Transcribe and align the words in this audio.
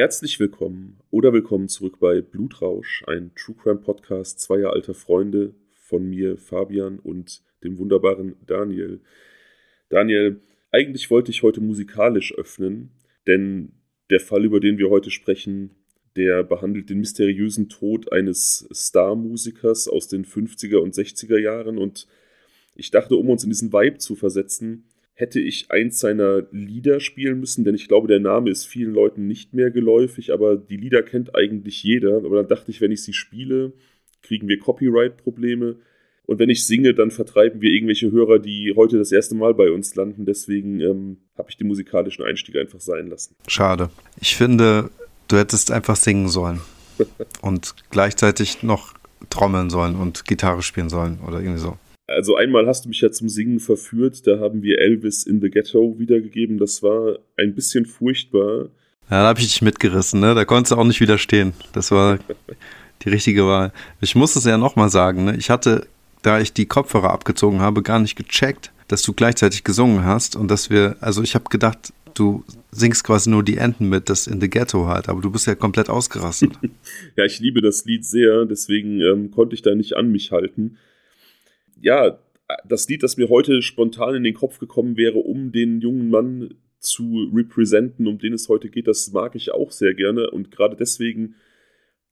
Herzlich 0.00 0.40
willkommen 0.40 0.98
oder 1.10 1.34
willkommen 1.34 1.68
zurück 1.68 1.98
bei 2.00 2.22
Blutrausch, 2.22 3.04
ein 3.06 3.32
True 3.34 3.54
Crime 3.54 3.80
Podcast 3.80 4.40
zweier 4.40 4.72
alter 4.72 4.94
Freunde 4.94 5.54
von 5.74 6.08
mir, 6.08 6.38
Fabian, 6.38 6.98
und 6.98 7.42
dem 7.62 7.76
wunderbaren 7.76 8.34
Daniel. 8.46 9.00
Daniel, 9.90 10.40
eigentlich 10.70 11.10
wollte 11.10 11.30
ich 11.30 11.42
heute 11.42 11.60
musikalisch 11.60 12.32
öffnen, 12.34 12.92
denn 13.26 13.72
der 14.08 14.20
Fall, 14.20 14.46
über 14.46 14.58
den 14.58 14.78
wir 14.78 14.88
heute 14.88 15.10
sprechen, 15.10 15.72
der 16.16 16.44
behandelt 16.44 16.88
den 16.88 17.00
mysteriösen 17.00 17.68
Tod 17.68 18.10
eines 18.10 18.66
Star-Musikers 18.72 19.86
aus 19.86 20.08
den 20.08 20.24
50er 20.24 20.78
und 20.78 20.94
60er 20.94 21.38
Jahren 21.38 21.76
und 21.76 22.08
ich 22.74 22.90
dachte, 22.90 23.16
um 23.16 23.28
uns 23.28 23.44
in 23.44 23.50
diesen 23.50 23.70
Vibe 23.70 23.98
zu 23.98 24.16
versetzen, 24.16 24.86
hätte 25.20 25.38
ich 25.38 25.70
eins 25.70 26.00
seiner 26.00 26.42
Lieder 26.50 26.98
spielen 26.98 27.40
müssen, 27.40 27.64
denn 27.64 27.74
ich 27.74 27.88
glaube, 27.88 28.08
der 28.08 28.20
Name 28.20 28.50
ist 28.50 28.66
vielen 28.66 28.92
Leuten 28.92 29.26
nicht 29.26 29.52
mehr 29.52 29.70
geläufig, 29.70 30.32
aber 30.32 30.56
die 30.56 30.76
Lieder 30.76 31.02
kennt 31.02 31.36
eigentlich 31.36 31.82
jeder. 31.82 32.16
Aber 32.16 32.36
dann 32.36 32.48
dachte 32.48 32.70
ich, 32.70 32.80
wenn 32.80 32.90
ich 32.90 33.02
sie 33.02 33.12
spiele, 33.12 33.72
kriegen 34.22 34.48
wir 34.48 34.58
Copyright-Probleme. 34.58 35.76
Und 36.26 36.38
wenn 36.38 36.48
ich 36.48 36.66
singe, 36.66 36.94
dann 36.94 37.10
vertreiben 37.10 37.60
wir 37.60 37.70
irgendwelche 37.70 38.10
Hörer, 38.10 38.38
die 38.38 38.72
heute 38.76 38.98
das 38.98 39.12
erste 39.12 39.34
Mal 39.34 39.52
bei 39.54 39.70
uns 39.70 39.94
landen. 39.94 40.24
Deswegen 40.24 40.80
ähm, 40.80 41.16
habe 41.36 41.50
ich 41.50 41.56
den 41.56 41.66
musikalischen 41.66 42.24
Einstieg 42.24 42.56
einfach 42.56 42.80
sein 42.80 43.08
lassen. 43.08 43.34
Schade. 43.46 43.90
Ich 44.20 44.36
finde, 44.36 44.90
du 45.28 45.36
hättest 45.36 45.70
einfach 45.70 45.96
singen 45.96 46.28
sollen. 46.28 46.60
und 47.42 47.74
gleichzeitig 47.90 48.62
noch 48.62 48.94
trommeln 49.30 49.70
sollen 49.70 49.96
und 49.96 50.24
Gitarre 50.26 50.62
spielen 50.62 50.88
sollen 50.88 51.18
oder 51.26 51.40
irgendwie 51.40 51.58
so. 51.58 51.76
Also 52.10 52.34
einmal 52.34 52.66
hast 52.66 52.84
du 52.84 52.88
mich 52.88 53.00
ja 53.00 53.12
zum 53.12 53.28
Singen 53.28 53.60
verführt, 53.60 54.26
da 54.26 54.40
haben 54.40 54.62
wir 54.62 54.80
Elvis 54.80 55.24
in 55.24 55.40
the 55.40 55.48
Ghetto 55.48 55.96
wiedergegeben. 55.98 56.58
Das 56.58 56.82
war 56.82 57.18
ein 57.36 57.54
bisschen 57.54 57.86
furchtbar. 57.86 58.68
Ja, 59.08 59.22
da 59.22 59.28
habe 59.28 59.40
ich 59.40 59.46
dich 59.46 59.62
mitgerissen, 59.62 60.20
ne? 60.20 60.34
Da 60.34 60.44
konntest 60.44 60.72
du 60.72 60.76
auch 60.76 60.84
nicht 60.84 61.00
widerstehen. 61.00 61.52
Das 61.72 61.92
war 61.92 62.18
die 63.02 63.08
richtige 63.08 63.46
Wahl. 63.46 63.72
Ich 64.00 64.16
muss 64.16 64.34
es 64.34 64.44
ja 64.44 64.58
nochmal 64.58 64.90
sagen, 64.90 65.24
ne? 65.24 65.36
Ich 65.36 65.50
hatte, 65.50 65.86
da 66.22 66.40
ich 66.40 66.52
die 66.52 66.66
Kopfhörer 66.66 67.10
abgezogen 67.10 67.60
habe, 67.60 67.82
gar 67.82 68.00
nicht 68.00 68.16
gecheckt, 68.16 68.72
dass 68.88 69.02
du 69.02 69.12
gleichzeitig 69.12 69.62
gesungen 69.62 70.04
hast 70.04 70.34
und 70.34 70.50
dass 70.50 70.68
wir, 70.68 70.96
also 71.00 71.22
ich 71.22 71.36
habe 71.36 71.44
gedacht, 71.48 71.92
du 72.14 72.42
singst 72.72 73.04
quasi 73.04 73.30
nur 73.30 73.44
die 73.44 73.56
Enden 73.56 73.88
mit, 73.88 74.10
das 74.10 74.26
in 74.26 74.40
the 74.40 74.50
Ghetto 74.50 74.86
halt, 74.88 75.08
aber 75.08 75.20
du 75.20 75.30
bist 75.30 75.46
ja 75.46 75.54
komplett 75.54 75.88
ausgerastet. 75.88 76.52
ja, 77.16 77.24
ich 77.24 77.38
liebe 77.38 77.62
das 77.62 77.84
Lied 77.84 78.04
sehr, 78.04 78.46
deswegen 78.46 79.00
ähm, 79.00 79.30
konnte 79.30 79.54
ich 79.54 79.62
da 79.62 79.76
nicht 79.76 79.96
an 79.96 80.10
mich 80.10 80.32
halten 80.32 80.76
ja, 81.80 82.18
das 82.66 82.88
Lied, 82.88 83.02
das 83.02 83.16
mir 83.16 83.28
heute 83.28 83.62
spontan 83.62 84.14
in 84.14 84.24
den 84.24 84.34
Kopf 84.34 84.58
gekommen 84.58 84.96
wäre, 84.96 85.18
um 85.18 85.52
den 85.52 85.80
jungen 85.80 86.10
Mann 86.10 86.54
zu 86.78 87.30
representen, 87.34 88.06
um 88.06 88.18
den 88.18 88.32
es 88.32 88.48
heute 88.48 88.70
geht, 88.70 88.86
das 88.88 89.12
mag 89.12 89.34
ich 89.34 89.52
auch 89.52 89.70
sehr 89.70 89.94
gerne. 89.94 90.30
Und 90.30 90.50
gerade 90.50 90.76
deswegen 90.76 91.34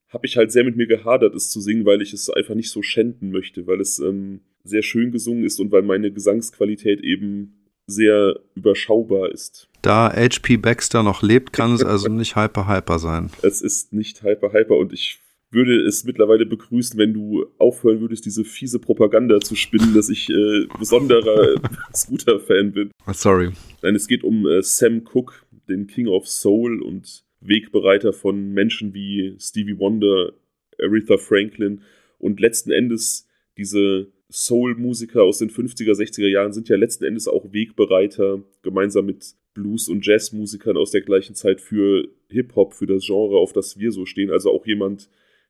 habe 0.08 0.26
ich 0.26 0.36
halt 0.36 0.52
sehr 0.52 0.64
mit 0.64 0.76
mir 0.76 0.86
gehadert, 0.86 1.34
es 1.34 1.50
zu 1.50 1.60
singen, 1.60 1.84
weil 1.84 2.02
ich 2.02 2.12
es 2.12 2.30
einfach 2.30 2.54
nicht 2.54 2.70
so 2.70 2.82
schänden 2.82 3.30
möchte, 3.30 3.66
weil 3.66 3.80
es 3.80 3.98
ähm, 3.98 4.40
sehr 4.64 4.82
schön 4.82 5.10
gesungen 5.10 5.44
ist 5.44 5.60
und 5.60 5.72
weil 5.72 5.82
meine 5.82 6.10
Gesangsqualität 6.10 7.00
eben 7.02 7.58
sehr 7.86 8.38
überschaubar 8.54 9.32
ist. 9.32 9.68
Da 9.82 10.12
HP 10.14 10.58
Baxter 10.58 11.02
noch 11.02 11.22
lebt, 11.22 11.52
kann 11.52 11.72
es 11.72 11.82
also 11.82 12.08
nicht 12.08 12.36
hyper 12.36 12.68
hyper 12.68 12.98
sein. 12.98 13.30
Es 13.42 13.62
ist 13.62 13.92
nicht 13.92 14.22
hyper 14.22 14.52
hyper 14.52 14.76
und 14.76 14.92
ich 14.92 15.20
würde 15.50 15.80
es 15.86 16.04
mittlerweile 16.04 16.46
begrüßen, 16.46 16.98
wenn 16.98 17.14
du 17.14 17.46
aufhören 17.58 18.00
würdest, 18.00 18.26
diese 18.26 18.44
fiese 18.44 18.78
Propaganda 18.78 19.40
zu 19.40 19.54
spinnen, 19.54 19.94
dass 19.94 20.10
ich 20.10 20.28
äh, 20.28 20.66
besonderer 20.78 21.54
Scooter-Fan 21.94 22.72
bin. 22.72 22.90
Oh, 23.06 23.12
sorry. 23.12 23.52
Nein, 23.82 23.94
es 23.94 24.06
geht 24.06 24.24
um 24.24 24.46
äh, 24.46 24.62
Sam 24.62 25.04
Cooke, 25.04 25.34
den 25.68 25.86
King 25.86 26.08
of 26.08 26.28
Soul 26.28 26.82
und 26.82 27.24
Wegbereiter 27.40 28.12
von 28.12 28.52
Menschen 28.52 28.94
wie 28.94 29.36
Stevie 29.38 29.78
Wonder, 29.78 30.32
Aretha 30.80 31.16
Franklin 31.16 31.82
und 32.18 32.40
letzten 32.40 32.70
Endes 32.70 33.26
diese 33.56 34.08
Soul-Musiker 34.30 35.22
aus 35.22 35.38
den 35.38 35.50
50er, 35.50 35.92
60er 35.92 36.28
Jahren 36.28 36.52
sind 36.52 36.68
ja 36.68 36.76
letzten 36.76 37.04
Endes 37.04 37.28
auch 37.28 37.52
Wegbereiter, 37.52 38.42
gemeinsam 38.62 39.06
mit 39.06 39.34
Blues- 39.54 39.88
und 39.88 40.06
Jazz-Musikern 40.06 40.76
aus 40.76 40.90
der 40.90 41.00
gleichen 41.00 41.34
Zeit 41.34 41.60
für 41.60 42.08
Hip-Hop, 42.28 42.74
für 42.74 42.86
das 42.86 43.06
Genre, 43.06 43.38
auf 43.38 43.52
das 43.52 43.78
wir 43.78 43.90
so 43.90 44.04
stehen. 44.04 44.30
Also 44.30 44.52
auch 44.52 44.66
jemand, 44.66 45.08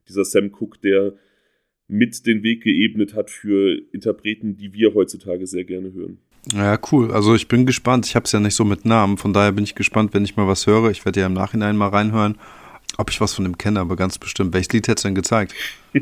dieser 0.08 0.24
Sam 0.24 0.52
Cooke, 0.52 0.78
der 0.82 1.14
mit 1.88 2.26
den 2.26 2.42
Weg 2.42 2.62
geebnet 2.62 3.14
hat 3.14 3.30
für 3.30 3.80
Interpreten, 3.92 4.56
die 4.56 4.72
wir 4.72 4.94
heutzutage 4.94 5.46
sehr 5.46 5.64
gerne 5.64 5.92
hören. 5.92 6.18
Ja, 6.52 6.78
cool. 6.92 7.10
Also 7.12 7.34
ich 7.34 7.48
bin 7.48 7.66
gespannt. 7.66 8.06
Ich 8.06 8.14
habe 8.14 8.24
es 8.24 8.32
ja 8.32 8.40
nicht 8.40 8.54
so 8.54 8.64
mit 8.64 8.84
Namen. 8.84 9.18
Von 9.18 9.32
daher 9.32 9.52
bin 9.52 9.64
ich 9.64 9.74
gespannt, 9.74 10.14
wenn 10.14 10.24
ich 10.24 10.36
mal 10.36 10.46
was 10.46 10.66
höre. 10.66 10.90
Ich 10.90 11.04
werde 11.04 11.20
ja 11.20 11.26
im 11.26 11.32
Nachhinein 11.32 11.76
mal 11.76 11.88
reinhören, 11.88 12.38
ob 12.96 13.10
ich 13.10 13.20
was 13.20 13.34
von 13.34 13.44
dem 13.44 13.58
kenne, 13.58 13.80
aber 13.80 13.96
ganz 13.96 14.18
bestimmt. 14.18 14.54
Welches 14.54 14.72
Lied 14.72 14.88
hättest 14.88 15.04
du 15.04 15.08
denn 15.08 15.14
gezeigt? 15.14 15.54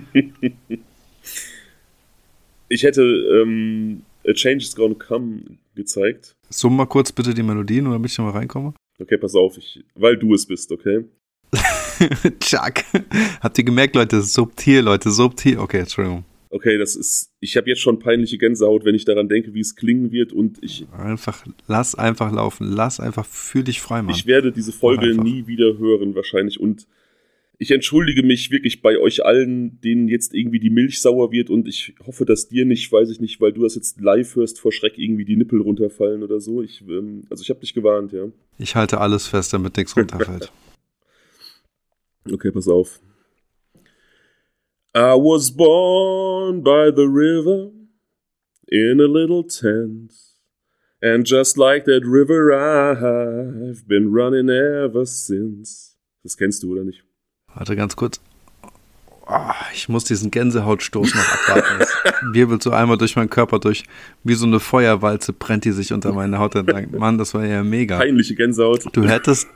ich 2.68 2.82
hätte 2.82 3.02
ähm, 3.02 4.02
A 4.28 4.32
Change 4.32 4.64
is 4.64 4.74
Gonna 4.74 4.94
Come 4.94 5.42
gezeigt. 5.74 6.36
Summ 6.50 6.76
mal 6.76 6.86
kurz 6.86 7.12
bitte 7.12 7.34
die 7.34 7.42
Melodien, 7.42 7.84
damit 7.86 8.10
ich 8.10 8.18
mal 8.18 8.30
reinkomme. 8.30 8.74
Okay, 9.00 9.18
pass 9.18 9.34
auf, 9.34 9.58
ich, 9.58 9.84
weil 9.94 10.16
du 10.16 10.34
es 10.34 10.46
bist, 10.46 10.72
okay? 10.72 11.04
Chuck. 12.40 12.74
Habt 13.40 13.58
ihr 13.58 13.64
gemerkt, 13.64 13.94
Leute? 13.94 14.22
Subtil, 14.22 14.80
Leute, 14.80 15.10
subtil. 15.10 15.58
Okay, 15.58 15.80
Entschuldigung. 15.80 16.24
Okay, 16.50 16.78
das 16.78 16.96
ist. 16.96 17.32
Ich 17.40 17.56
habe 17.56 17.68
jetzt 17.68 17.80
schon 17.80 17.98
peinliche 17.98 18.38
Gänsehaut, 18.38 18.84
wenn 18.84 18.94
ich 18.94 19.04
daran 19.04 19.28
denke, 19.28 19.52
wie 19.54 19.60
es 19.60 19.76
klingen 19.76 20.12
wird 20.12 20.32
und 20.32 20.62
ich. 20.62 20.86
Einfach, 20.96 21.44
lass 21.66 21.94
einfach 21.94 22.32
laufen. 22.32 22.66
Lass 22.70 23.00
einfach, 23.00 23.26
fühl 23.26 23.64
dich 23.64 23.80
frei, 23.80 24.02
Mann. 24.02 24.14
Ich 24.14 24.26
werde 24.26 24.52
diese 24.52 24.72
Folge 24.72 25.14
nie 25.20 25.46
wieder 25.46 25.78
hören, 25.78 26.14
wahrscheinlich. 26.14 26.60
Und 26.60 26.86
ich 27.58 27.70
entschuldige 27.70 28.22
mich 28.22 28.50
wirklich 28.50 28.82
bei 28.82 28.98
euch 28.98 29.24
allen, 29.24 29.80
denen 29.80 30.08
jetzt 30.08 30.34
irgendwie 30.34 30.60
die 30.60 30.70
Milch 30.70 31.00
sauer 31.00 31.32
wird 31.32 31.48
und 31.48 31.66
ich 31.66 31.94
hoffe, 32.06 32.26
dass 32.26 32.48
dir 32.48 32.66
nicht, 32.66 32.92
weiß 32.92 33.10
ich 33.10 33.20
nicht, 33.20 33.40
weil 33.40 33.52
du 33.52 33.62
das 33.62 33.74
jetzt 33.74 34.00
live 34.00 34.36
hörst, 34.36 34.60
vor 34.60 34.72
Schreck 34.72 34.98
irgendwie 34.98 35.24
die 35.24 35.36
Nippel 35.36 35.60
runterfallen 35.60 36.22
oder 36.22 36.40
so. 36.40 36.62
Ich, 36.62 36.82
ähm, 36.82 37.22
also 37.30 37.42
ich 37.42 37.50
habe 37.50 37.60
dich 37.60 37.72
gewarnt, 37.72 38.12
ja. 38.12 38.26
Ich 38.58 38.76
halte 38.76 39.00
alles 39.00 39.26
fest, 39.26 39.52
damit 39.52 39.76
nichts 39.76 39.96
runterfällt. 39.96 40.52
Okay, 42.32 42.50
pass 42.50 42.68
auf. 42.68 43.00
I 44.94 45.14
was 45.14 45.50
born 45.50 46.62
by 46.62 46.90
the 46.90 47.06
river 47.06 47.70
in 48.68 49.00
a 49.00 49.06
little 49.06 49.44
tent. 49.44 50.12
And 51.02 51.26
just 51.26 51.58
like 51.58 51.84
that 51.84 52.02
river, 52.04 52.52
I've 52.52 53.86
been 53.86 54.10
running 54.12 54.48
ever 54.48 55.04
since. 55.04 55.96
Das 56.22 56.36
kennst 56.36 56.62
du, 56.62 56.72
oder 56.72 56.84
nicht? 56.84 57.04
Warte 57.54 57.76
ganz 57.76 57.94
kurz. 57.94 58.20
Oh, 59.28 59.52
ich 59.74 59.88
muss 59.88 60.04
diesen 60.04 60.30
Gänsehautstoß 60.30 61.14
noch 61.14 61.48
abwarten. 61.48 61.82
Es 61.82 61.92
wirbelt 62.32 62.62
so 62.62 62.70
einmal 62.70 62.96
durch 62.96 63.16
meinen 63.16 63.28
Körper 63.28 63.58
durch. 63.58 63.84
Wie 64.24 64.34
so 64.34 64.46
eine 64.46 64.60
Feuerwalze 64.60 65.32
brennt 65.32 65.64
die 65.64 65.72
sich 65.72 65.92
unter 65.92 66.12
meine 66.12 66.38
Haut 66.38 66.54
entlang. 66.54 66.96
Mann, 66.96 67.18
das 67.18 67.34
war 67.34 67.44
ja 67.44 67.62
mega. 67.62 67.98
Peinliche 67.98 68.34
Gänsehaut. 68.34 68.84
Du 68.92 69.04
hättest, 69.04 69.48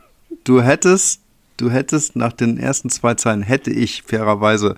du 0.44 0.60
hättest 0.60 1.22
du 1.60 1.70
hättest 1.70 2.16
nach 2.16 2.32
den 2.32 2.58
ersten 2.58 2.90
zwei 2.90 3.14
Zeilen, 3.14 3.42
hätte 3.42 3.70
ich 3.70 4.02
fairerweise 4.02 4.76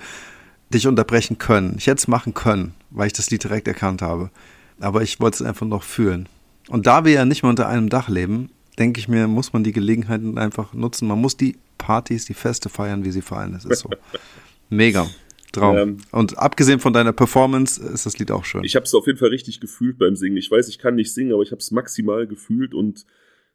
dich 0.70 0.86
unterbrechen 0.86 1.38
können. 1.38 1.74
Ich 1.78 1.86
hätte 1.86 1.98
es 1.98 2.08
machen 2.08 2.34
können, 2.34 2.74
weil 2.90 3.06
ich 3.06 3.12
das 3.12 3.30
Lied 3.30 3.44
direkt 3.44 3.68
erkannt 3.68 4.02
habe. 4.02 4.30
Aber 4.80 5.02
ich 5.02 5.20
wollte 5.20 5.36
es 5.36 5.42
einfach 5.42 5.66
noch 5.66 5.82
fühlen. 5.82 6.28
Und 6.68 6.86
da 6.86 7.04
wir 7.04 7.12
ja 7.12 7.24
nicht 7.24 7.42
mehr 7.42 7.50
unter 7.50 7.68
einem 7.68 7.88
Dach 7.88 8.08
leben, 8.08 8.50
denke 8.78 8.98
ich 8.98 9.08
mir, 9.08 9.28
muss 9.28 9.52
man 9.52 9.64
die 9.64 9.72
Gelegenheiten 9.72 10.38
einfach 10.38 10.72
nutzen. 10.72 11.06
Man 11.06 11.20
muss 11.20 11.36
die 11.36 11.56
Partys, 11.78 12.24
die 12.24 12.34
Feste 12.34 12.68
feiern, 12.68 13.04
wie 13.04 13.10
sie 13.10 13.22
fallen. 13.22 13.52
Das 13.52 13.64
ist 13.64 13.80
so. 13.80 13.90
Mega. 14.70 15.06
Traum. 15.52 15.76
Ähm, 15.76 15.96
und 16.12 16.38
abgesehen 16.38 16.80
von 16.80 16.94
deiner 16.94 17.12
Performance 17.12 17.82
ist 17.82 18.06
das 18.06 18.18
Lied 18.18 18.30
auch 18.30 18.44
schön. 18.44 18.64
Ich 18.64 18.74
habe 18.74 18.84
es 18.84 18.94
auf 18.94 19.06
jeden 19.06 19.18
Fall 19.18 19.28
richtig 19.28 19.60
gefühlt 19.60 19.98
beim 19.98 20.16
Singen. 20.16 20.38
Ich 20.38 20.50
weiß, 20.50 20.68
ich 20.68 20.78
kann 20.78 20.94
nicht 20.94 21.12
singen, 21.12 21.34
aber 21.34 21.42
ich 21.42 21.50
habe 21.50 21.60
es 21.60 21.70
maximal 21.70 22.26
gefühlt 22.26 22.72
und 22.72 23.04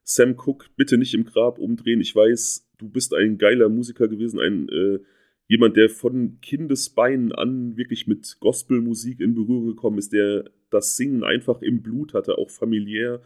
Sam 0.09 0.36
Cook, 0.38 0.69
bitte 0.77 0.98
nicht 0.98 1.13
im 1.13 1.25
Grab 1.25 1.59
umdrehen. 1.59 2.00
Ich 2.00 2.15
weiß, 2.15 2.69
du 2.77 2.88
bist 2.88 3.13
ein 3.13 3.38
geiler 3.38 3.68
Musiker 3.68 4.07
gewesen, 4.07 4.39
ein 4.39 4.69
äh, 4.69 5.00
jemand, 5.48 5.75
der 5.75 5.89
von 5.89 6.39
Kindesbeinen 6.42 7.33
an 7.33 7.75
wirklich 7.75 8.07
mit 8.07 8.38
Gospelmusik 8.39 9.19
in 9.19 9.36
Berührung 9.36 9.68
gekommen 9.68 9.98
ist, 9.98 10.13
der 10.13 10.45
das 10.69 10.95
Singen 10.95 11.25
einfach 11.25 11.62
im 11.62 11.81
Blut 11.81 12.13
hatte, 12.13 12.38
auch 12.38 12.50
familiär. 12.50 13.21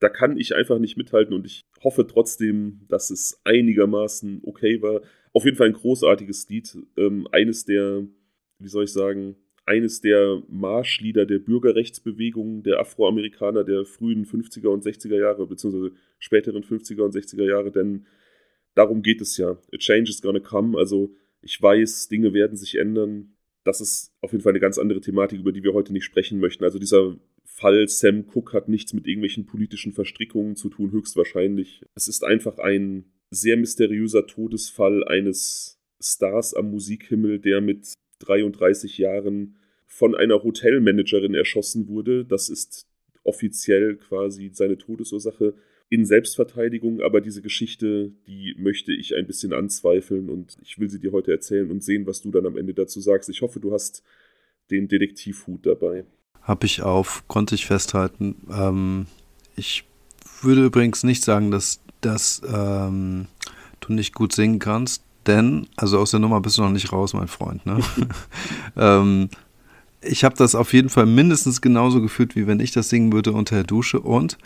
Da 0.00 0.08
kann 0.08 0.38
ich 0.38 0.54
einfach 0.54 0.78
nicht 0.78 0.96
mithalten 0.96 1.34
und 1.34 1.44
ich 1.44 1.60
hoffe 1.82 2.06
trotzdem, 2.06 2.80
dass 2.88 3.10
es 3.10 3.42
einigermaßen 3.44 4.40
okay 4.44 4.80
war. 4.80 5.02
Auf 5.34 5.44
jeden 5.44 5.58
Fall 5.58 5.68
ein 5.68 5.74
großartiges 5.74 6.48
Lied. 6.48 6.74
Ähm, 6.96 7.28
eines 7.32 7.66
der, 7.66 8.06
wie 8.58 8.68
soll 8.68 8.84
ich 8.84 8.92
sagen, 8.92 9.36
eines 9.66 10.00
der 10.00 10.42
Marschlieder 10.48 11.26
der 11.26 11.38
Bürgerrechtsbewegung 11.38 12.62
der 12.62 12.80
Afroamerikaner 12.80 13.64
der 13.64 13.84
frühen 13.84 14.26
50er 14.26 14.68
und 14.68 14.84
60er 14.84 15.18
Jahre, 15.18 15.46
beziehungsweise 15.46 15.92
späteren 16.18 16.62
50er 16.62 17.02
und 17.02 17.14
60er 17.14 17.44
Jahre, 17.44 17.70
denn 17.70 18.06
darum 18.74 19.02
geht 19.02 19.20
es 19.20 19.36
ja. 19.36 19.50
A 19.72 19.76
change 19.78 20.10
is 20.10 20.20
gonna 20.20 20.40
come. 20.40 20.76
Also 20.76 21.14
ich 21.40 21.60
weiß, 21.60 22.08
Dinge 22.08 22.34
werden 22.34 22.56
sich 22.56 22.76
ändern. 22.76 23.36
Das 23.64 23.80
ist 23.80 24.12
auf 24.20 24.32
jeden 24.32 24.42
Fall 24.42 24.52
eine 24.52 24.60
ganz 24.60 24.78
andere 24.78 25.00
Thematik, 25.00 25.40
über 25.40 25.52
die 25.52 25.62
wir 25.62 25.72
heute 25.72 25.92
nicht 25.92 26.04
sprechen 26.04 26.40
möchten. 26.40 26.64
Also 26.64 26.78
dieser 26.78 27.16
Fall 27.44 27.88
Sam 27.88 28.24
Cook 28.32 28.52
hat 28.52 28.68
nichts 28.68 28.92
mit 28.92 29.06
irgendwelchen 29.06 29.46
politischen 29.46 29.92
Verstrickungen 29.92 30.56
zu 30.56 30.68
tun, 30.68 30.92
höchstwahrscheinlich. 30.92 31.82
Es 31.94 32.08
ist 32.08 32.24
einfach 32.24 32.58
ein 32.58 33.06
sehr 33.30 33.56
mysteriöser 33.56 34.26
Todesfall 34.26 35.04
eines 35.04 35.80
Stars 36.02 36.52
am 36.52 36.70
Musikhimmel, 36.70 37.38
der 37.38 37.60
mit 37.60 37.94
33 38.20 38.98
Jahren 38.98 39.56
von 39.86 40.14
einer 40.14 40.42
Hotelmanagerin 40.42 41.34
erschossen 41.34 41.88
wurde. 41.88 42.24
Das 42.24 42.48
ist 42.48 42.86
offiziell 43.22 43.96
quasi 43.96 44.50
seine 44.52 44.78
Todesursache 44.78 45.54
in 45.88 46.04
Selbstverteidigung, 46.06 47.00
aber 47.02 47.20
diese 47.20 47.42
Geschichte, 47.42 48.12
die 48.26 48.54
möchte 48.58 48.92
ich 48.92 49.14
ein 49.14 49.26
bisschen 49.26 49.52
anzweifeln 49.52 50.28
und 50.28 50.56
ich 50.62 50.78
will 50.78 50.90
sie 50.90 50.98
dir 50.98 51.12
heute 51.12 51.30
erzählen 51.30 51.70
und 51.70 51.84
sehen, 51.84 52.06
was 52.06 52.20
du 52.22 52.30
dann 52.30 52.46
am 52.46 52.56
Ende 52.56 52.74
dazu 52.74 53.00
sagst. 53.00 53.28
Ich 53.28 53.42
hoffe, 53.42 53.60
du 53.60 53.72
hast 53.72 54.02
den 54.70 54.88
Detektivhut 54.88 55.66
dabei. 55.66 56.04
Habe 56.40 56.66
ich 56.66 56.82
auf, 56.82 57.26
konnte 57.28 57.54
ich 57.54 57.66
festhalten. 57.66 58.36
Ähm, 58.50 59.06
ich 59.56 59.84
würde 60.42 60.64
übrigens 60.64 61.04
nicht 61.04 61.22
sagen, 61.22 61.50
dass, 61.50 61.80
dass 62.00 62.42
ähm, 62.46 63.26
du 63.80 63.92
nicht 63.92 64.14
gut 64.14 64.32
singen 64.32 64.58
kannst, 64.58 65.04
denn, 65.26 65.66
also 65.76 65.98
aus 65.98 66.10
der 66.10 66.20
Nummer 66.20 66.40
bist 66.40 66.58
du 66.58 66.62
noch 66.62 66.70
nicht 66.70 66.92
raus, 66.92 67.14
mein 67.14 67.28
Freund. 67.28 67.64
Ne? 67.66 67.80
ähm, 68.76 69.28
ich 70.00 70.24
habe 70.24 70.36
das 70.36 70.54
auf 70.54 70.72
jeden 70.72 70.90
Fall 70.90 71.06
mindestens 71.06 71.60
genauso 71.60 72.00
gefühlt, 72.00 72.36
wie 72.36 72.46
wenn 72.46 72.60
ich 72.60 72.72
das 72.72 72.88
singen 72.88 73.12
würde 73.12 73.32
unter 73.32 73.56
der 73.56 73.64
Dusche. 73.64 74.00
Und 74.00 74.38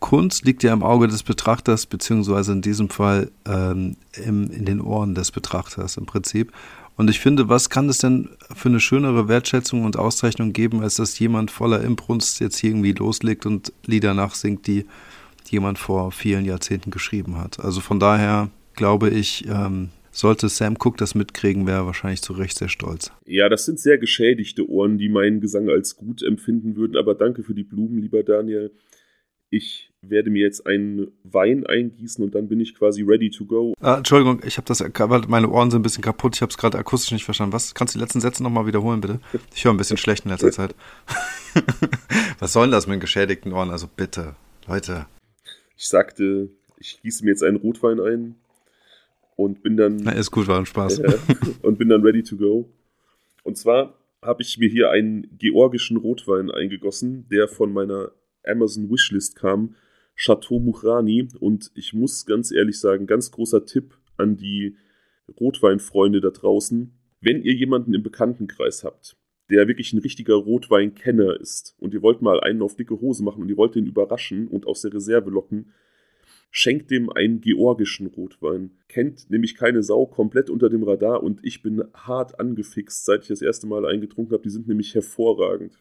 Kunst 0.00 0.44
liegt 0.44 0.62
ja 0.62 0.72
im 0.72 0.82
Auge 0.82 1.08
des 1.08 1.22
Betrachters, 1.22 1.86
beziehungsweise 1.86 2.52
in 2.52 2.62
diesem 2.62 2.88
Fall 2.88 3.30
ähm, 3.46 3.96
im, 4.12 4.50
in 4.50 4.64
den 4.64 4.80
Ohren 4.80 5.14
des 5.14 5.32
Betrachters 5.32 5.96
im 5.96 6.06
Prinzip. 6.06 6.52
Und 6.96 7.08
ich 7.08 7.20
finde, 7.20 7.48
was 7.48 7.70
kann 7.70 7.88
es 7.88 7.98
denn 7.98 8.30
für 8.54 8.68
eine 8.68 8.80
schönere 8.80 9.28
Wertschätzung 9.28 9.84
und 9.84 9.96
Auszeichnung 9.96 10.52
geben, 10.52 10.82
als 10.82 10.96
dass 10.96 11.18
jemand 11.18 11.50
voller 11.50 11.80
Imbrunst 11.82 12.40
jetzt 12.40 12.62
irgendwie 12.62 12.92
loslegt 12.92 13.46
und 13.46 13.72
Lieder 13.86 14.14
nachsingt, 14.14 14.66
die 14.66 14.84
jemand 15.48 15.78
vor 15.78 16.10
vielen 16.10 16.44
Jahrzehnten 16.44 16.90
geschrieben 16.90 17.38
hat. 17.38 17.60
Also 17.60 17.80
von 17.80 18.00
daher 18.00 18.50
glaube 18.74 19.10
ich, 19.10 19.46
ähm, 19.48 19.90
sollte 20.18 20.48
Sam 20.48 20.76
Cooke 20.78 20.96
das 20.96 21.14
mitkriegen, 21.14 21.66
wäre 21.66 21.78
er 21.78 21.86
wahrscheinlich 21.86 22.22
zu 22.22 22.32
Recht 22.32 22.58
sehr 22.58 22.68
stolz. 22.68 23.12
Ja, 23.24 23.48
das 23.48 23.64
sind 23.64 23.78
sehr 23.78 23.98
geschädigte 23.98 24.68
Ohren, 24.68 24.98
die 24.98 25.08
meinen 25.08 25.40
Gesang 25.40 25.68
als 25.68 25.96
gut 25.96 26.22
empfinden 26.22 26.76
würden. 26.76 26.96
Aber 26.96 27.14
danke 27.14 27.44
für 27.44 27.54
die 27.54 27.62
Blumen, 27.62 27.98
lieber 27.98 28.24
Daniel. 28.24 28.72
Ich 29.50 29.90
werde 30.02 30.30
mir 30.30 30.42
jetzt 30.42 30.66
einen 30.66 31.12
Wein 31.22 31.66
eingießen 31.66 32.22
und 32.22 32.34
dann 32.34 32.48
bin 32.48 32.60
ich 32.60 32.74
quasi 32.74 33.02
ready 33.02 33.30
to 33.30 33.46
go. 33.46 33.74
Ah, 33.80 33.98
Entschuldigung, 33.98 34.42
ich 34.44 34.58
habe 34.58 34.66
das, 34.66 34.84
meine 35.28 35.48
Ohren 35.48 35.70
sind 35.70 35.80
ein 35.80 35.82
bisschen 35.82 36.04
kaputt. 36.04 36.34
Ich 36.34 36.42
habe 36.42 36.50
es 36.50 36.58
gerade 36.58 36.76
akustisch 36.76 37.12
nicht 37.12 37.24
verstanden. 37.24 37.52
Was? 37.52 37.74
Kannst 37.74 37.94
du 37.94 37.98
die 37.98 38.04
letzten 38.04 38.20
Sätze 38.20 38.42
nochmal 38.42 38.66
wiederholen, 38.66 39.00
bitte? 39.00 39.20
Ich 39.54 39.64
höre 39.64 39.72
ein 39.72 39.78
bisschen 39.78 39.96
schlecht 39.96 40.24
in 40.24 40.32
letzter 40.32 40.50
Zeit. 40.50 40.74
Was 42.40 42.52
soll 42.52 42.70
das 42.70 42.86
mit 42.88 43.00
geschädigten 43.00 43.52
Ohren? 43.52 43.70
Also 43.70 43.86
bitte, 43.86 44.34
Leute. 44.66 45.06
Ich 45.76 45.86
sagte, 45.86 46.50
ich 46.76 47.00
gieße 47.02 47.24
mir 47.24 47.30
jetzt 47.30 47.42
einen 47.42 47.56
Rotwein 47.56 48.00
ein 48.00 48.34
und 49.38 49.62
bin 49.62 49.76
dann. 49.76 49.96
Na, 50.02 50.10
ist 50.12 50.32
gut, 50.32 50.48
war 50.48 50.58
ein 50.58 50.66
Spaß. 50.66 50.98
Äh, 50.98 51.16
und 51.62 51.78
bin 51.78 51.88
dann 51.88 52.02
ready 52.02 52.24
to 52.24 52.36
go. 52.36 52.68
Und 53.44 53.56
zwar 53.56 53.94
habe 54.20 54.42
ich 54.42 54.58
mir 54.58 54.68
hier 54.68 54.90
einen 54.90 55.28
georgischen 55.38 55.96
Rotwein 55.96 56.50
eingegossen, 56.50 57.28
der 57.30 57.46
von 57.46 57.72
meiner 57.72 58.10
Amazon 58.44 58.90
Wishlist 58.90 59.36
kam, 59.36 59.76
Chateau 60.16 60.58
Murani. 60.58 61.28
Und 61.38 61.70
ich 61.76 61.94
muss 61.94 62.26
ganz 62.26 62.50
ehrlich 62.50 62.80
sagen, 62.80 63.06
ganz 63.06 63.30
großer 63.30 63.64
Tipp 63.64 63.96
an 64.16 64.36
die 64.36 64.76
Rotweinfreunde 65.40 66.20
da 66.20 66.30
draußen. 66.30 66.92
Wenn 67.20 67.42
ihr 67.42 67.54
jemanden 67.54 67.94
im 67.94 68.02
Bekanntenkreis 68.02 68.82
habt, 68.82 69.16
der 69.50 69.68
wirklich 69.68 69.92
ein 69.92 70.00
richtiger 70.00 70.34
Rotweinkenner 70.34 71.38
ist 71.40 71.76
und 71.78 71.94
ihr 71.94 72.02
wollt 72.02 72.22
mal 72.22 72.40
einen 72.40 72.60
auf 72.60 72.74
dicke 72.74 73.00
Hose 73.00 73.22
machen 73.22 73.42
und 73.42 73.48
ihr 73.48 73.56
wollt 73.56 73.76
den 73.76 73.86
überraschen 73.86 74.48
und 74.48 74.66
aus 74.66 74.82
der 74.82 74.92
Reserve 74.92 75.30
locken, 75.30 75.72
schenkt 76.50 76.90
dem 76.90 77.10
einen 77.10 77.40
georgischen 77.40 78.06
Rotwein. 78.06 78.70
Kennt 78.88 79.30
nämlich 79.30 79.54
keine 79.54 79.82
Sau, 79.82 80.06
komplett 80.06 80.50
unter 80.50 80.68
dem 80.68 80.82
Radar 80.82 81.22
und 81.22 81.40
ich 81.42 81.62
bin 81.62 81.84
hart 81.94 82.40
angefixt, 82.40 83.04
seit 83.04 83.22
ich 83.22 83.28
das 83.28 83.42
erste 83.42 83.66
Mal 83.66 83.86
eingetrunken 83.86 84.32
habe. 84.32 84.42
Die 84.42 84.50
sind 84.50 84.68
nämlich 84.68 84.94
hervorragend 84.94 85.78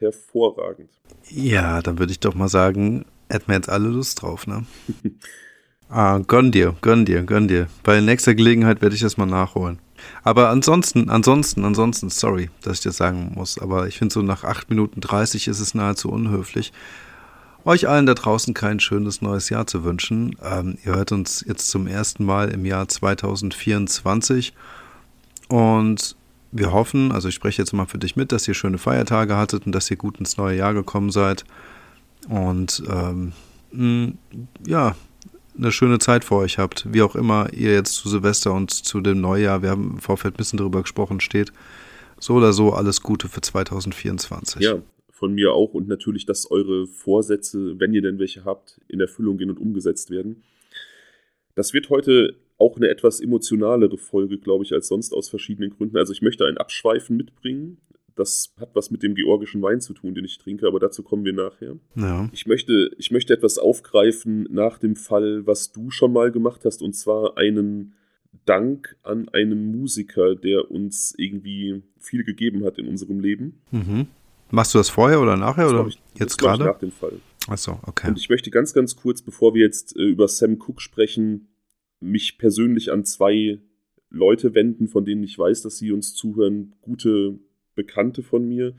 hervorragend. 0.00 0.90
Ja, 1.28 1.82
dann 1.82 1.98
würde 1.98 2.12
ich 2.12 2.20
doch 2.20 2.34
mal 2.34 2.48
sagen, 2.48 3.04
hätten 3.28 3.48
wir 3.48 3.54
jetzt 3.54 3.68
alle 3.68 3.88
Lust 3.88 4.22
drauf, 4.22 4.46
ne? 4.46 4.64
ah, 5.88 6.18
gönn 6.26 6.52
dir, 6.52 6.76
gönn 6.80 7.04
dir, 7.04 7.22
gönn 7.22 7.48
dir. 7.48 7.68
Bei 7.82 8.00
nächster 8.00 8.34
Gelegenheit 8.34 8.80
werde 8.80 8.94
ich 8.94 9.02
das 9.02 9.16
mal 9.16 9.26
nachholen. 9.26 9.78
Aber 10.22 10.48
ansonsten, 10.50 11.10
ansonsten, 11.10 11.64
ansonsten, 11.64 12.08
sorry, 12.08 12.50
dass 12.62 12.78
ich 12.78 12.84
das 12.84 12.96
sagen 12.96 13.32
muss, 13.34 13.58
aber 13.58 13.88
ich 13.88 13.98
finde 13.98 14.12
so 14.12 14.22
nach 14.22 14.44
8 14.44 14.70
Minuten 14.70 15.00
30 15.00 15.48
ist 15.48 15.60
es 15.60 15.74
nahezu 15.74 16.10
unhöflich, 16.10 16.72
euch 17.64 17.88
allen 17.88 18.06
da 18.06 18.14
draußen 18.14 18.54
kein 18.54 18.80
schönes 18.80 19.20
neues 19.20 19.50
Jahr 19.50 19.66
zu 19.66 19.84
wünschen. 19.84 20.36
Ähm, 20.42 20.78
ihr 20.84 20.94
hört 20.94 21.12
uns 21.12 21.44
jetzt 21.46 21.68
zum 21.68 21.86
ersten 21.86 22.24
Mal 22.24 22.50
im 22.50 22.64
Jahr 22.64 22.88
2024 22.88 24.54
und 25.48 26.16
wir 26.50 26.72
hoffen, 26.72 27.12
also 27.12 27.28
ich 27.28 27.34
spreche 27.34 27.60
jetzt 27.60 27.72
mal 27.72 27.86
für 27.86 27.98
dich 27.98 28.16
mit, 28.16 28.32
dass 28.32 28.48
ihr 28.48 28.54
schöne 28.54 28.78
Feiertage 28.78 29.36
hattet 29.36 29.66
und 29.66 29.72
dass 29.72 29.90
ihr 29.90 29.96
gut 29.96 30.18
ins 30.18 30.36
neue 30.36 30.56
Jahr 30.56 30.72
gekommen 30.72 31.10
seid. 31.10 31.44
Und 32.28 32.82
ähm, 32.90 33.32
mh, 33.72 34.12
ja, 34.66 34.96
eine 35.56 35.72
schöne 35.72 35.98
Zeit 35.98 36.24
vor 36.24 36.38
euch 36.38 36.58
habt, 36.58 36.86
wie 36.90 37.02
auch 37.02 37.16
immer 37.16 37.52
ihr 37.52 37.72
jetzt 37.72 37.94
zu 37.94 38.08
Silvester 38.08 38.52
und 38.52 38.70
zu 38.70 39.00
dem 39.00 39.20
Neujahr, 39.20 39.62
wir 39.62 39.70
haben 39.70 39.94
im 39.94 39.98
Vorfeld 39.98 40.34
ein 40.34 40.36
bisschen 40.36 40.56
darüber 40.56 40.82
gesprochen, 40.82 41.20
steht. 41.20 41.52
So 42.20 42.34
oder 42.34 42.52
so 42.52 42.72
alles 42.72 43.02
Gute 43.02 43.28
für 43.28 43.40
2024. 43.40 44.62
Ja, 44.62 44.74
von 45.18 45.34
mir 45.34 45.52
auch 45.52 45.74
und 45.74 45.88
natürlich, 45.88 46.26
dass 46.26 46.48
eure 46.48 46.86
Vorsätze, 46.86 47.78
wenn 47.80 47.92
ihr 47.92 48.02
denn 48.02 48.20
welche 48.20 48.44
habt, 48.44 48.80
in 48.86 49.00
Erfüllung 49.00 49.36
gehen 49.36 49.50
und 49.50 49.58
umgesetzt 49.58 50.10
werden. 50.10 50.44
Das 51.56 51.72
wird 51.72 51.90
heute 51.90 52.36
auch 52.56 52.76
eine 52.76 52.88
etwas 52.88 53.20
emotionalere 53.20 53.98
Folge, 53.98 54.38
glaube 54.38 54.64
ich, 54.64 54.72
als 54.72 54.86
sonst 54.86 55.12
aus 55.12 55.28
verschiedenen 55.28 55.70
Gründen. 55.70 55.96
Also 55.96 56.12
ich 56.12 56.22
möchte 56.22 56.46
ein 56.46 56.56
Abschweifen 56.56 57.16
mitbringen. 57.16 57.78
Das 58.14 58.54
hat 58.60 58.70
was 58.74 58.92
mit 58.92 59.02
dem 59.02 59.16
georgischen 59.16 59.60
Wein 59.60 59.80
zu 59.80 59.92
tun, 59.92 60.14
den 60.14 60.24
ich 60.24 60.38
trinke, 60.38 60.68
aber 60.68 60.78
dazu 60.78 61.02
kommen 61.02 61.24
wir 61.24 61.32
nachher. 61.32 61.76
Ja. 61.96 62.28
Ich, 62.32 62.46
möchte, 62.46 62.90
ich 62.98 63.10
möchte 63.10 63.34
etwas 63.34 63.58
aufgreifen 63.58 64.46
nach 64.50 64.78
dem 64.78 64.94
Fall, 64.94 65.46
was 65.48 65.72
du 65.72 65.90
schon 65.90 66.12
mal 66.12 66.30
gemacht 66.30 66.64
hast, 66.64 66.80
und 66.80 66.94
zwar 66.94 67.36
einen 67.36 67.94
Dank 68.44 68.96
an 69.02 69.28
einen 69.30 69.72
Musiker, 69.72 70.36
der 70.36 70.70
uns 70.70 71.14
irgendwie 71.18 71.82
viel 71.98 72.22
gegeben 72.22 72.64
hat 72.64 72.78
in 72.78 72.86
unserem 72.86 73.18
Leben. 73.18 73.60
Mhm. 73.72 74.06
Machst 74.50 74.74
du 74.74 74.78
das 74.78 74.88
vorher 74.88 75.20
oder 75.20 75.36
nachher 75.36 75.64
das 75.64 75.72
oder 75.72 75.86
ich, 75.88 75.98
jetzt 76.14 76.38
gerade? 76.38 76.64
Nach 76.64 76.78
dem 76.78 76.92
Fall. 76.92 77.20
Achso, 77.48 77.80
okay. 77.86 78.08
Und 78.08 78.18
ich 78.18 78.28
möchte 78.28 78.50
ganz, 78.50 78.74
ganz 78.74 78.96
kurz, 78.96 79.22
bevor 79.22 79.54
wir 79.54 79.62
jetzt 79.62 79.96
äh, 79.96 80.02
über 80.02 80.28
Sam 80.28 80.58
Cook 80.58 80.80
sprechen, 80.80 81.48
mich 82.00 82.38
persönlich 82.38 82.92
an 82.92 83.04
zwei 83.04 83.60
Leute 84.10 84.54
wenden, 84.54 84.88
von 84.88 85.04
denen 85.04 85.22
ich 85.22 85.38
weiß, 85.38 85.62
dass 85.62 85.78
sie 85.78 85.92
uns 85.92 86.14
zuhören, 86.14 86.74
gute 86.80 87.38
Bekannte 87.74 88.22
von 88.22 88.46
mir, 88.46 88.74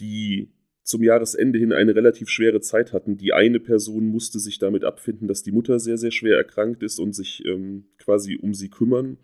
die 0.00 0.50
zum 0.82 1.02
Jahresende 1.02 1.58
hin 1.58 1.72
eine 1.72 1.94
relativ 1.94 2.30
schwere 2.30 2.60
Zeit 2.60 2.92
hatten. 2.92 3.18
Die 3.18 3.32
eine 3.32 3.60
Person 3.60 4.06
musste 4.06 4.38
sich 4.38 4.58
damit 4.58 4.84
abfinden, 4.84 5.28
dass 5.28 5.42
die 5.42 5.52
Mutter 5.52 5.78
sehr, 5.80 5.98
sehr 5.98 6.12
schwer 6.12 6.36
erkrankt 6.36 6.82
ist 6.82 6.98
und 6.98 7.12
sich 7.12 7.44
ähm, 7.44 7.84
quasi 7.98 8.38
um 8.40 8.54
sie 8.54 8.70
kümmern. 8.70 9.18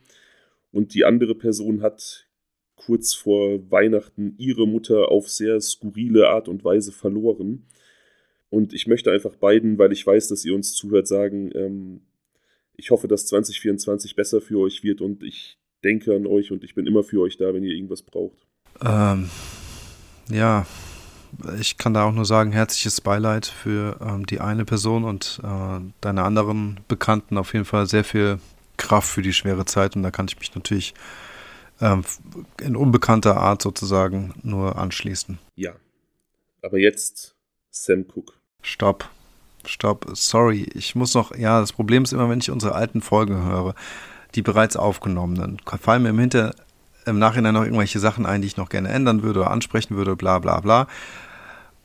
Und 0.73 0.93
die 0.93 1.05
andere 1.05 1.35
Person 1.35 1.81
hat 1.81 2.27
kurz 2.85 3.15
vor 3.15 3.71
Weihnachten 3.71 4.35
ihre 4.39 4.67
Mutter 4.67 5.11
auf 5.11 5.29
sehr 5.29 5.61
skurrile 5.61 6.29
Art 6.29 6.49
und 6.49 6.65
Weise 6.65 6.93
verloren. 6.93 7.67
Und 8.51 8.73
ich 8.73 8.87
möchte 8.87 9.11
einfach 9.11 9.35
beiden, 9.37 9.79
weil 9.79 9.93
ich 9.93 10.07
weiß, 10.07 10.29
dass 10.29 10.45
ihr 10.45 10.55
uns 10.55 10.75
zuhört, 10.75 11.09
sagen, 11.09 11.51
ähm, 11.55 12.03
ich 12.77 12.91
hoffe, 12.91 13.09
dass 13.09 13.27
2024 13.27 14.17
besser 14.17 14.41
für 14.41 14.59
euch 14.61 14.83
wird 14.83 15.01
und 15.01 15.23
ich 15.23 15.59
denke 15.83 16.15
an 16.15 16.27
euch 16.27 16.51
und 16.51 16.65
ich 16.65 16.75
bin 16.75 16.87
immer 16.87 17.03
für 17.03 17.21
euch 17.21 17.37
da, 17.37 17.53
wenn 17.55 17.63
ihr 17.63 17.75
irgendwas 17.75 18.03
braucht. 18.03 18.47
Ähm, 18.85 19.29
ja, 20.31 20.67
ich 21.61 21.79
kann 21.79 21.95
da 21.95 22.05
auch 22.05 22.13
nur 22.13 22.25
sagen, 22.25 22.53
herzliches 22.53 23.01
Beileid 23.01 23.47
für 23.47 23.99
ähm, 24.01 24.27
die 24.27 24.41
eine 24.41 24.65
Person 24.65 25.05
und 25.05 25.41
äh, 25.43 25.81
deine 26.01 26.23
anderen 26.23 26.81
Bekannten. 26.89 27.39
Auf 27.39 27.53
jeden 27.53 27.65
Fall 27.65 27.87
sehr 27.87 28.05
viel 28.05 28.39
Kraft 28.77 29.09
für 29.09 29.23
die 29.23 29.33
schwere 29.33 29.65
Zeit 29.65 29.97
und 29.97 30.03
da 30.03 30.11
kann 30.11 30.27
ich 30.29 30.39
mich 30.39 30.55
natürlich 30.55 30.95
ähm, 31.81 32.05
in 32.61 32.77
unbekannter 32.77 33.37
Art 33.37 33.63
sozusagen 33.63 34.35
nur 34.43 34.77
anschließen. 34.77 35.39
Ja, 35.57 35.73
aber 36.63 36.79
jetzt 36.79 37.35
Sam 37.71 38.05
Cook. 38.15 38.35
Stopp. 38.63 39.09
Stopp, 39.67 40.07
sorry, 40.13 40.63
ich 40.75 40.95
muss 40.95 41.15
noch, 41.15 41.35
ja, 41.35 41.61
das 41.61 41.73
Problem 41.73 42.05
ist 42.05 42.13
immer, 42.13 42.29
wenn 42.29 42.39
ich 42.39 42.51
unsere 42.51 42.75
alten 42.75 43.01
Folgen 43.01 43.45
höre, 43.45 43.75
die 44.35 44.43
bereits 44.43 44.77
aufgenommenen, 44.77 45.59
fallen 45.81 46.03
mir 46.03 46.11
im 46.11 46.19
Hinter, 46.19 46.55
im 47.07 47.19
Nachhinein 47.19 47.55
noch 47.55 47.65
irgendwelche 47.65 47.99
Sachen 47.99 48.27
ein, 48.27 48.43
die 48.43 48.47
ich 48.47 48.57
noch 48.57 48.69
gerne 48.69 48.91
ändern 48.91 49.23
würde 49.23 49.41
oder 49.41 49.51
ansprechen 49.51 49.97
würde, 49.97 50.17
bla 50.17 50.39
bla 50.39 50.61
bla. 50.61 50.87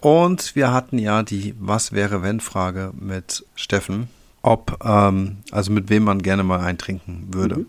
Und 0.02 0.56
wir 0.56 0.72
hatten 0.72 0.98
ja 0.98 1.24
die 1.24 1.56
Was 1.60 1.92
wäre 1.92 2.22
wenn 2.22 2.40
Frage 2.40 2.92
mit 2.98 3.46
Steffen, 3.56 4.10
ob, 4.42 4.80
ähm, 4.84 5.38
also 5.52 5.72
mit 5.72 5.90
wem 5.90 6.04
man 6.04 6.22
gerne 6.22 6.44
mal 6.44 6.62
eintrinken 6.62 7.28
würde. 7.34 7.58
Mhm. 7.58 7.66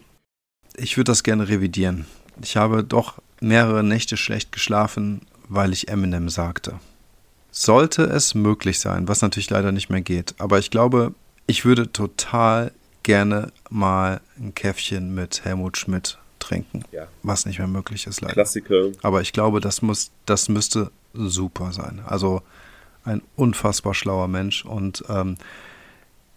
Ich 0.81 0.97
würde 0.97 1.11
das 1.11 1.23
gerne 1.23 1.49
revidieren. 1.49 2.07
Ich 2.43 2.57
habe 2.57 2.83
doch 2.83 3.21
mehrere 3.41 3.83
Nächte 3.83 4.17
schlecht 4.17 4.53
geschlafen, 4.53 5.23
weil 5.49 5.73
ich 5.73 5.89
Eminem 5.89 6.29
sagte 6.29 6.75
sollte 7.51 8.05
es 8.05 8.35
möglich 8.35 8.81
sein, 8.81 9.09
was 9.09 9.23
natürlich 9.23 9.51
leider 9.51 9.73
nicht 9.73 9.91
mehr 9.91 10.01
geht. 10.01 10.35
Aber 10.39 10.59
ich 10.59 10.71
glaube, 10.71 11.15
ich 11.47 11.65
würde 11.65 11.93
total 11.93 12.73
gerne 13.03 13.53
mal 13.71 14.21
ein 14.39 14.55
Käffchen 14.55 15.15
mit 15.15 15.45
Helmut 15.45 15.77
Schmidt 15.77 16.19
trinken. 16.39 16.85
Ja. 16.93 17.07
Was 17.23 17.47
nicht 17.47 17.59
mehr 17.59 17.69
möglich 17.69 18.07
ist, 18.07 18.21
leider. 18.21 18.35
Klassiker. 18.35 18.91
Aber 19.03 19.21
ich 19.21 19.33
glaube, 19.33 19.61
das 19.61 19.83
muss, 19.83 20.11
das 20.27 20.49
müsste 20.49 20.91
super 21.13 21.73
sein. 21.73 22.01
Also 22.07 22.43
ein 23.05 23.23
unfassbar 23.37 23.95
schlauer 23.95 24.29
Mensch 24.29 24.65
und 24.65 25.05
ähm, 25.09 25.37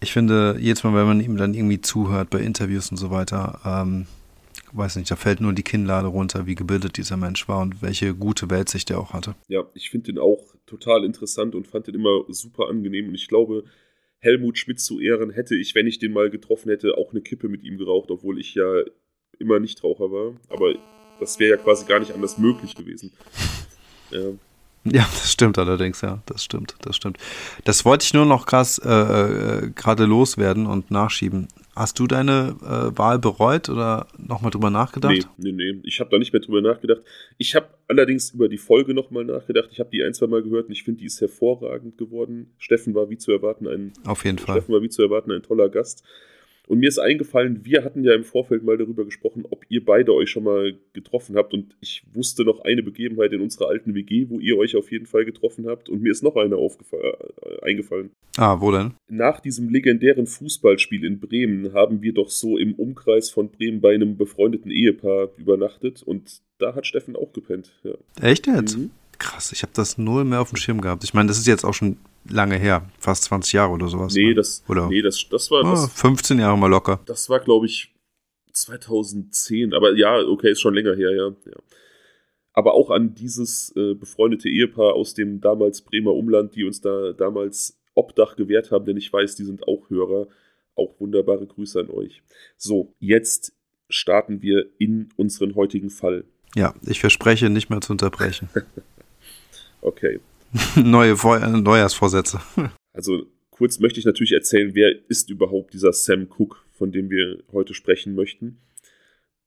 ich 0.00 0.12
finde, 0.12 0.56
jedes 0.60 0.84
Mal, 0.84 0.94
wenn 0.94 1.06
man 1.06 1.20
ihm 1.20 1.36
dann 1.36 1.54
irgendwie 1.54 1.80
zuhört 1.80 2.28
bei 2.30 2.40
Interviews 2.40 2.90
und 2.90 2.96
so 2.96 3.10
weiter, 3.10 3.60
ähm, 3.64 4.06
weiß 4.76 4.96
nicht, 4.96 5.10
da 5.10 5.16
fällt 5.16 5.40
nur 5.40 5.52
die 5.52 5.62
Kinnlade 5.62 6.08
runter, 6.08 6.46
wie 6.46 6.54
gebildet 6.54 6.96
dieser 6.96 7.16
Mensch 7.16 7.48
war 7.48 7.60
und 7.60 7.82
welche 7.82 8.14
gute 8.14 8.50
Weltsicht 8.50 8.90
er 8.90 8.98
auch 8.98 9.12
hatte. 9.12 9.34
Ja, 9.48 9.64
ich 9.74 9.90
finde 9.90 10.12
den 10.12 10.18
auch 10.18 10.54
total 10.66 11.04
interessant 11.04 11.54
und 11.54 11.66
fand 11.66 11.86
den 11.86 11.94
immer 11.94 12.24
super 12.28 12.68
angenehm. 12.68 13.08
Und 13.08 13.14
ich 13.14 13.28
glaube, 13.28 13.64
Helmut 14.18 14.58
Schmidt 14.58 14.80
zu 14.80 15.00
Ehren 15.00 15.30
hätte 15.30 15.54
ich, 15.54 15.74
wenn 15.74 15.86
ich 15.86 15.98
den 15.98 16.12
mal 16.12 16.30
getroffen 16.30 16.70
hätte, 16.70 16.96
auch 16.96 17.12
eine 17.12 17.20
Kippe 17.20 17.48
mit 17.48 17.62
ihm 17.62 17.78
geraucht, 17.78 18.10
obwohl 18.10 18.38
ich 18.38 18.54
ja 18.54 18.82
immer 19.38 19.60
Nichtraucher 19.60 20.10
war. 20.10 20.34
Aber 20.48 20.74
das 21.20 21.38
wäre 21.38 21.56
ja 21.56 21.62
quasi 21.62 21.86
gar 21.86 22.00
nicht 22.00 22.12
anders 22.12 22.38
möglich 22.38 22.74
gewesen. 22.74 23.12
Ja. 24.10 24.20
Ja, 24.84 25.08
das 25.10 25.32
stimmt 25.32 25.58
allerdings, 25.58 26.02
ja, 26.02 26.22
das 26.26 26.44
stimmt, 26.44 26.76
das 26.82 26.94
stimmt. 26.94 27.16
Das 27.64 27.86
wollte 27.86 28.04
ich 28.04 28.12
nur 28.12 28.26
noch 28.26 28.44
krass 28.44 28.78
äh, 28.78 28.90
äh, 28.90 29.70
gerade 29.74 30.04
loswerden 30.04 30.66
und 30.66 30.90
nachschieben. 30.90 31.48
Hast 31.76 31.98
du 31.98 32.06
deine 32.06 32.56
äh, 32.62 32.96
Wahl 32.96 33.18
bereut 33.18 33.68
oder 33.68 34.06
nochmal 34.16 34.50
drüber 34.52 34.70
nachgedacht? 34.70 35.28
Nee, 35.36 35.52
nee, 35.52 35.72
nee. 35.72 35.80
Ich 35.82 35.98
habe 35.98 36.10
da 36.10 36.18
nicht 36.18 36.32
mehr 36.32 36.40
drüber 36.40 36.62
nachgedacht. 36.62 37.02
Ich 37.36 37.56
habe 37.56 37.66
allerdings 37.88 38.30
über 38.30 38.48
die 38.48 38.58
Folge 38.58 38.94
nochmal 38.94 39.24
nachgedacht. 39.24 39.70
Ich 39.72 39.80
habe 39.80 39.90
die 39.90 40.02
ein, 40.02 40.14
zwei 40.14 40.28
Mal 40.28 40.42
gehört 40.42 40.66
und 40.66 40.72
ich 40.72 40.84
finde, 40.84 41.00
die 41.00 41.06
ist 41.06 41.20
hervorragend 41.20 41.98
geworden. 41.98 42.52
Steffen 42.58 42.94
war 42.94 43.10
wie 43.10 43.18
zu 43.18 43.32
erwarten 43.32 43.66
ein. 43.66 43.92
Auf 44.06 44.24
jeden 44.24 44.38
Steffen 44.38 44.62
Fall. 44.62 44.74
war 44.74 44.82
wie 44.82 44.88
zu 44.88 45.02
erwarten 45.02 45.32
ein 45.32 45.42
toller 45.42 45.68
Gast. 45.68 46.04
Und 46.66 46.78
mir 46.78 46.88
ist 46.88 46.98
eingefallen, 46.98 47.64
wir 47.64 47.84
hatten 47.84 48.04
ja 48.04 48.14
im 48.14 48.24
Vorfeld 48.24 48.62
mal 48.62 48.78
darüber 48.78 49.04
gesprochen, 49.04 49.44
ob 49.50 49.64
ihr 49.68 49.84
beide 49.84 50.14
euch 50.14 50.30
schon 50.30 50.44
mal 50.44 50.74
getroffen 50.94 51.36
habt. 51.36 51.52
Und 51.52 51.76
ich 51.80 52.04
wusste 52.12 52.44
noch 52.44 52.60
eine 52.60 52.82
Begebenheit 52.82 53.32
in 53.32 53.42
unserer 53.42 53.68
alten 53.68 53.94
WG, 53.94 54.28
wo 54.28 54.40
ihr 54.40 54.56
euch 54.56 54.74
auf 54.76 54.90
jeden 54.90 55.06
Fall 55.06 55.24
getroffen 55.24 55.66
habt. 55.66 55.88
Und 55.88 56.02
mir 56.02 56.10
ist 56.10 56.22
noch 56.22 56.36
eine 56.36 56.56
äh, 56.56 57.62
eingefallen. 57.62 58.10
Ah, 58.36 58.60
wo 58.60 58.72
denn? 58.72 58.94
Nach 59.08 59.40
diesem 59.40 59.68
legendären 59.68 60.26
Fußballspiel 60.26 61.04
in 61.04 61.20
Bremen 61.20 61.74
haben 61.74 62.02
wir 62.02 62.14
doch 62.14 62.30
so 62.30 62.56
im 62.56 62.74
Umkreis 62.74 63.30
von 63.30 63.50
Bremen 63.50 63.80
bei 63.80 63.94
einem 63.94 64.16
befreundeten 64.16 64.70
Ehepaar 64.70 65.28
übernachtet. 65.36 66.02
Und 66.02 66.40
da 66.58 66.74
hat 66.74 66.86
Steffen 66.86 67.14
auch 67.14 67.32
gepennt. 67.32 67.72
Ja. 67.82 67.94
Echt 68.22 68.46
jetzt? 68.46 68.78
Mhm. 68.78 68.90
Krass, 69.18 69.52
ich 69.52 69.62
habe 69.62 69.72
das 69.74 69.98
null 69.98 70.24
mehr 70.24 70.40
auf 70.40 70.50
dem 70.50 70.56
Schirm 70.56 70.80
gehabt. 70.80 71.04
Ich 71.04 71.14
meine, 71.14 71.28
das 71.28 71.38
ist 71.38 71.46
jetzt 71.46 71.64
auch 71.64 71.74
schon 71.74 71.98
lange 72.28 72.56
her, 72.56 72.88
fast 72.98 73.24
20 73.24 73.52
Jahre 73.52 73.72
oder 73.72 73.88
sowas. 73.88 74.14
Nee, 74.14 74.28
ne? 74.28 74.34
das, 74.34 74.64
oder? 74.68 74.88
Nee, 74.88 75.02
das, 75.02 75.26
das 75.30 75.50
war. 75.50 75.62
Das, 75.62 75.92
15 75.92 76.38
Jahre 76.38 76.56
mal 76.58 76.68
locker. 76.68 77.00
Das 77.06 77.28
war, 77.28 77.40
glaube 77.40 77.66
ich, 77.66 77.94
2010. 78.52 79.74
Aber 79.74 79.96
ja, 79.96 80.18
okay, 80.18 80.50
ist 80.50 80.60
schon 80.60 80.74
länger 80.74 80.94
her, 80.94 81.10
ja. 81.10 81.28
ja. 81.28 81.58
Aber 82.52 82.74
auch 82.74 82.90
an 82.90 83.14
dieses 83.14 83.74
äh, 83.76 83.94
befreundete 83.94 84.48
Ehepaar 84.48 84.94
aus 84.94 85.14
dem 85.14 85.40
damals 85.40 85.82
Bremer 85.82 86.12
Umland, 86.12 86.54
die 86.54 86.64
uns 86.64 86.80
da 86.80 87.12
damals 87.12 87.80
Obdach 87.94 88.36
gewährt 88.36 88.70
haben, 88.70 88.84
denn 88.84 88.96
ich 88.96 89.12
weiß, 89.12 89.36
die 89.36 89.44
sind 89.44 89.66
auch 89.66 89.90
Hörer. 89.90 90.28
Auch 90.76 90.98
wunderbare 90.98 91.46
Grüße 91.46 91.78
an 91.78 91.88
euch. 91.88 92.22
So, 92.56 92.94
jetzt 92.98 93.52
starten 93.88 94.42
wir 94.42 94.66
in 94.78 95.08
unseren 95.16 95.54
heutigen 95.54 95.88
Fall. 95.88 96.24
Ja, 96.56 96.74
ich 96.84 97.00
verspreche 97.00 97.48
nicht 97.48 97.70
mehr 97.70 97.80
zu 97.80 97.92
unterbrechen. 97.92 98.48
okay. 99.80 100.18
Neue 100.76 101.12
äh, 101.12 101.48
Neujahrsvorsätze. 101.48 102.40
Also 102.92 103.26
kurz 103.50 103.80
möchte 103.80 103.98
ich 103.98 104.06
natürlich 104.06 104.32
erzählen, 104.32 104.74
wer 104.74 104.92
ist 105.08 105.30
überhaupt 105.30 105.74
dieser 105.74 105.92
Sam 105.92 106.28
Cook, 106.28 106.64
von 106.70 106.92
dem 106.92 107.10
wir 107.10 107.42
heute 107.52 107.74
sprechen 107.74 108.14
möchten. 108.14 108.58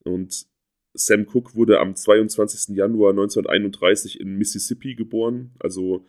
Und 0.04 0.48
Sam 0.94 1.26
Cook 1.32 1.56
wurde 1.56 1.80
am 1.80 1.96
22. 1.96 2.76
Januar 2.76 3.12
1931 3.12 4.20
in 4.20 4.38
Mississippi 4.38 4.96
geboren, 4.96 5.52
also 5.60 6.06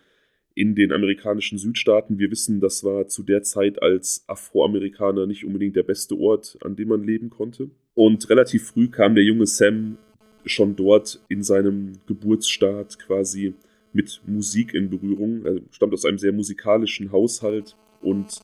in 0.54 0.74
den 0.74 0.92
amerikanischen 0.92 1.58
Südstaaten. 1.58 2.18
Wir 2.18 2.30
wissen, 2.30 2.60
das 2.60 2.82
war 2.82 3.06
zu 3.06 3.22
der 3.22 3.42
Zeit 3.42 3.80
als 3.80 4.24
Afroamerikaner 4.26 5.26
nicht 5.26 5.44
unbedingt 5.44 5.76
der 5.76 5.84
beste 5.84 6.18
Ort, 6.18 6.58
an 6.62 6.74
dem 6.74 6.88
man 6.88 7.04
leben 7.04 7.30
konnte. 7.30 7.70
Und 7.94 8.28
relativ 8.30 8.68
früh 8.68 8.88
kam 8.88 9.14
der 9.14 9.24
junge 9.24 9.46
Sam 9.46 9.98
schon 10.44 10.74
dort 10.74 11.20
in 11.28 11.42
seinem 11.42 11.92
Geburtsstaat 12.06 12.98
quasi 12.98 13.54
mit 13.92 14.20
Musik 14.26 14.74
in 14.74 14.90
Berührung. 14.90 15.44
Er 15.44 15.60
stammt 15.70 15.92
aus 15.92 16.04
einem 16.04 16.18
sehr 16.18 16.32
musikalischen 16.32 17.12
Haushalt 17.12 17.76
und 18.00 18.40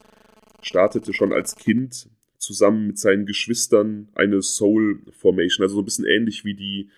startete 0.63 1.13
schon 1.13 1.33
als 1.33 1.57
Kind 1.57 2.09
zusammen 2.39 2.87
mit 2.87 2.99
seinen 2.99 3.27
Geschwistern 3.27 4.09
eine 4.15 4.43
Soul 4.43 5.01
Formation, 5.13 5.65
also 5.65 5.77
so 5.77 5.83
ein 5.83 5.85
bisschen 5.85 6.07
ähnlich 6.07 6.45
wie 6.45 6.55
die 6.55 6.91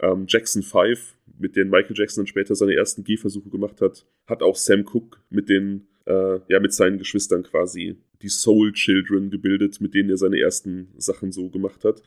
ähm, 0.00 0.26
Jackson 0.28 0.62
5, 0.62 1.16
mit 1.38 1.56
denen 1.56 1.70
Michael 1.70 1.96
Jackson 1.96 2.22
dann 2.22 2.28
später 2.28 2.54
seine 2.54 2.74
ersten 2.74 3.04
Gehversuche 3.04 3.48
gemacht 3.48 3.80
hat, 3.80 4.06
hat 4.26 4.42
auch 4.42 4.56
Sam 4.56 4.84
Cooke 4.84 5.18
mit 5.30 5.48
den, 5.48 5.86
äh, 6.06 6.38
ja, 6.48 6.60
mit 6.60 6.72
seinen 6.72 6.98
Geschwistern 6.98 7.42
quasi 7.42 7.96
die 8.22 8.28
Soul 8.28 8.72
Children 8.72 9.30
gebildet, 9.30 9.80
mit 9.80 9.94
denen 9.94 10.10
er 10.10 10.16
seine 10.16 10.40
ersten 10.40 10.88
Sachen 10.96 11.30
so 11.32 11.48
gemacht 11.48 11.84
hat 11.84 12.02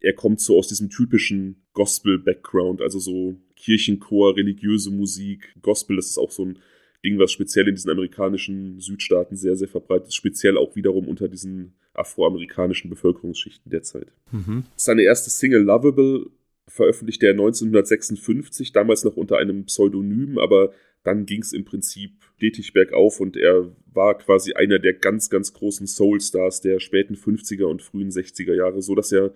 er 0.00 0.14
kommt 0.14 0.40
so 0.40 0.58
aus 0.58 0.68
diesem 0.68 0.88
typischen 0.88 1.62
Gospel-Background, 1.74 2.80
also 2.80 2.98
so 2.98 3.36
Kirchenchor, 3.60 4.36
religiöse 4.36 4.90
Musik. 4.90 5.54
Gospel, 5.62 5.96
das 5.96 6.06
ist 6.06 6.18
auch 6.18 6.30
so 6.30 6.44
ein 6.46 6.58
Ding, 7.04 7.18
was 7.18 7.32
speziell 7.32 7.68
in 7.68 7.74
diesen 7.74 7.90
amerikanischen 7.90 8.78
Südstaaten 8.80 9.36
sehr, 9.36 9.56
sehr 9.56 9.68
verbreitet 9.68 10.08
ist, 10.08 10.14
speziell 10.14 10.56
auch 10.56 10.76
wiederum 10.76 11.08
unter 11.08 11.28
diesen 11.28 11.74
afroamerikanischen 11.94 12.90
Bevölkerungsschichten 12.90 13.70
derzeit. 13.70 14.12
Mhm. 14.32 14.64
Seine 14.76 15.02
erste 15.02 15.30
Single 15.30 15.62
Lovable 15.62 16.26
veröffentlichte 16.68 17.26
er 17.26 17.32
1956, 17.32 18.72
damals 18.72 19.04
noch 19.04 19.16
unter 19.16 19.38
einem 19.38 19.64
Pseudonym, 19.64 20.38
aber 20.38 20.72
dann 21.02 21.26
ging 21.26 21.42
es 21.42 21.52
im 21.52 21.64
Prinzip 21.64 22.12
stetig 22.36 22.72
bergauf 22.72 23.20
und 23.20 23.36
er 23.36 23.74
war 23.92 24.16
quasi 24.16 24.52
einer 24.52 24.78
der 24.78 24.92
ganz, 24.94 25.30
ganz 25.30 25.52
großen 25.52 25.86
Soul-Stars 25.86 26.60
der 26.60 26.78
späten 26.80 27.14
50er 27.14 27.64
und 27.64 27.82
frühen 27.82 28.10
60er 28.10 28.54
Jahre, 28.54 28.82
so 28.82 28.94
dass 28.94 29.10
er 29.10 29.34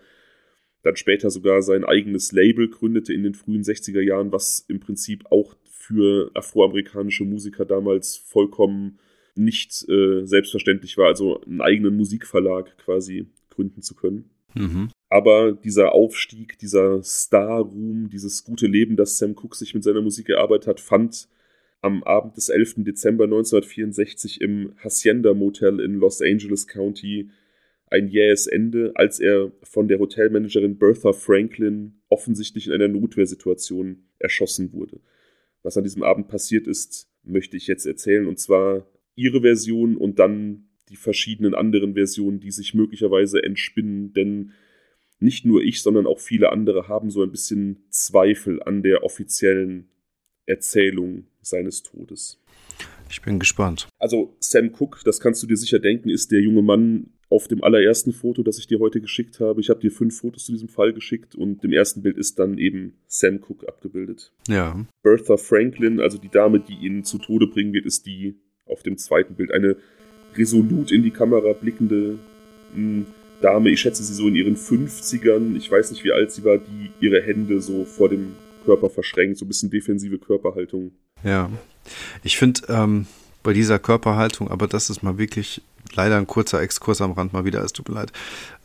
dann 0.84 0.96
später 0.96 1.30
sogar 1.30 1.62
sein 1.62 1.84
eigenes 1.84 2.30
Label 2.32 2.68
gründete 2.68 3.12
in 3.12 3.22
den 3.22 3.34
frühen 3.34 3.62
60er 3.62 4.02
Jahren, 4.02 4.32
was 4.32 4.64
im 4.68 4.80
Prinzip 4.80 5.24
auch 5.30 5.56
für 5.64 6.30
afroamerikanische 6.34 7.24
Musiker 7.24 7.64
damals 7.64 8.16
vollkommen 8.16 8.98
nicht 9.34 9.88
äh, 9.88 10.24
selbstverständlich 10.24 10.96
war, 10.96 11.08
also 11.08 11.40
einen 11.40 11.60
eigenen 11.60 11.96
Musikverlag 11.96 12.76
quasi 12.78 13.26
gründen 13.50 13.82
zu 13.82 13.94
können. 13.94 14.30
Mhm. 14.54 14.90
Aber 15.08 15.52
dieser 15.52 15.92
Aufstieg, 15.92 16.58
dieser 16.58 17.02
Star-Ruhm, 17.02 18.08
dieses 18.10 18.44
gute 18.44 18.66
Leben, 18.66 18.96
das 18.96 19.18
Sam 19.18 19.34
Cooke 19.34 19.56
sich 19.56 19.74
mit 19.74 19.84
seiner 19.84 20.02
Musik 20.02 20.28
erarbeitet 20.28 20.68
hat, 20.68 20.80
fand 20.80 21.28
am 21.80 22.02
Abend 22.04 22.36
des 22.36 22.50
11. 22.50 22.76
Dezember 22.78 23.24
1964 23.24 24.40
im 24.40 24.74
Hacienda 24.82 25.34
Motel 25.34 25.80
in 25.80 25.94
Los 25.94 26.22
Angeles 26.22 26.66
County 26.66 27.30
ein 27.94 28.08
jähes 28.08 28.48
Ende, 28.48 28.92
als 28.96 29.20
er 29.20 29.52
von 29.62 29.86
der 29.86 30.00
Hotelmanagerin 30.00 30.78
Bertha 30.78 31.12
Franklin 31.12 32.00
offensichtlich 32.08 32.66
in 32.66 32.72
einer 32.72 32.88
Notwehrsituation 32.88 34.04
erschossen 34.18 34.72
wurde. 34.72 35.00
Was 35.62 35.76
an 35.76 35.84
diesem 35.84 36.02
Abend 36.02 36.26
passiert 36.26 36.66
ist, 36.66 37.08
möchte 37.22 37.56
ich 37.56 37.68
jetzt 37.68 37.86
erzählen, 37.86 38.26
und 38.26 38.40
zwar 38.40 38.86
ihre 39.14 39.42
Version 39.42 39.96
und 39.96 40.18
dann 40.18 40.68
die 40.88 40.96
verschiedenen 40.96 41.54
anderen 41.54 41.94
Versionen, 41.94 42.40
die 42.40 42.50
sich 42.50 42.74
möglicherweise 42.74 43.42
entspinnen, 43.42 44.12
denn 44.12 44.52
nicht 45.20 45.46
nur 45.46 45.62
ich, 45.62 45.80
sondern 45.80 46.06
auch 46.06 46.18
viele 46.18 46.50
andere 46.50 46.88
haben 46.88 47.10
so 47.10 47.22
ein 47.22 47.30
bisschen 47.30 47.84
Zweifel 47.90 48.60
an 48.62 48.82
der 48.82 49.04
offiziellen 49.04 49.88
Erzählung 50.46 51.28
seines 51.40 51.82
Todes. 51.84 52.42
Ich 53.08 53.22
bin 53.22 53.38
gespannt. 53.38 53.86
Also 53.98 54.36
Sam 54.40 54.72
Cook, 54.76 55.00
das 55.04 55.20
kannst 55.20 55.42
du 55.42 55.46
dir 55.46 55.56
sicher 55.56 55.78
denken, 55.78 56.10
ist 56.10 56.32
der 56.32 56.40
junge 56.40 56.62
Mann 56.62 57.13
auf 57.34 57.48
dem 57.48 57.64
allerersten 57.64 58.12
Foto, 58.12 58.44
das 58.44 58.58
ich 58.58 58.68
dir 58.68 58.78
heute 58.78 59.00
geschickt 59.00 59.40
habe. 59.40 59.60
Ich 59.60 59.68
habe 59.68 59.80
dir 59.80 59.90
fünf 59.90 60.20
Fotos 60.20 60.44
zu 60.44 60.52
diesem 60.52 60.68
Fall 60.68 60.92
geschickt 60.92 61.34
und 61.34 61.64
im 61.64 61.72
ersten 61.72 62.00
Bild 62.00 62.16
ist 62.16 62.38
dann 62.38 62.58
eben 62.58 62.94
Sam 63.08 63.40
Cook 63.42 63.66
abgebildet. 63.66 64.32
Ja. 64.46 64.86
Bertha 65.02 65.36
Franklin, 65.36 65.98
also 65.98 66.16
die 66.16 66.28
Dame, 66.28 66.60
die 66.60 66.74
ihn 66.74 67.02
zu 67.02 67.18
Tode 67.18 67.48
bringen 67.48 67.72
wird, 67.72 67.86
ist 67.86 68.06
die 68.06 68.36
auf 68.66 68.84
dem 68.84 68.98
zweiten 68.98 69.34
Bild. 69.34 69.50
Eine 69.50 69.76
resolut 70.36 70.92
in 70.92 71.02
die 71.02 71.10
Kamera 71.10 71.54
blickende 71.54 72.20
mh, 72.72 72.76
hm, 72.76 73.06
Dame. 73.40 73.70
Ich 73.70 73.80
schätze 73.80 74.04
sie 74.04 74.14
so 74.14 74.28
in 74.28 74.36
ihren 74.36 74.56
50ern. 74.56 75.56
Ich 75.56 75.68
weiß 75.68 75.90
nicht, 75.90 76.04
wie 76.04 76.12
alt 76.12 76.30
sie 76.30 76.44
war, 76.44 76.58
die 76.58 76.90
ihre 77.00 77.20
Hände 77.20 77.60
so 77.60 77.84
vor 77.84 78.08
dem 78.08 78.36
Körper 78.64 78.90
verschränkt. 78.90 79.38
So 79.38 79.44
ein 79.44 79.48
bisschen 79.48 79.70
defensive 79.70 80.18
Körperhaltung. 80.18 80.92
Ja. 81.24 81.50
Ich 82.22 82.38
finde, 82.38 82.60
ähm, 82.68 83.06
bei 83.42 83.52
dieser 83.52 83.80
Körperhaltung, 83.80 84.48
aber 84.48 84.68
das 84.68 84.88
ist 84.88 85.02
mal 85.02 85.18
wirklich 85.18 85.62
leider 85.96 86.16
ein 86.16 86.26
kurzer 86.26 86.60
Exkurs 86.60 87.00
am 87.00 87.12
Rand 87.12 87.32
mal 87.32 87.44
wieder, 87.44 87.62
es 87.62 87.72
tut 87.72 87.88
mir 87.88 87.94
leid. 87.94 88.12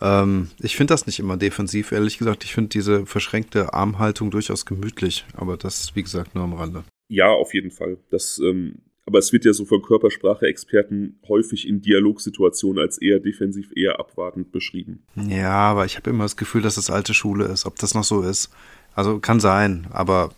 Ähm, 0.01 0.49
ich 0.59 0.75
finde 0.75 0.93
das 0.93 1.05
nicht 1.05 1.19
immer 1.19 1.37
defensiv, 1.37 1.91
ehrlich 1.91 2.17
gesagt. 2.17 2.43
Ich 2.43 2.53
finde 2.53 2.69
diese 2.69 3.05
verschränkte 3.05 3.73
Armhaltung 3.73 4.31
durchaus 4.31 4.65
gemütlich, 4.65 5.25
aber 5.35 5.57
das, 5.57 5.95
wie 5.95 6.03
gesagt, 6.03 6.35
nur 6.35 6.43
am 6.43 6.53
Rande. 6.53 6.83
Ja, 7.09 7.29
auf 7.29 7.53
jeden 7.53 7.71
Fall. 7.71 7.97
Das, 8.11 8.39
ähm, 8.39 8.75
Aber 9.05 9.17
es 9.17 9.33
wird 9.33 9.43
ja 9.43 9.53
so 9.53 9.65
von 9.65 9.81
Körpersprache-Experten 9.81 11.19
häufig 11.27 11.67
in 11.67 11.81
Dialogsituationen 11.81 12.79
als 12.79 13.01
eher 13.01 13.19
defensiv, 13.19 13.71
eher 13.75 13.99
abwartend 13.99 14.51
beschrieben. 14.51 15.03
Ja, 15.15 15.71
aber 15.71 15.85
ich 15.85 15.97
habe 15.97 16.11
immer 16.11 16.25
das 16.25 16.37
Gefühl, 16.37 16.61
dass 16.61 16.75
das 16.75 16.91
alte 16.91 17.15
Schule 17.15 17.45
ist. 17.45 17.65
Ob 17.65 17.77
das 17.77 17.95
noch 17.95 18.03
so 18.03 18.21
ist. 18.21 18.51
Also 18.93 19.19
kann 19.19 19.39
sein, 19.39 19.87
aber 19.91 20.29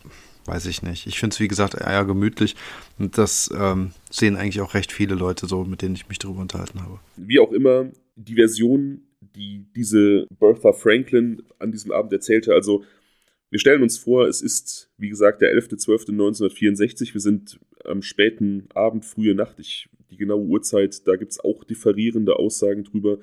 weiß 0.46 0.66
ich 0.66 0.82
nicht. 0.82 1.06
Ich 1.06 1.20
finde 1.20 1.34
es, 1.34 1.40
wie 1.40 1.48
gesagt, 1.48 1.74
eher 1.74 2.04
gemütlich. 2.06 2.56
Und 2.98 3.18
das 3.18 3.50
ähm, 3.54 3.92
sehen 4.12 4.36
eigentlich 4.36 4.60
auch 4.60 4.74
recht 4.74 4.92
viele 4.92 5.14
Leute 5.14 5.46
so, 5.46 5.64
mit 5.64 5.82
denen 5.82 5.94
ich 5.94 6.08
mich 6.08 6.18
darüber 6.18 6.40
unterhalten 6.40 6.80
habe. 6.80 7.00
Wie 7.16 7.38
auch 7.38 7.52
immer, 7.52 7.90
die 8.16 8.34
Version, 8.34 9.02
die 9.20 9.66
diese 9.74 10.26
Bertha 10.38 10.72
Franklin 10.72 11.42
an 11.58 11.72
diesem 11.72 11.92
Abend 11.92 12.12
erzählte, 12.12 12.54
also 12.54 12.84
wir 13.50 13.58
stellen 13.58 13.82
uns 13.82 13.98
vor, 13.98 14.28
es 14.28 14.40
ist, 14.40 14.90
wie 14.96 15.10
gesagt, 15.10 15.42
der 15.42 15.54
11.12.1964. 15.54 17.12
Wir 17.12 17.20
sind 17.20 17.60
am 17.84 18.00
späten 18.00 18.66
Abend, 18.72 19.04
frühe 19.04 19.34
Nacht. 19.34 19.58
Ich, 19.58 19.90
die 20.10 20.16
genaue 20.16 20.46
Uhrzeit, 20.46 21.06
da 21.06 21.16
gibt 21.16 21.32
es 21.32 21.40
auch 21.40 21.62
differierende 21.62 22.36
Aussagen 22.36 22.84
drüber. 22.84 23.18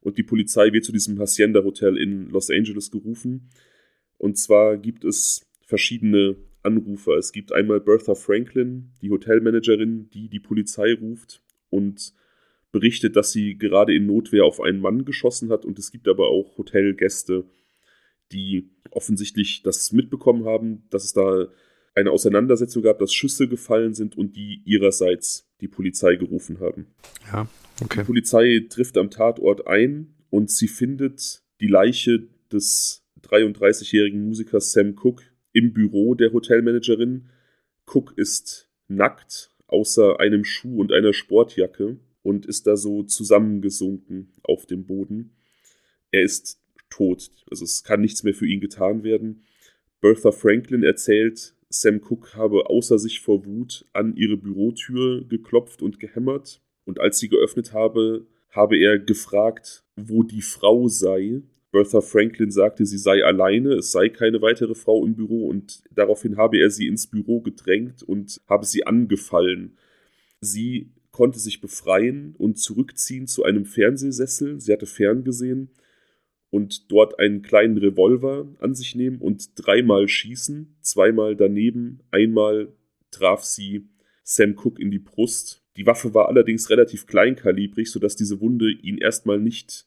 Und 0.00 0.16
die 0.16 0.22
Polizei 0.22 0.72
wird 0.72 0.86
zu 0.86 0.92
diesem 0.92 1.18
Hacienda 1.18 1.62
Hotel 1.62 1.98
in 1.98 2.30
Los 2.30 2.48
Angeles 2.48 2.90
gerufen. 2.90 3.50
Und 4.16 4.38
zwar 4.38 4.78
gibt 4.78 5.04
es 5.04 5.46
verschiedene 5.66 6.36
Anrufer. 6.62 7.16
Es 7.16 7.32
gibt 7.32 7.52
einmal 7.52 7.80
Bertha 7.80 8.14
Franklin, 8.14 8.90
die 9.02 9.10
Hotelmanagerin, 9.10 10.10
die 10.10 10.28
die 10.28 10.40
Polizei 10.40 10.94
ruft 10.94 11.42
und 11.70 12.12
berichtet, 12.72 13.16
dass 13.16 13.32
sie 13.32 13.56
gerade 13.58 13.94
in 13.94 14.06
Notwehr 14.06 14.44
auf 14.44 14.60
einen 14.60 14.80
Mann 14.80 15.04
geschossen 15.04 15.50
hat. 15.50 15.64
Und 15.64 15.78
es 15.78 15.90
gibt 15.90 16.08
aber 16.08 16.28
auch 16.28 16.56
Hotelgäste, 16.58 17.44
die 18.32 18.70
offensichtlich 18.90 19.62
das 19.62 19.92
mitbekommen 19.92 20.44
haben, 20.44 20.84
dass 20.90 21.04
es 21.04 21.12
da 21.12 21.48
eine 21.94 22.10
Auseinandersetzung 22.12 22.82
gab, 22.82 22.98
dass 22.98 23.12
Schüsse 23.12 23.48
gefallen 23.48 23.94
sind 23.94 24.16
und 24.16 24.36
die 24.36 24.62
ihrerseits 24.64 25.48
die 25.60 25.68
Polizei 25.68 26.14
gerufen 26.14 26.60
haben. 26.60 26.86
Ja, 27.32 27.48
okay. 27.82 28.00
Die 28.00 28.06
Polizei 28.06 28.66
trifft 28.68 28.96
am 28.96 29.10
Tatort 29.10 29.66
ein 29.66 30.14
und 30.30 30.50
sie 30.50 30.68
findet 30.68 31.42
die 31.60 31.66
Leiche 31.66 32.28
des 32.52 33.04
33-jährigen 33.22 34.26
Musikers 34.26 34.72
Sam 34.72 34.94
Cook 34.96 35.22
im 35.52 35.72
Büro 35.72 36.14
der 36.14 36.32
Hotelmanagerin. 36.32 37.28
Cook 37.86 38.12
ist 38.16 38.68
nackt, 38.88 39.50
außer 39.66 40.20
einem 40.20 40.44
Schuh 40.44 40.80
und 40.80 40.92
einer 40.92 41.12
Sportjacke 41.12 41.98
und 42.22 42.46
ist 42.46 42.66
da 42.66 42.76
so 42.76 43.02
zusammengesunken 43.02 44.32
auf 44.42 44.66
dem 44.66 44.86
Boden. 44.86 45.32
Er 46.10 46.22
ist 46.22 46.60
tot. 46.90 47.30
Also 47.50 47.64
es 47.64 47.84
kann 47.84 48.00
nichts 48.00 48.22
mehr 48.22 48.34
für 48.34 48.46
ihn 48.46 48.60
getan 48.60 49.02
werden. 49.02 49.44
Bertha 50.00 50.32
Franklin 50.32 50.82
erzählt, 50.82 51.54
Sam 51.68 52.00
Cook 52.02 52.34
habe 52.34 52.68
außer 52.68 52.98
sich 52.98 53.20
vor 53.20 53.46
Wut 53.46 53.86
an 53.92 54.16
ihre 54.16 54.36
Bürotür 54.36 55.24
geklopft 55.24 55.82
und 55.82 56.00
gehämmert. 56.00 56.60
Und 56.84 56.98
als 56.98 57.18
sie 57.18 57.28
geöffnet 57.28 57.72
habe, 57.72 58.26
habe 58.50 58.76
er 58.76 58.98
gefragt, 58.98 59.84
wo 59.96 60.24
die 60.24 60.42
Frau 60.42 60.88
sei. 60.88 61.42
Bertha 61.72 62.00
Franklin 62.00 62.50
sagte, 62.50 62.84
sie 62.84 62.98
sei 62.98 63.24
alleine, 63.24 63.74
es 63.74 63.92
sei 63.92 64.08
keine 64.08 64.42
weitere 64.42 64.74
Frau 64.74 65.06
im 65.06 65.14
Büro 65.14 65.48
und 65.48 65.82
daraufhin 65.94 66.36
habe 66.36 66.58
er 66.58 66.70
sie 66.70 66.88
ins 66.88 67.06
Büro 67.06 67.40
gedrängt 67.40 68.02
und 68.02 68.40
habe 68.48 68.66
sie 68.66 68.86
angefallen. 68.86 69.76
Sie 70.40 70.92
konnte 71.12 71.38
sich 71.38 71.60
befreien 71.60 72.34
und 72.38 72.58
zurückziehen 72.58 73.26
zu 73.26 73.44
einem 73.44 73.64
Fernsehsessel. 73.64 74.60
Sie 74.60 74.72
hatte 74.72 74.86
ferngesehen 74.86 75.70
und 76.50 76.90
dort 76.90 77.18
einen 77.18 77.42
kleinen 77.42 77.78
Revolver 77.78 78.48
an 78.58 78.74
sich 78.74 78.94
nehmen 78.96 79.18
und 79.18 79.50
dreimal 79.54 80.08
schießen, 80.08 80.76
zweimal 80.80 81.36
daneben, 81.36 82.00
einmal 82.10 82.72
traf 83.10 83.44
sie 83.44 83.88
Sam 84.24 84.56
Cook 84.56 84.78
in 84.78 84.90
die 84.90 84.98
Brust. 84.98 85.62
Die 85.76 85.86
Waffe 85.86 86.14
war 86.14 86.28
allerdings 86.28 86.70
relativ 86.70 87.06
kleinkalibrig, 87.06 87.90
sodass 87.90 88.16
diese 88.16 88.40
Wunde 88.40 88.70
ihn 88.70 88.98
erstmal 88.98 89.38
nicht 89.38 89.86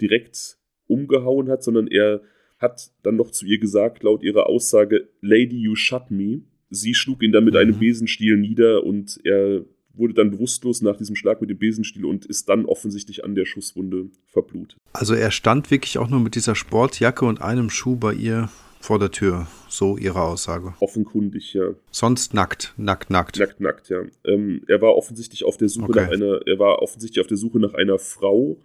direkt 0.00 0.58
umgehauen 0.86 1.48
hat, 1.48 1.62
sondern 1.62 1.86
er 1.86 2.20
hat 2.58 2.90
dann 3.02 3.16
noch 3.16 3.30
zu 3.30 3.46
ihr 3.46 3.58
gesagt, 3.58 4.02
laut 4.02 4.22
ihrer 4.22 4.46
Aussage, 4.46 5.08
Lady, 5.20 5.56
you 5.56 5.74
shut 5.74 6.10
me. 6.10 6.42
Sie 6.70 6.94
schlug 6.94 7.22
ihn 7.22 7.32
dann 7.32 7.44
mit 7.44 7.54
mhm. 7.54 7.60
einem 7.60 7.78
Besenstiel 7.78 8.36
nieder 8.36 8.84
und 8.84 9.20
er 9.24 9.64
wurde 9.96 10.14
dann 10.14 10.30
bewusstlos 10.30 10.82
nach 10.82 10.96
diesem 10.96 11.14
Schlag 11.14 11.40
mit 11.40 11.50
dem 11.50 11.58
Besenstiel 11.58 12.04
und 12.04 12.26
ist 12.26 12.48
dann 12.48 12.66
offensichtlich 12.66 13.24
an 13.24 13.34
der 13.34 13.44
Schusswunde 13.44 14.10
verblutet. 14.26 14.76
Also 14.92 15.14
er 15.14 15.30
stand 15.30 15.70
wirklich 15.70 15.98
auch 15.98 16.08
nur 16.08 16.20
mit 16.20 16.34
dieser 16.34 16.54
Sportjacke 16.54 17.24
und 17.24 17.40
einem 17.40 17.70
Schuh 17.70 17.96
bei 17.96 18.12
ihr 18.12 18.48
vor 18.80 18.98
der 18.98 19.10
Tür, 19.10 19.46
so 19.68 19.96
ihre 19.96 20.20
Aussage. 20.20 20.74
Offenkundig, 20.80 21.54
ja. 21.54 21.70
Sonst 21.90 22.34
nackt, 22.34 22.74
nackt, 22.76 23.08
nackt. 23.08 23.38
Nackt, 23.38 23.60
nackt, 23.60 23.88
ja. 23.88 24.02
Ähm, 24.24 24.62
er 24.68 24.82
war 24.82 24.94
offensichtlich 24.94 25.44
auf 25.44 25.56
der 25.56 25.68
Suche 25.70 25.88
okay. 25.88 26.02
nach 26.02 26.10
einer, 26.10 26.40
er 26.46 26.58
war 26.58 26.82
offensichtlich 26.82 27.20
auf 27.20 27.26
der 27.26 27.38
Suche 27.38 27.58
nach 27.60 27.72
einer 27.74 27.98
Frau. 27.98 28.58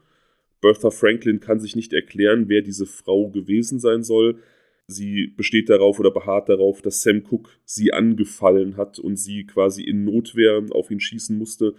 Bertha 0.61 0.91
Franklin 0.91 1.39
kann 1.39 1.59
sich 1.59 1.75
nicht 1.75 1.93
erklären, 1.93 2.49
wer 2.49 2.61
diese 2.61 2.85
Frau 2.85 3.29
gewesen 3.29 3.79
sein 3.79 4.03
soll 4.03 4.39
sie 4.89 5.27
besteht 5.27 5.69
darauf 5.69 5.99
oder 5.99 6.11
beharrt 6.11 6.49
darauf, 6.49 6.81
dass 6.81 7.01
Sam 7.01 7.23
Cook 7.29 7.57
sie 7.65 7.93
angefallen 7.93 8.77
hat 8.77 8.99
und 8.99 9.17
sie 9.17 9.45
quasi 9.45 9.83
in 9.83 10.03
Notwehr 10.03 10.63
auf 10.71 10.91
ihn 10.91 10.99
schießen 10.99 11.37
musste. 11.37 11.75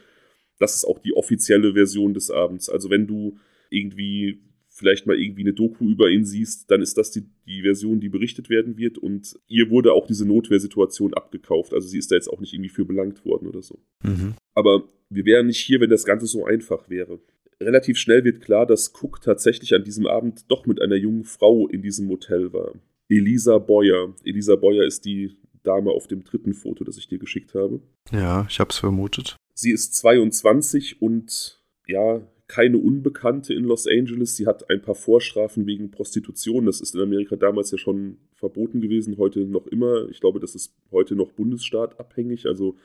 Das 0.59 0.77
ist 0.77 0.85
auch 0.85 0.99
die 0.99 1.15
offizielle 1.15 1.73
Version 1.75 2.15
des 2.15 2.31
Abends. 2.31 2.69
Also 2.69 2.91
wenn 2.91 3.07
du 3.07 3.37
irgendwie 3.71 4.43
vielleicht 4.69 5.07
mal 5.07 5.19
irgendwie 5.19 5.43
eine 5.43 5.53
Doku 5.53 5.91
über 5.91 6.09
ihn 6.09 6.25
siehst, 6.25 6.71
dann 6.71 6.81
ist 6.81 6.97
das 6.97 7.11
die, 7.11 7.25
die 7.47 7.63
Version, 7.63 8.01
die 8.01 8.09
berichtet 8.09 8.49
werden 8.49 8.79
wird. 8.79 8.97
Und 8.97 9.39
ihr 9.49 9.71
wurde 9.71 9.93
auch 9.93 10.07
diese 10.07 10.27
Notwehrsituation 10.27 11.13
abgekauft. 11.13 11.75
Also 11.75 11.89
sie 11.89 11.99
ist 11.99 12.11
da 12.11 12.15
jetzt 12.15 12.29
auch 12.29 12.41
nicht 12.41 12.55
irgendwie 12.55 12.71
für 12.71 12.85
belangt 12.85 13.25
worden 13.25 13.49
oder 13.49 13.63
so. 13.63 13.79
Mhm. 14.05 14.35
Aber 14.55 14.85
wir 15.11 15.25
wären 15.25 15.49
nicht 15.49 15.61
hier, 15.61 15.81
wenn 15.81 15.91
das 15.91 16.05
Ganze 16.05 16.27
so 16.27 16.45
einfach 16.45 16.89
wäre. 16.89 17.21
Relativ 17.63 17.99
schnell 17.99 18.25
wird 18.25 18.41
klar, 18.41 18.67
dass 18.67 18.93
Cook 18.95 19.21
tatsächlich 19.21 19.75
an 19.75 19.85
diesem 19.85 20.07
Abend 20.07 20.51
doch 20.51 20.67
mit 20.67 20.81
einer 20.81 20.97
jungen 20.97 21.25
Frau 21.25 21.69
in 21.69 21.83
diesem 21.83 22.07
Motel 22.07 22.53
war. 22.53 22.73
Elisa 23.09 23.59
Boyer. 23.59 24.15
Elisa 24.25 24.57
Boyer 24.57 24.85
ist 24.85 25.05
die 25.05 25.37
Dame 25.63 25.91
auf 25.91 26.07
dem 26.07 26.25
dritten 26.25 26.55
Foto, 26.55 26.85
das 26.85 26.97
ich 26.97 27.09
dir 27.09 27.19
geschickt 27.19 27.55
habe. 27.55 27.81
Ja, 28.13 28.47
ich 28.49 28.61
habe 28.61 28.71
es 28.71 28.79
vermutet. 28.79 29.37
Sie 29.55 29.73
ist 29.73 29.95
22 29.97 31.03
und 31.03 31.61
ja, 31.87 32.23
keine 32.47 32.79
Unbekannte 32.79 33.53
in 33.53 33.65
Los 33.65 33.87
Angeles. 33.87 34.37
Sie 34.37 34.47
hat 34.47 34.71
ein 34.71 34.81
paar 34.81 34.95
Vorstrafen 34.95 35.67
wegen 35.67 35.91
Prostitution. 35.91 36.67
Das 36.67 36.81
ist 36.81 36.95
in 36.95 37.01
Amerika 37.01 37.37
damals 37.37 37.71
ja 37.71 37.79
schon 37.79 38.17
verboten 38.35 38.81
gewesen, 38.81 39.19
heute 39.19 39.41
noch 39.41 39.67
immer. 39.67 40.09
Ich 40.09 40.21
glaube, 40.21 40.41
das 40.41 40.55
ist 40.55 40.75
heute 40.91 41.15
noch 41.15 41.33
bundesstaatabhängig. 41.33 42.47
Also 42.47 42.77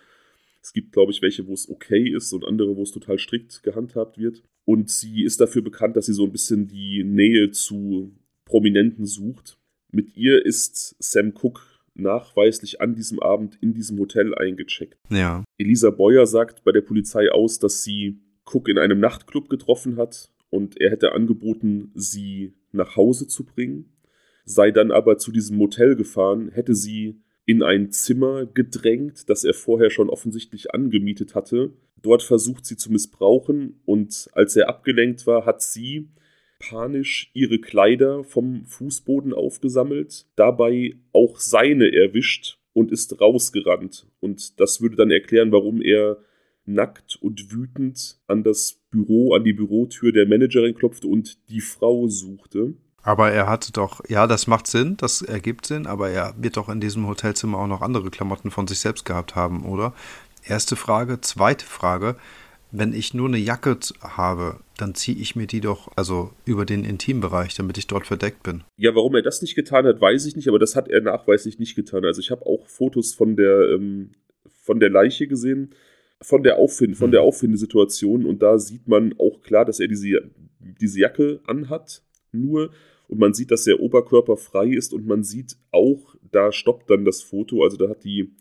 es 0.66 0.74
gibt, 0.74 0.94
glaube 0.94 1.12
ich, 1.12 1.22
welche, 1.22 1.46
wo 1.46 1.54
es 1.54 1.70
okay 1.70 2.10
ist 2.10 2.34
und 2.34 2.44
andere, 2.44 2.76
wo 2.76 2.82
es 2.82 2.92
total 2.92 3.20
strikt 3.20 3.62
gehandhabt 3.62 4.18
wird. 4.18 4.42
Und 4.66 4.90
sie 4.90 5.24
ist 5.24 5.40
dafür 5.40 5.62
bekannt, 5.62 5.96
dass 5.96 6.08
sie 6.08 6.14
so 6.14 6.26
ein 6.26 6.32
bisschen 6.32 6.68
die 6.68 7.04
Nähe 7.04 7.52
zu 7.52 8.16
Prominenten 8.46 9.06
sucht. 9.06 9.60
Mit 9.92 10.18
ihr 10.18 10.44
ist 10.44 10.96
Sam 10.98 11.34
Cook 11.40 11.80
nachweislich 11.94 12.82
an 12.82 12.96
diesem 12.96 13.20
Abend 13.20 13.60
in 13.62 13.76
diesem 13.76 14.00
Hotel 14.00 14.34
eingecheckt. 14.34 14.98
Ja. 15.12 15.44
Elisa 15.60 15.92
Boyer 15.92 16.26
sagt 16.26 16.64
bei 16.64 16.72
der 16.72 16.82
Polizei 16.82 17.32
aus, 17.32 17.60
dass 17.60 17.84
sie 17.84 18.20
Cook 18.52 18.68
in 18.68 18.80
einem 18.80 19.00
Nachtclub 19.00 19.50
getroffen 19.50 19.98
hat 19.98 20.32
und 20.50 20.82
er 20.82 20.90
hätte 20.90 21.12
angeboten, 21.12 21.92
sie 21.94 22.56
nach 22.72 22.96
Hause 22.96 23.28
zu 23.28 23.46
bringen, 23.46 23.94
sei 24.46 24.72
dann 24.72 24.92
aber 24.92 25.20
zu 25.20 25.32
diesem 25.32 25.58
Motel 25.58 25.96
gefahren, 25.96 26.50
hätte 26.50 26.74
sie 26.74 27.22
in 27.46 27.62
ein 27.64 27.92
Zimmer 27.92 28.46
gedrängt, 28.46 29.30
das 29.30 29.44
er 29.44 29.54
vorher 29.54 29.90
schon 29.90 30.10
offensichtlich 30.10 30.74
angemietet 30.74 31.36
hatte. 31.36 31.74
Dort 32.02 32.24
versucht 32.24 32.66
sie 32.66 32.78
zu 32.78 32.92
missbrauchen 32.92 33.80
und 33.86 34.30
als 34.34 34.56
er 34.56 34.70
abgelenkt 34.70 35.28
war, 35.28 35.46
hat 35.46 35.62
sie 35.62 36.10
panisch 36.60 37.30
ihre 37.34 37.60
Kleider 37.60 38.24
vom 38.24 38.66
Fußboden 38.66 39.34
aufgesammelt, 39.34 40.26
dabei 40.36 40.96
auch 41.12 41.40
seine 41.40 41.92
erwischt 41.94 42.58
und 42.74 42.92
ist 42.92 43.20
rausgerannt. 43.22 44.08
Und 44.20 44.60
das 44.60 44.82
würde 44.82 44.96
dann 44.96 45.12
erklären, 45.12 45.52
warum 45.52 45.82
er 45.82 46.18
nackt 46.66 47.18
und 47.22 47.52
wütend 47.52 48.20
an 48.28 48.44
das 48.44 48.82
Büro, 48.90 49.34
an 49.34 49.44
die 49.44 49.54
Bürotür 49.54 50.12
der 50.12 50.28
Managerin 50.28 50.74
klopfte 50.74 51.08
und 51.08 51.50
die 51.50 51.62
Frau 51.62 52.08
suchte. 52.08 52.74
Aber 53.06 53.32
er 53.32 53.48
hatte 53.48 53.72
doch, 53.72 54.02
ja, 54.10 54.28
das 54.28 54.48
macht 54.48 54.68
Sinn, 54.68 54.98
das 54.98 55.22
ergibt 55.22 55.66
Sinn, 55.66 55.88
aber 55.88 56.10
er 56.10 56.34
wird 56.38 56.58
doch 56.58 56.70
in 56.70 56.82
diesem 56.82 57.08
Hotelzimmer 57.08 57.60
auch 57.60 57.68
noch 57.68 57.82
andere 57.82 58.10
Klamotten 58.10 58.52
von 58.52 58.68
sich 58.68 58.80
selbst 58.80 59.06
gehabt 59.06 59.36
haben, 59.36 59.64
oder? 59.64 59.94
Erste 60.44 60.76
Frage. 60.76 61.22
Zweite 61.22 61.66
Frage 61.66 62.18
wenn 62.78 62.94
ich 62.94 63.14
nur 63.14 63.28
eine 63.28 63.38
Jacke 63.38 63.78
habe, 64.02 64.60
dann 64.78 64.96
ziehe 64.96 65.18
ich 65.18 65.36
mir 65.36 65.48
die 65.48 65.62
doch 65.62 65.92
also 65.96 66.32
über 66.46 66.66
den 66.66 66.84
Intimbereich, 66.84 67.56
damit 67.56 67.78
ich 67.78 67.88
dort 67.88 68.08
verdeckt 68.08 68.44
bin. 68.44 68.64
Ja, 68.78 68.96
warum 68.96 69.16
er 69.16 69.22
das 69.22 69.42
nicht 69.42 69.56
getan 69.56 69.86
hat, 69.86 70.02
weiß 70.02 70.26
ich 70.26 70.36
nicht, 70.36 70.48
aber 70.48 70.60
das 70.60 70.76
hat 70.76 70.88
er 70.88 71.02
nachweislich 71.02 71.60
nicht 71.60 71.76
getan. 71.76 72.06
Also 72.06 72.20
ich 72.20 72.32
habe 72.32 72.46
auch 72.46 72.68
Fotos 72.68 73.14
von 73.14 73.36
der 73.36 73.72
ähm, 73.72 74.12
von 74.62 74.80
der 74.80 74.90
Leiche 74.90 75.28
gesehen, 75.28 75.76
von 76.22 76.44
der 76.44 76.58
Auffind 76.58 76.98
von 76.98 77.12
der 77.12 77.22
mhm. 77.22 77.28
Auffindesituation 77.28 78.26
und 78.26 78.42
da 78.42 78.58
sieht 78.58 78.88
man 78.88 79.14
auch 79.20 79.42
klar, 79.42 79.66
dass 79.66 79.80
er 79.80 79.88
diese 79.88 80.32
diese 80.60 81.00
Jacke 81.00 81.42
anhat, 81.46 82.02
nur 82.32 82.72
und 83.08 83.20
man 83.20 83.34
sieht, 83.34 83.52
dass 83.52 83.64
der 83.64 83.80
Oberkörper 83.80 84.38
frei 84.38 84.68
ist 84.68 84.94
und 84.94 85.06
man 85.06 85.24
sieht 85.24 85.58
auch, 85.72 86.16
da 86.32 86.52
stoppt 86.52 86.90
dann 86.90 87.06
das 87.06 87.22
Foto, 87.22 87.64
also 87.64 87.78
da 87.78 87.90
hat 87.90 88.04
die 88.04 88.36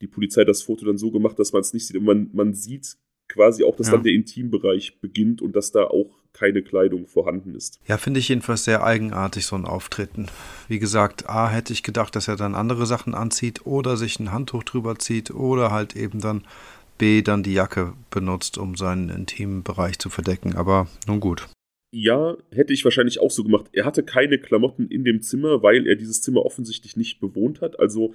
die 0.00 0.06
Polizei 0.06 0.44
das 0.44 0.62
Foto 0.62 0.84
dann 0.84 0.98
so 0.98 1.10
gemacht, 1.10 1.38
dass 1.38 1.52
man 1.52 1.60
es 1.60 1.72
nicht 1.72 1.86
sieht. 1.86 1.96
Und 1.96 2.04
man, 2.04 2.30
man 2.32 2.54
sieht 2.54 2.96
quasi 3.28 3.64
auch, 3.64 3.76
dass 3.76 3.88
ja. 3.88 3.94
dann 3.94 4.02
der 4.02 4.12
Intimbereich 4.12 5.00
beginnt 5.00 5.42
und 5.42 5.56
dass 5.56 5.72
da 5.72 5.84
auch 5.84 6.10
keine 6.32 6.62
Kleidung 6.62 7.06
vorhanden 7.06 7.54
ist. 7.54 7.80
Ja, 7.86 7.96
finde 7.96 8.20
ich 8.20 8.28
jedenfalls 8.28 8.64
sehr 8.64 8.84
eigenartig, 8.84 9.46
so 9.46 9.56
ein 9.56 9.64
Auftreten. 9.64 10.26
Wie 10.68 10.78
gesagt, 10.78 11.28
A, 11.28 11.48
hätte 11.48 11.72
ich 11.72 11.82
gedacht, 11.82 12.14
dass 12.14 12.28
er 12.28 12.36
dann 12.36 12.54
andere 12.54 12.86
Sachen 12.86 13.14
anzieht 13.14 13.64
oder 13.64 13.96
sich 13.96 14.20
ein 14.20 14.32
Handtuch 14.32 14.62
drüber 14.62 14.98
zieht 14.98 15.30
oder 15.30 15.70
halt 15.70 15.96
eben 15.96 16.20
dann 16.20 16.44
B, 16.98 17.22
dann 17.22 17.42
die 17.42 17.54
Jacke 17.54 17.94
benutzt, 18.10 18.58
um 18.58 18.76
seinen 18.76 19.08
intimen 19.08 19.62
Bereich 19.62 19.98
zu 19.98 20.10
verdecken. 20.10 20.56
Aber 20.56 20.88
nun 21.06 21.20
gut. 21.20 21.48
Ja, 21.98 22.36
hätte 22.52 22.74
ich 22.74 22.84
wahrscheinlich 22.84 23.20
auch 23.20 23.30
so 23.30 23.42
gemacht. 23.42 23.70
Er 23.72 23.86
hatte 23.86 24.02
keine 24.02 24.38
Klamotten 24.38 24.86
in 24.88 25.02
dem 25.02 25.22
Zimmer, 25.22 25.62
weil 25.62 25.86
er 25.86 25.96
dieses 25.96 26.20
Zimmer 26.20 26.44
offensichtlich 26.44 26.94
nicht 26.94 27.20
bewohnt 27.20 27.62
hat. 27.62 27.80
Also 27.80 28.14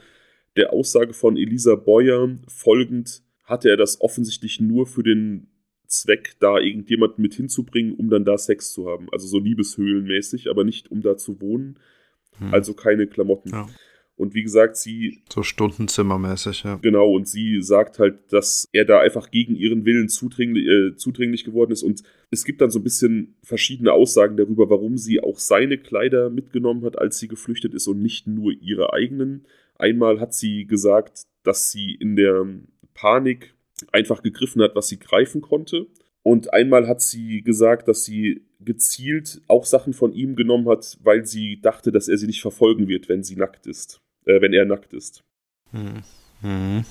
der 0.55 0.71
Aussage 0.71 1.13
von 1.13 1.35
Elisa 1.35 1.73
Boyer 1.73 2.37
folgend 2.47 3.23
hatte 3.43 3.69
er 3.69 3.77
das 3.77 3.99
offensichtlich 3.99 4.59
nur 4.59 4.85
für 4.85 5.01
den 5.01 5.47
Zweck, 5.87 6.35
da 6.39 6.59
irgendjemanden 6.59 7.23
mit 7.23 7.33
hinzubringen, 7.33 7.95
um 7.95 8.11
dann 8.11 8.23
da 8.23 8.37
Sex 8.37 8.71
zu 8.71 8.87
haben. 8.87 9.07
Also 9.11 9.25
so 9.25 9.39
liebeshöhlenmäßig, 9.39 10.47
aber 10.51 10.63
nicht 10.63 10.91
um 10.91 11.01
da 11.01 11.17
zu 11.17 11.41
wohnen. 11.41 11.79
Hm. 12.37 12.53
Also 12.53 12.75
keine 12.75 13.07
Klamotten. 13.07 13.49
Ja. 13.49 13.67
Und 14.21 14.35
wie 14.35 14.43
gesagt, 14.43 14.77
sie. 14.77 15.23
So 15.33 15.41
Stundenzimmermäßig, 15.41 16.61
ja. 16.63 16.75
Genau, 16.75 17.11
und 17.11 17.27
sie 17.27 17.59
sagt 17.63 17.97
halt, 17.97 18.31
dass 18.31 18.69
er 18.71 18.85
da 18.85 18.99
einfach 18.99 19.31
gegen 19.31 19.55
ihren 19.55 19.83
Willen 19.83 20.09
zudringlich, 20.09 20.67
äh, 20.67 20.95
zudringlich 20.95 21.43
geworden 21.43 21.71
ist. 21.71 21.81
Und 21.81 22.03
es 22.29 22.45
gibt 22.45 22.61
dann 22.61 22.69
so 22.69 22.77
ein 22.77 22.83
bisschen 22.83 23.33
verschiedene 23.41 23.93
Aussagen 23.93 24.37
darüber, 24.37 24.69
warum 24.69 24.99
sie 24.99 25.23
auch 25.23 25.39
seine 25.39 25.79
Kleider 25.79 26.29
mitgenommen 26.29 26.85
hat, 26.85 26.99
als 26.99 27.17
sie 27.17 27.27
geflüchtet 27.27 27.73
ist 27.73 27.87
und 27.87 28.03
nicht 28.03 28.27
nur 28.27 28.53
ihre 28.53 28.93
eigenen. 28.93 29.47
Einmal 29.73 30.19
hat 30.19 30.35
sie 30.35 30.67
gesagt, 30.67 31.23
dass 31.41 31.71
sie 31.71 31.95
in 31.95 32.15
der 32.15 32.45
Panik 32.93 33.55
einfach 33.91 34.21
gegriffen 34.21 34.61
hat, 34.61 34.75
was 34.75 34.87
sie 34.87 34.99
greifen 34.99 35.41
konnte. 35.41 35.87
Und 36.21 36.53
einmal 36.53 36.87
hat 36.87 37.01
sie 37.01 37.41
gesagt, 37.41 37.87
dass 37.87 38.05
sie 38.05 38.45
gezielt 38.59 39.41
auch 39.47 39.65
Sachen 39.65 39.93
von 39.93 40.13
ihm 40.13 40.35
genommen 40.35 40.69
hat, 40.69 40.99
weil 41.01 41.25
sie 41.25 41.59
dachte, 41.59 41.91
dass 41.91 42.07
er 42.07 42.17
sie 42.17 42.27
nicht 42.27 42.41
verfolgen 42.41 42.87
wird, 42.87 43.09
wenn 43.09 43.23
sie 43.23 43.35
nackt 43.35 43.65
ist, 43.65 43.99
äh, 44.25 44.41
wenn 44.41 44.53
er 44.53 44.65
nackt 44.65 44.93
ist. 44.93 45.23
Hm. 45.71 46.03
Hm. 46.41 46.85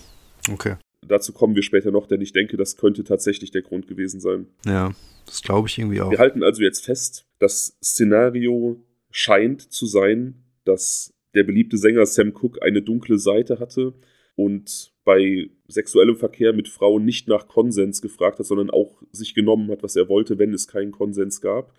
Okay. 0.53 0.77
Dazu 1.07 1.33
kommen 1.33 1.55
wir 1.55 1.63
später 1.63 1.91
noch, 1.91 2.07
denn 2.07 2.21
ich 2.21 2.33
denke, 2.33 2.57
das 2.57 2.77
könnte 2.77 3.05
tatsächlich 3.05 3.51
der 3.51 3.63
Grund 3.63 3.87
gewesen 3.87 4.21
sein. 4.21 4.47
Ja, 4.67 4.93
das 5.27 5.43
glaube 5.43 5.69
ich 5.69 5.79
irgendwie 5.79 6.01
auch. 6.01 6.11
Wir 6.11 6.19
halten 6.19 6.43
also 6.43 6.63
jetzt 6.63 6.85
fest, 6.85 7.27
das 7.39 7.79
Szenario 7.83 8.85
scheint 9.11 9.73
zu 9.73 9.87
sein, 9.87 10.45
dass 10.65 11.13
der 11.35 11.45
beliebte 11.45 11.79
Sänger 11.79 12.05
Sam 12.07 12.33
Cooke 12.35 12.63
eine 12.63 12.83
dunkle 12.83 13.19
Seite 13.19 13.59
hatte 13.59 13.95
und 14.37 14.93
bei 15.05 15.51
sexuellem 15.69 16.17
Verkehr 16.17 16.53
mit 16.53 16.69
Frauen 16.69 17.05
nicht 17.05 17.29
nach 17.29 17.49
Konsens 17.49 18.03
gefragt 18.03 18.39
hat, 18.39 18.47
sondern 18.47 18.71
auch 18.71 19.03
sich 19.11 19.35
genommen 19.35 19.71
hat, 19.71 19.83
was 19.83 19.97
er 19.97 20.09
wollte, 20.09 20.39
wenn 20.39 20.53
es 20.53 20.69
keinen 20.69 20.93
Konsens 20.93 21.41
gab. 21.41 21.75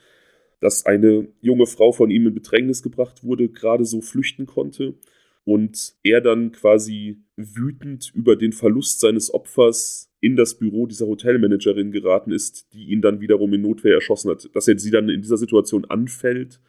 Dass 0.60 0.86
eine 0.86 1.28
junge 1.42 1.66
Frau 1.66 1.92
von 1.92 2.12
ihm 2.12 2.28
in 2.28 2.34
Bedrängnis 2.34 2.84
gebracht 2.84 3.24
wurde, 3.24 3.50
gerade 3.50 3.86
so 3.86 4.02
flüchten 4.02 4.46
konnte 4.46 4.96
und 5.44 5.94
er 6.04 6.22
dann 6.22 6.52
quasi 6.52 7.22
wütend 7.36 8.12
über 8.14 8.36
den 8.36 8.54
Verlust 8.54 9.00
seines 9.00 9.34
Opfers 9.34 10.12
in 10.20 10.36
das 10.36 10.58
Büro 10.58 10.86
dieser 10.86 11.08
Hotelmanagerin 11.08 11.92
geraten 11.92 12.32
ist, 12.32 12.68
die 12.74 12.90
ihn 12.90 13.02
dann 13.02 13.22
wiederum 13.22 13.54
in 13.54 13.62
Notwehr 13.62 13.96
erschossen 13.96 14.30
hat. 14.30 14.50
Dass 14.54 14.68
er 14.68 14.78
sie 14.78 14.92
dann 14.92 15.10
in 15.10 15.22
dieser 15.22 15.38
Situation 15.38 15.86
anfällt 15.86 16.60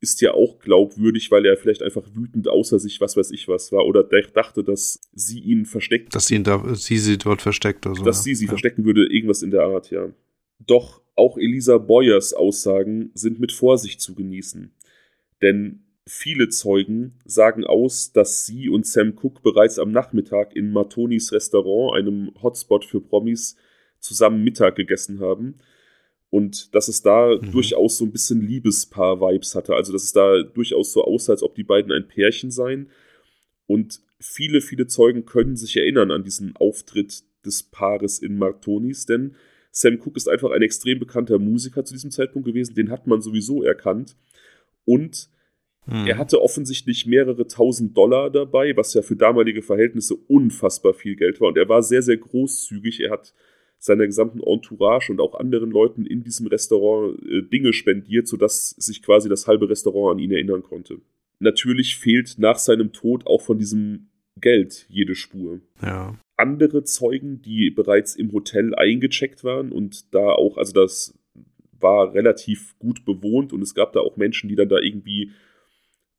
ist 0.00 0.20
ja 0.22 0.32
auch 0.32 0.58
glaubwürdig, 0.58 1.30
weil 1.30 1.44
er 1.44 1.56
vielleicht 1.56 1.82
einfach 1.82 2.04
wütend 2.14 2.48
außer 2.48 2.78
sich, 2.78 3.00
was 3.00 3.16
weiß 3.16 3.30
ich 3.32 3.48
was 3.48 3.70
war, 3.70 3.86
oder 3.86 4.02
dachte, 4.02 4.64
dass 4.64 5.00
sie 5.12 5.40
ihn 5.40 5.66
versteckt. 5.66 6.14
Dass 6.14 6.26
sie 6.26 6.36
ihn 6.36 6.44
da, 6.44 6.74
sie 6.74 6.98
sie 6.98 7.18
dort 7.18 7.42
versteckt 7.42 7.86
oder 7.86 7.96
so. 7.96 8.04
Dass 8.04 8.18
ja. 8.18 8.22
sie 8.22 8.34
sie 8.34 8.44
ja. 8.46 8.48
verstecken 8.48 8.84
würde, 8.84 9.06
irgendwas 9.06 9.42
in 9.42 9.50
der 9.50 9.62
Art, 9.62 9.90
ja. 9.90 10.10
Doch 10.66 11.02
auch 11.16 11.36
Elisa 11.36 11.76
Boyers 11.78 12.32
Aussagen 12.32 13.10
sind 13.14 13.40
mit 13.40 13.52
Vorsicht 13.52 14.00
zu 14.00 14.14
genießen. 14.14 14.72
Denn 15.42 15.84
viele 16.06 16.48
Zeugen 16.48 17.18
sagen 17.24 17.64
aus, 17.64 18.12
dass 18.12 18.46
sie 18.46 18.68
und 18.68 18.86
Sam 18.86 19.14
Cook 19.16 19.42
bereits 19.42 19.78
am 19.78 19.92
Nachmittag 19.92 20.56
in 20.56 20.72
Martonis 20.72 21.32
Restaurant, 21.32 21.96
einem 21.96 22.32
Hotspot 22.42 22.84
für 22.84 23.00
Promis, 23.00 23.56
zusammen 24.00 24.42
Mittag 24.42 24.76
gegessen 24.76 25.20
haben 25.20 25.58
und 26.30 26.74
dass 26.74 26.88
es 26.88 27.02
da 27.02 27.36
mhm. 27.36 27.50
durchaus 27.50 27.98
so 27.98 28.04
ein 28.04 28.12
bisschen 28.12 28.40
Liebespaar-Vibes 28.40 29.54
hatte. 29.54 29.74
Also, 29.74 29.92
dass 29.92 30.04
es 30.04 30.12
da 30.12 30.42
durchaus 30.42 30.92
so 30.92 31.04
aussah, 31.04 31.32
als 31.32 31.42
ob 31.42 31.54
die 31.54 31.64
beiden 31.64 31.92
ein 31.92 32.08
Pärchen 32.08 32.50
seien. 32.50 32.90
Und 33.66 34.00
viele, 34.18 34.60
viele 34.60 34.86
Zeugen 34.86 35.26
können 35.26 35.56
sich 35.56 35.76
erinnern 35.76 36.10
an 36.10 36.24
diesen 36.24 36.56
Auftritt 36.56 37.24
des 37.44 37.64
Paares 37.64 38.18
in 38.18 38.38
Martonis, 38.38 39.06
denn 39.06 39.34
Sam 39.72 39.98
Cooke 39.98 40.16
ist 40.16 40.28
einfach 40.28 40.50
ein 40.50 40.62
extrem 40.62 40.98
bekannter 40.98 41.38
Musiker 41.38 41.84
zu 41.84 41.94
diesem 41.94 42.10
Zeitpunkt 42.10 42.46
gewesen. 42.46 42.74
Den 42.74 42.90
hat 42.90 43.06
man 43.06 43.22
sowieso 43.22 43.62
erkannt. 43.62 44.16
Und 44.84 45.28
mhm. 45.86 46.06
er 46.06 46.18
hatte 46.18 46.40
offensichtlich 46.40 47.06
mehrere 47.06 47.46
tausend 47.46 47.96
Dollar 47.96 48.30
dabei, 48.30 48.76
was 48.76 48.94
ja 48.94 49.02
für 49.02 49.16
damalige 49.16 49.62
Verhältnisse 49.62 50.14
unfassbar 50.14 50.94
viel 50.94 51.16
Geld 51.16 51.40
war. 51.40 51.48
Und 51.48 51.58
er 51.58 51.68
war 51.68 51.82
sehr, 51.82 52.02
sehr 52.02 52.16
großzügig. 52.16 53.00
Er 53.00 53.10
hat 53.10 53.34
seiner 53.78 54.06
gesamten 54.06 54.40
Entourage 54.42 55.10
und 55.10 55.20
auch 55.20 55.34
anderen 55.34 55.70
Leuten 55.70 56.04
in 56.04 56.22
diesem 56.22 56.46
Restaurant 56.46 57.18
äh, 57.26 57.42
Dinge 57.42 57.72
spendiert, 57.72 58.28
sodass 58.28 58.70
sich 58.70 59.02
quasi 59.02 59.28
das 59.28 59.46
halbe 59.46 59.68
Restaurant 59.68 60.16
an 60.16 60.18
ihn 60.18 60.32
erinnern 60.32 60.62
konnte. 60.62 60.98
Natürlich 61.38 61.96
fehlt 61.96 62.34
nach 62.38 62.58
seinem 62.58 62.92
Tod 62.92 63.26
auch 63.26 63.40
von 63.40 63.58
diesem 63.58 64.10
Geld 64.38 64.86
jede 64.90 65.14
Spur. 65.14 65.60
Ja. 65.82 66.18
Andere 66.36 66.84
Zeugen, 66.84 67.40
die 67.42 67.70
bereits 67.70 68.14
im 68.16 68.32
Hotel 68.32 68.74
eingecheckt 68.74 69.44
waren 69.44 69.72
und 69.72 70.14
da 70.14 70.32
auch, 70.32 70.58
also 70.58 70.72
das 70.72 71.18
war 71.80 72.12
relativ 72.12 72.78
gut 72.78 73.06
bewohnt 73.06 73.54
und 73.54 73.62
es 73.62 73.74
gab 73.74 73.94
da 73.94 74.00
auch 74.00 74.16
Menschen, 74.16 74.48
die 74.48 74.56
dann 74.56 74.68
da 74.68 74.78
irgendwie 74.78 75.32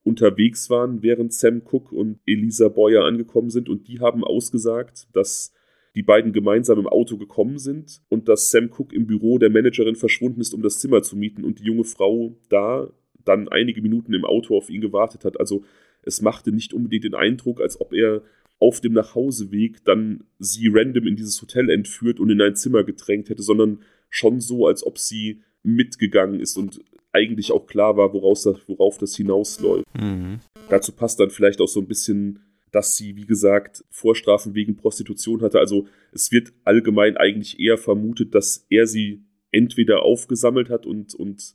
unterwegs 0.04 0.70
waren, 0.70 1.04
während 1.04 1.34
Sam 1.34 1.62
Cook 1.64 1.92
und 1.92 2.20
Elisa 2.26 2.70
Boyer 2.70 3.06
angekommen 3.06 3.50
sind. 3.50 3.70
Und 3.70 3.88
die 3.88 4.00
haben 4.00 4.24
ausgesagt, 4.24 5.08
dass 5.14 5.54
die 5.96 6.04
beiden 6.04 6.34
gemeinsam 6.34 6.80
im 6.80 6.88
Auto 6.88 7.18
gekommen 7.18 7.58
sind 7.60 8.02
und 8.10 8.28
dass 8.28 8.50
Sam 8.50 8.70
Cook 8.72 8.94
im 8.94 9.08
Büro 9.08 9.38
der 9.38 9.50
Managerin 9.50 9.96
verschwunden 9.96 10.42
ist, 10.42 10.54
um 10.54 10.62
das 10.62 10.80
Zimmer 10.80 11.02
zu 11.04 11.18
mieten. 11.18 11.44
Und 11.44 11.60
die 11.60 11.66
junge 11.66 11.84
Frau 11.84 12.36
da 12.50 12.92
dann 13.26 13.50
einige 13.50 13.82
Minuten 13.82 14.14
im 14.14 14.26
Auto 14.26 14.58
auf 14.58 14.70
ihn 14.70 14.82
gewartet 14.82 15.26
hat. 15.26 15.40
Also 15.40 15.64
es 16.04 16.22
machte 16.22 16.52
nicht 16.52 16.74
unbedingt 16.74 17.04
den 17.04 17.16
Eindruck, 17.16 17.62
als 17.62 17.80
ob 17.80 17.94
er 17.94 18.24
auf 18.60 18.80
dem 18.80 18.94
Nachhauseweg 18.94 19.84
dann 19.86 20.24
sie 20.40 20.70
random 20.72 21.08
in 21.08 21.16
dieses 21.16 21.42
Hotel 21.42 21.70
entführt 21.70 22.20
und 22.20 22.30
in 22.30 22.42
ein 22.42 22.56
Zimmer 22.56 22.84
gedrängt 22.84 23.30
hätte, 23.30 23.42
sondern 23.42 23.80
schon 24.10 24.40
so, 24.40 24.68
als 24.68 24.86
ob 24.86 24.98
sie 24.98 25.42
mitgegangen 25.64 26.40
ist. 26.40 26.58
Und 26.58 26.80
eigentlich 27.14 27.52
auch 27.52 27.68
klar 27.68 27.98
war, 27.98 28.14
woraus 28.14 28.44
das, 28.44 28.58
worauf 28.68 28.98
das 28.98 29.16
hinausläuft. 29.16 29.86
Mhm. 30.00 30.40
Dazu 30.70 30.92
passt 30.94 31.20
dann 31.20 31.30
vielleicht 31.30 31.62
auch 31.62 31.68
so 31.68 31.80
ein 31.80 31.88
bisschen 31.88 32.40
dass 32.72 32.96
sie, 32.96 33.16
wie 33.16 33.26
gesagt, 33.26 33.84
Vorstrafen 33.90 34.56
wegen 34.56 34.78
Prostitution 34.78 35.42
hatte. 35.42 35.60
Also 35.60 35.88
es 36.14 36.32
wird 36.32 36.54
allgemein 36.64 37.18
eigentlich 37.18 37.60
eher 37.60 37.78
vermutet, 37.78 38.34
dass 38.34 38.66
er 38.70 38.88
sie 38.88 39.24
entweder 39.52 40.04
aufgesammelt 40.04 40.70
hat 40.70 40.86
und, 40.86 41.14
und 41.14 41.54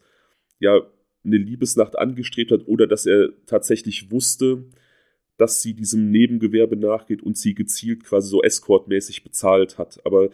ja, 0.60 0.82
eine 1.24 1.38
Liebesnacht 1.38 1.98
angestrebt 1.98 2.52
hat 2.52 2.68
oder 2.68 2.86
dass 2.86 3.06
er 3.06 3.30
tatsächlich 3.46 4.10
wusste, 4.10 4.64
dass 5.38 5.62
sie 5.62 5.74
diesem 5.74 6.10
Nebengewerbe 6.10 6.76
nachgeht 6.76 7.22
und 7.22 7.36
sie 7.36 7.54
gezielt 7.54 8.04
quasi 8.04 8.28
so 8.28 8.42
escortmäßig 8.42 9.24
bezahlt 9.24 9.78
hat. 9.78 10.04
Aber 10.04 10.30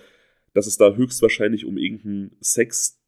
dass 0.53 0.67
es 0.67 0.77
da 0.77 0.95
höchstwahrscheinlich 0.95 1.65
um 1.65 1.79
irgendein 1.79 2.37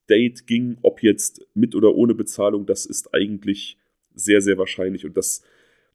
Sex-Date 0.04 0.46
ging, 0.46 0.78
ob 0.82 1.02
jetzt 1.02 1.46
mit 1.54 1.74
oder 1.74 1.94
ohne 1.94 2.14
Bezahlung, 2.14 2.66
das 2.66 2.86
ist 2.86 3.14
eigentlich 3.14 3.78
sehr, 4.14 4.40
sehr 4.40 4.58
wahrscheinlich. 4.58 5.04
Und 5.04 5.16
das 5.16 5.42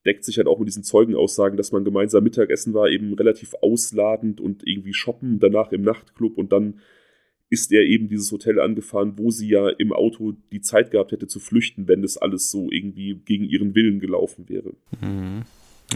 deckt 0.06 0.24
sich 0.24 0.38
halt 0.38 0.48
auch 0.48 0.60
mit 0.60 0.68
diesen 0.68 0.84
Zeugenaussagen, 0.84 1.58
dass 1.58 1.72
man 1.72 1.84
gemeinsam 1.84 2.24
Mittagessen 2.24 2.74
war, 2.74 2.90
eben 2.90 3.14
relativ 3.14 3.54
ausladend 3.62 4.40
und 4.42 4.66
irgendwie 4.66 4.94
shoppen, 4.94 5.40
danach 5.40 5.72
im 5.72 5.82
Nachtclub 5.82 6.38
und 6.38 6.52
dann 6.52 6.80
ist 7.52 7.72
er 7.72 7.82
eben 7.82 8.08
dieses 8.08 8.32
Hotel 8.32 8.60
angefahren, 8.60 9.18
wo 9.18 9.32
sie 9.32 9.50
ja 9.50 9.70
im 9.70 9.92
Auto 9.92 10.34
die 10.52 10.62
Zeit 10.62 10.92
gehabt 10.92 11.12
hätte 11.12 11.26
zu 11.26 11.40
flüchten, 11.40 11.88
wenn 11.88 12.04
das 12.04 12.18
alles 12.18 12.52
so 12.52 12.70
irgendwie 12.72 13.16
gegen 13.16 13.44
ihren 13.44 13.74
Willen 13.74 14.00
gelaufen 14.00 14.48
wäre. 14.48 14.74
Mhm. 15.02 15.42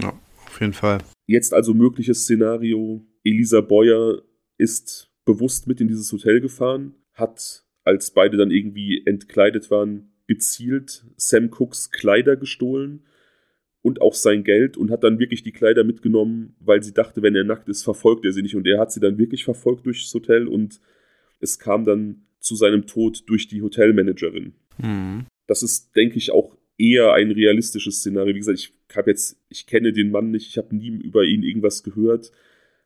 Ja, 0.02 0.20
auf 0.48 0.60
jeden 0.60 0.74
Fall. 0.74 0.98
Jetzt 1.28 1.54
also 1.54 1.76
mögliches 1.76 2.24
Szenario. 2.24 3.06
Elisa 3.24 3.62
Boyer 3.62 4.24
ist 4.58 5.12
bewusst 5.26 5.68
mit 5.68 5.80
in 5.80 5.88
dieses 5.88 6.12
Hotel 6.12 6.42
gefahren, 6.42 6.96
hat, 7.14 7.63
als 7.84 8.12
beide 8.12 8.38
dann 8.38 8.52
irgendwie 8.52 9.04
entkleidet 9.06 9.70
waren, 9.72 10.12
gezielt 10.28 11.06
Sam 11.18 11.50
Cooks 11.52 11.92
Kleider 11.92 12.36
gestohlen 12.36 13.04
und 13.82 14.02
auch 14.02 14.14
sein 14.14 14.44
Geld 14.44 14.78
und 14.78 14.90
hat 14.92 15.04
dann 15.04 15.20
wirklich 15.20 15.44
die 15.44 15.52
Kleider 15.52 15.84
mitgenommen, 15.84 16.56
weil 16.60 16.82
sie 16.82 16.94
dachte, 16.94 17.22
wenn 17.22 17.36
er 17.36 17.44
nackt 17.44 17.68
ist, 17.68 17.84
verfolgt 17.84 18.26
er 18.26 18.32
sie 18.32 18.42
nicht. 18.42 18.56
Und 18.56 18.66
er 18.66 18.80
hat 18.80 18.92
sie 18.92 19.02
dann 19.02 19.18
wirklich 19.18 19.44
verfolgt 19.44 19.86
durchs 19.86 20.14
Hotel 20.14 20.48
und 20.48 20.80
es 21.40 21.60
kam 21.60 21.84
dann 21.84 22.24
zu 22.40 22.56
seinem 22.56 22.88
Tod 22.88 23.24
durch 23.28 23.48
die 23.48 23.62
Hotelmanagerin. 23.62 24.54
Mhm. 24.78 25.26
Das 25.48 25.64
ist, 25.64 25.96
denke 25.96 26.18
ich, 26.18 26.32
auch 26.32 26.58
eher 26.78 27.14
ein 27.14 27.32
realistisches 27.32 28.00
Szenario. 28.00 28.34
Wie 28.34 28.40
gesagt, 28.40 28.60
ich 28.60 28.74
habe 28.96 29.12
jetzt, 29.12 29.38
ich 29.50 29.68
kenne 29.68 29.92
den 29.92 30.12
Mann 30.12 30.32
nicht, 30.32 30.48
ich 30.48 30.58
habe 30.58 30.76
nie 30.76 30.88
über 30.88 31.24
ihn 31.24 31.44
irgendwas 31.44 31.84
gehört. 31.84 32.32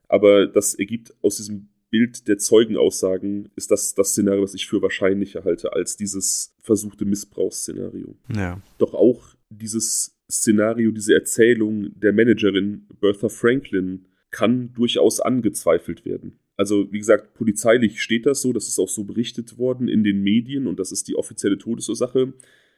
Aber 0.08 0.48
das 0.48 0.74
ergibt 0.74 1.14
aus 1.22 1.38
diesem 1.38 1.70
Bild 1.98 2.28
der 2.28 2.38
Zeugenaussagen, 2.38 3.50
ist 3.56 3.72
das 3.72 3.96
das 3.96 4.12
Szenario, 4.12 4.44
was 4.44 4.54
ich 4.54 4.68
für 4.68 4.84
wahrscheinlicher 4.84 5.44
halte, 5.44 5.74
als 5.74 5.98
dieses 5.98 6.56
versuchte 6.62 7.06
Missbrauchsszenario. 7.06 8.16
Ja. 8.36 8.62
Doch 8.78 8.94
auch 8.94 9.34
dieses 9.50 10.16
Szenario, 10.30 10.92
diese 10.92 11.16
Erzählung 11.16 11.90
der 12.00 12.14
Managerin 12.14 12.86
Bertha 13.00 13.30
Franklin 13.30 14.06
kann 14.30 14.74
durchaus 14.74 15.20
angezweifelt 15.20 16.06
werden. 16.06 16.38
Also, 16.56 16.92
wie 16.92 17.00
gesagt, 17.00 17.34
polizeilich 17.34 18.04
steht 18.04 18.28
das 18.28 18.42
so, 18.42 18.54
das 18.54 18.68
ist 18.68 18.78
auch 18.78 18.90
so 18.90 19.04
berichtet 19.04 19.58
worden 19.58 19.88
in 19.88 20.04
den 20.04 20.22
Medien 20.22 20.68
und 20.68 20.80
das 20.80 20.92
ist 20.92 21.08
die 21.08 21.16
offizielle 21.16 21.58
Todesursache. 21.58 22.34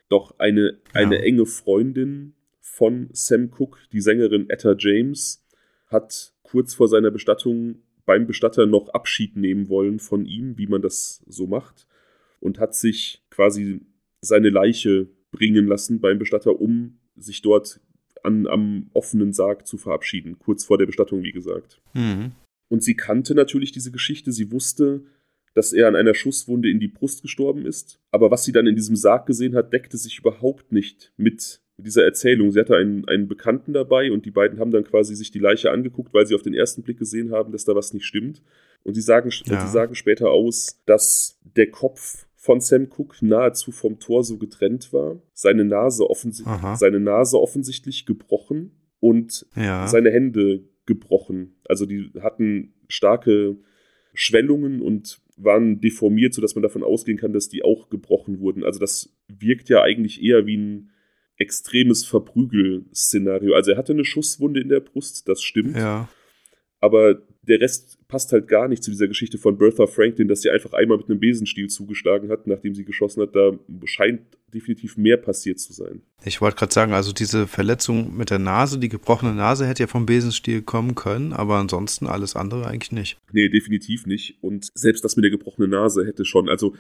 Doch 0.07 0.39
eine, 0.39 0.79
eine 0.93 1.15
ja. 1.15 1.21
enge 1.23 1.45
Freundin 1.45 2.35
von 2.61 3.09
Sam 3.11 3.51
Cooke, 3.51 3.79
die 3.91 3.99
Sängerin 3.99 4.49
Etta 4.49 4.75
James, 4.77 5.45
hat 5.87 6.33
kurz 6.43 6.73
vor 6.73 6.87
seiner 6.87 7.11
Bestattung 7.11 7.81
beim 8.09 8.25
Bestatter 8.25 8.65
noch 8.65 8.89
Abschied 8.89 9.35
nehmen 9.35 9.69
wollen 9.69 9.99
von 9.99 10.25
ihm, 10.25 10.57
wie 10.57 10.65
man 10.65 10.81
das 10.81 11.23
so 11.27 11.45
macht, 11.45 11.85
und 12.39 12.57
hat 12.57 12.73
sich 12.73 13.23
quasi 13.29 13.81
seine 14.19 14.49
Leiche 14.49 15.09
bringen 15.29 15.67
lassen 15.67 16.01
beim 16.01 16.17
Bestatter, 16.17 16.59
um 16.59 16.97
sich 17.15 17.43
dort 17.43 17.79
an, 18.23 18.47
am 18.47 18.89
offenen 18.93 19.31
Sarg 19.31 19.67
zu 19.67 19.77
verabschieden, 19.77 20.39
kurz 20.39 20.65
vor 20.65 20.79
der 20.79 20.87
Bestattung, 20.87 21.21
wie 21.21 21.33
gesagt. 21.33 21.83
Mhm. 21.93 22.31
Und 22.67 22.83
sie 22.83 22.95
kannte 22.95 23.35
natürlich 23.35 23.73
diese 23.73 23.91
Geschichte, 23.91 24.31
sie 24.31 24.51
wusste, 24.51 25.03
dass 25.53 25.71
er 25.71 25.87
an 25.87 25.95
einer 25.95 26.15
Schusswunde 26.15 26.67
in 26.67 26.79
die 26.79 26.87
Brust 26.87 27.21
gestorben 27.21 27.67
ist. 27.67 28.01
Aber 28.09 28.31
was 28.31 28.43
sie 28.43 28.51
dann 28.51 28.65
in 28.65 28.75
diesem 28.75 28.95
Sarg 28.95 29.27
gesehen 29.27 29.53
hat, 29.53 29.71
deckte 29.71 29.97
sich 29.97 30.17
überhaupt 30.17 30.71
nicht 30.71 31.13
mit 31.15 31.61
dieser 31.83 32.03
Erzählung. 32.03 32.51
Sie 32.51 32.59
hatte 32.59 32.75
einen, 32.75 33.07
einen 33.07 33.27
Bekannten 33.27 33.73
dabei 33.73 34.11
und 34.11 34.25
die 34.25 34.31
beiden 34.31 34.59
haben 34.59 34.71
dann 34.71 34.83
quasi 34.83 35.15
sich 35.15 35.31
die 35.31 35.39
Leiche 35.39 35.71
angeguckt, 35.71 36.13
weil 36.13 36.25
sie 36.25 36.35
auf 36.35 36.41
den 36.41 36.53
ersten 36.53 36.83
Blick 36.83 36.97
gesehen 36.97 37.31
haben, 37.31 37.51
dass 37.51 37.65
da 37.65 37.75
was 37.75 37.93
nicht 37.93 38.05
stimmt. 38.05 38.41
Und 38.83 38.93
sie 38.93 39.01
sagen, 39.01 39.29
ja. 39.45 39.65
sie 39.65 39.71
sagen 39.71 39.95
später 39.95 40.31
aus, 40.31 40.81
dass 40.85 41.39
der 41.55 41.69
Kopf 41.69 42.27
von 42.35 42.61
Sam 42.61 42.87
Cook 42.89 43.21
nahezu 43.21 43.71
vom 43.71 43.99
Torso 43.99 44.37
getrennt 44.37 44.93
war, 44.93 45.21
seine 45.33 45.65
Nase, 45.65 46.09
offensi 46.09 46.45
seine 46.75 46.99
Nase 46.99 47.37
offensichtlich 47.37 48.05
gebrochen 48.05 48.71
und 49.01 49.45
ja. 49.55 49.87
seine 49.87 50.09
Hände 50.09 50.63
gebrochen. 50.85 51.57
Also 51.67 51.85
die 51.85 52.11
hatten 52.21 52.73
starke 52.87 53.57
Schwellungen 54.13 54.81
und 54.81 55.21
waren 55.37 55.79
deformiert, 55.81 56.33
sodass 56.33 56.55
man 56.55 56.63
davon 56.63 56.83
ausgehen 56.83 57.17
kann, 57.17 57.33
dass 57.33 57.49
die 57.49 57.63
auch 57.63 57.89
gebrochen 57.89 58.39
wurden. 58.39 58.63
Also 58.63 58.79
das 58.79 59.15
wirkt 59.27 59.69
ja 59.69 59.81
eigentlich 59.81 60.23
eher 60.23 60.45
wie 60.45 60.57
ein 60.57 60.89
extremes 61.39 62.05
Verprügel-Szenario. 62.05 63.55
Also 63.55 63.71
er 63.71 63.77
hatte 63.77 63.93
eine 63.93 64.05
Schusswunde 64.05 64.61
in 64.61 64.69
der 64.69 64.81
Brust, 64.81 65.27
das 65.27 65.41
stimmt. 65.41 65.75
Ja. 65.75 66.09
Aber 66.81 67.21
der 67.41 67.59
Rest 67.59 67.97
passt 68.07 68.31
halt 68.31 68.47
gar 68.47 68.67
nicht 68.67 68.83
zu 68.83 68.91
dieser 68.91 69.07
Geschichte 69.07 69.37
von 69.37 69.57
Bertha 69.57 69.87
Franklin, 69.87 70.27
dass 70.27 70.41
sie 70.41 70.49
einfach 70.49 70.73
einmal 70.73 70.97
mit 70.97 71.09
einem 71.09 71.19
Besenstiel 71.19 71.67
zugeschlagen 71.67 72.29
hat, 72.29 72.47
nachdem 72.47 72.73
sie 72.73 72.85
geschossen 72.85 73.21
hat. 73.21 73.35
Da 73.35 73.51
scheint 73.85 74.21
definitiv 74.53 74.97
mehr 74.97 75.17
passiert 75.17 75.59
zu 75.59 75.73
sein. 75.73 76.01
Ich 76.23 76.41
wollte 76.41 76.57
gerade 76.57 76.73
sagen, 76.73 76.93
also 76.93 77.11
diese 77.11 77.47
Verletzung 77.47 78.15
mit 78.15 78.29
der 78.29 78.39
Nase, 78.39 78.79
die 78.79 78.89
gebrochene 78.89 79.33
Nase 79.33 79.67
hätte 79.67 79.83
ja 79.83 79.87
vom 79.87 80.05
Besenstiel 80.05 80.61
kommen 80.61 80.95
können, 80.95 81.33
aber 81.33 81.55
ansonsten 81.55 82.07
alles 82.07 82.35
andere 82.35 82.65
eigentlich 82.65 82.91
nicht. 82.91 83.17
Nee, 83.31 83.49
definitiv 83.49 84.05
nicht. 84.05 84.37
Und 84.41 84.69
selbst 84.73 85.03
das 85.03 85.15
mit 85.15 85.23
der 85.23 85.31
gebrochenen 85.31 85.71
Nase 85.71 86.05
hätte 86.05 86.25
schon, 86.25 86.49
also 86.49 86.75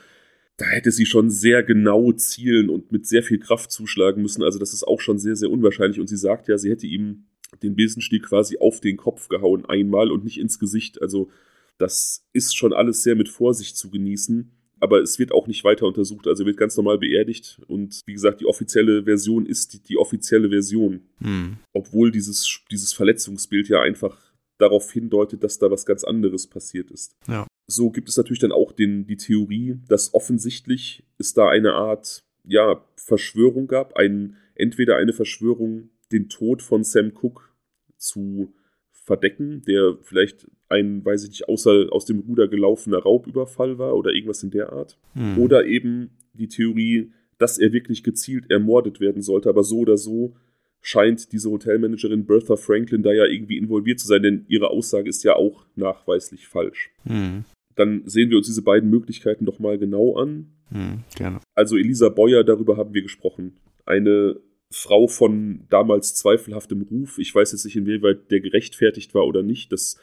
da 0.59 0.65
hätte 0.65 0.91
sie 0.91 1.05
schon 1.05 1.29
sehr 1.29 1.63
genau 1.63 2.11
zielen 2.11 2.69
und 2.69 2.91
mit 2.91 3.07
sehr 3.07 3.23
viel 3.23 3.39
Kraft 3.39 3.71
zuschlagen 3.71 4.21
müssen. 4.21 4.43
Also 4.43 4.59
das 4.59 4.73
ist 4.73 4.83
auch 4.83 4.99
schon 4.99 5.17
sehr, 5.17 5.35
sehr 5.35 5.49
unwahrscheinlich. 5.49 5.99
Und 5.99 6.07
sie 6.07 6.17
sagt 6.17 6.47
ja, 6.47 6.57
sie 6.57 6.69
hätte 6.69 6.85
ihm 6.85 7.25
den 7.63 7.75
Besenstiel 7.75 8.19
quasi 8.19 8.57
auf 8.59 8.81
den 8.81 8.97
Kopf 8.97 9.29
gehauen 9.29 9.65
einmal 9.65 10.11
und 10.11 10.23
nicht 10.23 10.39
ins 10.39 10.59
Gesicht. 10.59 11.01
Also 11.01 11.29
das 11.77 12.25
ist 12.33 12.55
schon 12.57 12.73
alles 12.73 13.03
sehr 13.03 13.15
mit 13.15 13.29
Vorsicht 13.29 13.77
zu 13.77 13.89
genießen. 13.89 14.51
Aber 14.81 15.01
es 15.01 15.19
wird 15.19 15.33
auch 15.33 15.47
nicht 15.47 15.63
weiter 15.65 15.85
untersucht, 15.85 16.25
also 16.27 16.45
wird 16.45 16.55
ganz 16.55 16.77
normal 16.77 16.99
beerdigt. 16.99 17.61
Und 17.67 18.01
wie 18.05 18.13
gesagt, 18.13 18.41
die 18.41 18.45
offizielle 18.45 19.03
Version 19.03 19.45
ist 19.45 19.73
die, 19.73 19.79
die 19.81 19.97
offizielle 19.97 20.49
Version. 20.49 21.01
Hm. 21.21 21.57
Obwohl 21.73 22.11
dieses, 22.11 22.61
dieses 22.71 22.93
Verletzungsbild 22.93 23.67
ja 23.67 23.81
einfach 23.81 24.17
darauf 24.57 24.91
hindeutet, 24.91 25.43
dass 25.43 25.57
da 25.57 25.71
was 25.71 25.85
ganz 25.85 26.03
anderes 26.03 26.47
passiert 26.47 26.91
ist. 26.91 27.15
Ja. 27.27 27.47
So 27.69 27.91
gibt 27.91 28.09
es 28.09 28.17
natürlich 28.17 28.39
dann 28.39 28.51
auch 28.51 28.71
den, 28.71 29.05
die 29.05 29.17
Theorie, 29.17 29.77
dass 29.87 30.13
offensichtlich 30.13 31.03
es 31.19 31.33
da 31.33 31.49
eine 31.49 31.73
Art 31.73 32.23
ja, 32.43 32.83
Verschwörung 32.95 33.67
gab. 33.67 33.95
Ein, 33.95 34.37
entweder 34.55 34.95
eine 34.97 35.13
Verschwörung 35.13 35.89
den 36.11 36.29
Tod 36.29 36.63
von 36.63 36.83
Sam 36.83 37.11
Cook 37.13 37.53
zu 37.95 38.53
verdecken, 38.91 39.61
der 39.67 39.97
vielleicht 40.01 40.47
ein, 40.67 41.05
weiß 41.05 41.23
ich 41.23 41.29
nicht, 41.29 41.47
außer 41.47 41.87
aus 41.91 42.05
dem 42.05 42.19
Ruder 42.21 42.47
gelaufener 42.47 42.99
Raubüberfall 42.99 43.77
war 43.77 43.95
oder 43.95 44.11
irgendwas 44.11 44.41
in 44.41 44.51
der 44.51 44.73
Art. 44.73 44.97
Mhm. 45.13 45.37
Oder 45.37 45.65
eben 45.65 46.11
die 46.33 46.47
Theorie, 46.47 47.11
dass 47.37 47.59
er 47.59 47.71
wirklich 47.71 48.03
gezielt 48.03 48.49
ermordet 48.49 48.99
werden 48.99 49.21
sollte, 49.21 49.49
aber 49.49 49.63
so 49.63 49.79
oder 49.79 49.97
so 49.97 50.35
scheint 50.81 51.31
diese 51.33 51.51
Hotelmanagerin 51.51 52.25
Bertha 52.25 52.55
Franklin 52.55 53.03
da 53.03 53.11
ja 53.11 53.25
irgendwie 53.25 53.57
involviert 53.57 53.99
zu 53.99 54.07
sein, 54.07 54.23
denn 54.23 54.45
ihre 54.47 54.69
Aussage 54.69 55.09
ist 55.09 55.23
ja 55.23 55.35
auch 55.35 55.65
nachweislich 55.75 56.47
falsch. 56.47 56.89
Mhm. 57.03 57.45
Dann 57.79 58.03
sehen 58.05 58.29
wir 58.29 58.37
uns 58.37 58.47
diese 58.47 58.61
beiden 58.61 58.89
Möglichkeiten 58.89 59.45
doch 59.45 59.57
mal 59.57 59.77
genau 59.77 60.17
an. 60.17 60.47
Mhm, 60.69 61.03
gerne. 61.15 61.39
Also 61.55 61.77
Elisa 61.77 62.09
Boyer, 62.09 62.43
darüber 62.43 62.75
haben 62.75 62.93
wir 62.93 63.01
gesprochen. 63.01 63.55
Eine 63.85 64.35
Frau 64.69 65.07
von 65.07 65.61
damals 65.69 66.13
zweifelhaftem 66.13 66.81
Ruf. 66.81 67.19
Ich 67.19 67.33
weiß 67.33 67.53
jetzt 67.53 67.63
nicht, 67.63 67.77
inwieweit 67.77 68.31
der 68.31 68.41
gerechtfertigt 68.41 69.15
war 69.15 69.25
oder 69.25 69.43
nicht. 69.43 69.71
Das 69.71 69.97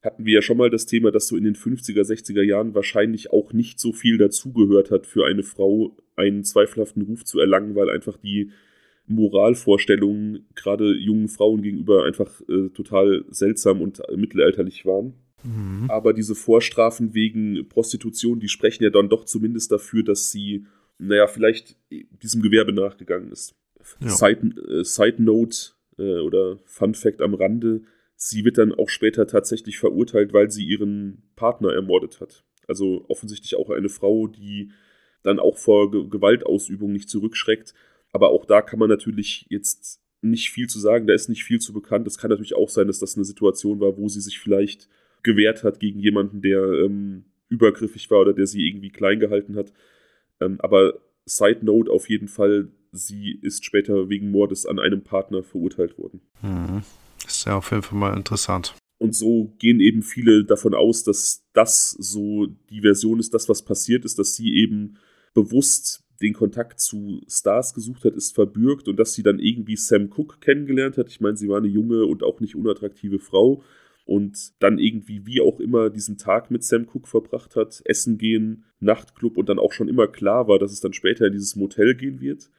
hatten 0.00 0.24
wir 0.24 0.34
ja 0.34 0.42
schon 0.42 0.56
mal 0.56 0.70
das 0.70 0.86
Thema, 0.86 1.10
dass 1.10 1.26
so 1.26 1.36
in 1.36 1.42
den 1.42 1.56
50er, 1.56 2.02
60er 2.02 2.42
Jahren 2.42 2.72
wahrscheinlich 2.72 3.32
auch 3.32 3.52
nicht 3.52 3.80
so 3.80 3.92
viel 3.92 4.16
dazugehört 4.16 4.92
hat, 4.92 5.08
für 5.08 5.26
eine 5.26 5.42
Frau 5.42 5.96
einen 6.14 6.44
zweifelhaften 6.44 7.02
Ruf 7.02 7.24
zu 7.24 7.40
erlangen, 7.40 7.74
weil 7.74 7.90
einfach 7.90 8.16
die 8.16 8.52
Moralvorstellungen 9.08 10.46
gerade 10.54 10.94
jungen 10.94 11.26
Frauen 11.26 11.62
gegenüber 11.62 12.04
einfach 12.04 12.40
äh, 12.48 12.68
total 12.68 13.24
seltsam 13.30 13.80
und 13.80 14.00
mittelalterlich 14.14 14.86
waren. 14.86 15.14
Mhm. 15.44 15.90
Aber 15.90 16.12
diese 16.12 16.34
Vorstrafen 16.34 17.14
wegen 17.14 17.68
Prostitution, 17.68 18.40
die 18.40 18.48
sprechen 18.48 18.84
ja 18.84 18.90
dann 18.90 19.08
doch 19.08 19.24
zumindest 19.24 19.72
dafür, 19.72 20.02
dass 20.02 20.30
sie, 20.30 20.66
naja, 20.98 21.26
vielleicht 21.26 21.76
diesem 21.90 22.42
Gewerbe 22.42 22.72
nachgegangen 22.72 23.30
ist. 23.30 23.54
Ja. 24.00 24.08
Side, 24.08 24.54
äh, 24.68 24.84
Side 24.84 25.22
Note 25.22 25.72
äh, 25.98 26.20
oder 26.20 26.58
Fun 26.64 26.94
Fact 26.94 27.20
am 27.20 27.34
Rande, 27.34 27.82
sie 28.16 28.44
wird 28.44 28.58
dann 28.58 28.72
auch 28.72 28.88
später 28.88 29.26
tatsächlich 29.26 29.78
verurteilt, 29.78 30.32
weil 30.32 30.50
sie 30.50 30.64
ihren 30.64 31.22
Partner 31.34 31.72
ermordet 31.72 32.20
hat. 32.20 32.44
Also 32.68 33.04
offensichtlich 33.08 33.56
auch 33.56 33.70
eine 33.70 33.88
Frau, 33.88 34.28
die 34.28 34.70
dann 35.22 35.38
auch 35.38 35.58
vor 35.58 35.90
Ge 35.90 36.08
Gewaltausübung 36.08 36.92
nicht 36.92 37.08
zurückschreckt. 37.08 37.74
Aber 38.12 38.30
auch 38.30 38.44
da 38.44 38.62
kann 38.62 38.78
man 38.78 38.88
natürlich 38.88 39.46
jetzt 39.48 40.00
nicht 40.20 40.50
viel 40.50 40.68
zu 40.68 40.78
sagen, 40.78 41.06
da 41.06 41.14
ist 41.14 41.28
nicht 41.28 41.44
viel 41.44 41.60
zu 41.60 41.72
bekannt. 41.72 42.06
Es 42.06 42.18
kann 42.18 42.30
natürlich 42.30 42.54
auch 42.54 42.68
sein, 42.68 42.86
dass 42.86 43.00
das 43.00 43.16
eine 43.16 43.24
Situation 43.24 43.80
war, 43.80 43.96
wo 43.96 44.08
sie 44.08 44.20
sich 44.20 44.38
vielleicht 44.38 44.88
gewehrt 45.22 45.64
hat 45.64 45.80
gegen 45.80 46.00
jemanden, 46.00 46.42
der 46.42 46.62
ähm, 46.84 47.24
übergriffig 47.48 48.10
war 48.10 48.20
oder 48.20 48.32
der 48.32 48.46
sie 48.46 48.66
irgendwie 48.66 48.90
klein 48.90 49.20
gehalten 49.20 49.56
hat. 49.56 49.72
Ähm, 50.40 50.56
aber 50.60 50.94
Side 51.26 51.60
Note 51.62 51.90
auf 51.90 52.08
jeden 52.08 52.28
Fall, 52.28 52.68
sie 52.90 53.38
ist 53.42 53.64
später 53.64 54.08
wegen 54.08 54.30
Mordes 54.30 54.66
an 54.66 54.78
einem 54.78 55.02
Partner 55.02 55.42
verurteilt 55.42 55.98
worden. 55.98 56.20
Mhm. 56.42 56.82
Ist 57.26 57.46
ja 57.46 57.56
auf 57.56 57.70
jeden 57.70 57.82
Fall 57.82 57.98
mal 57.98 58.16
interessant. 58.16 58.74
Und 58.98 59.14
so 59.14 59.52
gehen 59.58 59.80
eben 59.80 60.02
viele 60.02 60.44
davon 60.44 60.74
aus, 60.74 61.02
dass 61.04 61.44
das 61.52 61.90
so 61.90 62.46
die 62.70 62.80
Version 62.80 63.18
ist, 63.18 63.34
das, 63.34 63.48
was 63.48 63.64
passiert 63.64 64.04
ist, 64.04 64.18
dass 64.18 64.36
sie 64.36 64.54
eben 64.54 64.96
bewusst 65.34 66.04
den 66.20 66.34
Kontakt 66.34 66.78
zu 66.80 67.20
Stars 67.28 67.74
gesucht 67.74 68.04
hat, 68.04 68.14
ist 68.14 68.34
verbürgt 68.34 68.86
und 68.86 68.96
dass 68.96 69.14
sie 69.14 69.24
dann 69.24 69.40
irgendwie 69.40 69.76
Sam 69.76 70.08
Cooke 70.10 70.38
kennengelernt 70.38 70.96
hat. 70.98 71.08
Ich 71.08 71.20
meine, 71.20 71.36
sie 71.36 71.48
war 71.48 71.58
eine 71.58 71.66
junge 71.66 72.06
und 72.06 72.22
auch 72.22 72.38
nicht 72.40 72.54
unattraktive 72.54 73.18
Frau 73.18 73.64
und 74.04 74.52
dann 74.60 74.78
irgendwie 74.78 75.26
wie 75.26 75.40
auch 75.40 75.60
immer 75.60 75.90
diesen 75.90 76.18
Tag 76.18 76.50
mit 76.50 76.64
Sam 76.64 76.86
Cooke 76.86 77.08
verbracht 77.08 77.56
hat, 77.56 77.82
Essen 77.84 78.18
gehen, 78.18 78.64
Nachtclub 78.80 79.36
und 79.36 79.48
dann 79.48 79.58
auch 79.58 79.72
schon 79.72 79.88
immer 79.88 80.08
klar 80.08 80.48
war, 80.48 80.58
dass 80.58 80.72
es 80.72 80.80
dann 80.80 80.92
später 80.92 81.26
in 81.26 81.32
dieses 81.32 81.56
Motel 81.56 81.94
gehen 81.94 82.20
wird, 82.20 82.50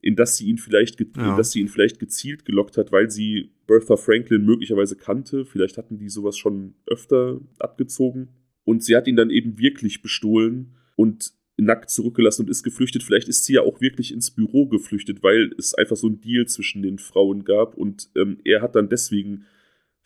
in 0.00 0.16
das 0.16 0.36
sie 0.36 0.46
ihn 0.46 0.58
vielleicht, 0.58 1.00
ja. 1.00 1.30
in 1.30 1.36
das 1.36 1.50
sie 1.50 1.60
ihn 1.60 1.68
vielleicht 1.68 1.98
gezielt 1.98 2.44
gelockt 2.44 2.76
hat, 2.76 2.92
weil 2.92 3.10
sie 3.10 3.52
Bertha 3.66 3.96
Franklin 3.96 4.44
möglicherweise 4.44 4.96
kannte. 4.96 5.44
Vielleicht 5.44 5.76
hatten 5.76 5.98
die 5.98 6.08
sowas 6.08 6.38
schon 6.38 6.74
öfter 6.86 7.40
abgezogen. 7.58 8.30
Und 8.64 8.84
sie 8.84 8.96
hat 8.96 9.06
ihn 9.08 9.16
dann 9.16 9.30
eben 9.30 9.58
wirklich 9.58 10.02
bestohlen 10.02 10.76
und 10.94 11.32
nackt 11.56 11.90
zurückgelassen 11.90 12.42
und 12.42 12.50
ist 12.50 12.62
geflüchtet. 12.62 13.02
Vielleicht 13.02 13.28
ist 13.28 13.44
sie 13.44 13.54
ja 13.54 13.62
auch 13.62 13.80
wirklich 13.80 14.12
ins 14.12 14.30
Büro 14.30 14.66
geflüchtet, 14.66 15.22
weil 15.22 15.52
es 15.58 15.74
einfach 15.74 15.96
so 15.96 16.08
ein 16.08 16.20
Deal 16.20 16.46
zwischen 16.46 16.82
den 16.82 16.98
Frauen 16.98 17.44
gab 17.44 17.76
und 17.76 18.10
ähm, 18.14 18.38
er 18.44 18.62
hat 18.62 18.76
dann 18.76 18.88
deswegen 18.88 19.44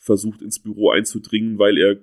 versucht, 0.03 0.43
ins 0.43 0.59
Büro 0.59 0.91
einzudringen, 0.91 1.59
weil 1.59 1.79
er 1.79 1.97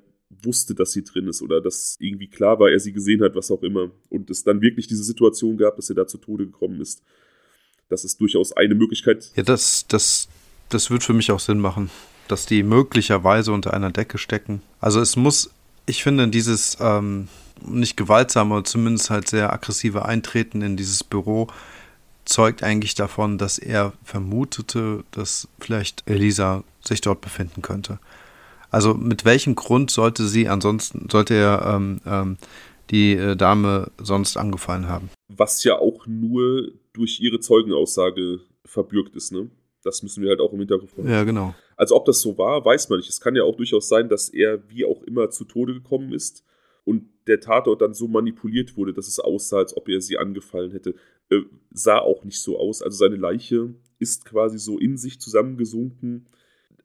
wusste, 0.44 0.74
dass 0.74 0.94
sie 0.94 1.04
drin 1.04 1.28
ist 1.28 1.42
oder 1.42 1.60
dass 1.60 1.98
irgendwie 2.00 2.28
klar 2.28 2.60
war, 2.60 2.70
er 2.70 2.80
sie 2.80 2.94
gesehen 2.94 3.22
hat, 3.22 3.36
was 3.36 3.52
auch 3.52 3.62
immer. 3.62 3.92
Und 4.10 4.30
es 4.30 4.44
dann 4.44 4.62
wirklich 4.62 4.88
diese 4.88 5.04
Situation 5.04 5.58
gab, 5.58 5.76
dass 5.76 5.90
er 5.90 5.96
da 5.96 6.08
zu 6.08 6.18
Tode 6.18 6.46
gekommen 6.46 6.80
ist. 6.80 7.04
Das 7.90 8.06
ist 8.06 8.22
durchaus 8.22 8.54
eine 8.54 8.76
Möglichkeit. 8.76 9.32
Ja, 9.36 9.44
das, 9.44 9.86
das, 9.88 10.30
das 10.70 10.90
wird 10.90 11.04
für 11.04 11.14
mich 11.14 11.32
auch 11.32 11.40
Sinn 11.40 11.60
machen. 11.60 11.90
dass 12.30 12.46
die 12.46 12.64
möglicherweise 12.64 13.52
unter 13.52 13.74
einer 13.74 13.92
Decke 13.92 14.18
stecken. 14.18 14.62
Also 14.80 15.02
es 15.02 15.16
muss, 15.16 15.50
ich 15.88 16.04
finde, 16.04 16.28
dieses 16.30 16.78
ähm, 16.80 17.28
nicht 17.68 17.98
gewaltsame, 17.98 18.64
zumindest 18.64 19.10
halt 19.10 19.28
sehr 19.28 19.52
aggressive 19.52 20.06
Eintreten 20.06 20.62
in 20.62 20.78
dieses 20.78 21.04
Büro 21.04 21.48
zeugt 22.26 22.62
eigentlich 22.62 22.94
davon, 22.94 23.40
dass 23.40 23.58
er 23.58 23.94
vermutete, 24.04 25.04
dass 25.12 25.48
vielleicht 25.60 26.04
Elisa 26.06 26.64
sich 26.86 27.02
dort 27.02 27.22
befinden 27.22 27.62
könnte. 27.62 28.00
Also 28.72 28.94
mit 28.94 29.26
welchem 29.26 29.56
Grund 29.56 29.92
sollte 29.92 30.28
sie 30.28 30.48
ansonsten, 30.48 31.08
sollte 31.10 31.34
er 31.34 31.74
ähm, 31.76 32.02
ähm, 32.06 32.38
die 32.90 33.14
äh, 33.14 33.36
Dame 33.36 33.92
sonst 34.02 34.38
angefallen 34.38 34.88
haben? 34.88 35.10
Was 35.28 35.64
ja 35.64 35.78
auch 35.78 36.06
nur 36.08 36.72
durch 36.94 37.20
ihre 37.20 37.40
Zeugenaussage 37.40 38.42
verbürgt 38.66 39.16
ist, 39.16 39.32
ne? 39.32 39.50
Das 39.84 40.04
müssen 40.04 40.22
wir 40.22 40.30
halt 40.30 40.42
auch 40.42 40.52
im 40.52 40.60
Hinterkopf 40.60 40.98
haben. 40.98 41.10
Ja, 41.10 41.24
genau. 41.24 41.56
Also 41.78 41.96
ob 41.96 42.06
das 42.06 42.20
so 42.20 42.38
war, 42.38 42.66
weiß 42.66 42.90
man 42.90 43.00
nicht. 43.00 43.10
Es 43.10 43.22
kann 43.22 43.36
ja 43.36 43.44
auch 43.44 43.56
durchaus 43.56 43.88
sein, 43.88 44.10
dass 44.10 44.28
er 44.28 44.70
wie 44.70 44.84
auch 44.84 45.02
immer 45.04 45.30
zu 45.30 45.46
Tode 45.46 45.74
gekommen 45.74 46.12
ist 46.12 46.44
und 46.84 47.06
der 47.28 47.40
Tatort 47.40 47.82
dann 47.82 47.94
so 47.94 48.08
manipuliert 48.08 48.76
wurde, 48.76 48.94
dass 48.94 49.08
es 49.08 49.20
aussah, 49.20 49.60
als 49.60 49.78
ob 49.78 49.88
er 49.88 50.02
sie 50.02 50.18
angefallen 50.18 50.72
hätte. 50.72 50.96
Äh, 51.30 51.42
sah 51.72 52.00
auch 52.00 52.26
nicht 52.26 52.42
so 52.42 52.60
aus. 52.60 52.82
Also 52.82 52.98
seine 52.98 53.16
Leiche 53.16 53.74
ist 54.00 54.26
quasi 54.26 54.58
so 54.58 54.78
in 54.78 54.98
sich 54.98 55.22
zusammengesunken 55.22 56.26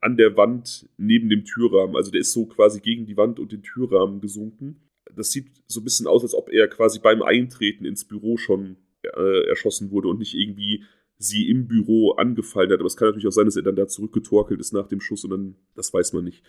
an 0.05 0.17
der 0.17 0.37
Wand 0.37 0.89
neben 0.99 1.29
dem 1.31 1.45
Türrahmen. 1.45 1.97
Also 1.97 2.11
der 2.11 2.21
ist 2.21 2.33
so 2.33 2.47
quasi 2.47 2.81
gegen 2.81 3.07
die 3.07 3.17
Wand 3.17 3.41
und 3.41 3.53
den 3.53 3.63
Türrahmen 3.63 4.21
gesunken. 4.21 4.77
Das 5.17 5.31
sieht 5.31 5.47
so 5.67 5.81
ein 5.81 5.85
bisschen 5.85 6.07
aus, 6.07 6.23
als 6.23 6.35
ob 6.35 6.51
er 6.51 6.69
quasi 6.69 6.99
beim 6.99 7.23
Eintreten 7.23 7.85
ins 7.87 8.05
Büro 8.05 8.37
schon 8.37 8.77
äh, 9.03 9.49
erschossen 9.49 9.91
wurde 9.91 10.09
und 10.09 10.19
nicht 10.19 10.35
irgendwie 10.35 10.85
sie 11.17 11.49
im 11.49 11.69
Büro 11.69 12.13
angefallen 12.13 12.71
hat. 12.71 12.81
Aber 12.81 12.87
es 12.87 12.97
kann 12.97 13.09
natürlich 13.09 13.27
auch 13.27 13.33
sein, 13.33 13.47
dass 13.47 13.57
er 13.57 13.63
dann 13.63 13.77
da 13.77 13.87
zurückgetorkelt 13.87 14.61
ist 14.61 14.73
nach 14.73 14.89
dem 14.89 15.01
Schuss 15.01 15.25
und 15.25 15.31
dann, 15.31 15.57
das 15.75 15.95
weiß 15.95 16.13
man 16.13 16.25
nicht. 16.25 16.43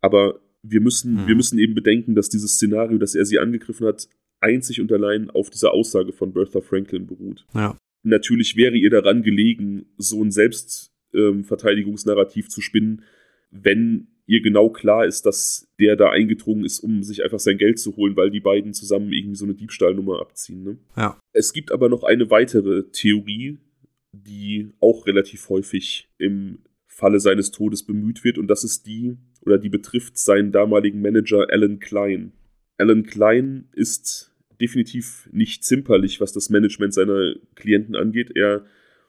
Aber 0.00 0.40
wir 0.62 0.80
müssen, 0.80 1.24
mhm. 1.24 1.26
wir 1.26 1.34
müssen 1.34 1.58
eben 1.58 1.74
bedenken, 1.74 2.14
dass 2.14 2.30
dieses 2.30 2.54
Szenario, 2.54 2.96
dass 2.98 3.14
er 3.14 3.26
sie 3.26 3.38
angegriffen 3.38 3.86
hat, 3.86 4.08
einzig 4.40 4.80
und 4.80 4.90
allein 4.92 5.28
auf 5.30 5.50
dieser 5.50 5.72
Aussage 5.72 6.12
von 6.12 6.32
Bertha 6.32 6.60
Franklin 6.60 7.06
beruht. 7.06 7.44
Ja. 7.54 7.76
Natürlich 8.02 8.56
wäre 8.56 8.76
ihr 8.76 8.90
daran 8.90 9.22
gelegen, 9.22 9.86
so 9.98 10.22
ein 10.22 10.30
Selbstverteidigungsnarrativ 10.30 10.91
ähm, 11.14 11.44
zu 11.44 12.60
spinnen, 12.60 13.02
wenn 13.50 14.08
ihr 14.26 14.40
genau 14.40 14.70
klar 14.70 15.04
ist, 15.04 15.26
dass 15.26 15.68
der 15.78 15.96
da 15.96 16.10
eingedrungen 16.10 16.64
ist, 16.64 16.80
um 16.80 17.02
sich 17.02 17.22
einfach 17.22 17.40
sein 17.40 17.58
Geld 17.58 17.78
zu 17.78 17.96
holen, 17.96 18.16
weil 18.16 18.30
die 18.30 18.40
beiden 18.40 18.72
zusammen 18.72 19.12
irgendwie 19.12 19.36
so 19.36 19.44
eine 19.44 19.54
Diebstahlnummer 19.54 20.20
abziehen. 20.20 20.62
Ne? 20.62 20.78
Ja. 20.96 21.20
Es 21.32 21.52
gibt 21.52 21.72
aber 21.72 21.88
noch 21.88 22.04
eine 22.04 22.30
weitere 22.30 22.84
Theorie, 22.92 23.58
die 24.12 24.70
auch 24.80 25.06
relativ 25.06 25.48
häufig 25.48 26.08
im 26.18 26.58
Falle 26.86 27.20
seines 27.20 27.50
Todes 27.50 27.84
bemüht 27.84 28.22
wird, 28.22 28.38
und 28.38 28.48
das 28.48 28.64
ist 28.64 28.86
die, 28.86 29.16
oder 29.40 29.58
die 29.58 29.70
betrifft 29.70 30.18
seinen 30.18 30.52
damaligen 30.52 31.00
Manager 31.00 31.46
Alan 31.50 31.80
Klein. 31.80 32.32
Alan 32.78 33.04
Klein 33.04 33.68
ist 33.74 34.32
definitiv 34.60 35.28
nicht 35.32 35.64
zimperlich, 35.64 36.20
was 36.20 36.32
das 36.32 36.50
Management 36.50 36.94
seiner 36.94 37.34
Klienten 37.54 37.96
angeht. 37.96 38.30
Er 38.34 38.64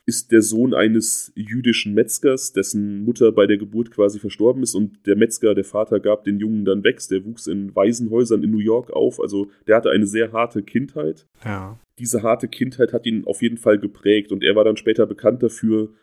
ist 0.05 0.31
der 0.31 0.41
Sohn 0.41 0.73
eines 0.73 1.31
jüdischen 1.35 1.93
Metzgers, 1.93 2.51
dessen 2.51 3.03
Mutter 3.05 3.31
bei 3.31 3.47
der 3.47 3.57
Geburt 3.57 3.91
quasi 3.91 4.19
verstorben 4.19 4.61
ist 4.61 4.75
und 4.75 5.05
der 5.05 5.15
Metzger, 5.15 5.55
der 5.55 5.63
Vater, 5.63 5.99
gab 5.99 6.23
den 6.25 6.39
Jungen 6.39 6.65
dann 6.65 6.83
weg. 6.83 6.99
Der 7.09 7.25
wuchs 7.25 7.47
in 7.47 7.75
Waisenhäusern 7.75 8.43
in 8.43 8.51
New 8.51 8.59
York 8.59 8.91
auf, 8.91 9.19
also 9.19 9.49
der 9.67 9.77
hatte 9.77 9.91
eine 9.91 10.05
sehr 10.05 10.31
harte 10.31 10.61
Kindheit. 10.63 11.25
Ja. 11.45 11.79
Diese 11.99 12.23
harte 12.23 12.47
Kindheit 12.47 12.91
hat 12.91 13.05
ihn 13.05 13.25
auf 13.25 13.41
jeden 13.41 13.57
Fall 13.57 13.79
geprägt 13.79 14.31
und 14.31 14.43
er 14.43 14.55
war 14.55 14.63
dann 14.63 14.77
später 14.77 15.05
bekannt 15.05 15.41
dafür, 15.43 15.93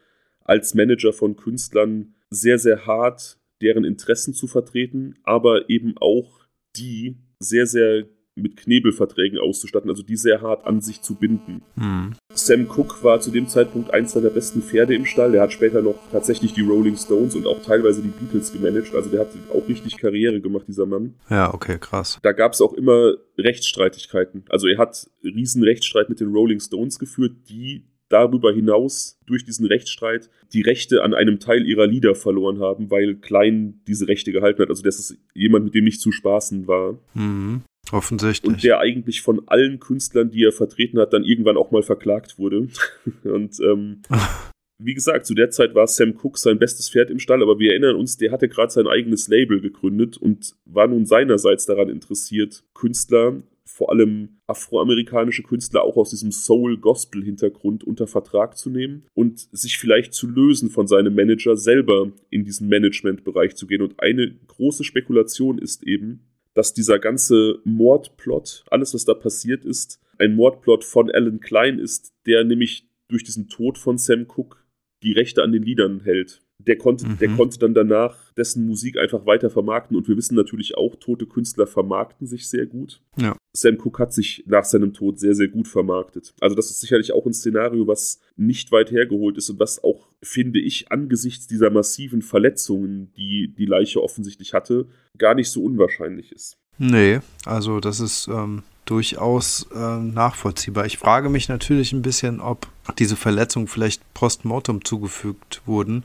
als 0.45 0.75
Manager 0.75 1.13
von 1.13 1.37
Künstlern 1.37 2.15
sehr, 2.31 2.59
sehr 2.59 2.87
hart 2.87 3.39
deren 3.61 3.85
Interessen 3.85 4.33
zu 4.33 4.47
vertreten, 4.47 5.15
aber 5.23 5.69
eben 5.69 5.95
auch 5.99 6.41
die 6.77 7.17
sehr, 7.39 7.67
sehr 7.67 8.07
mit 8.41 8.57
Knebelverträgen 8.57 9.39
auszustatten, 9.39 9.91
also 9.91 10.03
die 10.03 10.17
sehr 10.17 10.41
hart 10.41 10.67
an 10.67 10.81
sich 10.81 11.03
zu 11.03 11.15
binden. 11.15 11.63
Mhm. 11.77 12.15
Sam 12.33 12.69
Cooke 12.69 13.03
war 13.03 13.21
zu 13.21 13.31
dem 13.31 13.49
Zeitpunkt 13.49 13.93
eins 13.93 14.13
seiner 14.13 14.31
besten 14.31 14.63
Pferde 14.63 14.95
im 14.95 15.05
Stall. 15.07 15.33
Der 15.33 15.43
hat 15.43 15.53
später 15.53 15.83
noch 15.83 15.99
tatsächlich 16.11 16.53
die 16.53 16.63
Rolling 16.63 16.97
Stones 16.97 17.35
und 17.35 17.47
auch 17.47 17.63
teilweise 17.63 18.03
die 18.03 18.09
Beatles 18.09 18.53
gemanagt. 18.53 18.95
Also 18.95 19.11
der 19.11 19.21
hat 19.21 19.29
auch 19.53 19.69
richtig 19.69 19.97
Karriere 19.97 20.41
gemacht, 20.41 20.65
dieser 20.69 20.87
Mann. 20.87 21.15
Ja, 21.29 21.53
okay, 21.53 21.79
krass. 21.79 22.19
Da 22.23 22.33
gab 22.33 22.53
es 22.53 22.61
auch 22.61 22.73
immer 22.73 23.15
Rechtsstreitigkeiten. 23.39 24.45
Also 24.49 24.69
er 24.69 24.79
hat 24.79 25.11
riesen 25.23 25.63
Rechtsstreit 25.63 26.09
mit 26.09 26.21
den 26.21 26.33
Rolling 26.33 26.61
Stones 26.61 26.99
geführt, 26.99 27.33
die 27.49 27.85
darüber 28.11 28.53
hinaus 28.53 29.19
durch 29.27 29.45
diesen 29.45 29.67
Rechtsstreit 29.67 30.29
die 30.53 30.61
Rechte 30.61 31.03
an 31.03 31.15
einem 31.15 31.39
Teil 31.39 31.67
ihrer 31.67 31.87
Lieder 31.87 32.15
verloren 32.15 32.61
haben, 32.61 32.91
weil 32.91 33.15
Klein 33.17 33.81
diese 33.87 34.09
Rechte 34.09 34.33
gehalten 34.33 34.61
hat. 34.63 34.69
Also 34.69 34.83
das 34.83 34.99
ist 34.99 35.17
jemand, 35.33 35.65
mit 35.65 35.75
dem 35.75 35.85
nicht 35.85 36.01
zu 36.01 36.13
spaßen 36.13 36.67
war. 36.67 36.99
Mhm. 37.15 37.63
Offensichtlich. 37.93 38.53
Und 38.53 38.63
der 38.63 38.79
eigentlich 38.79 39.23
von 39.23 39.43
allen 39.49 39.81
Künstlern, 39.81 40.31
die 40.31 40.45
er 40.45 40.53
vertreten 40.53 40.99
hat, 40.99 41.13
dann 41.13 41.25
irgendwann 41.25 41.57
auch 41.57 41.71
mal 41.71 41.83
verklagt 41.83 42.39
wurde. 42.39 42.69
Und 43.25 43.59
ähm, 43.61 44.03
wie 44.79 44.95
gesagt, 44.95 45.27
zu 45.27 45.35
der 45.35 45.51
Zeit 45.51 45.75
war 45.75 45.87
Sam 45.87 46.15
Cooke 46.15 46.39
sein 46.39 46.59
bestes 46.59 46.91
Pferd 46.91 47.11
im 47.11 47.19
Stall, 47.19 47.43
aber 47.43 47.59
wir 47.59 47.73
erinnern 47.73 47.97
uns, 47.97 48.17
der 48.17 48.33
hatte 48.33 48.49
gerade 48.49 48.73
sein 48.73 48.87
eigenes 48.87 49.29
Label 49.29 49.61
gegründet 49.61 50.17
und 50.17 50.55
war 50.65 50.87
nun 50.87 51.07
seinerseits 51.07 51.67
daran 51.67 51.89
interessiert, 51.89 52.65
Künstler 52.75 53.43
vor 53.81 53.91
allem 53.91 54.41
afroamerikanische 54.47 55.43
Künstler 55.43 55.85
auch 55.85 55.97
aus 55.97 56.11
diesem 56.11 56.33
Soul-Gospel-Hintergrund 56.33 57.85
unter 57.85 58.07
Vertrag 58.07 58.59
zu 58.59 58.69
nehmen 58.69 59.07
und 59.15 59.49
sich 59.53 59.79
vielleicht 59.79 60.13
zu 60.13 60.29
lösen 60.29 60.69
von 60.69 60.87
seinem 60.87 61.15
Manager 61.15 61.57
selber 61.57 62.13
in 62.29 62.45
diesen 62.45 62.69
Management-Bereich 62.69 63.55
zu 63.55 63.67
gehen. 63.67 63.81
Und 63.81 63.99
eine 64.01 64.35
große 64.49 64.85
Spekulation 64.85 65.57
ist 65.59 65.87
eben, 65.87 66.30
dass 66.55 66.75
dieser 66.75 66.99
ganze 66.99 67.61
Mordplot, 67.65 68.65
alles 68.71 68.95
was 68.95 69.05
da 69.05 69.15
passiert 69.15 69.65
ist, 69.65 70.01
ein 70.19 70.35
Mordplot 70.35 70.85
von 70.85 71.11
Alan 71.11 71.41
Klein 71.41 71.79
ist, 71.79 72.13
der 72.27 72.45
nämlich 72.45 72.89
durch 73.09 73.25
diesen 73.25 73.49
Tod 73.49 73.79
von 73.79 73.99
Sam 73.99 74.27
Cooke 74.29 74.59
die 75.03 75.13
Rechte 75.13 75.43
an 75.43 75.53
den 75.53 75.63
Liedern 75.63 76.01
hält 76.01 76.43
der 76.67 76.77
konnte, 76.77 77.07
mhm. 77.07 77.19
der 77.19 77.31
konnte 77.31 77.59
dann 77.59 77.75
danach 77.75 78.33
dessen 78.37 78.67
Musik 78.67 78.99
einfach 78.99 79.27
weiter 79.27 79.51
vermarkten. 79.51 79.97
Und 79.97 80.09
wir 80.09 80.17
wissen 80.17 80.35
natürlich 80.35 80.77
auch, 80.77 80.97
tote 80.97 81.27
Künstler 81.27 81.67
vermarkten 81.67 82.27
sich 82.27 82.49
sehr 82.49 82.67
gut. 82.67 83.01
Ja. 83.17 83.37
Sam 83.53 83.79
Cooke 83.79 84.03
hat 84.03 84.13
sich 84.13 84.45
nach 84.47 84.65
seinem 84.65 84.93
Tod 84.93 85.19
sehr, 85.19 85.35
sehr 85.35 85.49
gut 85.49 85.69
vermarktet. 85.69 86.35
Also 86.41 86.55
das 86.57 86.71
ist 86.71 86.81
sicherlich 86.81 87.13
auch 87.13 87.27
ein 87.27 87.33
Szenario, 87.33 87.87
was 87.87 88.21
nicht 88.37 88.73
weit 88.73 88.91
hergeholt 88.91 89.37
ist 89.37 89.51
und 89.51 89.59
was 89.59 89.83
auch, 89.83 90.09
finde 90.23 90.61
ich, 90.61 90.91
angesichts 90.93 91.47
dieser 91.47 91.71
massiven 91.71 92.23
Verletzungen, 92.23 93.13
die 93.17 93.53
die 93.57 93.67
Leiche 93.67 94.03
offensichtlich 94.03 94.55
hatte, 94.55 94.87
gar 95.19 95.35
nicht 95.35 95.51
so 95.51 95.63
unwahrscheinlich 95.63 96.33
ist. 96.33 96.57
Nee, 96.79 97.21
also 97.45 97.81
das 97.81 98.01
ist 98.01 98.29
ähm, 98.29 98.63
durchaus 98.87 99.69
äh, 99.75 99.99
nachvollziehbar. 99.99 100.87
Ich 100.87 100.99
frage 100.99 101.29
mich 101.29 101.49
natürlich 101.49 101.93
ein 101.93 102.03
bisschen, 102.03 102.41
ob 102.41 102.69
diese 102.99 103.17
Verletzungen 103.17 103.69
vielleicht 103.69 104.03
postmortem 104.15 104.85
zugefügt 104.85 105.63
wurden 105.67 106.05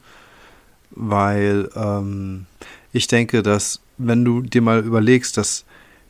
weil 0.95 1.69
ähm, 1.75 2.45
ich 2.91 3.07
denke, 3.07 3.43
dass 3.43 3.81
wenn 3.97 4.25
du 4.25 4.41
dir 4.41 4.61
mal 4.61 4.83
überlegst, 4.83 5.37
dass 5.37 5.65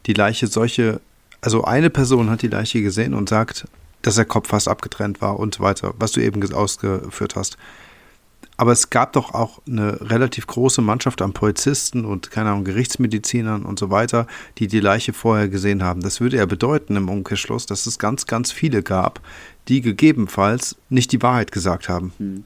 die 0.05 0.13
Leiche 0.13 0.47
solche, 0.47 1.01
also 1.41 1.63
eine 1.63 1.89
Person 1.89 2.29
hat 2.29 2.41
die 2.41 2.47
Leiche 2.47 2.81
gesehen 2.81 3.13
und 3.13 3.29
sagt, 3.29 3.67
dass 4.01 4.15
der 4.15 4.25
Kopf 4.25 4.49
fast 4.49 4.67
abgetrennt 4.67 5.21
war 5.21 5.39
und 5.39 5.55
so 5.55 5.63
weiter, 5.63 5.93
was 5.97 6.11
du 6.11 6.21
eben 6.21 6.41
ausgeführt 6.53 7.35
hast. 7.35 7.57
Aber 8.57 8.71
es 8.71 8.89
gab 8.89 9.13
doch 9.13 9.33
auch 9.33 9.61
eine 9.67 9.99
relativ 10.09 10.47
große 10.47 10.81
Mannschaft 10.81 11.21
an 11.21 11.33
Polizisten 11.33 12.05
und, 12.05 12.31
keine 12.31 12.51
Ahnung, 12.51 12.63
Gerichtsmedizinern 12.63 13.63
und 13.63 13.79
so 13.79 13.89
weiter, 13.89 14.27
die 14.59 14.67
die 14.67 14.79
Leiche 14.79 15.11
vorher 15.11 15.49
gesehen 15.49 15.83
haben. 15.83 16.01
Das 16.01 16.21
würde 16.21 16.37
ja 16.37 16.45
bedeuten 16.45 16.95
im 16.95 17.09
Umkehrschluss, 17.09 17.65
dass 17.65 17.85
es 17.85 17.99
ganz, 17.99 18.27
ganz 18.27 18.51
viele 18.51 18.81
gab, 18.81 19.19
die 19.67 19.81
gegebenenfalls 19.81 20.77
nicht 20.89 21.11
die 21.11 21.21
Wahrheit 21.21 21.51
gesagt 21.51 21.89
haben. 21.89 22.13
Hm. 22.17 22.45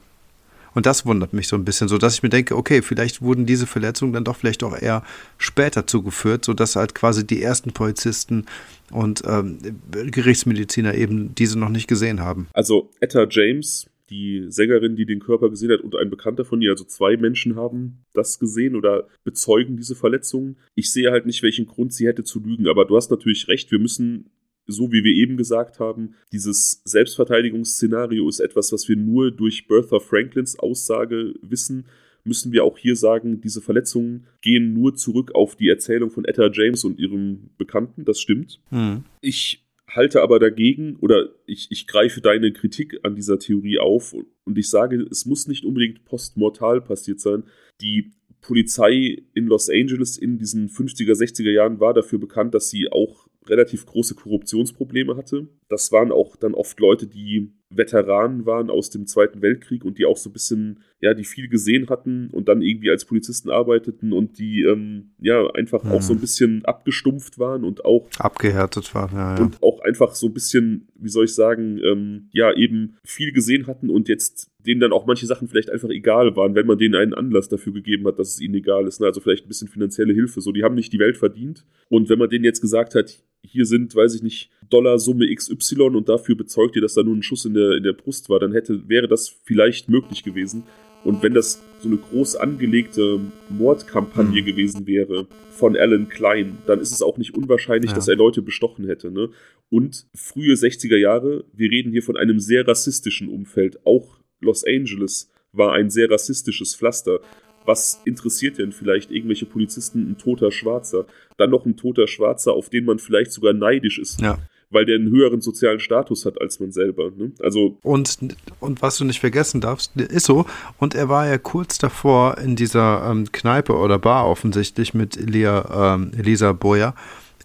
Und 0.74 0.86
das 0.86 1.06
wundert 1.06 1.32
mich 1.32 1.48
so 1.48 1.56
ein 1.56 1.64
bisschen, 1.64 1.88
so 1.88 1.98
dass 1.98 2.14
ich 2.14 2.22
mir 2.22 2.28
denke, 2.28 2.56
okay, 2.56 2.82
vielleicht 2.82 3.22
wurden 3.22 3.46
diese 3.46 3.66
Verletzungen 3.66 4.12
dann 4.12 4.24
doch 4.24 4.36
vielleicht 4.36 4.62
auch 4.62 4.80
eher 4.80 5.02
später 5.38 5.86
zugeführt, 5.86 6.44
sodass 6.44 6.76
halt 6.76 6.94
quasi 6.94 7.26
die 7.26 7.42
ersten 7.42 7.72
Polizisten 7.72 8.46
und 8.90 9.22
ähm, 9.26 9.58
Gerichtsmediziner 9.90 10.94
eben 10.94 11.34
diese 11.34 11.58
noch 11.58 11.68
nicht 11.68 11.88
gesehen 11.88 12.20
haben. 12.20 12.48
Also 12.52 12.90
Etta 13.00 13.26
James, 13.28 13.88
die 14.10 14.46
Sängerin, 14.48 14.96
die 14.96 15.06
den 15.06 15.20
Körper 15.20 15.48
gesehen 15.50 15.70
hat, 15.70 15.80
und 15.80 15.96
ein 15.96 16.10
Bekannter 16.10 16.44
von 16.44 16.60
ihr, 16.60 16.70
also 16.70 16.84
zwei 16.84 17.16
Menschen 17.16 17.56
haben 17.56 18.04
das 18.12 18.38
gesehen 18.38 18.74
oder 18.74 19.06
bezeugen 19.24 19.76
diese 19.76 19.94
Verletzungen. 19.94 20.56
Ich 20.74 20.92
sehe 20.92 21.10
halt 21.10 21.26
nicht, 21.26 21.42
welchen 21.42 21.66
Grund 21.66 21.92
sie 21.92 22.06
hätte 22.06 22.24
zu 22.24 22.40
lügen, 22.40 22.68
aber 22.68 22.84
du 22.84 22.96
hast 22.96 23.10
natürlich 23.10 23.48
recht, 23.48 23.70
wir 23.70 23.78
müssen 23.78 24.30
so 24.70 24.92
wie 24.92 25.04
wir 25.04 25.14
eben 25.14 25.36
gesagt 25.36 25.80
haben, 25.80 26.14
dieses 26.32 26.82
Selbstverteidigungsszenario 26.84 28.28
ist 28.28 28.40
etwas, 28.40 28.72
was 28.72 28.88
wir 28.88 28.96
nur 28.96 29.30
durch 29.30 29.66
Bertha 29.66 29.98
Franklins 29.98 30.58
Aussage 30.58 31.34
wissen, 31.42 31.86
müssen 32.24 32.52
wir 32.52 32.64
auch 32.64 32.78
hier 32.78 32.96
sagen, 32.96 33.40
diese 33.40 33.62
Verletzungen 33.62 34.26
gehen 34.42 34.72
nur 34.74 34.94
zurück 34.94 35.34
auf 35.34 35.56
die 35.56 35.68
Erzählung 35.68 36.10
von 36.10 36.24
Etta 36.24 36.50
James 36.52 36.84
und 36.84 36.98
ihrem 36.98 37.50
Bekannten. 37.56 38.04
Das 38.04 38.20
stimmt. 38.20 38.60
Mhm. 38.70 39.04
Ich 39.20 39.64
halte 39.88 40.22
aber 40.22 40.38
dagegen 40.38 40.96
oder 40.96 41.30
ich, 41.46 41.68
ich 41.70 41.86
greife 41.86 42.20
deine 42.20 42.52
Kritik 42.52 43.00
an 43.02 43.16
dieser 43.16 43.38
Theorie 43.38 43.78
auf 43.78 44.12
und, 44.12 44.26
und 44.44 44.58
ich 44.58 44.70
sage, 44.70 45.04
es 45.10 45.26
muss 45.26 45.48
nicht 45.48 45.64
unbedingt 45.64 46.04
postmortal 46.04 46.80
passiert 46.80 47.20
sein. 47.20 47.44
Die 47.80 48.12
Polizei 48.40 49.22
in 49.34 49.46
Los 49.46 49.68
Angeles 49.68 50.16
in 50.16 50.38
diesen 50.38 50.68
50er, 50.68 51.12
60er 51.12 51.50
Jahren 51.50 51.80
war 51.80 51.94
dafür 51.94 52.18
bekannt, 52.18 52.54
dass 52.54 52.70
sie 52.70 52.90
auch 52.90 53.28
relativ 53.46 53.86
große 53.86 54.14
Korruptionsprobleme 54.14 55.16
hatte. 55.16 55.48
Das 55.68 55.92
waren 55.92 56.12
auch 56.12 56.36
dann 56.36 56.54
oft 56.54 56.78
Leute, 56.80 57.06
die 57.06 57.52
Veteranen 57.70 58.46
waren 58.46 58.68
aus 58.68 58.90
dem 58.90 59.06
Zweiten 59.06 59.42
Weltkrieg 59.42 59.84
und 59.84 59.98
die 59.98 60.04
auch 60.04 60.16
so 60.16 60.28
ein 60.28 60.32
bisschen, 60.32 60.80
ja, 61.00 61.14
die 61.14 61.24
viel 61.24 61.48
gesehen 61.48 61.88
hatten 61.88 62.28
und 62.32 62.48
dann 62.48 62.62
irgendwie 62.62 62.90
als 62.90 63.04
Polizisten 63.04 63.48
arbeiteten 63.48 64.12
und 64.12 64.38
die, 64.38 64.62
ähm, 64.62 65.12
ja, 65.20 65.48
einfach 65.50 65.84
mhm. 65.84 65.92
auch 65.92 66.02
so 66.02 66.12
ein 66.12 66.20
bisschen 66.20 66.64
abgestumpft 66.64 67.38
waren 67.38 67.64
und 67.64 67.84
auch 67.84 68.08
abgehärtet 68.18 68.92
waren, 68.94 69.14
ja, 69.14 69.36
ja. 69.36 69.42
Und 69.42 69.62
auch 69.62 69.80
einfach 69.80 70.14
so 70.14 70.26
ein 70.26 70.34
bisschen, 70.34 70.88
wie 70.96 71.08
soll 71.08 71.26
ich 71.26 71.34
sagen, 71.34 71.78
ähm, 71.78 72.28
ja, 72.32 72.52
eben 72.52 72.96
viel 73.04 73.32
gesehen 73.32 73.68
hatten 73.68 73.88
und 73.88 74.08
jetzt 74.08 74.50
denen 74.66 74.80
dann 74.80 74.92
auch 74.92 75.06
manche 75.06 75.26
Sachen 75.26 75.48
vielleicht 75.48 75.70
einfach 75.70 75.88
egal 75.88 76.36
waren, 76.36 76.54
wenn 76.54 76.66
man 76.66 76.78
denen 76.78 76.94
einen 76.94 77.14
Anlass 77.14 77.48
dafür 77.48 77.72
gegeben 77.72 78.06
hat, 78.06 78.18
dass 78.18 78.34
es 78.34 78.40
ihnen 78.40 78.54
egal 78.54 78.86
ist. 78.86 79.00
Ne? 79.00 79.06
Also 79.06 79.20
vielleicht 79.20 79.46
ein 79.46 79.48
bisschen 79.48 79.68
finanzielle 79.68 80.12
Hilfe. 80.12 80.40
So, 80.40 80.52
die 80.52 80.62
haben 80.62 80.74
nicht 80.74 80.92
die 80.92 80.98
Welt 80.98 81.16
verdient. 81.16 81.64
Und 81.88 82.08
wenn 82.08 82.18
man 82.18 82.28
denen 82.28 82.44
jetzt 82.44 82.60
gesagt 82.60 82.94
hat, 82.94 83.22
hier 83.42 83.66
sind, 83.66 83.94
weiß 83.94 84.14
ich 84.14 84.22
nicht, 84.22 84.50
Dollarsumme 84.68 85.32
XY 85.34 85.82
und 85.82 86.08
dafür 86.08 86.36
bezeugt 86.36 86.76
ihr, 86.76 86.82
dass 86.82 86.94
da 86.94 87.02
nur 87.02 87.14
ein 87.14 87.22
Schuss 87.22 87.44
in 87.44 87.54
der, 87.54 87.72
in 87.72 87.82
der 87.82 87.92
Brust 87.92 88.28
war, 88.28 88.38
dann 88.38 88.52
hätte, 88.52 88.88
wäre 88.88 89.08
das 89.08 89.28
vielleicht 89.28 89.88
möglich 89.88 90.22
gewesen. 90.22 90.64
Und 91.02 91.22
wenn 91.22 91.32
das 91.32 91.62
so 91.80 91.88
eine 91.88 91.96
groß 91.96 92.36
angelegte 92.36 93.20
Mordkampagne 93.48 94.42
mhm. 94.42 94.46
gewesen 94.46 94.86
wäre 94.86 95.26
von 95.50 95.76
Alan 95.76 96.08
Klein, 96.08 96.58
dann 96.66 96.78
ist 96.80 96.92
es 96.92 97.00
auch 97.00 97.16
nicht 97.16 97.34
unwahrscheinlich, 97.34 97.90
ja. 97.90 97.94
dass 97.96 98.08
er 98.08 98.16
Leute 98.16 98.42
bestochen 98.42 98.86
hätte. 98.86 99.10
Ne? 99.10 99.30
Und 99.70 100.06
frühe 100.14 100.54
60er 100.54 100.96
Jahre, 100.96 101.44
wir 101.54 101.70
reden 101.70 101.90
hier 101.90 102.02
von 102.02 102.16
einem 102.16 102.38
sehr 102.38 102.68
rassistischen 102.68 103.28
Umfeld. 103.28 103.84
Auch 103.86 104.18
Los 104.40 104.64
Angeles 104.64 105.30
war 105.52 105.72
ein 105.72 105.90
sehr 105.90 106.10
rassistisches 106.10 106.74
Pflaster 106.74 107.20
was 107.64 108.00
interessiert 108.04 108.58
denn 108.58 108.72
vielleicht 108.72 109.10
irgendwelche 109.10 109.46
Polizisten 109.46 110.10
ein 110.10 110.18
toter 110.18 110.50
Schwarzer? 110.50 111.06
Dann 111.36 111.50
noch 111.50 111.66
ein 111.66 111.76
toter 111.76 112.06
Schwarzer, 112.06 112.52
auf 112.52 112.68
den 112.68 112.84
man 112.84 112.98
vielleicht 112.98 113.32
sogar 113.32 113.52
neidisch 113.52 113.98
ist. 113.98 114.20
Ja. 114.20 114.38
Weil 114.72 114.84
der 114.84 114.96
einen 114.96 115.10
höheren 115.10 115.40
sozialen 115.40 115.80
Status 115.80 116.24
hat 116.24 116.40
als 116.40 116.60
man 116.60 116.70
selber. 116.70 117.10
Ne? 117.10 117.32
Also 117.40 117.76
und, 117.82 118.18
und 118.60 118.82
was 118.82 118.98
du 118.98 119.04
nicht 119.04 119.18
vergessen 119.18 119.60
darfst, 119.60 119.96
ist 119.96 120.26
so, 120.26 120.46
und 120.78 120.94
er 120.94 121.08
war 121.08 121.26
ja 121.26 121.38
kurz 121.38 121.78
davor 121.78 122.38
in 122.38 122.54
dieser 122.54 123.08
ähm, 123.10 123.32
Kneipe 123.32 123.74
oder 123.74 123.98
Bar 123.98 124.28
offensichtlich 124.28 124.94
mit 124.94 125.16
Elia, 125.16 125.94
ähm, 125.94 126.12
Elisa 126.16 126.52
Boyer 126.52 126.94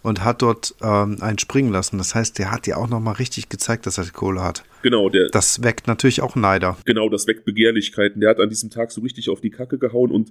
und 0.06 0.22
hat 0.22 0.40
dort 0.40 0.76
ähm, 0.82 1.18
einen 1.20 1.38
springen 1.38 1.72
lassen. 1.72 1.98
Das 1.98 2.14
heißt, 2.14 2.38
der 2.38 2.52
hat 2.52 2.68
ja 2.68 2.76
auch 2.76 2.88
nochmal 2.88 3.14
richtig 3.14 3.48
gezeigt, 3.48 3.86
dass 3.86 3.98
er 3.98 4.04
die 4.04 4.12
Kohle 4.12 4.40
hat. 4.40 4.62
Genau, 4.82 5.08
der. 5.08 5.26
Das 5.30 5.64
weckt 5.64 5.88
natürlich 5.88 6.22
auch 6.22 6.36
Neider. 6.36 6.76
Genau, 6.84 7.08
das 7.08 7.26
weckt 7.26 7.44
Begehrlichkeiten. 7.44 8.20
Der 8.20 8.30
hat 8.30 8.38
an 8.38 8.48
diesem 8.48 8.70
Tag 8.70 8.92
so 8.92 9.00
richtig 9.00 9.28
auf 9.30 9.40
die 9.40 9.50
Kacke 9.50 9.78
gehauen 9.78 10.12
und 10.12 10.30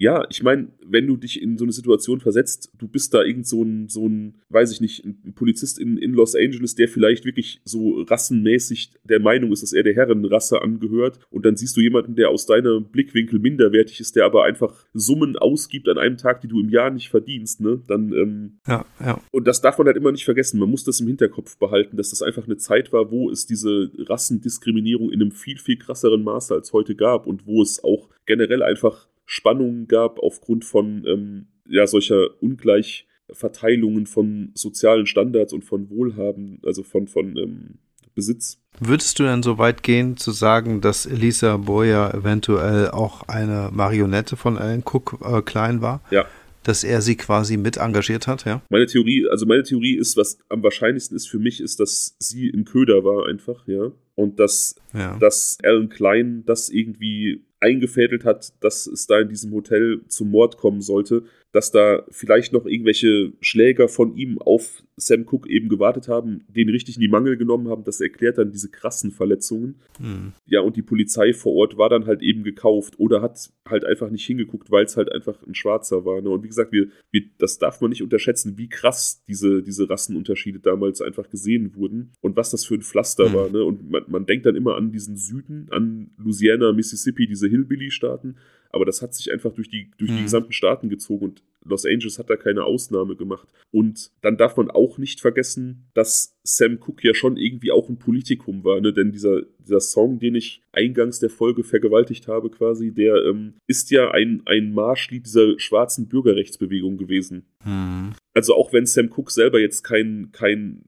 ja, 0.00 0.24
ich 0.30 0.44
meine, 0.44 0.68
wenn 0.86 1.08
du 1.08 1.16
dich 1.16 1.42
in 1.42 1.58
so 1.58 1.64
eine 1.64 1.72
Situation 1.72 2.20
versetzt, 2.20 2.70
du 2.78 2.86
bist 2.86 3.12
da 3.14 3.24
irgend 3.24 3.48
so 3.48 3.64
ein, 3.64 3.88
so 3.88 4.08
ein, 4.08 4.36
weiß 4.48 4.70
ich 4.70 4.80
nicht, 4.80 5.04
ein 5.04 5.34
Polizist 5.34 5.80
in, 5.80 5.98
in 5.98 6.12
Los 6.12 6.36
Angeles, 6.36 6.76
der 6.76 6.86
vielleicht 6.86 7.24
wirklich 7.24 7.60
so 7.64 8.02
rassenmäßig 8.02 8.92
der 9.02 9.18
Meinung 9.18 9.50
ist, 9.50 9.64
dass 9.64 9.72
er 9.72 9.82
der 9.82 9.96
Herrenrasse 9.96 10.62
angehört 10.62 11.18
und 11.30 11.44
dann 11.44 11.56
siehst 11.56 11.76
du 11.76 11.80
jemanden, 11.80 12.14
der 12.14 12.30
aus 12.30 12.46
deinem 12.46 12.84
Blickwinkel 12.84 13.40
minderwertig 13.40 13.98
ist, 13.98 14.14
der 14.14 14.24
aber 14.24 14.44
einfach 14.44 14.86
Summen 14.94 15.36
ausgibt 15.36 15.88
an 15.88 15.98
einem 15.98 16.16
Tag, 16.16 16.42
die 16.42 16.48
du 16.48 16.60
im 16.60 16.68
Jahr 16.68 16.90
nicht 16.90 17.08
verdienst, 17.08 17.60
ne? 17.60 17.82
Dann, 17.88 18.12
ähm, 18.12 18.58
ja, 18.68 18.86
ja. 19.00 19.20
Und 19.32 19.48
das 19.48 19.60
darf 19.60 19.78
man 19.78 19.88
halt 19.88 19.96
immer 19.96 20.12
nicht 20.12 20.24
vergessen. 20.24 20.60
Man 20.60 20.70
muss 20.70 20.84
das 20.84 21.00
im 21.00 21.08
Hinterkopf 21.08 21.58
behalten, 21.58 21.96
dass 21.96 22.10
das 22.10 22.22
einfach 22.22 22.44
eine 22.44 22.56
Zeit 22.56 22.92
war, 22.92 23.10
wo 23.10 23.30
es 23.30 23.46
diese 23.46 23.90
Rassendiskriminierung 23.98 25.10
in 25.10 25.20
einem 25.20 25.32
viel, 25.32 25.58
viel 25.58 25.76
krasseren 25.76 26.22
Maße 26.22 26.54
als 26.54 26.72
heute 26.72 26.94
gab 26.94 27.26
und 27.26 27.46
wo 27.46 27.62
es 27.62 27.82
auch 27.82 28.08
generell 28.26 28.62
einfach 28.62 29.08
Spannungen 29.30 29.88
gab 29.88 30.18
aufgrund 30.18 30.64
von 30.64 31.04
ähm, 31.06 31.48
ja, 31.68 31.86
solcher 31.86 32.42
Ungleichverteilungen 32.42 34.06
von 34.06 34.52
sozialen 34.54 35.04
Standards 35.04 35.52
und 35.52 35.66
von 35.66 35.90
Wohlhaben, 35.90 36.60
also 36.64 36.82
von, 36.82 37.08
von 37.08 37.36
ähm, 37.36 37.78
Besitz. 38.14 38.58
Würdest 38.80 39.18
du 39.18 39.24
denn 39.24 39.42
so 39.42 39.58
weit 39.58 39.82
gehen 39.82 40.16
zu 40.16 40.30
sagen, 40.30 40.80
dass 40.80 41.04
Elisa 41.04 41.58
Boyer 41.58 42.14
eventuell 42.14 42.90
auch 42.90 43.28
eine 43.28 43.68
Marionette 43.70 44.36
von 44.36 44.56
Alan 44.56 44.82
Cook 44.82 45.18
äh, 45.22 45.42
Klein 45.42 45.82
war? 45.82 46.02
Ja. 46.10 46.24
Dass 46.62 46.82
er 46.82 47.02
sie 47.02 47.16
quasi 47.16 47.58
mit 47.58 47.76
engagiert 47.76 48.26
hat, 48.26 48.46
ja? 48.46 48.62
Meine 48.70 48.86
Theorie, 48.86 49.28
also 49.28 49.44
meine 49.44 49.62
Theorie 49.62 49.96
ist, 49.96 50.16
was 50.16 50.38
am 50.48 50.62
wahrscheinlichsten 50.62 51.16
ist 51.16 51.28
für 51.28 51.38
mich, 51.38 51.60
ist, 51.60 51.80
dass 51.80 52.16
sie 52.18 52.48
ein 52.48 52.64
Köder 52.64 53.04
war 53.04 53.26
einfach, 53.28 53.66
ja. 53.66 53.92
Und 54.14 54.40
dass, 54.40 54.74
ja. 54.94 55.18
dass 55.18 55.58
Alan 55.62 55.90
Klein 55.90 56.44
das 56.46 56.70
irgendwie 56.70 57.44
eingefädelt 57.60 58.24
hat, 58.24 58.52
dass 58.62 58.86
es 58.86 59.06
da 59.06 59.20
in 59.20 59.28
diesem 59.28 59.52
Hotel 59.52 60.02
zum 60.08 60.30
Mord 60.30 60.56
kommen 60.56 60.80
sollte, 60.80 61.24
dass 61.52 61.70
da 61.70 62.04
vielleicht 62.10 62.52
noch 62.52 62.66
irgendwelche 62.66 63.32
Schläger 63.40 63.88
von 63.88 64.14
ihm 64.16 64.38
auf 64.38 64.82
Sam 64.96 65.24
Cook 65.26 65.48
eben 65.48 65.68
gewartet 65.68 66.08
haben, 66.08 66.44
den 66.48 66.68
richtig 66.68 66.96
in 66.96 67.00
die 67.00 67.08
Mangel 67.08 67.36
genommen 67.36 67.68
haben. 67.68 67.84
Das 67.84 68.00
erklärt 68.00 68.38
dann 68.38 68.50
diese 68.50 68.68
krassen 68.68 69.10
Verletzungen. 69.10 69.76
Mhm. 69.98 70.32
Ja, 70.44 70.60
und 70.60 70.76
die 70.76 70.82
Polizei 70.82 71.32
vor 71.32 71.54
Ort 71.54 71.78
war 71.78 71.88
dann 71.88 72.06
halt 72.06 72.22
eben 72.22 72.42
gekauft 72.42 72.98
oder 72.98 73.22
hat 73.22 73.50
halt 73.66 73.84
einfach 73.84 74.10
nicht 74.10 74.26
hingeguckt, 74.26 74.70
weil 74.70 74.84
es 74.84 74.96
halt 74.96 75.10
einfach 75.10 75.42
ein 75.46 75.54
Schwarzer 75.54 76.04
war. 76.04 76.20
Ne? 76.20 76.28
Und 76.30 76.42
wie 76.42 76.48
gesagt, 76.48 76.72
wir, 76.72 76.88
wir, 77.10 77.22
das 77.38 77.58
darf 77.58 77.80
man 77.80 77.90
nicht 77.90 78.02
unterschätzen, 78.02 78.58
wie 78.58 78.68
krass 78.68 79.22
diese, 79.26 79.62
diese 79.62 79.88
Rassenunterschiede 79.88 80.58
damals 80.58 81.00
einfach 81.00 81.30
gesehen 81.30 81.74
wurden 81.76 82.12
und 82.20 82.36
was 82.36 82.50
das 82.50 82.64
für 82.64 82.74
ein 82.74 82.82
Pflaster 82.82 83.30
mhm. 83.30 83.34
war. 83.34 83.48
Ne? 83.50 83.64
Und 83.64 83.90
man, 83.90 84.04
man 84.08 84.26
denkt 84.26 84.44
dann 84.46 84.56
immer 84.56 84.76
an 84.76 84.92
diesen 84.92 85.16
Süden, 85.16 85.68
an 85.70 86.10
Louisiana, 86.18 86.72
Mississippi, 86.72 87.26
diese 87.26 87.48
Hillbilly-Staaten. 87.48 88.36
Aber 88.70 88.84
das 88.84 89.02
hat 89.02 89.14
sich 89.14 89.32
einfach 89.32 89.52
durch 89.52 89.68
die, 89.68 89.90
durch 89.96 90.10
die 90.10 90.18
mhm. 90.18 90.24
gesamten 90.24 90.52
Staaten 90.52 90.88
gezogen 90.88 91.24
und 91.24 91.42
Los 91.64 91.84
Angeles 91.84 92.18
hat 92.18 92.30
da 92.30 92.36
keine 92.36 92.64
Ausnahme 92.64 93.16
gemacht. 93.16 93.48
Und 93.70 94.10
dann 94.22 94.36
darf 94.36 94.56
man 94.56 94.70
auch 94.70 94.98
nicht 94.98 95.20
vergessen, 95.20 95.88
dass 95.94 96.36
Sam 96.42 96.80
Cooke 96.80 97.06
ja 97.06 97.14
schon 97.14 97.36
irgendwie 97.36 97.70
auch 97.70 97.88
ein 97.88 97.98
Politikum 97.98 98.64
war, 98.64 98.80
ne? 98.80 98.92
denn 98.92 99.12
dieser, 99.12 99.42
dieser 99.58 99.80
Song, 99.80 100.18
den 100.18 100.34
ich 100.34 100.62
eingangs 100.72 101.18
der 101.18 101.30
Folge 101.30 101.64
vergewaltigt 101.64 102.28
habe 102.28 102.50
quasi, 102.50 102.92
der 102.92 103.16
ähm, 103.26 103.54
ist 103.66 103.90
ja 103.90 104.10
ein, 104.10 104.42
ein 104.46 104.72
Marschlied 104.72 105.26
dieser 105.26 105.58
schwarzen 105.58 106.08
Bürgerrechtsbewegung 106.08 106.96
gewesen. 106.96 107.46
Mhm. 107.64 108.12
Also 108.34 108.54
auch 108.54 108.72
wenn 108.72 108.86
Sam 108.86 109.10
Cooke 109.10 109.32
selber 109.32 109.60
jetzt 109.60 109.82
kein, 109.82 110.30
kein, 110.32 110.84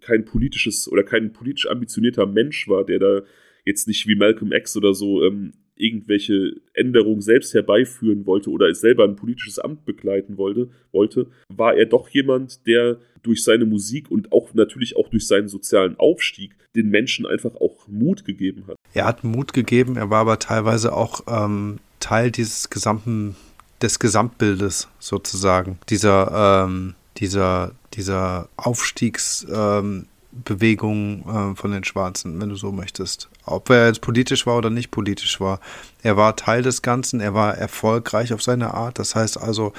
kein 0.00 0.24
politisches 0.24 0.90
oder 0.90 1.02
kein 1.02 1.32
politisch 1.32 1.68
ambitionierter 1.68 2.26
Mensch 2.26 2.68
war, 2.68 2.84
der 2.84 2.98
da 2.98 3.22
jetzt 3.64 3.86
nicht 3.86 4.06
wie 4.06 4.16
Malcolm 4.16 4.52
X 4.52 4.76
oder 4.76 4.94
so 4.94 5.22
ähm, 5.24 5.52
irgendwelche 5.82 6.60
Änderungen 6.74 7.20
selbst 7.20 7.52
herbeiführen 7.54 8.24
wollte 8.26 8.50
oder 8.50 8.68
es 8.68 8.80
selber 8.80 9.04
ein 9.04 9.16
politisches 9.16 9.58
Amt 9.58 9.84
begleiten 9.84 10.38
wollte, 10.38 10.70
wollte, 10.92 11.26
war 11.48 11.74
er 11.74 11.86
doch 11.86 12.08
jemand, 12.08 12.66
der 12.66 12.98
durch 13.22 13.44
seine 13.44 13.66
Musik 13.66 14.10
und 14.10 14.32
auch 14.32 14.54
natürlich 14.54 14.96
auch 14.96 15.08
durch 15.08 15.26
seinen 15.26 15.48
sozialen 15.48 15.96
Aufstieg 15.98 16.56
den 16.74 16.88
Menschen 16.88 17.26
einfach 17.26 17.54
auch 17.56 17.86
Mut 17.88 18.24
gegeben 18.24 18.64
hat. 18.66 18.76
Er 18.94 19.06
hat 19.06 19.24
Mut 19.24 19.52
gegeben, 19.52 19.96
er 19.96 20.10
war 20.10 20.20
aber 20.20 20.38
teilweise 20.38 20.92
auch 20.92 21.22
ähm, 21.26 21.78
Teil 22.00 22.30
dieses 22.30 22.70
gesamten, 22.70 23.36
des 23.80 23.98
Gesamtbildes 23.98 24.88
sozusagen, 24.98 25.78
dieser, 25.88 26.64
ähm, 26.64 26.94
dieser, 27.18 27.72
dieser 27.94 28.48
Aufstiegs, 28.56 29.46
ähm, 29.52 30.06
äh, 30.48 31.54
von 31.54 31.70
den 31.70 31.84
Schwarzen, 31.84 32.40
wenn 32.40 32.48
du 32.48 32.56
so 32.56 32.72
möchtest. 32.72 33.28
Ob 33.44 33.70
er 33.70 33.88
jetzt 33.88 34.00
politisch 34.00 34.46
war 34.46 34.58
oder 34.58 34.70
nicht 34.70 34.90
politisch 34.90 35.40
war. 35.40 35.60
Er 36.02 36.16
war 36.16 36.36
Teil 36.36 36.62
des 36.62 36.82
Ganzen, 36.82 37.20
er 37.20 37.34
war 37.34 37.56
erfolgreich 37.56 38.32
auf 38.32 38.42
seine 38.42 38.74
Art. 38.74 38.98
Das 38.98 39.14
heißt 39.14 39.38
also, 39.40 39.72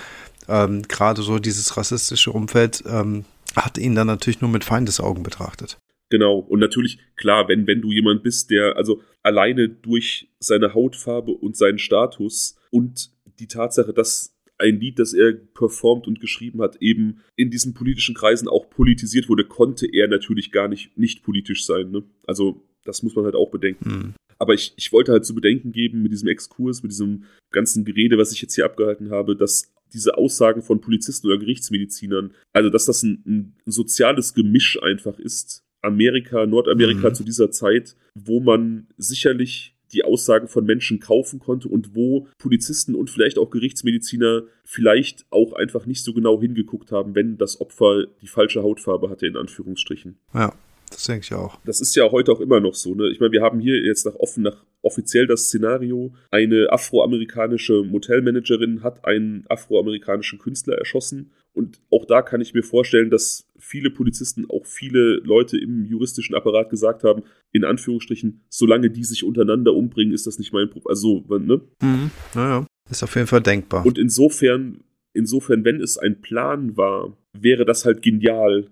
ähm, 0.47 0.81
gerade 0.83 1.21
so 1.21 1.39
dieses 1.39 1.77
rassistische 1.77 2.31
Umfeld 2.31 2.83
ähm, 2.85 3.25
hat 3.55 3.77
ihn 3.77 3.95
dann 3.95 4.07
natürlich 4.07 4.41
nur 4.41 4.49
mit 4.49 4.63
Feindesaugen 4.63 5.23
betrachtet. 5.23 5.77
Genau, 6.09 6.37
und 6.37 6.59
natürlich, 6.59 6.99
klar, 7.15 7.47
wenn, 7.47 7.65
wenn 7.65 7.81
du 7.81 7.91
jemand 7.91 8.21
bist, 8.23 8.51
der 8.51 8.75
also 8.77 9.01
alleine 9.23 9.69
durch 9.69 10.29
seine 10.39 10.73
Hautfarbe 10.73 11.31
und 11.31 11.57
seinen 11.57 11.79
Status 11.79 12.55
und 12.69 13.11
die 13.39 13.47
Tatsache, 13.47 13.93
dass 13.93 14.35
ein 14.59 14.79
Lied, 14.79 14.99
das 14.99 15.13
er 15.13 15.33
performt 15.33 16.07
und 16.07 16.19
geschrieben 16.19 16.61
hat, 16.61 16.75
eben 16.77 17.21
in 17.35 17.49
diesen 17.49 17.73
politischen 17.73 18.15
Kreisen 18.15 18.47
auch 18.47 18.69
politisiert 18.69 19.27
wurde, 19.27 19.45
konnte 19.45 19.87
er 19.91 20.07
natürlich 20.07 20.51
gar 20.51 20.67
nicht, 20.67 20.97
nicht 20.97 21.23
politisch 21.23 21.65
sein. 21.65 21.91
Ne? 21.91 22.03
Also 22.27 22.63
das 22.85 23.03
muss 23.03 23.15
man 23.15 23.25
halt 23.25 23.35
auch 23.35 23.49
bedenken. 23.49 23.89
Mhm. 23.89 24.13
Aber 24.39 24.53
ich, 24.53 24.73
ich 24.75 24.91
wollte 24.91 25.11
halt 25.11 25.25
zu 25.25 25.35
bedenken 25.35 25.71
geben 25.71 26.01
mit 26.01 26.11
diesem 26.11 26.27
Exkurs, 26.27 26.83
mit 26.83 26.91
diesem 26.91 27.23
ganzen 27.51 27.85
Gerede, 27.85 28.17
was 28.17 28.31
ich 28.33 28.41
jetzt 28.41 28.55
hier 28.55 28.65
abgehalten 28.65 29.11
habe, 29.11 29.35
dass 29.35 29.71
diese 29.93 30.17
Aussagen 30.17 30.61
von 30.63 30.81
Polizisten 30.81 31.27
oder 31.27 31.37
Gerichtsmedizinern, 31.37 32.33
also 32.51 32.69
dass 32.69 32.85
das 32.85 33.03
ein, 33.03 33.23
ein 33.25 33.55
soziales 33.65 34.33
Gemisch 34.33 34.81
einfach 34.81 35.19
ist, 35.19 35.63
Amerika, 35.81 36.45
Nordamerika 36.45 37.09
mhm. 37.09 37.15
zu 37.15 37.23
dieser 37.23 37.51
Zeit, 37.51 37.95
wo 38.15 38.39
man 38.39 38.87
sicherlich 38.97 39.75
die 39.91 40.03
Aussagen 40.03 40.47
von 40.47 40.65
Menschen 40.65 40.99
kaufen 40.99 41.39
konnte 41.39 41.67
und 41.67 41.95
wo 41.95 42.27
Polizisten 42.39 42.95
und 42.95 43.09
vielleicht 43.09 43.37
auch 43.37 43.51
Gerichtsmediziner 43.51 44.43
vielleicht 44.65 45.25
auch 45.29 45.53
einfach 45.53 45.85
nicht 45.85 46.03
so 46.03 46.13
genau 46.13 46.41
hingeguckt 46.41 46.91
haben, 46.91 47.13
wenn 47.15 47.37
das 47.37 47.61
Opfer 47.61 48.05
die 48.21 48.27
falsche 48.27 48.63
Hautfarbe 48.63 49.09
hatte, 49.09 49.27
in 49.27 49.37
Anführungsstrichen. 49.37 50.17
Ja. 50.33 50.53
Das 50.93 51.05
denke 51.05 51.23
ich 51.23 51.33
auch. 51.33 51.59
Das 51.65 51.81
ist 51.81 51.95
ja 51.95 52.09
heute 52.11 52.31
auch 52.31 52.39
immer 52.39 52.59
noch 52.59 52.75
so. 52.75 52.95
Ne? 52.95 53.09
Ich 53.09 53.19
meine, 53.19 53.31
wir 53.31 53.41
haben 53.41 53.59
hier 53.59 53.81
jetzt 53.81 54.05
nach 54.05 54.15
offen 54.15 54.43
nach 54.43 54.63
offiziell 54.83 55.27
das 55.27 55.45
Szenario, 55.45 56.13
eine 56.29 56.67
afroamerikanische 56.69 57.83
Motelmanagerin 57.83 58.83
hat 58.83 59.05
einen 59.05 59.45
afroamerikanischen 59.49 60.39
Künstler 60.39 60.77
erschossen. 60.77 61.31
Und 61.53 61.79
auch 61.91 62.05
da 62.05 62.21
kann 62.21 62.41
ich 62.41 62.53
mir 62.53 62.63
vorstellen, 62.63 63.09
dass 63.09 63.47
viele 63.57 63.91
Polizisten, 63.91 64.49
auch 64.49 64.65
viele 64.65 65.17
Leute 65.23 65.57
im 65.57 65.85
juristischen 65.85 66.35
Apparat 66.35 66.69
gesagt 66.69 67.03
haben, 67.03 67.23
in 67.51 67.63
Anführungsstrichen, 67.63 68.43
solange 68.49 68.89
die 68.89 69.03
sich 69.03 69.23
untereinander 69.23 69.73
umbringen, 69.73 70.13
ist 70.13 70.27
das 70.27 70.39
nicht 70.39 70.51
mein 70.51 70.69
Problem. 70.69 70.89
Also, 70.89 71.23
ne? 71.29 71.61
Mhm. 71.81 72.11
Naja, 72.33 72.65
ist 72.89 73.03
auf 73.03 73.15
jeden 73.15 73.27
Fall 73.27 73.41
denkbar. 73.41 73.85
Und 73.85 73.97
insofern, 73.97 74.83
insofern, 75.13 75.63
wenn 75.63 75.79
es 75.79 75.97
ein 75.97 76.21
Plan 76.21 76.75
war, 76.75 77.15
wäre 77.33 77.65
das 77.65 77.85
halt 77.85 78.01
genial, 78.01 78.67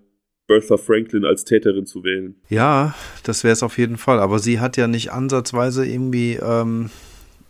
Bertha 0.46 0.76
Franklin 0.76 1.24
als 1.24 1.44
Täterin 1.44 1.86
zu 1.86 2.04
wählen. 2.04 2.34
Ja, 2.48 2.94
das 3.22 3.44
wäre 3.44 3.52
es 3.52 3.62
auf 3.62 3.78
jeden 3.78 3.96
Fall. 3.96 4.18
Aber 4.18 4.38
sie 4.38 4.60
hat 4.60 4.76
ja 4.76 4.86
nicht 4.86 5.12
ansatzweise 5.12 5.86
irgendwie 5.86 6.34
ähm, 6.34 6.90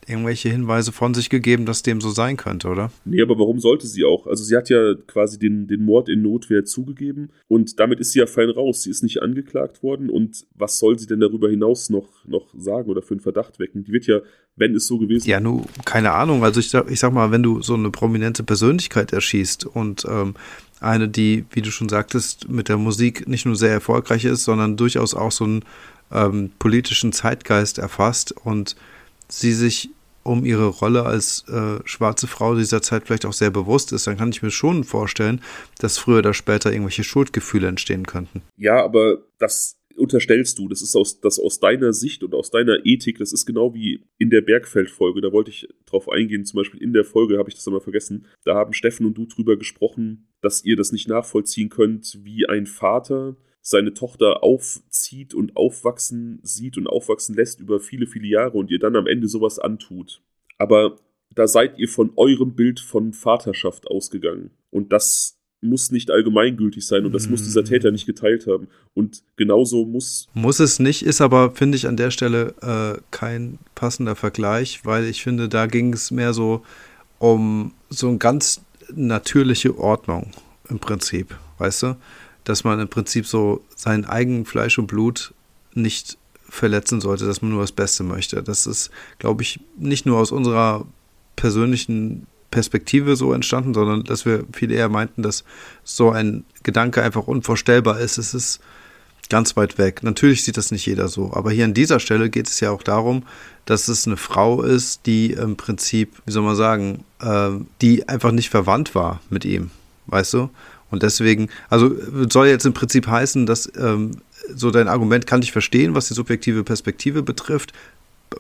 irgendwelche 0.06 0.48
Hinweise 0.48 0.92
von 0.92 1.14
sich 1.14 1.30
gegeben, 1.30 1.64
dass 1.64 1.82
dem 1.82 2.00
so 2.00 2.10
sein 2.10 2.36
könnte, 2.36 2.68
oder? 2.68 2.90
Nee, 3.04 3.22
aber 3.22 3.38
warum 3.38 3.60
sollte 3.60 3.86
sie 3.86 4.04
auch? 4.04 4.26
Also 4.26 4.44
sie 4.44 4.56
hat 4.56 4.68
ja 4.68 4.94
quasi 5.06 5.38
den, 5.38 5.68
den 5.68 5.84
Mord 5.84 6.08
in 6.08 6.22
Notwehr 6.22 6.64
zugegeben 6.64 7.30
und 7.48 7.78
damit 7.78 8.00
ist 8.00 8.12
sie 8.12 8.18
ja 8.18 8.26
fein 8.26 8.50
raus. 8.50 8.82
Sie 8.82 8.90
ist 8.90 9.02
nicht 9.02 9.22
angeklagt 9.22 9.82
worden 9.82 10.10
und 10.10 10.44
was 10.54 10.78
soll 10.78 10.98
sie 10.98 11.06
denn 11.06 11.20
darüber 11.20 11.48
hinaus 11.48 11.90
noch, 11.90 12.08
noch 12.26 12.48
sagen 12.56 12.90
oder 12.90 13.02
für 13.02 13.14
einen 13.14 13.20
Verdacht 13.20 13.58
wecken? 13.58 13.84
Die 13.84 13.92
wird 13.92 14.06
ja, 14.06 14.20
wenn 14.56 14.74
es 14.74 14.86
so 14.86 14.98
gewesen 14.98 15.28
Ja, 15.28 15.40
nur, 15.40 15.64
keine 15.84 16.12
Ahnung. 16.12 16.42
Also 16.42 16.60
ich, 16.60 16.74
ich 16.90 17.00
sag 17.00 17.12
mal, 17.12 17.30
wenn 17.30 17.42
du 17.42 17.62
so 17.62 17.74
eine 17.74 17.90
prominente 17.90 18.42
Persönlichkeit 18.42 19.12
erschießt 19.12 19.66
und 19.66 20.04
ähm, 20.08 20.34
eine, 20.82 21.08
die, 21.08 21.44
wie 21.50 21.62
du 21.62 21.70
schon 21.70 21.88
sagtest, 21.88 22.48
mit 22.48 22.68
der 22.68 22.76
Musik 22.76 23.28
nicht 23.28 23.46
nur 23.46 23.56
sehr 23.56 23.72
erfolgreich 23.72 24.24
ist, 24.24 24.44
sondern 24.44 24.76
durchaus 24.76 25.14
auch 25.14 25.32
so 25.32 25.44
einen 25.44 25.64
ähm, 26.10 26.50
politischen 26.58 27.12
Zeitgeist 27.12 27.78
erfasst 27.78 28.32
und 28.32 28.76
sie 29.28 29.52
sich 29.52 29.90
um 30.24 30.44
ihre 30.44 30.66
Rolle 30.66 31.04
als 31.04 31.48
äh, 31.48 31.80
schwarze 31.84 32.26
Frau 32.26 32.54
dieser 32.54 32.80
Zeit 32.80 33.04
vielleicht 33.06 33.26
auch 33.26 33.32
sehr 33.32 33.50
bewusst 33.50 33.92
ist, 33.92 34.06
dann 34.06 34.16
kann 34.16 34.30
ich 34.30 34.42
mir 34.42 34.50
schon 34.50 34.84
vorstellen, 34.84 35.42
dass 35.78 35.98
früher 35.98 36.18
oder 36.18 36.34
später 36.34 36.70
irgendwelche 36.70 37.04
Schuldgefühle 37.04 37.66
entstehen 37.66 38.06
könnten. 38.06 38.42
Ja, 38.56 38.84
aber 38.84 39.18
das 39.38 39.76
unterstellst 39.96 40.58
du, 40.58 40.68
das 40.68 40.82
ist 40.82 40.96
aus, 40.96 41.20
das 41.20 41.38
aus 41.38 41.60
deiner 41.60 41.92
Sicht 41.92 42.22
und 42.22 42.34
aus 42.34 42.50
deiner 42.50 42.84
Ethik, 42.84 43.18
das 43.18 43.32
ist 43.32 43.46
genau 43.46 43.74
wie 43.74 44.04
in 44.18 44.30
der 44.30 44.40
Bergfeld-Folge, 44.40 45.20
da 45.20 45.32
wollte 45.32 45.50
ich 45.50 45.68
drauf 45.86 46.08
eingehen, 46.08 46.44
zum 46.44 46.58
Beispiel 46.58 46.82
in 46.82 46.92
der 46.92 47.04
Folge 47.04 47.38
habe 47.38 47.48
ich 47.48 47.54
das 47.54 47.66
einmal 47.66 47.80
vergessen, 47.80 48.26
da 48.44 48.54
haben 48.54 48.72
Steffen 48.72 49.06
und 49.06 49.18
du 49.18 49.26
drüber 49.26 49.56
gesprochen, 49.56 50.28
dass 50.40 50.64
ihr 50.64 50.76
das 50.76 50.92
nicht 50.92 51.08
nachvollziehen 51.08 51.68
könnt, 51.68 52.18
wie 52.22 52.48
ein 52.48 52.66
Vater 52.66 53.36
seine 53.60 53.94
Tochter 53.94 54.42
aufzieht 54.42 55.34
und 55.34 55.56
aufwachsen 55.56 56.40
sieht 56.42 56.76
und 56.76 56.88
aufwachsen 56.88 57.36
lässt 57.36 57.60
über 57.60 57.78
viele, 57.78 58.06
viele 58.06 58.26
Jahre 58.26 58.58
und 58.58 58.70
ihr 58.70 58.80
dann 58.80 58.96
am 58.96 59.06
Ende 59.06 59.28
sowas 59.28 59.58
antut. 59.58 60.20
Aber 60.58 60.96
da 61.34 61.46
seid 61.46 61.78
ihr 61.78 61.88
von 61.88 62.12
eurem 62.16 62.54
Bild 62.54 62.80
von 62.80 63.12
Vaterschaft 63.12 63.86
ausgegangen. 63.86 64.50
Und 64.70 64.92
das 64.92 65.41
muss 65.62 65.90
nicht 65.90 66.10
allgemeingültig 66.10 66.86
sein 66.86 67.06
und 67.06 67.12
das 67.12 67.28
muss 67.28 67.44
dieser 67.44 67.64
Täter 67.64 67.90
nicht 67.90 68.06
geteilt 68.06 68.46
haben. 68.46 68.68
Und 68.94 69.22
genauso 69.36 69.86
muss. 69.86 70.28
Muss 70.34 70.60
es 70.60 70.78
nicht, 70.78 71.02
ist 71.02 71.20
aber, 71.20 71.52
finde 71.52 71.76
ich, 71.76 71.86
an 71.86 71.96
der 71.96 72.10
Stelle 72.10 72.54
äh, 72.60 73.00
kein 73.10 73.58
passender 73.74 74.16
Vergleich, 74.16 74.84
weil 74.84 75.06
ich 75.06 75.22
finde, 75.22 75.48
da 75.48 75.66
ging 75.66 75.92
es 75.92 76.10
mehr 76.10 76.34
so 76.34 76.62
um 77.18 77.72
so 77.88 78.08
eine 78.08 78.18
ganz 78.18 78.62
natürliche 78.92 79.78
Ordnung 79.78 80.32
im 80.68 80.80
Prinzip, 80.80 81.36
weißt 81.58 81.84
du? 81.84 81.96
dass 82.44 82.64
man 82.64 82.80
im 82.80 82.88
Prinzip 82.88 83.26
so 83.26 83.62
sein 83.74 84.04
eigen 84.04 84.44
Fleisch 84.44 84.78
und 84.78 84.86
Blut 84.86 85.34
nicht 85.74 86.18
verletzen 86.48 87.00
sollte, 87.00 87.26
dass 87.26 87.40
man 87.40 87.52
nur 87.52 87.60
das 87.60 87.72
Beste 87.72 88.02
möchte. 88.02 88.42
Das 88.42 88.66
ist, 88.66 88.90
glaube 89.18 89.42
ich, 89.42 89.60
nicht 89.78 90.06
nur 90.06 90.18
aus 90.18 90.32
unserer 90.32 90.86
persönlichen 91.36 92.26
Perspektive 92.52 93.16
so 93.16 93.32
entstanden, 93.32 93.74
sondern 93.74 94.04
dass 94.04 94.24
wir 94.24 94.44
viel 94.52 94.70
eher 94.70 94.88
meinten, 94.88 95.22
dass 95.22 95.42
so 95.82 96.10
ein 96.10 96.44
Gedanke 96.62 97.02
einfach 97.02 97.26
unvorstellbar 97.26 97.98
ist. 97.98 98.18
Es 98.18 98.34
ist 98.34 98.60
ganz 99.28 99.56
weit 99.56 99.78
weg. 99.78 100.02
Natürlich 100.04 100.44
sieht 100.44 100.56
das 100.56 100.70
nicht 100.70 100.86
jeder 100.86 101.08
so, 101.08 101.32
aber 101.32 101.50
hier 101.50 101.64
an 101.64 101.74
dieser 101.74 101.98
Stelle 101.98 102.30
geht 102.30 102.48
es 102.48 102.60
ja 102.60 102.70
auch 102.70 102.82
darum, 102.82 103.24
dass 103.64 103.88
es 103.88 104.06
eine 104.06 104.16
Frau 104.16 104.62
ist, 104.62 105.06
die 105.06 105.32
im 105.32 105.56
Prinzip, 105.56 106.22
wie 106.26 106.32
soll 106.32 106.42
man 106.42 106.54
sagen, 106.54 107.04
äh, 107.20 107.50
die 107.80 108.08
einfach 108.08 108.30
nicht 108.30 108.50
verwandt 108.50 108.94
war 108.94 109.20
mit 109.30 109.44
ihm, 109.44 109.70
weißt 110.06 110.34
du? 110.34 110.50
Und 110.90 111.02
deswegen, 111.02 111.48
also 111.70 111.90
soll 112.28 112.48
jetzt 112.48 112.66
im 112.66 112.74
Prinzip 112.74 113.06
heißen, 113.06 113.46
dass 113.46 113.72
ähm, 113.76 114.18
so 114.54 114.70
dein 114.70 114.88
Argument 114.88 115.26
kann 115.26 115.40
ich 115.40 115.50
verstehen, 115.50 115.94
was 115.94 116.08
die 116.08 116.14
subjektive 116.14 116.64
Perspektive 116.64 117.22
betrifft, 117.22 117.72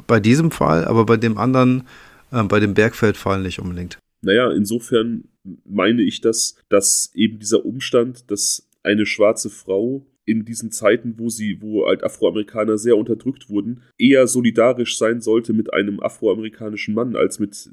bei 0.06 0.20
diesem 0.20 0.50
Fall, 0.50 0.84
aber 0.84 1.06
bei 1.06 1.16
dem 1.16 1.38
anderen, 1.38 1.86
äh, 2.30 2.42
bei 2.42 2.60
dem 2.60 2.74
Bergfeldfall 2.74 3.40
nicht 3.40 3.60
unbedingt. 3.60 3.98
Naja, 4.22 4.50
insofern 4.52 5.24
meine 5.64 6.02
ich 6.02 6.20
das, 6.20 6.56
dass 6.68 7.12
eben 7.14 7.38
dieser 7.38 7.64
Umstand, 7.64 8.30
dass 8.30 8.68
eine 8.82 9.06
schwarze 9.06 9.50
Frau 9.50 10.06
in 10.24 10.44
diesen 10.44 10.70
Zeiten, 10.70 11.14
wo 11.18 11.28
sie, 11.28 11.60
wo 11.60 11.86
halt 11.86 12.04
Afroamerikaner 12.04 12.78
sehr 12.78 12.96
unterdrückt 12.96 13.50
wurden, 13.50 13.82
eher 13.98 14.28
solidarisch 14.28 14.96
sein 14.96 15.20
sollte 15.20 15.52
mit 15.52 15.72
einem 15.74 16.00
afroamerikanischen 16.00 16.94
Mann 16.94 17.16
als 17.16 17.40
mit 17.40 17.70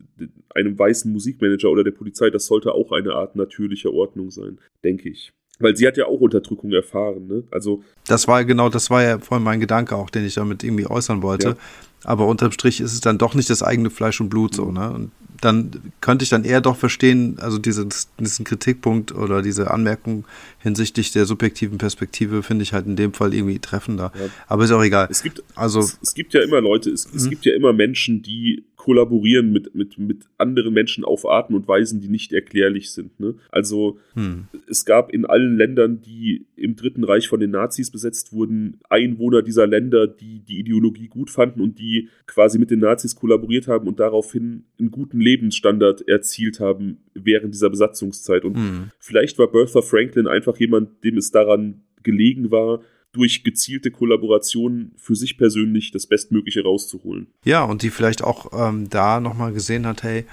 einem 0.55 0.77
weißen 0.77 1.11
Musikmanager 1.11 1.69
oder 1.69 1.83
der 1.83 1.91
Polizei. 1.91 2.31
Das 2.31 2.47
sollte 2.47 2.73
auch 2.73 2.91
eine 2.91 3.13
Art 3.13 3.35
natürlicher 3.35 3.93
Ordnung 3.93 4.31
sein, 4.31 4.57
denke 4.83 5.09
ich. 5.09 5.31
Weil 5.59 5.75
sie 5.75 5.85
hat 5.85 5.97
ja 5.97 6.05
auch 6.07 6.21
Unterdrückung 6.21 6.71
erfahren, 6.71 7.27
ne? 7.27 7.43
Also. 7.51 7.83
Das 8.07 8.27
war 8.27 8.45
genau, 8.45 8.69
das 8.69 8.89
war 8.89 9.03
ja 9.03 9.19
vorhin 9.19 9.43
mein 9.43 9.59
Gedanke 9.59 9.95
auch, 9.95 10.09
den 10.09 10.25
ich 10.25 10.35
damit 10.35 10.63
irgendwie 10.63 10.87
äußern 10.87 11.21
wollte. 11.21 11.49
Ja. 11.49 11.57
Aber 12.05 12.27
unterm 12.27 12.53
Strich 12.53 12.79
ist 12.79 12.93
es 12.93 13.01
dann 13.01 13.17
doch 13.17 13.35
nicht 13.35 13.49
das 13.49 13.61
eigene 13.61 13.89
Fleisch 13.89 14.21
und 14.21 14.29
Blut 14.29 14.55
so, 14.55 14.71
ne? 14.71 14.89
Und 14.91 15.11
dann 15.41 15.93
könnte 16.01 16.23
ich 16.23 16.29
dann 16.29 16.43
eher 16.43 16.61
doch 16.61 16.77
verstehen, 16.77 17.37
also 17.39 17.57
dieses, 17.57 18.09
diesen 18.19 18.45
Kritikpunkt 18.45 19.11
oder 19.13 19.41
diese 19.41 19.71
Anmerkung 19.71 20.25
hinsichtlich 20.59 21.11
der 21.11 21.25
subjektiven 21.25 21.77
Perspektive 21.77 22.43
finde 22.43 22.63
ich 22.63 22.73
halt 22.73 22.85
in 22.85 22.95
dem 22.95 23.13
Fall 23.13 23.33
irgendwie 23.33 23.59
treffender. 23.59 24.11
Ja. 24.15 24.29
Aber 24.47 24.63
ist 24.63 24.71
auch 24.71 24.83
egal. 24.83 25.07
Es 25.09 25.23
gibt, 25.23 25.43
also, 25.55 25.79
es, 25.79 25.97
es 26.01 26.13
gibt 26.13 26.33
ja 26.33 26.41
immer 26.41 26.61
Leute, 26.61 26.89
es, 26.89 27.05
es 27.13 27.25
mhm. 27.25 27.29
gibt 27.29 27.45
ja 27.45 27.53
immer 27.53 27.73
Menschen, 27.73 28.21
die 28.21 28.63
kollaborieren 28.79 29.51
mit, 29.51 29.75
mit, 29.75 29.99
mit 29.99 30.23
anderen 30.37 30.73
Menschen 30.73 31.03
auf 31.03 31.29
Arten 31.29 31.53
und 31.53 31.67
Weisen, 31.67 31.99
die 31.99 32.07
nicht 32.07 32.31
erklärlich 32.31 32.91
sind. 32.91 33.19
Ne? 33.19 33.35
Also 33.51 33.99
hm. 34.13 34.47
es 34.69 34.85
gab 34.85 35.11
in 35.11 35.25
allen 35.25 35.57
Ländern, 35.57 35.99
die 36.01 36.45
im 36.55 36.77
Dritten 36.77 37.03
Reich 37.03 37.27
von 37.27 37.41
den 37.41 37.51
Nazis 37.51 37.91
besetzt 37.91 38.31
wurden, 38.31 38.79
Einwohner 38.89 39.41
dieser 39.41 39.67
Länder, 39.67 40.07
die 40.07 40.39
die 40.39 40.59
Ideologie 40.59 41.09
gut 41.09 41.29
fanden 41.29 41.59
und 41.59 41.77
die 41.77 42.07
quasi 42.25 42.57
mit 42.57 42.71
den 42.71 42.79
Nazis 42.79 43.17
kollaboriert 43.17 43.67
haben 43.67 43.85
und 43.85 43.99
daraufhin 43.99 44.63
einen 44.79 44.91
guten 44.91 45.19
Lebensstandard 45.19 46.07
erzielt 46.07 46.61
haben 46.61 46.99
während 47.13 47.53
dieser 47.53 47.69
Besatzungszeit. 47.69 48.45
Und 48.45 48.55
hm. 48.55 48.91
vielleicht 48.97 49.37
war 49.39 49.51
Bertha 49.51 49.81
Franklin 49.81 50.25
einfach 50.25 50.55
jemand, 50.55 51.03
dem 51.03 51.17
es 51.17 51.31
daran 51.31 51.81
gelegen 52.01 52.49
war, 52.49 52.79
durch 53.11 53.43
gezielte 53.43 53.91
Kollaborationen 53.91 54.93
für 54.97 55.15
sich 55.15 55.37
persönlich 55.37 55.91
das 55.91 56.07
Bestmögliche 56.07 56.63
rauszuholen. 56.63 57.27
Ja, 57.43 57.63
und 57.63 57.81
die 57.81 57.89
vielleicht 57.89 58.23
auch 58.23 58.51
ähm, 58.53 58.89
da 58.89 59.19
nochmal 59.19 59.51
gesehen 59.51 59.87
hat, 59.87 60.03
hey, 60.03 60.25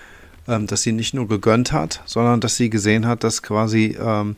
ähm, 0.47 0.67
dass 0.67 0.83
sie 0.83 0.93
nicht 0.93 1.15
nur 1.15 1.27
gegönnt 1.27 1.73
hat, 1.73 2.03
sondern 2.07 2.41
dass 2.41 2.57
sie 2.57 2.71
gesehen 2.71 3.07
hat, 3.07 3.25
dass 3.25 3.43
quasi 3.43 3.97
ähm, 3.99 4.37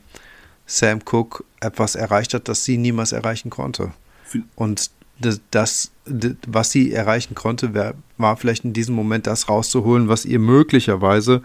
Sam 0.67 1.01
Cook 1.05 1.45
etwas 1.61 1.95
erreicht 1.95 2.35
hat, 2.35 2.49
das 2.49 2.65
sie 2.65 2.77
niemals 2.77 3.13
erreichen 3.13 3.51
konnte. 3.51 3.93
Und 4.55 4.91
das, 5.19 5.41
das, 5.51 5.91
was 6.47 6.71
sie 6.71 6.93
erreichen 6.93 7.35
konnte, 7.35 7.95
war 8.19 8.37
vielleicht 8.37 8.65
in 8.65 8.73
diesem 8.73 8.95
Moment 8.95 9.27
das 9.27 9.49
rauszuholen, 9.49 10.09
was 10.09 10.25
ihr 10.25 10.39
möglicherweise 10.39 11.43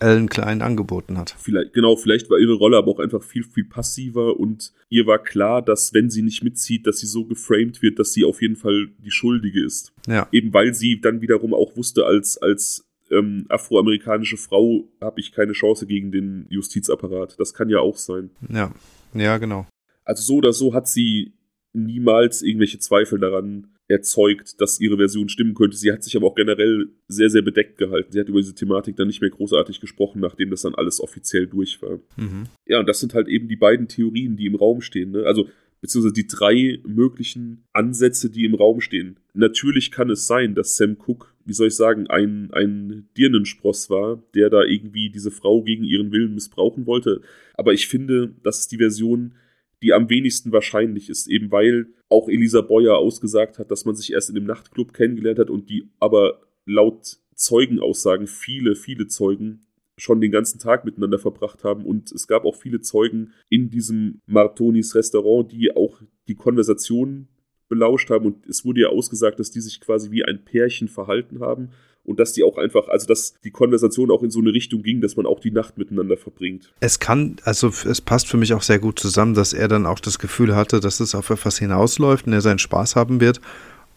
Ellen 0.00 0.28
Klein 0.28 0.62
angeboten 0.62 1.18
hat. 1.18 1.34
Vielleicht, 1.38 1.72
genau, 1.72 1.96
vielleicht 1.96 2.30
war 2.30 2.38
ihre 2.38 2.54
Rolle 2.54 2.76
aber 2.76 2.90
auch 2.90 2.98
einfach 2.98 3.22
viel, 3.22 3.42
viel 3.42 3.64
passiver 3.64 4.38
und 4.38 4.72
ihr 4.88 5.06
war 5.06 5.18
klar, 5.18 5.62
dass 5.62 5.92
wenn 5.94 6.10
sie 6.10 6.22
nicht 6.22 6.42
mitzieht, 6.42 6.86
dass 6.86 6.98
sie 6.98 7.06
so 7.06 7.24
geframed 7.24 7.82
wird, 7.82 7.98
dass 7.98 8.12
sie 8.12 8.24
auf 8.24 8.40
jeden 8.40 8.56
Fall 8.56 8.88
die 9.04 9.10
Schuldige 9.10 9.64
ist. 9.64 9.92
Ja. 10.06 10.28
Eben 10.32 10.52
weil 10.52 10.74
sie 10.74 11.00
dann 11.00 11.20
wiederum 11.20 11.54
auch 11.54 11.76
wusste, 11.76 12.06
als, 12.06 12.38
als 12.38 12.86
ähm, 13.10 13.46
afroamerikanische 13.48 14.36
Frau 14.36 14.88
habe 15.00 15.20
ich 15.20 15.32
keine 15.32 15.52
Chance 15.52 15.86
gegen 15.86 16.12
den 16.12 16.46
Justizapparat. 16.50 17.36
Das 17.38 17.54
kann 17.54 17.68
ja 17.68 17.80
auch 17.80 17.96
sein. 17.96 18.30
Ja, 18.48 18.72
ja, 19.14 19.38
genau. 19.38 19.66
Also 20.04 20.22
so 20.22 20.36
oder 20.36 20.52
so 20.52 20.74
hat 20.74 20.88
sie 20.88 21.32
niemals 21.72 22.42
irgendwelche 22.42 22.78
Zweifel 22.78 23.18
daran 23.18 23.68
erzeugt, 23.88 24.60
dass 24.60 24.80
ihre 24.80 24.98
Version 24.98 25.28
stimmen 25.28 25.54
könnte. 25.54 25.76
Sie 25.76 25.90
hat 25.90 26.02
sich 26.04 26.16
aber 26.16 26.26
auch 26.26 26.34
generell 26.34 26.90
sehr, 27.08 27.30
sehr 27.30 27.42
bedeckt 27.42 27.78
gehalten. 27.78 28.12
Sie 28.12 28.20
hat 28.20 28.28
über 28.28 28.40
diese 28.40 28.54
Thematik 28.54 28.96
dann 28.96 29.08
nicht 29.08 29.22
mehr 29.22 29.30
großartig 29.30 29.80
gesprochen, 29.80 30.20
nachdem 30.20 30.50
das 30.50 30.62
dann 30.62 30.74
alles 30.74 31.00
offiziell 31.00 31.46
durch 31.46 31.80
war. 31.80 31.98
Mhm. 32.16 32.44
Ja, 32.66 32.80
und 32.80 32.88
das 32.88 33.00
sind 33.00 33.14
halt 33.14 33.28
eben 33.28 33.48
die 33.48 33.56
beiden 33.56 33.88
Theorien, 33.88 34.36
die 34.36 34.46
im 34.46 34.54
Raum 34.54 34.82
stehen. 34.82 35.12
Ne? 35.12 35.24
Also 35.24 35.48
beziehungsweise 35.80 36.14
die 36.14 36.26
drei 36.26 36.80
möglichen 36.86 37.64
Ansätze, 37.72 38.30
die 38.30 38.44
im 38.44 38.54
Raum 38.54 38.80
stehen. 38.80 39.18
Natürlich 39.32 39.90
kann 39.90 40.10
es 40.10 40.26
sein, 40.26 40.54
dass 40.54 40.76
Sam 40.76 40.96
Cook, 40.98 41.34
wie 41.44 41.52
soll 41.52 41.68
ich 41.68 41.76
sagen, 41.76 42.08
ein, 42.08 42.50
ein 42.52 43.08
Dirnenspross 43.16 43.88
war, 43.88 44.22
der 44.34 44.50
da 44.50 44.64
irgendwie 44.64 45.10
diese 45.10 45.30
Frau 45.30 45.62
gegen 45.62 45.84
ihren 45.84 46.12
Willen 46.12 46.34
missbrauchen 46.34 46.86
wollte. 46.86 47.22
Aber 47.54 47.72
ich 47.72 47.88
finde, 47.88 48.34
das 48.42 48.60
ist 48.60 48.72
die 48.72 48.78
Version, 48.78 49.34
die 49.82 49.92
am 49.92 50.08
wenigsten 50.08 50.52
wahrscheinlich 50.52 51.08
ist, 51.08 51.28
eben 51.28 51.50
weil 51.50 51.86
auch 52.08 52.28
Elisa 52.28 52.60
Boyer 52.60 52.96
ausgesagt 52.96 53.58
hat, 53.58 53.70
dass 53.70 53.84
man 53.84 53.94
sich 53.94 54.12
erst 54.12 54.28
in 54.28 54.34
dem 54.34 54.44
Nachtclub 54.44 54.92
kennengelernt 54.92 55.38
hat 55.38 55.50
und 55.50 55.70
die 55.70 55.88
aber 56.00 56.40
laut 56.64 57.18
Zeugenaussagen 57.34 58.26
viele, 58.26 58.74
viele 58.74 59.06
Zeugen 59.06 59.60
schon 59.96 60.20
den 60.20 60.32
ganzen 60.32 60.58
Tag 60.58 60.84
miteinander 60.84 61.18
verbracht 61.18 61.64
haben. 61.64 61.84
Und 61.84 62.12
es 62.12 62.26
gab 62.26 62.44
auch 62.44 62.56
viele 62.56 62.80
Zeugen 62.80 63.32
in 63.48 63.70
diesem 63.70 64.20
Martonis 64.26 64.94
Restaurant, 64.94 65.50
die 65.52 65.74
auch 65.74 66.00
die 66.28 66.34
Konversation 66.34 67.28
belauscht 67.68 68.10
haben. 68.10 68.26
Und 68.26 68.46
es 68.46 68.64
wurde 68.64 68.82
ja 68.82 68.88
ausgesagt, 68.88 69.38
dass 69.38 69.50
die 69.50 69.60
sich 69.60 69.80
quasi 69.80 70.10
wie 70.10 70.24
ein 70.24 70.44
Pärchen 70.44 70.88
verhalten 70.88 71.40
haben 71.40 71.70
und 72.08 72.18
dass 72.18 72.32
die 72.32 72.42
auch 72.42 72.56
einfach, 72.56 72.88
also 72.88 73.06
dass 73.06 73.34
die 73.44 73.50
Konversation 73.50 74.10
auch 74.10 74.22
in 74.22 74.30
so 74.30 74.40
eine 74.40 74.52
Richtung 74.52 74.82
ging, 74.82 75.00
dass 75.00 75.16
man 75.16 75.26
auch 75.26 75.40
die 75.40 75.50
Nacht 75.50 75.76
miteinander 75.76 76.16
verbringt. 76.16 76.72
Es 76.80 76.98
kann, 76.98 77.36
also 77.44 77.68
es 77.68 78.00
passt 78.00 78.26
für 78.28 78.38
mich 78.38 78.54
auch 78.54 78.62
sehr 78.62 78.78
gut 78.78 78.98
zusammen, 78.98 79.34
dass 79.34 79.52
er 79.52 79.68
dann 79.68 79.86
auch 79.86 80.00
das 80.00 80.18
Gefühl 80.18 80.56
hatte, 80.56 80.80
dass 80.80 81.00
es 81.00 81.14
auf 81.14 81.28
etwas 81.30 81.58
hinausläuft 81.58 82.26
und 82.26 82.32
er 82.32 82.40
seinen 82.40 82.58
Spaß 82.58 82.96
haben 82.96 83.20
wird, 83.20 83.40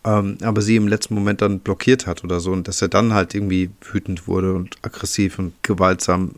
ähm, 0.04 0.38
aber 0.44 0.62
sie 0.62 0.76
im 0.76 0.88
letzten 0.88 1.16
Moment 1.16 1.42
dann 1.42 1.60
blockiert 1.60 2.06
hat 2.06 2.24
oder 2.24 2.40
so 2.42 2.52
und 2.52 2.68
dass 2.68 2.82
er 2.82 2.90
dann 2.90 3.14
halt 3.14 3.34
irgendwie 3.34 3.70
wütend 3.92 4.28
wurde 4.28 4.54
und 4.54 4.76
aggressiv 4.82 5.40
und 5.40 5.54
gewaltsam 5.64 6.32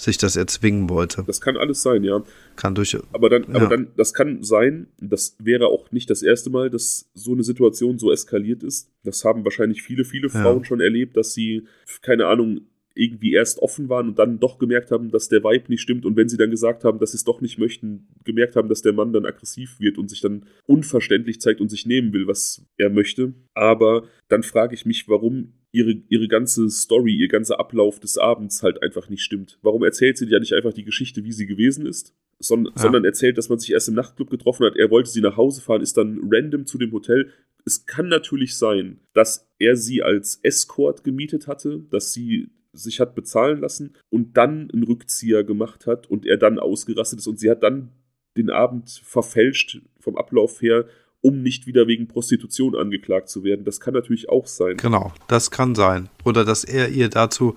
sich 0.00 0.16
das 0.18 0.36
erzwingen 0.36 0.88
wollte. 0.88 1.24
Das 1.26 1.40
kann 1.40 1.56
alles 1.56 1.82
sein, 1.82 2.04
ja. 2.04 2.22
Kann 2.56 2.74
durch. 2.74 2.96
Aber 3.12 3.28
dann, 3.28 3.44
ja. 3.44 3.54
aber 3.54 3.66
dann, 3.66 3.88
das 3.96 4.14
kann 4.14 4.42
sein, 4.42 4.86
das 4.98 5.36
wäre 5.38 5.66
auch 5.66 5.92
nicht 5.92 6.08
das 6.08 6.22
erste 6.22 6.48
Mal, 6.48 6.70
dass 6.70 7.10
so 7.14 7.32
eine 7.32 7.42
Situation 7.42 7.98
so 7.98 8.10
eskaliert 8.10 8.62
ist. 8.62 8.90
Das 9.04 9.24
haben 9.24 9.44
wahrscheinlich 9.44 9.82
viele, 9.82 10.04
viele 10.04 10.30
Frauen 10.30 10.60
ja. 10.60 10.64
schon 10.64 10.80
erlebt, 10.80 11.16
dass 11.16 11.34
sie, 11.34 11.66
keine 12.00 12.26
Ahnung, 12.26 12.62
irgendwie 13.00 13.32
erst 13.32 13.60
offen 13.60 13.88
waren 13.88 14.08
und 14.08 14.18
dann 14.18 14.38
doch 14.38 14.58
gemerkt 14.58 14.90
haben, 14.90 15.10
dass 15.10 15.28
der 15.28 15.42
Vibe 15.42 15.70
nicht 15.70 15.80
stimmt 15.80 16.04
und 16.04 16.16
wenn 16.16 16.28
sie 16.28 16.36
dann 16.36 16.50
gesagt 16.50 16.84
haben, 16.84 16.98
dass 16.98 17.12
sie 17.12 17.16
es 17.16 17.24
doch 17.24 17.40
nicht 17.40 17.58
möchten, 17.58 18.08
gemerkt 18.24 18.56
haben, 18.56 18.68
dass 18.68 18.82
der 18.82 18.92
Mann 18.92 19.12
dann 19.12 19.24
aggressiv 19.24 19.80
wird 19.80 19.96
und 19.96 20.10
sich 20.10 20.20
dann 20.20 20.44
unverständlich 20.66 21.40
zeigt 21.40 21.60
und 21.60 21.70
sich 21.70 21.86
nehmen 21.86 22.12
will, 22.12 22.26
was 22.26 22.66
er 22.76 22.90
möchte. 22.90 23.32
Aber 23.54 24.04
dann 24.28 24.42
frage 24.42 24.74
ich 24.74 24.84
mich, 24.84 25.08
warum 25.08 25.54
ihre, 25.72 25.92
ihre 26.08 26.28
ganze 26.28 26.68
Story, 26.68 27.14
ihr 27.14 27.28
ganzer 27.28 27.58
Ablauf 27.58 28.00
des 28.00 28.18
Abends 28.18 28.62
halt 28.62 28.82
einfach 28.82 29.08
nicht 29.08 29.22
stimmt. 29.22 29.58
Warum 29.62 29.82
erzählt 29.82 30.18
sie 30.18 30.26
ja 30.26 30.38
nicht 30.38 30.52
einfach 30.52 30.72
die 30.72 30.84
Geschichte, 30.84 31.24
wie 31.24 31.32
sie 31.32 31.46
gewesen 31.46 31.86
ist, 31.86 32.14
son 32.38 32.66
ja. 32.66 32.72
sondern 32.74 33.04
erzählt, 33.04 33.38
dass 33.38 33.48
man 33.48 33.58
sich 33.58 33.72
erst 33.72 33.88
im 33.88 33.94
Nachtclub 33.94 34.30
getroffen 34.30 34.66
hat, 34.66 34.76
er 34.76 34.90
wollte 34.90 35.10
sie 35.10 35.20
nach 35.20 35.36
Hause 35.36 35.62
fahren, 35.62 35.82
ist 35.82 35.96
dann 35.96 36.20
random 36.30 36.66
zu 36.66 36.76
dem 36.76 36.92
Hotel. 36.92 37.30
Es 37.64 37.86
kann 37.86 38.08
natürlich 38.08 38.56
sein, 38.56 39.00
dass 39.12 39.48
er 39.58 39.76
sie 39.76 40.02
als 40.02 40.40
Escort 40.42 41.04
gemietet 41.04 41.46
hatte, 41.46 41.84
dass 41.90 42.12
sie 42.12 42.50
sich 42.72 43.00
hat 43.00 43.14
bezahlen 43.14 43.60
lassen 43.60 43.94
und 44.10 44.36
dann 44.36 44.70
einen 44.72 44.84
Rückzieher 44.84 45.44
gemacht 45.44 45.86
hat 45.86 46.08
und 46.08 46.26
er 46.26 46.36
dann 46.36 46.58
ausgerastet 46.58 47.18
ist 47.18 47.26
und 47.26 47.38
sie 47.38 47.50
hat 47.50 47.62
dann 47.62 47.90
den 48.36 48.50
Abend 48.50 49.00
verfälscht 49.04 49.80
vom 49.98 50.16
Ablauf 50.16 50.62
her 50.62 50.86
um 51.22 51.42
nicht 51.42 51.66
wieder 51.66 51.86
wegen 51.86 52.08
Prostitution 52.08 52.74
angeklagt 52.74 53.28
zu 53.28 53.44
werden. 53.44 53.64
Das 53.64 53.80
kann 53.80 53.94
natürlich 53.94 54.28
auch 54.28 54.46
sein. 54.46 54.76
Genau, 54.76 55.12
das 55.28 55.50
kann 55.50 55.74
sein. 55.74 56.08
Oder 56.24 56.44
dass 56.44 56.64
er 56.64 56.88
ihr 56.88 57.08
dazu 57.08 57.56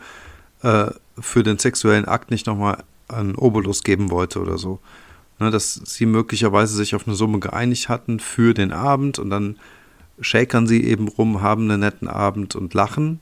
äh, 0.62 0.92
für 1.20 1.44
den 1.44 1.58
sexuellen 1.58 2.06
Akt 2.06 2.32
nicht 2.32 2.46
nochmal 2.46 2.84
einen 3.08 3.36
Obolus 3.36 3.84
geben 3.84 4.12
wollte 4.12 4.40
oder 4.42 4.58
so. 4.58 4.80
Ne, 5.40 5.50
dass 5.50 5.74
sie 5.74 6.06
möglicherweise 6.06 6.76
sich 6.76 6.96
auf 6.96 7.08
eine 7.08 7.16
Summe 7.16 7.40
geeinigt 7.40 7.90
hatten 7.90 8.20
für 8.20 8.54
den 8.54 8.72
Abend 8.72 9.20
und 9.20 9.30
dann 9.30 9.58
shakern 10.20 10.68
sie 10.68 10.84
eben 10.84 11.08
rum, 11.08 11.42
haben 11.42 11.70
einen 11.70 11.80
netten 11.80 12.08
Abend 12.08 12.56
und 12.56 12.74
lachen. 12.74 13.20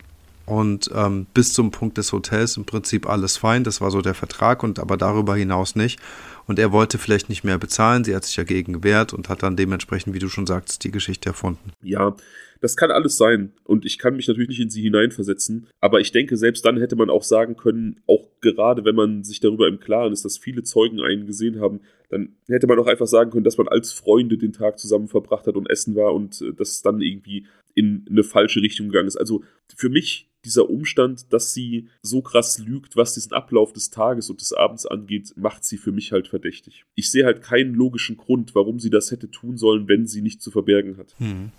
Und 0.52 0.92
ähm, 0.94 1.28
bis 1.34 1.54
zum 1.54 1.72
Punkt 1.72 1.98
des 1.98 2.12
Hotels 2.12 2.58
im 2.58 2.66
Prinzip 2.66 3.08
alles 3.08 3.38
fein. 3.38 3.64
Das 3.64 3.80
war 3.80 3.90
so 3.90 4.02
der 4.02 4.14
Vertrag 4.14 4.64
und 4.64 4.80
aber 4.80 4.98
darüber 4.98 5.34
hinaus 5.34 5.78
nicht 5.78 5.98
und 6.46 6.60
er 6.60 6.74
wollte 6.74 6.98
vielleicht 6.98 7.30
nicht 7.30 7.46
mehr 7.46 7.58
bezahlen. 7.58 8.04
Sie 8.04 8.14
hat 8.14 8.26
sich 8.26 8.36
dagegen 8.36 8.74
gewehrt 8.74 9.14
und 9.14 9.30
hat 9.30 9.44
dann 9.44 9.56
dementsprechend, 9.56 10.14
wie 10.14 10.20
du 10.20 10.28
schon 10.28 10.46
sagst, 10.46 10.84
die 10.84 10.92
Geschichte 10.92 11.30
erfunden. 11.30 11.72
Ja, 11.82 12.18
das 12.60 12.76
kann 12.76 12.92
alles 12.92 13.16
sein 13.16 13.54
und 13.64 13.86
ich 13.86 13.98
kann 13.98 14.18
mich 14.18 14.28
natürlich 14.28 14.50
nicht 14.50 14.60
in 14.60 14.70
sie 14.70 14.82
hineinversetzen, 14.82 15.68
aber 15.80 16.02
ich 16.02 16.12
denke, 16.12 16.36
selbst 16.36 16.66
dann 16.66 16.78
hätte 16.78 16.98
man 16.98 17.10
auch 17.10 17.24
sagen 17.24 17.56
können, 17.56 18.02
auch 18.06 18.28
gerade 18.42 18.84
wenn 18.84 18.96
man 18.96 19.24
sich 19.24 19.40
darüber 19.40 19.70
im 19.70 19.80
Klaren 19.80 20.12
ist, 20.12 20.26
dass 20.26 20.38
viele 20.38 20.64
Zeugen 20.64 21.00
einen 21.00 21.28
gesehen 21.28 21.62
haben, 21.62 21.80
dann 22.10 22.36
hätte 22.50 22.68
man 22.68 22.78
auch 22.78 22.88
einfach 22.88 23.08
sagen 23.08 23.32
können, 23.32 23.46
dass 23.46 23.58
man 23.58 23.70
als 23.70 23.94
Freunde 23.94 24.38
den 24.38 24.52
Tag 24.52 24.80
zusammen 24.80 25.08
verbracht 25.08 25.48
hat 25.48 25.56
und 25.56 25.70
essen 25.70 25.96
war 25.96 26.14
und 26.14 26.42
äh, 26.42 26.52
das 26.54 26.82
dann 26.82 27.00
irgendwie 27.00 27.46
in 27.74 28.06
eine 28.10 28.24
falsche 28.24 28.62
Richtung 28.62 28.88
gegangen 28.90 29.08
ist. 29.08 29.16
Also 29.16 29.44
für 29.78 29.90
mich 29.90 30.31
dieser 30.46 30.70
Umstand, 30.70 31.32
dass 31.34 31.54
sie 31.54 31.88
so 32.02 32.22
krass 32.22 32.60
lügt, 32.60 32.96
was 32.96 33.14
diesen 33.14 33.34
Ablauf 33.34 33.74
des 33.74 33.90
Tages 33.90 34.30
und 34.30 34.42
des 34.42 34.54
Abends 34.54 34.86
angeht, 34.86 35.34
macht 35.36 35.64
sie 35.64 35.78
für 35.78 35.92
mich 35.92 36.12
halt 36.12 36.28
verdächtig. 36.28 36.86
Ich 36.96 37.12
sehe 37.12 37.26
halt 37.26 37.42
keinen 37.42 37.74
logischen 37.74 38.18
Grund, 38.18 38.56
warum 38.56 38.80
sie 38.80 38.90
das 38.90 39.12
hätte 39.12 39.30
tun 39.30 39.58
sollen, 39.58 39.88
wenn 39.88 40.08
sie 40.08 40.22
nicht 40.22 40.42
zu 40.42 40.52
verbergen 40.52 40.98
hat. 40.98 41.16
Hm. 41.18 41.52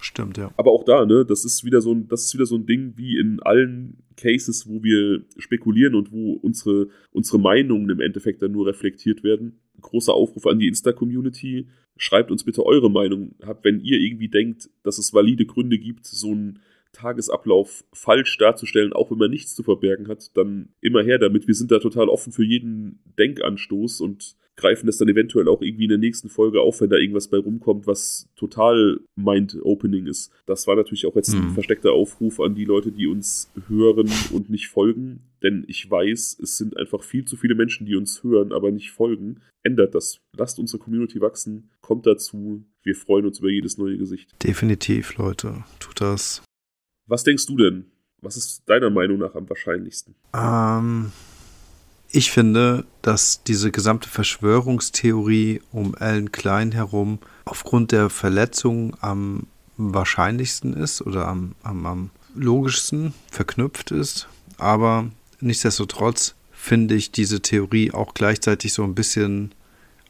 Stimmt, 0.00 0.36
ja. 0.36 0.52
Aber 0.58 0.70
auch 0.72 0.84
da, 0.84 1.06
ne, 1.06 1.24
das 1.24 1.44
ist 1.46 1.64
wieder 1.64 1.80
so 1.80 1.92
ein, 1.92 2.08
das 2.08 2.26
ist 2.26 2.34
wieder 2.34 2.44
so 2.44 2.56
ein 2.56 2.66
Ding 2.66 2.92
wie 2.96 3.18
in 3.18 3.40
allen 3.40 3.96
Cases, 4.16 4.68
wo 4.68 4.82
wir 4.82 5.24
spekulieren 5.38 5.94
und 5.94 6.12
wo 6.12 6.34
unsere, 6.34 6.88
unsere 7.12 7.38
Meinungen 7.38 7.88
im 7.88 8.00
Endeffekt 8.00 8.42
dann 8.42 8.52
nur 8.52 8.66
reflektiert 8.66 9.24
werden. 9.24 9.60
Ein 9.76 9.80
großer 9.80 10.12
Aufruf 10.12 10.46
an 10.46 10.58
die 10.58 10.68
Insta-Community. 10.68 11.68
Schreibt 11.96 12.30
uns 12.30 12.44
bitte 12.44 12.66
eure 12.66 12.90
Meinung. 12.90 13.34
Habt, 13.42 13.64
wenn 13.64 13.80
ihr 13.80 13.98
irgendwie 13.98 14.28
denkt, 14.28 14.68
dass 14.82 14.98
es 14.98 15.14
valide 15.14 15.46
Gründe 15.46 15.78
gibt, 15.78 16.04
so 16.06 16.34
ein 16.34 16.58
Tagesablauf 16.94 17.84
falsch 17.92 18.38
darzustellen, 18.38 18.92
auch 18.92 19.10
wenn 19.10 19.18
man 19.18 19.30
nichts 19.30 19.54
zu 19.54 19.62
verbergen 19.62 20.08
hat, 20.08 20.36
dann 20.36 20.70
immer 20.80 21.02
her 21.02 21.18
damit. 21.18 21.46
Wir 21.46 21.54
sind 21.54 21.70
da 21.70 21.78
total 21.78 22.08
offen 22.08 22.32
für 22.32 22.44
jeden 22.44 23.00
Denkanstoß 23.18 24.00
und 24.00 24.36
greifen 24.56 24.86
das 24.86 24.98
dann 24.98 25.08
eventuell 25.08 25.48
auch 25.48 25.62
irgendwie 25.62 25.84
in 25.84 25.90
der 25.90 25.98
nächsten 25.98 26.28
Folge 26.28 26.60
auf, 26.60 26.80
wenn 26.80 26.90
da 26.90 26.96
irgendwas 26.96 27.28
bei 27.28 27.38
rumkommt, 27.38 27.86
was 27.86 28.28
total 28.36 29.00
mind-opening 29.16 30.06
ist. 30.06 30.32
Das 30.46 30.66
war 30.66 30.76
natürlich 30.76 31.06
auch 31.06 31.16
jetzt 31.16 31.34
ein 31.34 31.48
mhm. 31.48 31.54
versteckter 31.54 31.92
Aufruf 31.92 32.40
an 32.40 32.54
die 32.54 32.64
Leute, 32.64 32.92
die 32.92 33.06
uns 33.06 33.50
hören 33.68 34.10
und 34.32 34.50
nicht 34.50 34.68
folgen, 34.68 35.20
denn 35.42 35.64
ich 35.66 35.90
weiß, 35.90 36.38
es 36.42 36.56
sind 36.56 36.76
einfach 36.76 37.02
viel 37.02 37.24
zu 37.24 37.36
viele 37.36 37.54
Menschen, 37.54 37.86
die 37.86 37.96
uns 37.96 38.22
hören, 38.22 38.52
aber 38.52 38.70
nicht 38.70 38.92
folgen. 38.92 39.40
Ändert 39.62 39.94
das. 39.94 40.20
Lasst 40.36 40.58
unsere 40.58 40.82
Community 40.82 41.20
wachsen, 41.20 41.70
kommt 41.80 42.06
dazu. 42.06 42.64
Wir 42.82 42.94
freuen 42.94 43.26
uns 43.26 43.40
über 43.40 43.50
jedes 43.50 43.76
neue 43.76 43.98
Gesicht. 43.98 44.30
Definitiv, 44.42 45.16
Leute. 45.16 45.64
Tut 45.80 46.00
das. 46.00 46.43
Was 47.06 47.24
denkst 47.24 47.46
du 47.46 47.56
denn? 47.56 47.86
Was 48.22 48.36
ist 48.36 48.62
deiner 48.66 48.90
Meinung 48.90 49.18
nach 49.18 49.34
am 49.34 49.48
wahrscheinlichsten? 49.48 50.14
Ähm, 50.34 51.12
ich 52.10 52.30
finde, 52.30 52.86
dass 53.02 53.42
diese 53.42 53.70
gesamte 53.70 54.08
Verschwörungstheorie 54.08 55.60
um 55.72 55.94
Alan 55.98 56.32
Klein 56.32 56.72
herum 56.72 57.18
aufgrund 57.44 57.92
der 57.92 58.08
Verletzung 58.08 58.96
am 59.00 59.46
wahrscheinlichsten 59.76 60.74
ist 60.74 61.02
oder 61.02 61.28
am, 61.28 61.54
am, 61.62 61.84
am 61.84 62.10
logischsten 62.34 63.12
verknüpft 63.30 63.90
ist. 63.90 64.28
Aber 64.56 65.10
nichtsdestotrotz 65.40 66.34
finde 66.52 66.94
ich 66.94 67.12
diese 67.12 67.40
Theorie 67.40 67.92
auch 67.92 68.14
gleichzeitig 68.14 68.72
so 68.72 68.84
ein 68.84 68.94
bisschen 68.94 69.52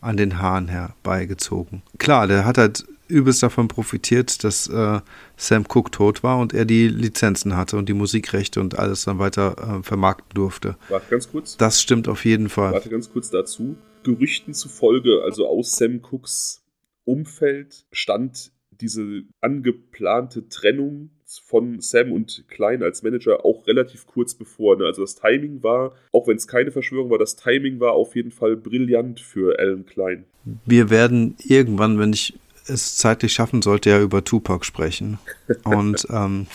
an 0.01 0.16
den 0.16 0.38
Haaren 0.38 0.68
herbeigezogen. 0.68 1.82
Klar, 1.99 2.26
der 2.28 2.45
hat 2.45 2.59
halt 2.59 2.84
übelst 3.09 3.42
davon 3.42 3.68
profitiert, 3.68 4.44
dass 4.44 4.68
äh, 4.68 5.00
Sam 5.36 5.64
Cooke 5.68 5.90
tot 5.90 6.22
war 6.22 6.38
und 6.38 6.52
er 6.52 6.64
die 6.64 6.88
Lizenzen 6.88 7.57
hatte 7.57 7.76
und 7.76 7.88
die 7.88 7.94
Musikrechte 7.94 8.61
und 8.61 8.78
alles 8.78 9.05
dann 9.05 9.18
weiter 9.18 9.78
äh, 9.80 9.82
vermarkten 9.82 10.34
durfte. 10.34 10.76
Warte 10.88 11.11
ganz 11.11 11.30
kurz. 11.30 11.57
Das 11.57 11.80
stimmt 11.82 12.09
auf 12.09 12.24
jeden 12.24 12.48
Fall. 12.48 12.72
Warte 12.72 12.90
ganz 12.90 13.12
kurz 13.12 13.30
dazu. 13.30 13.76
Gerüchten 14.02 14.55
zufolge, 14.55 15.22
also 15.24 15.48
aus 15.48 15.72
Sam 15.72 16.00
Cooks 16.11 16.62
Umfeld, 17.05 17.86
stand 17.92 18.52
diese 18.70 19.22
angeplante 19.40 20.48
Trennung 20.48 21.11
von 21.42 21.80
Sam 21.80 22.12
und 22.12 22.44
Klein 22.48 22.82
als 22.82 23.02
Manager 23.02 23.44
auch 23.44 23.66
relativ 23.66 24.07
kurz 24.07 24.34
bevor. 24.34 24.76
Ne? 24.76 24.84
Also 24.84 25.02
das 25.02 25.14
Timing 25.14 25.62
war, 25.62 25.94
auch 26.12 26.26
wenn 26.26 26.36
es 26.36 26.46
keine 26.46 26.70
Verschwörung 26.70 27.11
war, 27.11 27.18
das 27.18 27.36
Timing 27.36 27.80
war 27.80 27.92
auf 27.92 28.14
jeden 28.14 28.30
Fall 28.30 28.57
brillant 28.57 29.20
für 29.20 29.59
Alan 29.59 29.86
Klein. 29.86 30.24
Wir 30.66 30.90
werden 30.90 31.36
irgendwann, 31.46 31.98
wenn 31.98 32.12
ich 32.12 32.34
es 32.67 32.97
zeitlich 32.97 33.33
schaffen 33.33 33.62
sollte, 33.62 33.91
ja 33.91 34.01
über 34.01 34.25
Tupac 34.25 34.65
sprechen. 34.65 35.19
Und 35.65 36.07
ähm, 36.11 36.47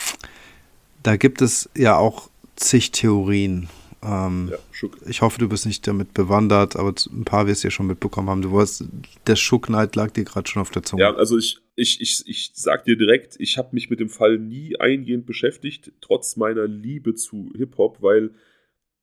da 1.02 1.16
gibt 1.16 1.42
es 1.42 1.68
ja 1.76 1.96
auch 1.96 2.30
zig 2.56 2.90
Theorien. 2.92 3.68
Ähm, 4.02 4.50
ja, 4.50 4.88
ich 5.06 5.20
hoffe, 5.20 5.38
du 5.38 5.48
bist 5.48 5.66
nicht 5.66 5.86
damit 5.86 6.14
bewandert, 6.14 6.76
aber 6.76 6.94
ein 7.10 7.24
paar 7.24 7.46
wirst 7.46 7.62
du 7.62 7.68
ja 7.68 7.70
schon 7.70 7.86
mitbekommen 7.86 8.30
haben. 8.30 8.42
Du 8.42 8.52
warst, 8.52 8.84
der 9.26 9.36
Schuckneid 9.36 9.94
lag 9.94 10.10
dir 10.10 10.24
gerade 10.24 10.48
schon 10.48 10.62
auf 10.62 10.70
der 10.70 10.82
Zunge. 10.82 11.02
Ja, 11.02 11.14
also 11.14 11.36
ich, 11.36 11.58
ich, 11.76 12.00
ich, 12.00 12.22
ich 12.26 12.50
sag 12.54 12.84
dir 12.84 12.96
direkt, 12.96 13.36
ich 13.38 13.58
habe 13.58 13.68
mich 13.72 13.90
mit 13.90 14.00
dem 14.00 14.08
Fall 14.08 14.38
nie 14.38 14.78
eingehend 14.80 15.26
beschäftigt, 15.26 15.92
trotz 16.00 16.36
meiner 16.36 16.66
Liebe 16.66 17.14
zu 17.14 17.52
Hip-Hop, 17.56 17.98
weil 18.00 18.30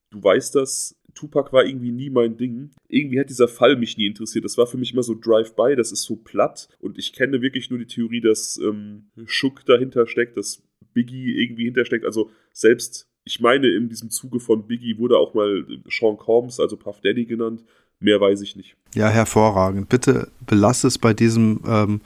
du 0.09 0.23
weißt 0.23 0.55
das, 0.55 0.95
Tupac 1.17 1.51
war 1.51 1.65
irgendwie 1.65 1.91
nie 1.91 2.09
mein 2.09 2.37
Ding. 2.37 2.71
Irgendwie 2.87 3.19
hat 3.19 3.29
dieser 3.29 3.47
Fall 3.47 3.75
mich 3.75 3.97
nie 3.97 4.05
interessiert. 4.05 4.45
Das 4.45 4.57
war 4.57 4.67
für 4.67 4.77
mich 4.77 4.93
immer 4.93 5.03
so 5.03 5.15
Drive-by, 5.19 5.75
das 5.75 5.91
ist 5.91 6.03
so 6.03 6.15
platt. 6.15 6.69
Und 6.79 6.97
ich 6.97 7.11
kenne 7.11 7.41
wirklich 7.41 7.69
nur 7.69 7.79
die 7.79 7.87
Theorie, 7.87 8.21
dass 8.21 8.57
ähm, 8.57 9.07
Schuck 9.25 9.65
dahinter 9.65 10.05
steckt, 10.05 10.37
dass 10.37 10.61
Biggie 10.93 11.41
irgendwie 11.41 11.65
hintersteckt. 11.65 12.05
Also 12.05 12.29
selbst, 12.53 13.07
ich 13.23 13.39
meine, 13.39 13.67
in 13.67 13.89
diesem 13.89 14.11
Zuge 14.11 14.39
von 14.39 14.67
Biggie 14.67 14.99
wurde 14.99 15.17
auch 15.17 15.33
mal 15.33 15.65
Sean 15.89 16.17
Combs, 16.17 16.59
also 16.59 16.77
Puff 16.77 17.01
Daddy 17.01 17.25
genannt. 17.25 17.63
Mehr 17.99 18.21
weiß 18.21 18.41
ich 18.41 18.55
nicht. 18.55 18.75
Ja, 18.93 19.09
hervorragend. 19.09 19.89
Bitte 19.89 20.29
belasse 20.45 20.85
es 20.85 20.99
bei 20.99 21.15
diesem 21.15 21.61
ähm, 21.67 22.01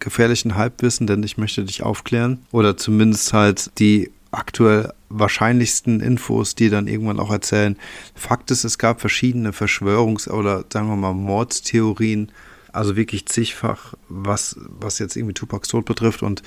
gefährlichen 0.00 0.56
Halbwissen, 0.56 1.06
denn 1.06 1.22
ich 1.22 1.38
möchte 1.38 1.64
dich 1.64 1.84
aufklären. 1.84 2.44
Oder 2.50 2.76
zumindest 2.76 3.32
halt 3.32 3.78
die 3.78 4.10
aktuell 4.32 4.92
wahrscheinlichsten 5.08 6.00
Infos, 6.00 6.54
die 6.54 6.70
dann 6.70 6.88
irgendwann 6.88 7.20
auch 7.20 7.30
erzählen. 7.30 7.76
Fakt 8.14 8.50
ist, 8.50 8.64
es 8.64 8.78
gab 8.78 9.00
verschiedene 9.00 9.50
Verschwörungs- 9.50 10.28
oder 10.28 10.64
sagen 10.72 10.88
wir 10.88 10.96
mal 10.96 11.14
Mordstheorien, 11.14 12.32
also 12.72 12.96
wirklich 12.96 13.26
zigfach, 13.26 13.94
was, 14.08 14.56
was 14.68 14.98
jetzt 14.98 15.16
irgendwie 15.16 15.34
Tupacs 15.34 15.68
Tod 15.68 15.84
betrifft. 15.84 16.22
Und 16.22 16.42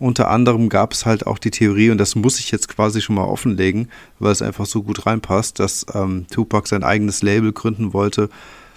unter 0.00 0.28
anderem 0.28 0.68
gab 0.68 0.92
es 0.92 1.06
halt 1.06 1.26
auch 1.26 1.38
die 1.38 1.52
Theorie, 1.52 1.90
und 1.90 1.98
das 1.98 2.16
muss 2.16 2.40
ich 2.40 2.50
jetzt 2.50 2.68
quasi 2.68 3.00
schon 3.00 3.14
mal 3.14 3.24
offenlegen, 3.24 3.88
weil 4.18 4.32
es 4.32 4.42
einfach 4.42 4.66
so 4.66 4.82
gut 4.82 5.06
reinpasst, 5.06 5.60
dass 5.60 5.86
ähm, 5.94 6.26
Tupac 6.30 6.68
sein 6.68 6.82
eigenes 6.82 7.22
Label 7.22 7.52
gründen 7.52 7.92
wollte, 7.92 8.28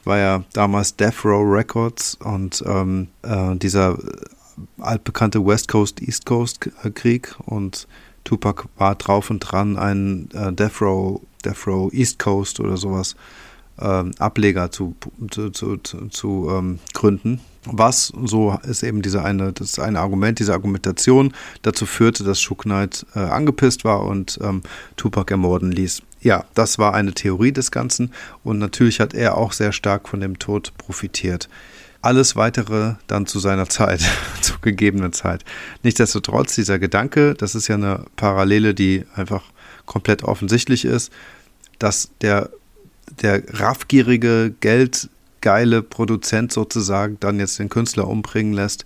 war 0.03 0.17
ja 0.19 0.43
damals 0.53 0.95
Death 0.95 1.25
Row 1.25 1.43
Records 1.43 2.15
und 2.15 2.63
ähm, 2.67 3.07
äh, 3.23 3.55
dieser 3.55 3.97
altbekannte 4.79 5.43
West 5.43 5.69
Coast 5.69 6.01
East 6.01 6.25
Coast 6.25 6.59
Krieg. 6.93 7.35
Und 7.45 7.87
Tupac 8.23 8.65
war 8.77 8.95
drauf 8.95 9.29
und 9.29 9.39
dran, 9.39 9.77
einen 9.77 10.29
äh, 10.33 10.53
Death, 10.53 10.81
Row, 10.81 11.21
Death 11.43 11.67
Row 11.67 11.91
East 11.93 12.19
Coast 12.19 12.59
oder 12.59 12.77
sowas 12.77 13.15
ähm, 13.79 14.11
Ableger 14.19 14.71
zu, 14.71 14.95
zu, 15.29 15.49
zu, 15.49 15.77
zu 15.77 16.47
ähm, 16.51 16.79
gründen. 16.93 17.41
Was, 17.65 18.11
so 18.25 18.57
ist 18.63 18.83
eben 18.83 19.01
diese 19.01 19.23
eine, 19.23 19.53
das 19.53 19.79
eine 19.79 19.99
Argument, 19.99 20.37
diese 20.37 20.53
Argumentation 20.53 21.33
dazu 21.61 21.85
führte, 21.85 22.23
dass 22.23 22.41
Shook 22.41 22.63
Knight 22.63 23.05
äh, 23.15 23.19
angepisst 23.19 23.85
war 23.85 24.03
und 24.05 24.37
ähm, 24.43 24.63
Tupac 24.97 25.31
ermorden 25.31 25.71
ließ. 25.71 26.01
Ja, 26.21 26.45
das 26.55 26.77
war 26.77 26.93
eine 26.93 27.13
Theorie 27.13 27.53
des 27.53 27.71
Ganzen 27.71 28.11
und 28.43 28.59
natürlich 28.59 28.99
hat 28.99 29.13
er 29.13 29.37
auch 29.37 29.53
sehr 29.53 29.71
stark 29.71 30.09
von 30.09 30.19
dem 30.19 30.39
Tod 30.39 30.73
profitiert. 30.77 31.49
Alles 32.03 32.35
weitere 32.35 32.95
dann 33.07 33.25
zu 33.25 33.39
seiner 33.39 33.67
Zeit, 33.69 34.01
zu 34.41 34.59
gegebener 34.59 35.11
Zeit. 35.11 35.43
Nichtsdestotrotz, 35.83 36.53
dieser 36.53 36.77
Gedanke, 36.77 37.33
das 37.33 37.55
ist 37.55 37.69
ja 37.69 37.75
eine 37.75 38.05
Parallele, 38.17 38.75
die 38.75 39.05
einfach 39.15 39.43
komplett 39.85 40.23
offensichtlich 40.23 40.85
ist, 40.85 41.11
dass 41.79 42.11
der, 42.21 42.49
der 43.21 43.43
raffgierige, 43.59 44.53
geldgeile 44.59 45.81
Produzent 45.81 46.51
sozusagen 46.51 47.17
dann 47.21 47.39
jetzt 47.39 47.57
den 47.57 47.69
Künstler 47.69 48.07
umbringen 48.07 48.53
lässt, 48.53 48.85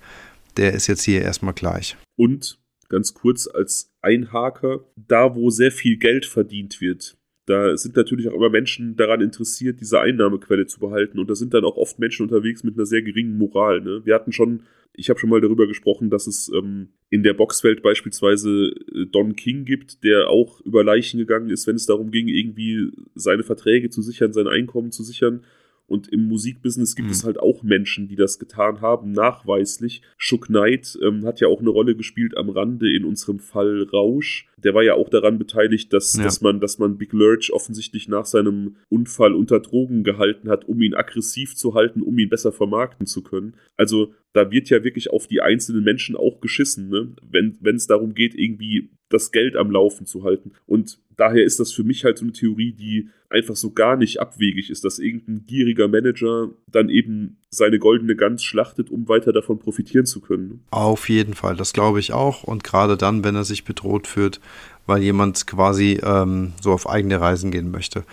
der 0.57 0.73
ist 0.73 0.87
jetzt 0.87 1.03
hier 1.03 1.23
erstmal 1.23 1.53
gleich. 1.53 1.97
Und 2.15 2.59
ganz 2.87 3.13
kurz 3.13 3.47
als 3.47 3.91
Einhaker, 4.01 4.81
da 4.95 5.35
wo 5.35 5.49
sehr 5.49 5.71
viel 5.71 5.97
Geld 5.97 6.25
verdient 6.25 6.81
wird, 6.81 7.17
da 7.47 7.77
sind 7.77 7.95
natürlich 7.95 8.27
auch 8.27 8.33
immer 8.33 8.49
Menschen 8.49 8.97
daran 8.97 9.21
interessiert, 9.21 9.79
diese 9.79 10.01
Einnahmequelle 10.01 10.67
zu 10.67 10.81
behalten. 10.81 11.17
Und 11.17 11.29
da 11.29 11.35
sind 11.35 11.53
dann 11.53 11.63
auch 11.63 11.77
oft 11.77 11.97
Menschen 11.97 12.23
unterwegs 12.23 12.63
mit 12.65 12.75
einer 12.75 12.85
sehr 12.85 13.01
geringen 13.01 13.37
Moral. 13.37 13.79
Ne? 13.79 14.01
Wir 14.03 14.15
hatten 14.15 14.33
schon, 14.33 14.63
ich 14.93 15.09
habe 15.09 15.17
schon 15.17 15.29
mal 15.29 15.39
darüber 15.39 15.65
gesprochen, 15.65 16.09
dass 16.09 16.27
es 16.27 16.51
ähm, 16.53 16.89
in 17.09 17.23
der 17.23 17.33
Boxwelt 17.33 17.81
beispielsweise 17.81 18.73
äh, 18.93 19.05
Don 19.05 19.37
King 19.37 19.63
gibt, 19.63 20.03
der 20.03 20.29
auch 20.29 20.59
über 20.61 20.83
Leichen 20.83 21.19
gegangen 21.19 21.49
ist, 21.49 21.67
wenn 21.67 21.77
es 21.77 21.85
darum 21.85 22.11
ging, 22.11 22.27
irgendwie 22.27 22.91
seine 23.15 23.43
Verträge 23.43 23.89
zu 23.89 24.01
sichern, 24.01 24.33
sein 24.33 24.47
Einkommen 24.47 24.91
zu 24.91 25.03
sichern. 25.03 25.45
Und 25.87 26.09
im 26.09 26.27
Musikbusiness 26.27 26.95
gibt 26.95 27.07
mhm. 27.07 27.13
es 27.13 27.23
halt 27.23 27.39
auch 27.39 27.63
Menschen, 27.63 28.07
die 28.07 28.17
das 28.17 28.39
getan 28.39 28.81
haben, 28.81 29.11
nachweislich. 29.11 30.01
Shook 30.17 30.47
Knight 30.47 30.97
ähm, 31.01 31.25
hat 31.25 31.39
ja 31.39 31.47
auch 31.47 31.61
eine 31.61 31.69
Rolle 31.69 31.95
gespielt 31.95 32.35
am 32.35 32.49
Rande 32.49 32.93
in 32.93 33.05
unserem 33.05 33.39
Fall 33.39 33.83
Rausch. 33.91 34.47
Der 34.57 34.73
war 34.73 34.83
ja 34.83 34.95
auch 34.95 35.09
daran 35.09 35.37
beteiligt, 35.37 35.93
dass, 35.93 36.15
ja. 36.17 36.23
dass, 36.23 36.41
man, 36.41 36.59
dass 36.59 36.77
man 36.77 36.97
Big 36.97 37.13
Lurch 37.13 37.53
offensichtlich 37.53 38.09
nach 38.09 38.25
seinem 38.25 38.75
Unfall 38.89 39.33
unter 39.33 39.61
Drogen 39.61 40.03
gehalten 40.03 40.49
hat, 40.49 40.65
um 40.67 40.81
ihn 40.81 40.93
aggressiv 40.93 41.55
zu 41.55 41.73
halten, 41.73 42.01
um 42.01 42.17
ihn 42.19 42.29
besser 42.29 42.51
vermarkten 42.51 43.05
zu 43.05 43.23
können. 43.23 43.55
Also 43.77 44.13
da 44.33 44.51
wird 44.51 44.69
ja 44.69 44.83
wirklich 44.83 45.09
auf 45.09 45.27
die 45.27 45.41
einzelnen 45.41 45.83
Menschen 45.83 46.15
auch 46.15 46.41
geschissen, 46.41 46.89
ne? 46.89 47.15
wenn 47.31 47.75
es 47.75 47.87
darum 47.87 48.13
geht, 48.13 48.35
irgendwie 48.35 48.89
das 49.09 49.31
Geld 49.31 49.55
am 49.55 49.71
Laufen 49.71 50.05
zu 50.05 50.23
halten. 50.23 50.51
Und 50.65 50.99
daher 51.15 51.43
ist 51.43 51.59
das 51.59 51.71
für 51.71 51.83
mich 51.83 52.03
halt 52.03 52.17
so 52.17 52.25
eine 52.25 52.33
Theorie, 52.33 52.73
die 52.73 53.09
einfach 53.29 53.55
so 53.55 53.71
gar 53.71 53.97
nicht 53.97 54.19
abwegig 54.19 54.69
ist, 54.69 54.85
dass 54.85 54.99
irgendein 54.99 55.45
gieriger 55.45 55.87
Manager 55.87 56.49
dann 56.71 56.89
eben 56.89 57.37
seine 57.49 57.79
goldene 57.79 58.15
Gans 58.15 58.43
schlachtet, 58.43 58.89
um 58.89 59.07
weiter 59.07 59.33
davon 59.33 59.59
profitieren 59.59 60.05
zu 60.05 60.21
können. 60.21 60.63
Auf 60.71 61.09
jeden 61.09 61.33
Fall, 61.33 61.55
das 61.55 61.73
glaube 61.73 61.99
ich 61.99 62.13
auch. 62.13 62.43
Und 62.43 62.63
gerade 62.63 62.97
dann, 62.97 63.23
wenn 63.23 63.35
er 63.35 63.43
sich 63.43 63.63
bedroht 63.63 64.07
fühlt, 64.07 64.39
weil 64.85 65.01
jemand 65.01 65.47
quasi 65.47 65.99
ähm, 66.03 66.53
so 66.61 66.71
auf 66.71 66.89
eigene 66.89 67.19
Reisen 67.19 67.51
gehen 67.51 67.71
möchte. 67.71 68.03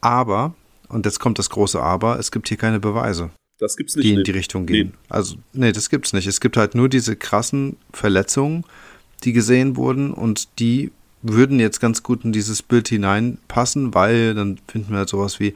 Aber, 0.00 0.54
und 0.88 1.06
jetzt 1.06 1.20
kommt 1.20 1.38
das 1.38 1.50
große 1.50 1.80
Aber, 1.80 2.18
es 2.18 2.30
gibt 2.30 2.48
hier 2.48 2.56
keine 2.56 2.80
Beweise. 2.80 3.30
Das 3.58 3.76
gibt's 3.76 3.96
nicht. 3.96 4.06
Die 4.06 4.14
in 4.14 4.24
die 4.24 4.30
Richtung 4.32 4.66
gehen. 4.66 4.88
Nee. 4.88 4.94
Also, 5.08 5.36
nee, 5.52 5.72
das 5.72 5.88
gibt's 5.88 6.12
nicht. 6.12 6.26
Es 6.26 6.40
gibt 6.40 6.56
halt 6.56 6.74
nur 6.74 6.88
diese 6.88 7.16
krassen 7.16 7.76
Verletzungen, 7.92 8.64
die 9.24 9.32
gesehen 9.32 9.76
wurden 9.76 10.12
und 10.12 10.58
die 10.58 10.90
würden 11.22 11.58
jetzt 11.58 11.80
ganz 11.80 12.02
gut 12.02 12.24
in 12.24 12.32
dieses 12.32 12.62
Bild 12.62 12.88
hineinpassen, 12.88 13.94
weil 13.94 14.34
dann 14.34 14.58
finden 14.68 14.90
wir 14.90 14.98
halt 14.98 15.08
sowas 15.08 15.40
wie, 15.40 15.54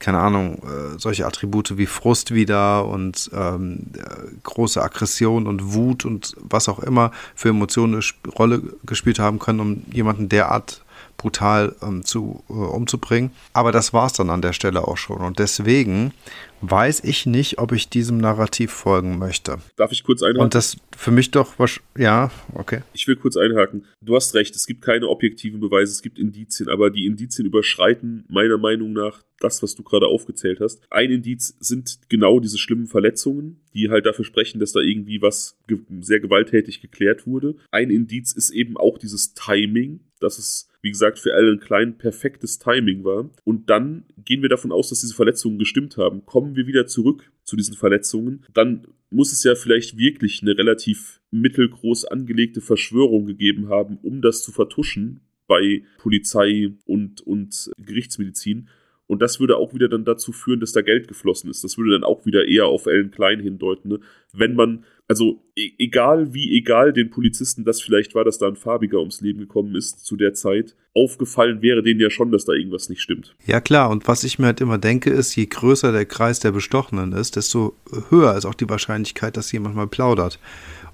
keine 0.00 0.18
Ahnung, 0.18 0.62
äh, 0.62 0.98
solche 0.98 1.26
Attribute 1.26 1.76
wie 1.76 1.86
Frust 1.86 2.34
wieder 2.34 2.86
und 2.86 3.30
ähm, 3.34 3.86
äh, 3.96 4.30
große 4.42 4.82
Aggression 4.82 5.46
und 5.46 5.74
Wut 5.74 6.04
und 6.04 6.34
was 6.40 6.68
auch 6.68 6.78
immer 6.80 7.12
für 7.34 7.50
Emotionen 7.50 7.94
eine 7.94 8.32
Rolle 8.32 8.62
gespielt 8.84 9.18
haben 9.18 9.38
können, 9.38 9.60
um 9.60 9.82
jemanden 9.92 10.28
derart 10.28 10.82
brutal 11.26 11.74
ähm, 11.82 12.04
zu, 12.04 12.44
äh, 12.48 12.52
umzubringen. 12.52 13.32
Aber 13.52 13.72
das 13.72 13.92
war 13.92 14.06
es 14.06 14.12
dann 14.12 14.30
an 14.30 14.42
der 14.42 14.52
Stelle 14.52 14.86
auch 14.86 14.96
schon. 14.96 15.18
Und 15.18 15.40
deswegen 15.40 16.12
weiß 16.60 17.02
ich 17.02 17.26
nicht, 17.26 17.58
ob 17.58 17.72
ich 17.72 17.88
diesem 17.88 18.18
Narrativ 18.18 18.70
folgen 18.70 19.18
möchte. 19.18 19.58
Darf 19.74 19.90
ich 19.90 20.04
kurz 20.04 20.22
einhaken? 20.22 20.42
Und 20.42 20.54
das 20.54 20.76
für 20.96 21.10
mich 21.10 21.32
doch, 21.32 21.54
ja, 21.98 22.30
okay. 22.54 22.82
Ich 22.92 23.08
will 23.08 23.16
kurz 23.16 23.36
einhaken. 23.36 23.86
Du 24.00 24.14
hast 24.14 24.34
recht, 24.36 24.54
es 24.54 24.68
gibt 24.68 24.82
keine 24.82 25.08
objektiven 25.08 25.58
Beweise, 25.58 25.90
es 25.90 26.00
gibt 26.00 26.16
Indizien, 26.16 26.68
aber 26.68 26.90
die 26.90 27.06
Indizien 27.06 27.44
überschreiten 27.44 28.24
meiner 28.28 28.56
Meinung 28.56 28.92
nach 28.92 29.24
das, 29.40 29.62
was 29.64 29.74
du 29.74 29.82
gerade 29.82 30.06
aufgezählt 30.06 30.60
hast. 30.60 30.80
Ein 30.90 31.10
Indiz 31.10 31.56
sind 31.58 31.98
genau 32.08 32.38
diese 32.38 32.56
schlimmen 32.56 32.86
Verletzungen, 32.86 33.60
die 33.74 33.90
halt 33.90 34.06
dafür 34.06 34.24
sprechen, 34.24 34.60
dass 34.60 34.72
da 34.72 34.80
irgendwie 34.80 35.20
was 35.20 35.58
ge 35.66 35.78
sehr 36.00 36.20
gewalttätig 36.20 36.80
geklärt 36.80 37.26
wurde. 37.26 37.56
Ein 37.72 37.90
Indiz 37.90 38.32
ist 38.32 38.50
eben 38.50 38.76
auch 38.76 38.96
dieses 38.96 39.34
Timing, 39.34 40.00
dass 40.20 40.38
es, 40.38 40.68
wie 40.86 40.90
gesagt, 40.90 41.18
für 41.18 41.34
Alan 41.34 41.58
Klein 41.58 41.98
perfektes 41.98 42.60
Timing 42.60 43.02
war. 43.02 43.28
Und 43.42 43.68
dann 43.68 44.04
gehen 44.24 44.42
wir 44.42 44.48
davon 44.48 44.70
aus, 44.70 44.88
dass 44.88 45.00
diese 45.00 45.16
Verletzungen 45.16 45.58
gestimmt 45.58 45.96
haben. 45.96 46.24
Kommen 46.24 46.54
wir 46.54 46.68
wieder 46.68 46.86
zurück 46.86 47.28
zu 47.42 47.56
diesen 47.56 47.74
Verletzungen, 47.74 48.44
dann 48.54 48.86
muss 49.10 49.32
es 49.32 49.42
ja 49.42 49.56
vielleicht 49.56 49.98
wirklich 49.98 50.42
eine 50.42 50.56
relativ 50.56 51.20
mittelgroß 51.32 52.04
angelegte 52.04 52.60
Verschwörung 52.60 53.26
gegeben 53.26 53.68
haben, 53.68 53.98
um 54.02 54.22
das 54.22 54.44
zu 54.44 54.52
vertuschen 54.52 55.22
bei 55.48 55.82
Polizei 55.98 56.70
und, 56.86 57.20
und 57.20 57.70
Gerichtsmedizin. 57.78 58.68
Und 59.08 59.22
das 59.22 59.40
würde 59.40 59.56
auch 59.56 59.74
wieder 59.74 59.88
dann 59.88 60.04
dazu 60.04 60.30
führen, 60.30 60.60
dass 60.60 60.72
da 60.72 60.82
Geld 60.82 61.08
geflossen 61.08 61.50
ist. 61.50 61.64
Das 61.64 61.78
würde 61.78 61.92
dann 61.92 62.04
auch 62.04 62.26
wieder 62.26 62.46
eher 62.46 62.66
auf 62.66 62.86
Ellen 62.86 63.10
Klein 63.10 63.40
hindeuten. 63.40 63.88
Ne? 63.88 64.00
Wenn 64.32 64.54
man, 64.54 64.84
also 65.08 65.42
e 65.56 65.70
egal 65.78 66.34
wie 66.34 66.56
egal 66.56 66.92
den 66.92 67.10
Polizisten 67.10 67.64
das 67.64 67.80
vielleicht 67.80 68.14
war, 68.14 68.24
dass 68.24 68.38
da 68.38 68.48
ein 68.48 68.56
Farbiger 68.56 68.98
ums 68.98 69.20
Leben 69.20 69.40
gekommen 69.40 69.74
ist 69.74 70.04
zu 70.04 70.16
der 70.16 70.34
Zeit, 70.34 70.74
aufgefallen 70.94 71.62
wäre 71.62 71.82
denen 71.82 72.00
ja 72.00 72.10
schon, 72.10 72.32
dass 72.32 72.44
da 72.44 72.52
irgendwas 72.52 72.88
nicht 72.88 73.02
stimmt. 73.02 73.36
Ja 73.46 73.60
klar, 73.60 73.90
und 73.90 74.08
was 74.08 74.24
ich 74.24 74.38
mir 74.38 74.46
halt 74.46 74.60
immer 74.60 74.78
denke, 74.78 75.10
ist, 75.10 75.36
je 75.36 75.46
größer 75.46 75.92
der 75.92 76.06
Kreis 76.06 76.40
der 76.40 76.52
Bestochenen 76.52 77.12
ist, 77.12 77.36
desto 77.36 77.76
höher 78.10 78.36
ist 78.36 78.46
auch 78.46 78.54
die 78.54 78.68
Wahrscheinlichkeit, 78.68 79.36
dass 79.36 79.52
jemand 79.52 79.76
mal 79.76 79.86
plaudert. 79.86 80.38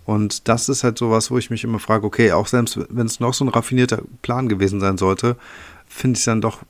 Und 0.04 0.48
das 0.48 0.68
ist 0.68 0.82
halt 0.82 0.98
sowas, 0.98 1.30
wo 1.30 1.38
ich 1.38 1.50
mich 1.50 1.64
immer 1.64 1.78
frage, 1.78 2.04
okay, 2.04 2.32
auch 2.32 2.48
selbst 2.48 2.78
wenn 2.90 3.06
es 3.06 3.20
noch 3.20 3.34
so 3.34 3.44
ein 3.44 3.48
raffinierter 3.48 4.02
Plan 4.20 4.48
gewesen 4.48 4.80
sein 4.80 4.98
sollte, 4.98 5.36
finde 5.86 6.16
ich 6.16 6.20
es 6.20 6.24
dann 6.24 6.40
doch 6.40 6.62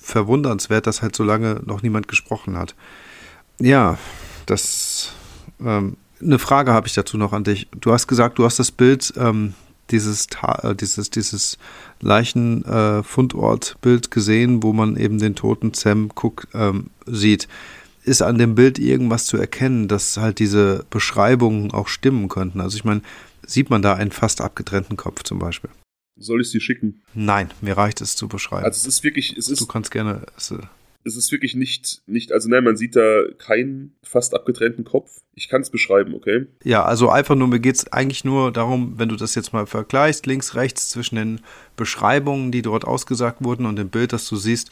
verwundernswert, 0.00 0.86
dass 0.86 1.02
halt 1.02 1.14
so 1.14 1.22
lange 1.22 1.60
noch 1.64 1.82
niemand 1.82 2.08
gesprochen 2.08 2.56
hat. 2.56 2.74
Ja, 3.60 3.98
das. 4.46 5.12
Ähm, 5.64 5.96
eine 6.20 6.38
Frage 6.38 6.72
habe 6.72 6.86
ich 6.86 6.94
dazu 6.94 7.18
noch 7.18 7.32
an 7.32 7.44
dich. 7.44 7.68
Du 7.80 7.92
hast 7.92 8.06
gesagt, 8.06 8.38
du 8.38 8.44
hast 8.44 8.58
das 8.58 8.70
Bild, 8.70 9.14
ähm, 9.16 9.54
dieses, 9.90 10.28
äh, 10.42 10.74
dieses, 10.74 11.10
dieses 11.10 11.58
Leichenfundortbild 12.00 14.06
äh, 14.06 14.10
gesehen, 14.10 14.62
wo 14.62 14.72
man 14.72 14.96
eben 14.96 15.18
den 15.18 15.34
toten 15.34 15.74
Sam 15.74 16.10
Cook 16.14 16.48
ähm, 16.54 16.90
sieht. 17.06 17.48
Ist 18.04 18.22
an 18.22 18.38
dem 18.38 18.54
Bild 18.54 18.78
irgendwas 18.78 19.26
zu 19.26 19.36
erkennen, 19.36 19.88
dass 19.88 20.16
halt 20.16 20.38
diese 20.38 20.86
Beschreibungen 20.90 21.72
auch 21.72 21.88
stimmen 21.88 22.28
könnten? 22.28 22.60
Also 22.60 22.76
ich 22.76 22.84
meine, 22.84 23.02
sieht 23.46 23.70
man 23.70 23.82
da 23.82 23.94
einen 23.94 24.12
fast 24.12 24.40
abgetrennten 24.40 24.96
Kopf 24.96 25.24
zum 25.24 25.38
Beispiel? 25.38 25.70
Soll 26.18 26.40
ich 26.40 26.46
es 26.46 26.52
dir 26.52 26.60
schicken? 26.60 27.02
Nein, 27.14 27.50
mir 27.60 27.76
reicht 27.76 28.00
es 28.00 28.16
zu 28.16 28.28
beschreiben. 28.28 28.64
Also 28.64 28.78
es 28.78 28.86
ist 28.86 29.04
wirklich, 29.04 29.36
es 29.36 29.48
ist. 29.48 29.60
Du 29.60 29.66
kannst 29.66 29.90
gerne. 29.90 30.22
Es, 30.36 30.54
es 31.06 31.16
ist 31.16 31.30
wirklich 31.30 31.54
nicht, 31.54 32.02
nicht, 32.06 32.32
also 32.32 32.48
nein, 32.48 32.64
man 32.64 32.76
sieht 32.76 32.96
da 32.96 33.22
keinen 33.38 33.94
fast 34.02 34.34
abgetrennten 34.34 34.84
Kopf. 34.84 35.20
Ich 35.34 35.48
kann 35.48 35.60
es 35.60 35.70
beschreiben, 35.70 36.14
okay? 36.14 36.46
Ja, 36.64 36.84
also 36.84 37.08
einfach 37.08 37.36
nur, 37.36 37.46
mir 37.46 37.60
geht 37.60 37.76
es 37.76 37.92
eigentlich 37.92 38.24
nur 38.24 38.52
darum, 38.52 38.98
wenn 38.98 39.08
du 39.08 39.16
das 39.16 39.34
jetzt 39.34 39.52
mal 39.52 39.66
vergleichst, 39.66 40.26
links, 40.26 40.56
rechts 40.56 40.90
zwischen 40.90 41.16
den 41.16 41.40
Beschreibungen, 41.76 42.50
die 42.50 42.62
dort 42.62 42.84
ausgesagt 42.84 43.44
wurden 43.44 43.66
und 43.66 43.76
dem 43.76 43.88
Bild, 43.88 44.12
das 44.12 44.28
du 44.28 44.36
siehst, 44.36 44.70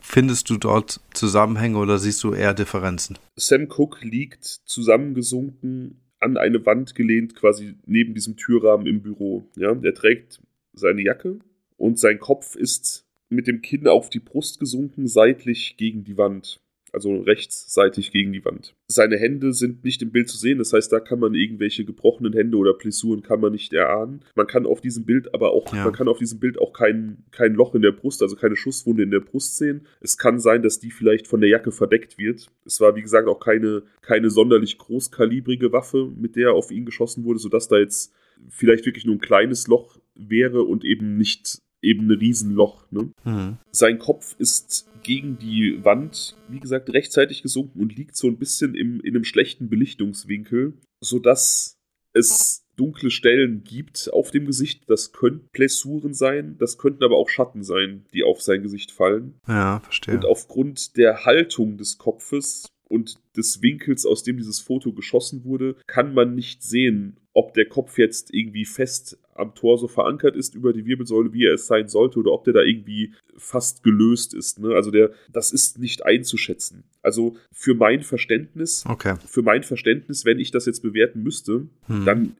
findest 0.00 0.48
du 0.50 0.56
dort 0.56 1.00
Zusammenhänge 1.12 1.78
oder 1.78 1.98
siehst 1.98 2.22
du 2.22 2.32
eher 2.32 2.54
Differenzen? 2.54 3.18
Sam 3.34 3.66
Cook 3.68 4.02
liegt 4.02 4.44
zusammengesunken 4.44 6.00
an 6.20 6.36
eine 6.36 6.64
Wand 6.64 6.94
gelehnt, 6.94 7.34
quasi 7.34 7.74
neben 7.86 8.14
diesem 8.14 8.36
Türrahmen 8.36 8.86
im 8.86 9.02
Büro. 9.02 9.48
Ja, 9.56 9.76
er 9.82 9.94
trägt 9.94 10.40
seine 10.72 11.02
Jacke 11.02 11.40
und 11.76 11.98
sein 11.98 12.20
Kopf 12.20 12.54
ist 12.54 13.05
mit 13.28 13.46
dem 13.46 13.62
Kinn 13.62 13.88
auf 13.88 14.10
die 14.10 14.20
Brust 14.20 14.60
gesunken, 14.60 15.06
seitlich 15.06 15.76
gegen 15.76 16.04
die 16.04 16.16
Wand 16.16 16.60
also 16.96 17.14
rechtsseitig 17.20 18.10
gegen 18.10 18.32
die 18.32 18.44
Wand. 18.46 18.74
Seine 18.88 19.18
Hände 19.18 19.52
sind 19.52 19.84
nicht 19.84 20.00
im 20.00 20.12
Bild 20.12 20.30
zu 20.30 20.38
sehen, 20.38 20.58
das 20.58 20.72
heißt, 20.72 20.90
da 20.90 20.98
kann 20.98 21.20
man 21.20 21.34
irgendwelche 21.34 21.84
gebrochenen 21.84 22.32
Hände 22.32 22.56
oder 22.56 22.72
Plessuren 22.72 23.22
kann 23.22 23.40
man 23.40 23.52
nicht 23.52 23.74
erahnen. 23.74 24.24
Man 24.34 24.46
kann 24.46 24.64
auf 24.64 24.80
diesem 24.80 25.04
Bild 25.04 25.34
aber 25.34 25.52
auch, 25.52 25.74
ja. 25.74 25.84
man 25.84 25.92
kann 25.92 26.08
auf 26.08 26.18
diesem 26.18 26.40
Bild 26.40 26.58
auch 26.58 26.72
kein, 26.72 27.24
kein 27.32 27.52
Loch 27.52 27.74
in 27.74 27.82
der 27.82 27.92
Brust, 27.92 28.22
also 28.22 28.34
keine 28.34 28.56
Schusswunde 28.56 29.02
in 29.02 29.10
der 29.10 29.20
Brust 29.20 29.58
sehen. 29.58 29.86
Es 30.00 30.16
kann 30.16 30.40
sein, 30.40 30.62
dass 30.62 30.78
die 30.78 30.90
vielleicht 30.90 31.26
von 31.26 31.42
der 31.42 31.50
Jacke 31.50 31.70
verdeckt 31.70 32.16
wird. 32.16 32.50
Es 32.64 32.80
war, 32.80 32.96
wie 32.96 33.02
gesagt, 33.02 33.28
auch 33.28 33.40
keine, 33.40 33.82
keine 34.00 34.30
sonderlich 34.30 34.78
großkalibrige 34.78 35.72
Waffe, 35.72 36.10
mit 36.16 36.34
der 36.34 36.52
auf 36.52 36.70
ihn 36.70 36.86
geschossen 36.86 37.24
wurde, 37.24 37.40
sodass 37.40 37.68
da 37.68 37.76
jetzt 37.76 38.14
vielleicht 38.48 38.86
wirklich 38.86 39.04
nur 39.04 39.16
ein 39.16 39.20
kleines 39.20 39.66
Loch 39.66 39.98
wäre 40.14 40.62
und 40.62 40.82
eben 40.84 41.18
nicht 41.18 41.60
eben 41.82 42.06
ein 42.06 42.18
Riesenloch. 42.18 42.90
Ne? 42.90 43.10
Mhm. 43.24 43.58
Sein 43.70 43.98
Kopf 43.98 44.34
ist 44.38 44.88
gegen 45.02 45.38
die 45.38 45.84
Wand, 45.84 46.36
wie 46.48 46.60
gesagt, 46.60 46.90
rechtzeitig 46.90 47.42
gesunken 47.42 47.80
und 47.80 47.96
liegt 47.96 48.16
so 48.16 48.26
ein 48.26 48.38
bisschen 48.38 48.74
im, 48.74 49.00
in 49.00 49.14
einem 49.14 49.24
schlechten 49.24 49.68
Belichtungswinkel, 49.68 50.74
sodass 51.00 51.76
es 52.12 52.64
dunkle 52.76 53.10
Stellen 53.10 53.62
gibt 53.64 54.12
auf 54.12 54.30
dem 54.30 54.46
Gesicht. 54.46 54.82
Das 54.88 55.12
könnten 55.12 55.48
Plessuren 55.52 56.14
sein, 56.14 56.56
das 56.58 56.78
könnten 56.78 57.04
aber 57.04 57.16
auch 57.16 57.28
Schatten 57.28 57.62
sein, 57.62 58.04
die 58.12 58.24
auf 58.24 58.42
sein 58.42 58.62
Gesicht 58.62 58.90
fallen. 58.90 59.34
Ja, 59.46 59.80
verstehe. 59.80 60.14
Und 60.14 60.24
aufgrund 60.24 60.96
der 60.96 61.24
Haltung 61.24 61.78
des 61.78 61.98
Kopfes 61.98 62.68
und 62.88 63.16
des 63.36 63.62
Winkels, 63.62 64.06
aus 64.06 64.22
dem 64.22 64.36
dieses 64.36 64.60
Foto 64.60 64.92
geschossen 64.92 65.44
wurde, 65.44 65.76
kann 65.86 66.14
man 66.14 66.34
nicht 66.34 66.62
sehen, 66.62 67.18
ob 67.36 67.52
der 67.52 67.66
Kopf 67.66 67.98
jetzt 67.98 68.32
irgendwie 68.32 68.64
fest 68.64 69.18
am 69.34 69.54
Torso 69.54 69.88
verankert 69.88 70.36
ist 70.36 70.54
über 70.54 70.72
die 70.72 70.86
Wirbelsäule, 70.86 71.34
wie 71.34 71.44
er 71.44 71.52
es 71.52 71.66
sein 71.66 71.86
sollte, 71.86 72.18
oder 72.18 72.32
ob 72.32 72.44
der 72.44 72.54
da 72.54 72.62
irgendwie 72.62 73.12
fast 73.36 73.82
gelöst 73.82 74.32
ist. 74.32 74.58
Ne? 74.58 74.74
Also 74.74 74.90
der, 74.90 75.10
das 75.30 75.52
ist 75.52 75.78
nicht 75.78 76.06
einzuschätzen. 76.06 76.84
Also 77.02 77.36
für 77.52 77.74
mein 77.74 78.02
Verständnis, 78.02 78.84
okay. 78.88 79.16
für 79.26 79.42
mein 79.42 79.64
Verständnis, 79.64 80.24
wenn 80.24 80.38
ich 80.38 80.50
das 80.50 80.64
jetzt 80.64 80.80
bewerten 80.80 81.22
müsste, 81.22 81.66
hm. 81.88 82.04
dann 82.06 82.36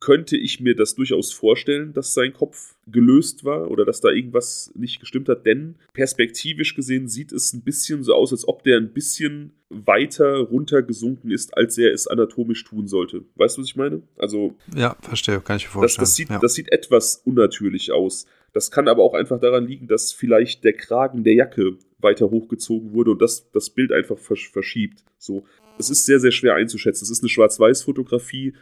könnte 0.00 0.36
ich 0.36 0.60
mir 0.60 0.74
das 0.74 0.94
durchaus 0.94 1.30
vorstellen, 1.32 1.92
dass 1.92 2.14
sein 2.14 2.32
Kopf 2.32 2.74
gelöst 2.86 3.44
war 3.44 3.70
oder 3.70 3.84
dass 3.84 4.00
da 4.00 4.08
irgendwas 4.08 4.72
nicht 4.74 4.98
gestimmt 4.98 5.28
hat, 5.28 5.44
denn 5.44 5.76
perspektivisch 5.92 6.74
gesehen 6.74 7.06
sieht 7.06 7.32
es 7.32 7.52
ein 7.52 7.62
bisschen 7.62 8.02
so 8.02 8.14
aus, 8.14 8.32
als 8.32 8.48
ob 8.48 8.62
der 8.62 8.78
ein 8.78 8.92
bisschen 8.92 9.52
weiter 9.68 10.38
runtergesunken 10.38 11.30
ist, 11.30 11.56
als 11.56 11.76
er 11.76 11.92
es 11.92 12.06
anatomisch 12.06 12.64
tun 12.64 12.88
sollte. 12.88 13.24
Weißt 13.36 13.56
du, 13.56 13.60
was 13.60 13.68
ich 13.68 13.76
meine? 13.76 14.02
Also. 14.16 14.54
Ja, 14.74 14.96
verstehe, 15.00 15.40
kann 15.40 15.58
ich 15.58 15.66
mir 15.66 15.72
vorstellen. 15.72 16.02
Das, 16.02 16.10
das 16.10 16.16
sieht, 16.16 16.30
ja. 16.30 16.38
das 16.38 16.54
sieht 16.54 16.72
etwas 16.72 17.22
unnatürlich 17.24 17.92
aus. 17.92 18.26
Das 18.52 18.70
kann 18.70 18.88
aber 18.88 19.02
auch 19.04 19.14
einfach 19.14 19.38
daran 19.38 19.66
liegen, 19.66 19.86
dass 19.86 20.12
vielleicht 20.12 20.64
der 20.64 20.72
Kragen 20.72 21.22
der 21.22 21.34
Jacke 21.34 21.76
weiter 21.98 22.30
hochgezogen 22.30 22.94
wurde 22.94 23.12
und 23.12 23.22
das 23.22 23.50
das 23.52 23.70
Bild 23.70 23.92
einfach 23.92 24.18
verschiebt. 24.18 25.04
So, 25.18 25.44
es 25.78 25.90
ist 25.90 26.06
sehr, 26.06 26.18
sehr 26.18 26.32
schwer 26.32 26.54
einzuschätzen. 26.54 27.04
Es 27.04 27.10
ist 27.10 27.22
eine 27.22 27.28
Schwarz-Weiß-Fotografie. 27.28 28.54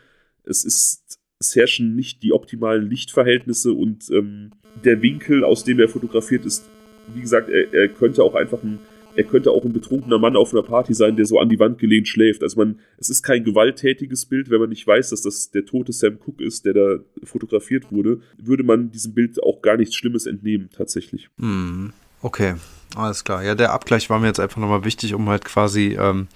Es 0.44 0.64
ist 0.64 1.07
es 1.40 1.54
herrschen 1.54 1.94
nicht 1.94 2.22
die 2.22 2.32
optimalen 2.32 2.88
Lichtverhältnisse 2.88 3.72
und 3.72 4.10
ähm, 4.10 4.50
der 4.84 5.02
Winkel, 5.02 5.44
aus 5.44 5.64
dem 5.64 5.78
er 5.80 5.88
fotografiert 5.88 6.44
ist, 6.44 6.68
wie 7.14 7.20
gesagt, 7.20 7.48
er, 7.48 7.72
er, 7.72 7.88
könnte 7.88 8.22
auch 8.22 8.34
einfach 8.34 8.62
ein, 8.62 8.80
er 9.14 9.24
könnte 9.24 9.50
auch 9.50 9.64
ein 9.64 9.72
betrunkener 9.72 10.18
Mann 10.18 10.36
auf 10.36 10.52
einer 10.52 10.62
Party 10.62 10.94
sein, 10.94 11.16
der 11.16 11.26
so 11.26 11.38
an 11.38 11.48
die 11.48 11.58
Wand 11.58 11.78
gelehnt 11.78 12.08
schläft. 12.08 12.42
Also 12.42 12.58
man, 12.58 12.80
es 12.98 13.08
ist 13.08 13.22
kein 13.22 13.44
gewalttätiges 13.44 14.26
Bild, 14.26 14.50
wenn 14.50 14.60
man 14.60 14.68
nicht 14.68 14.86
weiß, 14.86 15.10
dass 15.10 15.22
das 15.22 15.50
der 15.50 15.64
tote 15.64 15.92
Sam 15.92 16.18
Cook 16.24 16.40
ist, 16.40 16.64
der 16.64 16.74
da 16.74 16.98
fotografiert 17.22 17.90
wurde, 17.90 18.20
würde 18.36 18.64
man 18.64 18.90
diesem 18.90 19.14
Bild 19.14 19.42
auch 19.42 19.62
gar 19.62 19.76
nichts 19.76 19.94
Schlimmes 19.94 20.26
entnehmen, 20.26 20.68
tatsächlich. 20.76 21.30
Hm, 21.38 21.92
okay, 22.20 22.56
alles 22.96 23.24
klar. 23.24 23.44
Ja, 23.44 23.54
der 23.54 23.72
Abgleich 23.72 24.10
war 24.10 24.18
mir 24.18 24.26
jetzt 24.26 24.40
einfach 24.40 24.58
nochmal 24.58 24.84
wichtig, 24.84 25.14
um 25.14 25.28
halt 25.28 25.44
quasi 25.44 25.96
ähm, 25.98 26.26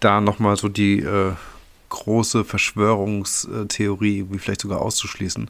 da 0.00 0.20
nochmal 0.20 0.56
so 0.56 0.68
die 0.68 1.00
äh, 1.00 1.32
große 1.92 2.44
Verschwörungstheorie 2.44 4.26
wie 4.30 4.38
vielleicht 4.38 4.62
sogar 4.62 4.80
auszuschließen. 4.80 5.48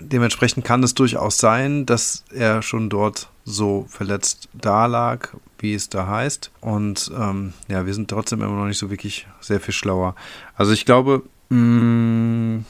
Dementsprechend 0.00 0.64
kann 0.64 0.82
es 0.82 0.94
durchaus 0.94 1.38
sein, 1.38 1.86
dass 1.86 2.24
er 2.32 2.62
schon 2.62 2.88
dort 2.88 3.28
so 3.44 3.86
verletzt 3.88 4.48
dalag, 4.54 5.36
wie 5.58 5.74
es 5.74 5.88
da 5.90 6.08
heißt. 6.08 6.50
Und 6.60 7.12
ähm, 7.16 7.52
ja, 7.68 7.86
wir 7.86 7.94
sind 7.94 8.08
trotzdem 8.08 8.42
immer 8.42 8.56
noch 8.56 8.66
nicht 8.66 8.78
so 8.78 8.90
wirklich 8.90 9.28
sehr 9.40 9.60
viel 9.60 9.74
schlauer. 9.74 10.16
Also 10.56 10.72
ich 10.72 10.86
glaube, 10.86 11.22
mh, 11.50 11.58
mm, 11.58 12.64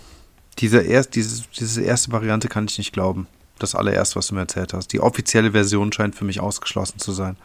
diese, 0.59 0.83
erst, 0.83 1.15
diese, 1.15 1.45
diese 1.59 1.83
erste 1.83 2.13
Variante 2.13 2.49
kann 2.49 2.67
ich 2.67 2.77
nicht 2.77 2.93
glauben. 2.93 3.27
Das 3.59 3.77
allererste, 3.77 4.17
was 4.17 4.27
du 4.27 4.35
mir 4.35 4.43
erzählt 4.43 4.75
hast. 4.75 4.93
Die 4.93 5.01
offizielle 5.01 5.53
Version 5.53 5.93
scheint 5.93 6.17
für 6.17 6.25
mich 6.25 6.41
ausgeschlossen 6.41 6.99
zu 6.99 7.13
sein. 7.13 7.37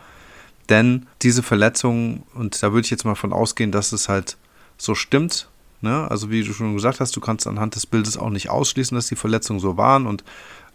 Denn 0.70 1.08
diese 1.22 1.44
Verletzung, 1.44 2.24
und 2.34 2.62
da 2.62 2.72
würde 2.72 2.86
ich 2.86 2.92
jetzt 2.92 3.06
mal 3.06 3.16
von 3.16 3.34
ausgehen, 3.34 3.72
dass 3.72 3.92
es 3.92 4.10
halt 4.10 4.38
so 4.80 4.96
stimmt. 4.96 5.50
Ne? 5.82 6.10
Also 6.10 6.32
wie 6.32 6.44
du 6.44 6.54
schon 6.54 6.74
gesagt 6.74 7.00
hast, 7.00 7.16
du 7.16 7.22
kannst 7.22 7.48
anhand 7.48 7.76
des 7.76 7.86
Bildes 7.86 8.18
auch 8.18 8.30
nicht 8.30 8.50
ausschließen, 8.50 8.96
dass 8.96 9.08
die 9.08 9.16
Verletzungen 9.16 9.60
so 9.60 9.78
waren. 9.78 10.08
Und 10.08 10.24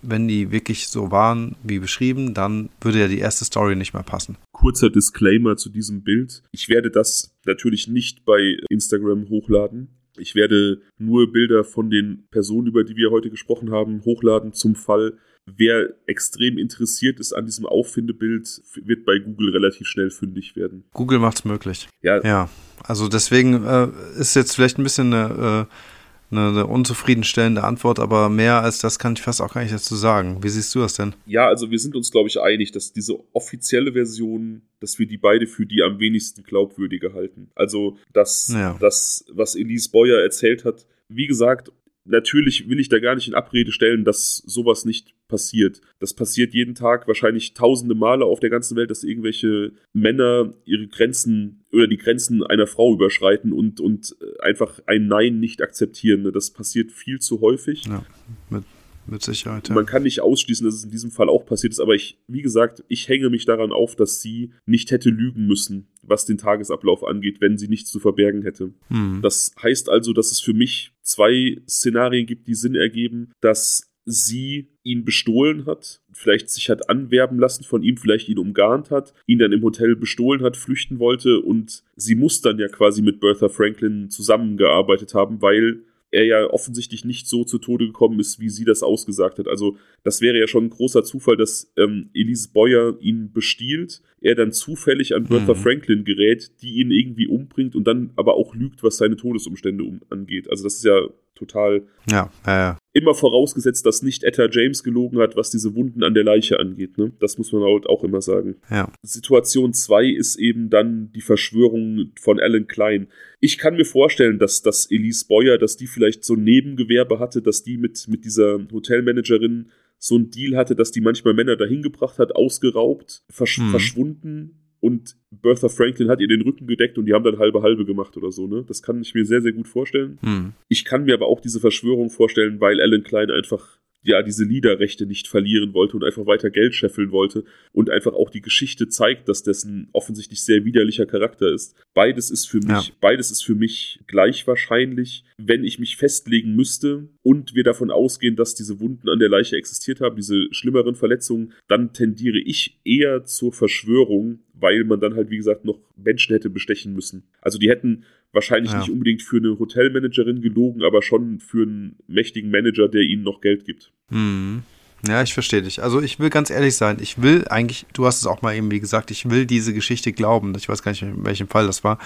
wenn 0.02 0.28
die 0.28 0.50
wirklich 0.50 0.88
so 0.88 1.10
waren, 1.10 1.56
wie 1.62 1.78
beschrieben, 1.78 2.34
dann 2.34 2.68
würde 2.80 3.00
ja 3.00 3.08
die 3.08 3.18
erste 3.18 3.44
Story 3.44 3.76
nicht 3.76 3.94
mehr 3.94 4.02
passen. 4.02 4.36
Kurzer 4.52 4.90
Disclaimer 4.90 5.56
zu 5.56 5.70
diesem 5.70 6.02
Bild. 6.02 6.42
Ich 6.52 6.68
werde 6.68 6.90
das 6.90 7.34
natürlich 7.44 7.88
nicht 7.88 8.24
bei 8.24 8.56
Instagram 8.68 9.28
hochladen. 9.28 9.88
Ich 10.16 10.34
werde 10.34 10.80
nur 10.96 11.32
Bilder 11.32 11.64
von 11.64 11.90
den 11.90 12.26
Personen, 12.30 12.68
über 12.68 12.84
die 12.84 12.96
wir 12.96 13.10
heute 13.10 13.30
gesprochen 13.30 13.72
haben, 13.72 14.04
hochladen 14.04 14.52
zum 14.52 14.76
Fall, 14.76 15.18
wer 15.46 15.94
extrem 16.06 16.58
interessiert 16.58 17.20
ist 17.20 17.32
an 17.32 17.46
diesem 17.46 17.66
Auffindebild, 17.66 18.62
wird 18.82 19.04
bei 19.04 19.18
Google 19.18 19.50
relativ 19.50 19.86
schnell 19.86 20.10
fündig 20.10 20.56
werden. 20.56 20.84
Google 20.92 21.18
macht 21.18 21.38
es 21.38 21.44
möglich. 21.44 21.88
Ja. 22.02 22.22
Ja. 22.24 22.48
Also 22.82 23.08
deswegen 23.08 23.64
äh, 23.64 23.88
ist 24.18 24.34
jetzt 24.36 24.54
vielleicht 24.54 24.78
ein 24.78 24.82
bisschen 24.82 25.12
eine, 25.12 25.66
äh, 25.70 26.34
eine, 26.34 26.48
eine, 26.48 26.66
unzufriedenstellende 26.66 27.62
Antwort, 27.62 27.98
aber 27.98 28.28
mehr 28.28 28.62
als 28.62 28.78
das 28.78 28.98
kann 28.98 29.14
ich 29.14 29.22
fast 29.22 29.40
auch 29.40 29.52
gar 29.52 29.62
nicht 29.62 29.74
dazu 29.74 29.94
sagen. 29.94 30.42
Wie 30.42 30.48
siehst 30.48 30.74
du 30.74 30.80
das 30.80 30.94
denn? 30.94 31.14
Ja, 31.26 31.46
also 31.46 31.70
wir 31.70 31.78
sind 31.78 31.94
uns, 31.94 32.10
glaube 32.10 32.28
ich, 32.28 32.40
einig, 32.40 32.72
dass 32.72 32.92
diese 32.92 33.18
offizielle 33.32 33.92
Version, 33.92 34.62
dass 34.80 34.98
wir 34.98 35.06
die 35.06 35.18
beide 35.18 35.46
für 35.46 35.66
die 35.66 35.82
am 35.82 36.00
wenigsten 36.00 36.42
glaubwürdige 36.42 37.12
halten. 37.12 37.50
Also 37.54 37.98
das, 38.12 38.50
ja. 38.52 38.76
das 38.80 39.24
was 39.30 39.54
Elise 39.54 39.90
Boyer 39.90 40.22
erzählt 40.22 40.64
hat, 40.64 40.86
wie 41.08 41.26
gesagt, 41.26 41.70
natürlich 42.04 42.68
will 42.68 42.80
ich 42.80 42.88
da 42.88 42.98
gar 42.98 43.14
nicht 43.14 43.28
in 43.28 43.34
Abrede 43.34 43.72
stellen, 43.72 44.04
dass 44.04 44.36
sowas 44.46 44.84
nicht 44.84 45.14
passiert. 45.28 45.80
Das 46.00 46.14
passiert 46.14 46.52
jeden 46.54 46.74
Tag 46.74 47.08
wahrscheinlich 47.08 47.54
tausende 47.54 47.94
Male 47.94 48.24
auf 48.24 48.40
der 48.40 48.50
ganzen 48.50 48.76
Welt, 48.76 48.90
dass 48.90 49.04
irgendwelche 49.04 49.72
Männer 49.92 50.52
ihre 50.64 50.86
Grenzen 50.86 51.64
oder 51.72 51.86
die 51.86 51.96
Grenzen 51.96 52.42
einer 52.44 52.66
Frau 52.66 52.92
überschreiten 52.94 53.52
und, 53.52 53.80
und 53.80 54.14
einfach 54.40 54.80
ein 54.86 55.06
Nein 55.06 55.40
nicht 55.40 55.62
akzeptieren. 55.62 56.30
Das 56.32 56.50
passiert 56.50 56.92
viel 56.92 57.20
zu 57.20 57.40
häufig. 57.40 57.86
Ja, 57.86 58.04
mit 58.50 58.64
mit 59.06 59.22
Sicherheit. 59.22 59.68
Ja. 59.68 59.74
Man 59.74 59.86
kann 59.86 60.02
nicht 60.02 60.20
ausschließen, 60.20 60.64
dass 60.64 60.74
es 60.74 60.84
in 60.84 60.90
diesem 60.90 61.10
Fall 61.10 61.28
auch 61.28 61.46
passiert 61.46 61.72
ist, 61.72 61.80
aber 61.80 61.94
ich, 61.94 62.18
wie 62.26 62.42
gesagt, 62.42 62.84
ich 62.88 63.08
hänge 63.08 63.30
mich 63.30 63.44
daran 63.44 63.72
auf, 63.72 63.96
dass 63.96 64.20
sie 64.20 64.52
nicht 64.66 64.90
hätte 64.90 65.10
lügen 65.10 65.46
müssen, 65.46 65.88
was 66.02 66.26
den 66.26 66.38
Tagesablauf 66.38 67.04
angeht, 67.04 67.40
wenn 67.40 67.58
sie 67.58 67.68
nichts 67.68 67.90
zu 67.90 68.00
verbergen 68.00 68.42
hätte. 68.42 68.72
Mhm. 68.88 69.20
Das 69.22 69.54
heißt 69.62 69.88
also, 69.88 70.12
dass 70.12 70.30
es 70.30 70.40
für 70.40 70.54
mich 70.54 70.92
zwei 71.02 71.60
Szenarien 71.68 72.26
gibt, 72.26 72.46
die 72.46 72.54
Sinn 72.54 72.74
ergeben, 72.74 73.32
dass 73.40 73.90
sie 74.06 74.68
ihn 74.82 75.04
bestohlen 75.04 75.66
hat, 75.66 76.02
vielleicht 76.12 76.50
sich 76.50 76.68
hat 76.68 76.90
anwerben 76.90 77.38
lassen 77.38 77.64
von 77.64 77.82
ihm, 77.82 77.96
vielleicht 77.96 78.28
ihn 78.28 78.38
umgarnt 78.38 78.90
hat, 78.90 79.14
ihn 79.26 79.38
dann 79.38 79.52
im 79.52 79.62
Hotel 79.62 79.96
bestohlen 79.96 80.42
hat, 80.42 80.56
flüchten 80.56 80.98
wollte 80.98 81.40
und 81.40 81.82
sie 81.96 82.14
muss 82.14 82.42
dann 82.42 82.58
ja 82.58 82.68
quasi 82.68 83.00
mit 83.00 83.20
Bertha 83.20 83.48
Franklin 83.48 84.10
zusammengearbeitet 84.10 85.14
haben, 85.14 85.40
weil 85.40 85.84
er 86.14 86.24
ja 86.24 86.46
offensichtlich 86.46 87.04
nicht 87.04 87.26
so 87.26 87.44
zu 87.44 87.58
Tode 87.58 87.86
gekommen 87.86 88.20
ist, 88.20 88.40
wie 88.40 88.48
sie 88.48 88.64
das 88.64 88.82
ausgesagt 88.82 89.38
hat. 89.38 89.48
Also 89.48 89.76
das 90.04 90.20
wäre 90.20 90.38
ja 90.38 90.46
schon 90.46 90.64
ein 90.64 90.70
großer 90.70 91.02
Zufall, 91.04 91.36
dass 91.36 91.72
ähm, 91.76 92.10
Elise 92.14 92.50
Boyer 92.52 92.96
ihn 93.00 93.32
bestiehlt, 93.32 94.00
er 94.20 94.34
dann 94.34 94.52
zufällig 94.52 95.14
an 95.14 95.24
Bertha 95.24 95.54
mhm. 95.54 95.58
Franklin 95.58 96.04
gerät, 96.04 96.52
die 96.62 96.76
ihn 96.80 96.90
irgendwie 96.90 97.26
umbringt 97.26 97.74
und 97.74 97.84
dann 97.84 98.12
aber 98.16 98.34
auch 98.34 98.54
lügt, 98.54 98.82
was 98.82 98.96
seine 98.96 99.16
Todesumstände 99.16 99.84
um, 99.84 100.00
angeht. 100.08 100.48
Also 100.48 100.64
das 100.64 100.76
ist 100.76 100.84
ja 100.84 101.00
total 101.34 101.82
ja, 102.08 102.30
äh. 102.46 102.74
Immer 102.94 103.14
vorausgesetzt, 103.14 103.84
dass 103.84 104.02
nicht 104.02 104.22
Etta 104.22 104.48
James 104.50 104.84
gelogen 104.84 105.18
hat, 105.18 105.36
was 105.36 105.50
diese 105.50 105.74
Wunden 105.74 106.04
an 106.04 106.14
der 106.14 106.22
Leiche 106.22 106.60
angeht. 106.60 106.96
Ne? 106.96 107.12
Das 107.18 107.36
muss 107.38 107.52
man 107.52 107.62
halt 107.62 107.86
auch 107.86 108.04
immer 108.04 108.22
sagen. 108.22 108.56
Ja. 108.70 108.90
Situation 109.02 109.74
2 109.74 110.06
ist 110.06 110.36
eben 110.36 110.70
dann 110.70 111.10
die 111.12 111.20
Verschwörung 111.20 112.12
von 112.18 112.38
Alan 112.38 112.68
Klein. 112.68 113.08
Ich 113.40 113.58
kann 113.58 113.74
mir 113.74 113.84
vorstellen, 113.84 114.38
dass, 114.38 114.62
dass 114.62 114.88
Elise 114.90 115.26
Boyer, 115.26 115.58
dass 115.58 115.76
die 115.76 115.88
vielleicht 115.88 116.24
so 116.24 116.34
ein 116.34 116.44
Nebengewerbe 116.44 117.18
hatte, 117.18 117.42
dass 117.42 117.64
die 117.64 117.78
mit, 117.78 118.06
mit 118.08 118.24
dieser 118.24 118.60
Hotelmanagerin 118.72 119.70
so 119.98 120.14
einen 120.14 120.30
Deal 120.30 120.56
hatte, 120.56 120.76
dass 120.76 120.92
die 120.92 121.00
manchmal 121.00 121.34
Männer 121.34 121.56
dahin 121.56 121.82
gebracht 121.82 122.18
hat, 122.18 122.36
ausgeraubt, 122.36 123.24
versch 123.28 123.58
hm. 123.58 123.70
verschwunden 123.70 124.63
und 124.84 125.16
Bertha 125.30 125.70
Franklin 125.70 126.10
hat 126.10 126.20
ihr 126.20 126.28
den 126.28 126.42
Rücken 126.42 126.66
gedeckt 126.66 126.98
und 126.98 127.06
die 127.06 127.14
haben 127.14 127.24
dann 127.24 127.38
halbe 127.38 127.62
halbe 127.62 127.86
gemacht 127.86 128.18
oder 128.18 128.30
so, 128.30 128.46
ne? 128.46 128.66
Das 128.68 128.82
kann 128.82 129.00
ich 129.00 129.14
mir 129.14 129.24
sehr, 129.24 129.40
sehr 129.40 129.52
gut 129.52 129.66
vorstellen. 129.66 130.18
Hm. 130.22 130.52
Ich 130.68 130.84
kann 130.84 131.04
mir 131.04 131.14
aber 131.14 131.26
auch 131.26 131.40
diese 131.40 131.58
Verschwörung 131.58 132.10
vorstellen, 132.10 132.60
weil 132.60 132.82
Alan 132.82 133.02
Klein 133.02 133.30
einfach 133.30 133.78
ja 134.04 134.22
diese 134.22 134.44
Liederrechte 134.44 135.06
nicht 135.06 135.26
verlieren 135.26 135.72
wollte 135.72 135.96
und 135.96 136.04
einfach 136.04 136.26
weiter 136.26 136.50
Geld 136.50 136.74
scheffeln 136.74 137.10
wollte 137.10 137.44
und 137.72 137.90
einfach 137.90 138.12
auch 138.12 138.30
die 138.30 138.42
Geschichte 138.42 138.88
zeigt, 138.88 139.28
dass 139.28 139.42
dessen 139.42 139.88
offensichtlich 139.92 140.44
sehr 140.44 140.64
widerlicher 140.64 141.06
Charakter 141.06 141.50
ist. 141.50 141.74
Beides 141.94 142.30
ist 142.30 142.46
für 142.46 142.58
mich, 142.58 142.88
ja. 142.88 142.94
beides 143.00 143.30
ist 143.30 143.42
für 143.42 143.54
mich 143.54 144.00
gleich 144.06 144.46
wahrscheinlich, 144.46 145.24
wenn 145.38 145.64
ich 145.64 145.78
mich 145.78 145.96
festlegen 145.96 146.54
müsste 146.54 147.08
und 147.22 147.54
wir 147.54 147.64
davon 147.64 147.90
ausgehen, 147.90 148.36
dass 148.36 148.54
diese 148.54 148.78
Wunden 148.78 149.08
an 149.08 149.18
der 149.18 149.30
Leiche 149.30 149.56
existiert 149.56 150.00
haben, 150.00 150.16
diese 150.16 150.52
schlimmeren 150.52 150.94
Verletzungen, 150.94 151.54
dann 151.68 151.92
tendiere 151.94 152.38
ich 152.38 152.78
eher 152.84 153.24
zur 153.24 153.52
Verschwörung, 153.52 154.40
weil 154.58 154.84
man 154.84 155.00
dann 155.00 155.14
halt, 155.14 155.30
wie 155.30 155.36
gesagt, 155.36 155.64
noch 155.64 155.78
Menschen 155.96 156.34
hätte 156.34 156.50
bestechen 156.50 156.94
müssen. 156.94 157.24
Also 157.40 157.58
die 157.58 157.68
hätten 157.68 158.04
wahrscheinlich 158.32 158.72
ja. 158.72 158.78
nicht 158.78 158.90
unbedingt 158.90 159.22
für 159.22 159.36
eine 159.36 159.58
Hotelmanagerin 159.58 160.40
gelogen, 160.40 160.82
aber 160.82 161.02
schon 161.02 161.40
für 161.40 161.62
einen 161.62 161.96
mächtigen 162.06 162.50
Manager, 162.50 162.88
der 162.88 163.02
ihnen 163.02 163.22
noch 163.22 163.40
Geld 163.40 163.64
gibt. 163.64 163.92
Mhm. 164.10 164.62
Ja, 165.06 165.22
ich 165.22 165.34
verstehe 165.34 165.62
dich. 165.62 165.82
Also 165.82 166.00
ich 166.00 166.18
will 166.18 166.30
ganz 166.30 166.50
ehrlich 166.50 166.76
sein, 166.76 166.96
ich 167.00 167.20
will 167.20 167.46
eigentlich, 167.48 167.84
du 167.92 168.06
hast 168.06 168.20
es 168.20 168.26
auch 168.26 168.40
mal 168.40 168.54
eben 168.54 168.70
wie 168.70 168.80
gesagt, 168.80 169.10
ich 169.10 169.28
will 169.28 169.44
diese 169.44 169.74
Geschichte 169.74 170.12
glauben. 170.12 170.54
Ich 170.56 170.68
weiß 170.68 170.82
gar 170.82 170.92
nicht, 170.92 171.02
in 171.02 171.24
welchem 171.24 171.48
Fall 171.48 171.66
das 171.66 171.84
war. 171.84 171.98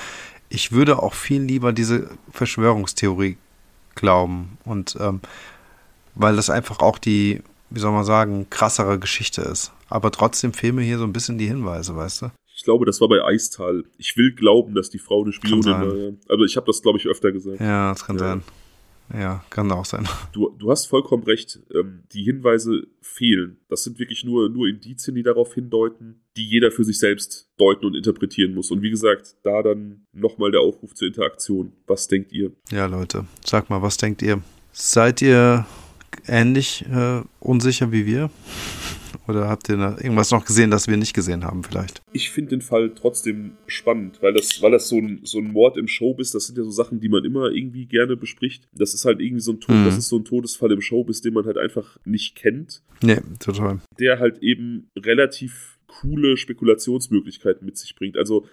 Ich 0.49 0.73
würde 0.73 1.01
auch 1.01 1.15
viel 1.15 1.43
lieber 1.43 1.73
diese 1.73 2.11
Verschwörungstheorie 2.33 3.37
glauben. 3.95 4.59
Und 4.65 4.97
ähm, 5.01 5.21
weil 6.15 6.35
das 6.35 6.51
einfach 6.51 6.81
auch 6.81 6.99
die, 6.99 7.41
wie 7.71 7.81
soll 7.81 7.93
man 7.93 8.05
sagen, 8.05 8.49
krassere 8.51 8.99
Geschichte 8.99 9.43
ist. 9.43 9.73
Aber 9.89 10.11
trotzdem 10.11 10.53
fehlen 10.53 10.77
mir 10.77 10.83
hier 10.83 10.99
so 10.99 11.05
ein 11.05 11.13
bisschen 11.13 11.39
die 11.39 11.47
Hinweise, 11.47 11.97
weißt 11.97 12.23
du? 12.23 12.31
Ich 12.55 12.65
glaube, 12.65 12.85
das 12.85 13.01
war 13.01 13.09
bei 13.09 13.23
Eistal. 13.23 13.85
Ich 13.99 14.17
will 14.17 14.35
glauben, 14.35 14.75
dass 14.75 14.91
die 14.91 14.99
Frau 14.99 15.23
eine 15.23 15.33
Spionin 15.33 15.65
war. 15.65 16.13
Also 16.29 16.45
ich 16.45 16.57
habe 16.57 16.67
das, 16.67 16.83
glaube 16.83 16.99
ich, 16.99 17.07
öfter 17.07 17.31
gesagt. 17.31 17.61
Ja, 17.61 17.91
das 17.93 18.05
kann 18.05 18.19
ja. 18.19 18.25
sein. 18.25 18.43
Ja, 19.15 19.45
kann 19.49 19.71
auch 19.73 19.85
sein. 19.85 20.07
Du, 20.33 20.51
du 20.59 20.71
hast 20.71 20.87
vollkommen 20.87 21.23
recht. 21.23 21.61
Ähm, 21.75 22.03
die 22.13 22.25
Hinweise 22.25 22.89
fehlen. 23.01 23.59
Das 23.69 23.85
sind 23.85 23.99
wirklich 23.99 24.25
nur, 24.25 24.51
nur 24.51 24.67
Indizien, 24.69 25.15
die 25.15 25.23
darauf 25.23 25.55
hindeuten, 25.55 26.21
die 26.37 26.47
jeder 26.47 26.71
für 26.71 26.85
sich 26.85 26.99
selbst 26.99 27.49
deuten 27.59 27.87
und 27.87 27.95
interpretieren 27.95 28.55
muss. 28.55 28.71
Und 28.71 28.83
wie 28.83 28.91
gesagt, 28.91 29.37
da 29.45 29.63
dann 29.63 30.07
nochmal 30.13 30.51
der 30.51 30.61
Aufruf 30.61 30.95
zur 30.95 31.09
Interaktion. 31.09 31.73
Was 31.87 32.09
denkt 32.09 32.33
ihr? 32.33 32.53
Ja, 32.71 32.87
Leute, 32.87 33.25
sag 33.45 33.71
mal, 33.71 33.81
was 33.81 33.97
denkt 33.97 34.21
ihr? 34.21 34.43
Seid 34.73 35.23
ihr 35.23 35.65
ähnlich 36.29 36.85
äh, 36.91 37.23
unsicher 37.41 37.93
wie 37.93 38.07
wir? 38.07 38.31
Oder 39.29 39.49
habt 39.49 39.69
ihr 39.69 39.77
irgendwas 39.77 40.31
noch 40.31 40.45
gesehen, 40.45 40.71
das 40.71 40.89
wir 40.89 40.97
nicht 40.97 41.15
gesehen 41.15 41.45
haben 41.45 41.63
vielleicht? 41.63 42.01
Ich 42.13 42.31
finde 42.31 42.51
den 42.51 42.63
Fall 42.63 42.93
trotzdem 42.95 43.53
spannend, 43.67 44.23
weil 44.23 44.33
das, 44.33 44.63
weil 44.63 44.71
das 44.71 44.89
so 44.89 44.97
ein, 44.97 45.21
so 45.23 45.39
ein 45.39 45.53
Mord 45.53 45.77
im 45.77 45.87
Showbiz, 45.87 46.31
das 46.31 46.47
sind 46.47 46.57
ja 46.57 46.65
so 46.65 46.71
Sachen, 46.71 47.01
die 47.01 47.11
man 47.11 47.25
immer 47.25 47.51
irgendwie 47.51 47.87
gerne 47.87 48.17
bespricht. 48.17 48.69
Das 48.73 48.95
ist 48.95 49.05
halt 49.05 49.21
irgendwie 49.21 49.43
so 49.43 49.53
ein 49.53 49.61
Tod, 49.61 49.77
mhm. 49.77 49.85
das 49.85 49.99
ist 49.99 50.09
so 50.09 50.17
ein 50.19 50.25
Todesfall 50.25 50.73
im 50.73 50.81
Showbiz, 50.81 51.21
den 51.21 51.35
man 51.35 51.45
halt 51.45 51.59
einfach 51.59 51.99
nicht 52.07 52.37
kennt. 52.37 52.83
Nee, 53.03 53.21
total. 53.39 53.81
Der 53.99 54.19
halt 54.19 54.43
eben 54.43 54.91
relativ 54.97 55.79
coole 55.87 56.37
Spekulationsmöglichkeiten 56.37 57.67
mit 57.67 57.77
sich 57.77 57.97
bringt. 57.97 58.17
Also 58.17 58.47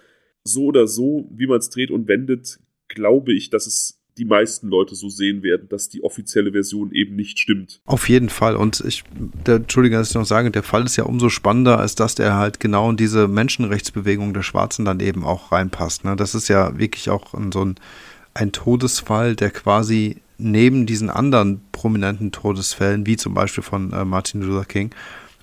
so 0.44 0.64
oder 0.66 0.86
so, 0.86 1.28
wie 1.32 1.46
man 1.46 1.58
es 1.58 1.70
dreht 1.70 1.90
und 1.90 2.08
wendet, 2.08 2.58
glaube 2.88 3.32
ich, 3.32 3.50
dass 3.50 3.66
es 3.66 3.95
die 4.18 4.24
meisten 4.24 4.68
Leute 4.68 4.94
so 4.94 5.08
sehen 5.08 5.42
werden, 5.42 5.68
dass 5.68 5.88
die 5.88 6.02
offizielle 6.02 6.52
Version 6.52 6.92
eben 6.92 7.16
nicht 7.16 7.38
stimmt. 7.38 7.80
Auf 7.84 8.08
jeden 8.08 8.30
Fall. 8.30 8.56
Und 8.56 8.80
ich, 8.80 9.04
der, 9.46 9.56
Entschuldigung, 9.56 9.98
dass 9.98 10.10
ich 10.10 10.14
noch 10.14 10.24
sage, 10.24 10.50
der 10.50 10.62
Fall 10.62 10.84
ist 10.84 10.96
ja 10.96 11.04
umso 11.04 11.28
spannender, 11.28 11.78
als 11.78 11.94
dass 11.94 12.14
der 12.14 12.36
halt 12.36 12.58
genau 12.60 12.90
in 12.90 12.96
diese 12.96 13.28
Menschenrechtsbewegung 13.28 14.32
der 14.32 14.42
Schwarzen 14.42 14.84
dann 14.84 15.00
eben 15.00 15.24
auch 15.24 15.52
reinpasst. 15.52 16.04
Ne? 16.04 16.16
Das 16.16 16.34
ist 16.34 16.48
ja 16.48 16.78
wirklich 16.78 17.10
auch 17.10 17.34
so 17.52 17.64
ein, 17.64 17.74
ein 18.32 18.52
Todesfall, 18.52 19.36
der 19.36 19.50
quasi 19.50 20.16
neben 20.38 20.86
diesen 20.86 21.10
anderen 21.10 21.60
prominenten 21.72 22.32
Todesfällen, 22.32 23.06
wie 23.06 23.16
zum 23.16 23.34
Beispiel 23.34 23.64
von 23.64 23.92
äh, 23.92 24.04
Martin 24.04 24.42
Luther 24.42 24.64
King, 24.64 24.90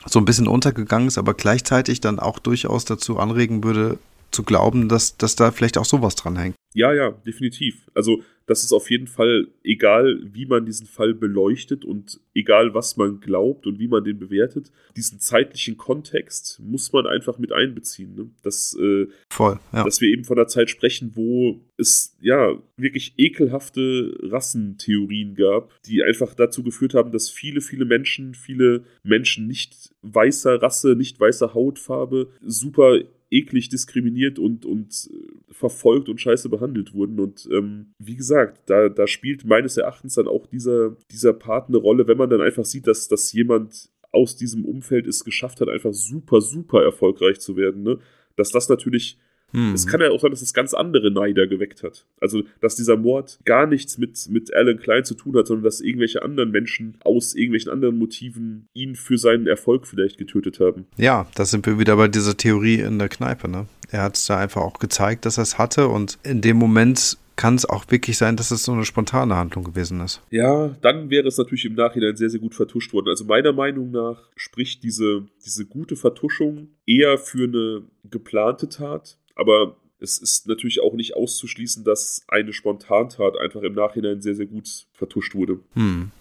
so 0.05 0.19
ein 0.19 0.25
bisschen 0.25 0.47
untergegangen 0.47 1.07
ist, 1.07 1.17
aber 1.17 1.33
gleichzeitig 1.33 2.01
dann 2.01 2.19
auch 2.19 2.39
durchaus 2.39 2.85
dazu 2.85 3.19
anregen 3.19 3.63
würde, 3.63 3.97
zu 4.33 4.43
glauben, 4.43 4.89
dass, 4.89 5.17
dass 5.17 5.35
da 5.35 5.51
vielleicht 5.51 5.77
auch 5.77 5.85
sowas 5.85 6.15
dran 6.15 6.37
hängt. 6.37 6.55
Ja, 6.73 6.93
ja, 6.93 7.11
definitiv. 7.11 7.89
Also 7.93 8.23
das 8.45 8.63
ist 8.63 8.73
auf 8.73 8.89
jeden 8.89 9.07
Fall 9.07 9.47
egal, 9.63 10.19
wie 10.33 10.45
man 10.45 10.65
diesen 10.65 10.87
Fall 10.87 11.13
beleuchtet 11.13 11.85
und 11.85 12.19
egal, 12.33 12.73
was 12.73 12.97
man 12.97 13.19
glaubt 13.21 13.67
und 13.67 13.79
wie 13.79 13.87
man 13.87 14.03
den 14.03 14.19
bewertet, 14.19 14.71
diesen 14.97 15.19
zeitlichen 15.19 15.77
Kontext 15.77 16.59
muss 16.61 16.91
man 16.91 17.07
einfach 17.07 17.37
mit 17.37 17.53
einbeziehen. 17.53 18.15
Ne? 18.15 18.29
Dass, 18.41 18.75
äh, 18.79 19.07
Voll, 19.29 19.59
ja. 19.71 19.83
dass 19.83 20.01
wir 20.01 20.09
eben 20.09 20.25
von 20.25 20.37
einer 20.37 20.47
Zeit 20.47 20.69
sprechen, 20.69 21.11
wo 21.13 21.61
es 21.77 22.17
ja 22.19 22.61
wirklich 22.75 23.13
ekelhafte 23.17 24.17
Rassentheorien 24.23 25.35
gab, 25.35 25.71
die 25.85 26.03
einfach 26.03 26.33
dazu 26.33 26.63
geführt 26.63 26.95
haben, 26.95 27.11
dass 27.11 27.29
viele, 27.29 27.61
viele 27.61 27.85
Menschen, 27.85 28.33
viele 28.33 28.83
Menschen 29.03 29.47
nicht 29.47 29.93
weißer 30.01 30.61
Rasse, 30.61 30.95
nicht 30.95 31.19
weißer 31.19 31.53
Hautfarbe 31.53 32.29
super 32.41 32.99
eklig 33.33 33.69
diskriminiert 33.69 34.39
und, 34.39 34.65
und 34.65 35.09
äh, 35.11 35.53
verfolgt 35.53 36.07
und 36.07 36.21
scheiße 36.21 36.49
behandelt 36.49 36.93
wurden. 36.93 37.19
Und 37.19 37.47
ähm, 37.51 37.93
wie 37.97 38.15
gesagt, 38.15 38.69
da, 38.69 38.89
da 38.89 39.07
spielt 39.07 39.45
meines 39.45 39.77
Erachtens 39.77 40.15
dann 40.15 40.27
auch 40.27 40.47
dieser, 40.47 40.95
dieser 41.11 41.33
Part 41.33 41.69
eine 41.69 41.77
Rolle, 41.77 42.07
wenn 42.07 42.17
man 42.17 42.29
dann 42.29 42.41
einfach 42.41 42.65
sieht, 42.65 42.87
dass, 42.87 43.07
dass 43.07 43.33
jemand 43.33 43.89
aus 44.11 44.35
diesem 44.35 44.63
Umfeld 44.63 45.07
es 45.07 45.23
geschafft 45.23 45.59
hat, 45.59 45.69
einfach 45.69 45.93
super, 45.93 46.39
super 46.39 46.83
erfolgreich 46.83 47.39
zu 47.39 47.57
werden. 47.57 47.83
Ne? 47.83 47.99
Dass 48.35 48.51
das 48.51 48.69
natürlich 48.69 49.17
hm. 49.53 49.73
Es 49.73 49.87
kann 49.87 50.01
ja 50.01 50.09
auch 50.09 50.19
sein, 50.19 50.31
dass 50.31 50.41
es 50.41 50.53
ganz 50.53 50.73
andere 50.73 51.11
Neider 51.11 51.47
geweckt 51.47 51.83
hat. 51.83 52.05
Also, 52.19 52.43
dass 52.59 52.75
dieser 52.75 52.97
Mord 52.97 53.39
gar 53.45 53.67
nichts 53.67 53.97
mit, 53.97 54.27
mit 54.29 54.53
Alan 54.53 54.79
Klein 54.79 55.05
zu 55.05 55.13
tun 55.13 55.37
hat, 55.37 55.47
sondern 55.47 55.63
dass 55.63 55.79
irgendwelche 55.79 56.23
anderen 56.23 56.51
Menschen 56.51 56.97
aus 57.03 57.35
irgendwelchen 57.35 57.71
anderen 57.71 57.97
Motiven 57.97 58.67
ihn 58.73 58.95
für 58.95 59.17
seinen 59.17 59.47
Erfolg 59.47 59.87
vielleicht 59.87 60.17
getötet 60.17 60.59
haben. 60.59 60.85
Ja, 60.97 61.27
da 61.35 61.45
sind 61.45 61.65
wir 61.65 61.79
wieder 61.79 61.95
bei 61.95 62.07
dieser 62.07 62.35
Theorie 62.35 62.79
in 62.79 62.99
der 62.99 63.09
Kneipe, 63.09 63.47
ne? 63.47 63.67
Er 63.91 64.01
hat 64.01 64.15
es 64.15 64.25
da 64.25 64.39
einfach 64.39 64.61
auch 64.61 64.79
gezeigt, 64.79 65.25
dass 65.25 65.37
er 65.37 65.43
es 65.43 65.59
hatte 65.59 65.87
und 65.87 66.17
in 66.23 66.41
dem 66.41 66.57
Moment 66.57 67.17
kann 67.35 67.55
es 67.55 67.65
auch 67.65 67.85
wirklich 67.89 68.17
sein, 68.17 68.35
dass 68.35 68.51
es 68.51 68.63
so 68.63 68.71
eine 68.71 68.85
spontane 68.85 69.35
Handlung 69.35 69.63
gewesen 69.63 69.99
ist. 70.01 70.21
Ja, 70.29 70.69
dann 70.81 71.09
wäre 71.09 71.27
es 71.27 71.37
natürlich 71.37 71.65
im 71.65 71.75
Nachhinein 71.75 72.15
sehr, 72.15 72.29
sehr 72.29 72.39
gut 72.39 72.55
vertuscht 72.55 72.93
worden. 72.93 73.09
Also 73.09 73.25
meiner 73.25 73.53
Meinung 73.53 73.91
nach 73.91 74.29
spricht 74.35 74.83
diese, 74.83 75.25
diese 75.45 75.65
gute 75.65 75.95
Vertuschung 75.95 76.69
eher 76.85 77.17
für 77.17 77.45
eine 77.45 77.83
geplante 78.09 78.69
Tat, 78.69 79.17
aber 79.35 79.77
es 79.99 80.17
ist 80.17 80.47
natürlich 80.47 80.81
auch 80.81 80.93
nicht 80.93 81.15
auszuschließen, 81.15 81.83
dass 81.83 82.23
eine 82.27 82.51
Spontantat 82.51 83.37
einfach 83.37 83.61
im 83.61 83.73
Nachhinein 83.73 84.21
sehr, 84.21 84.35
sehr 84.35 84.47
gut 84.47 84.87
vertuscht 84.91 85.33
wurde. 85.33 85.59
Hm. 85.73 86.11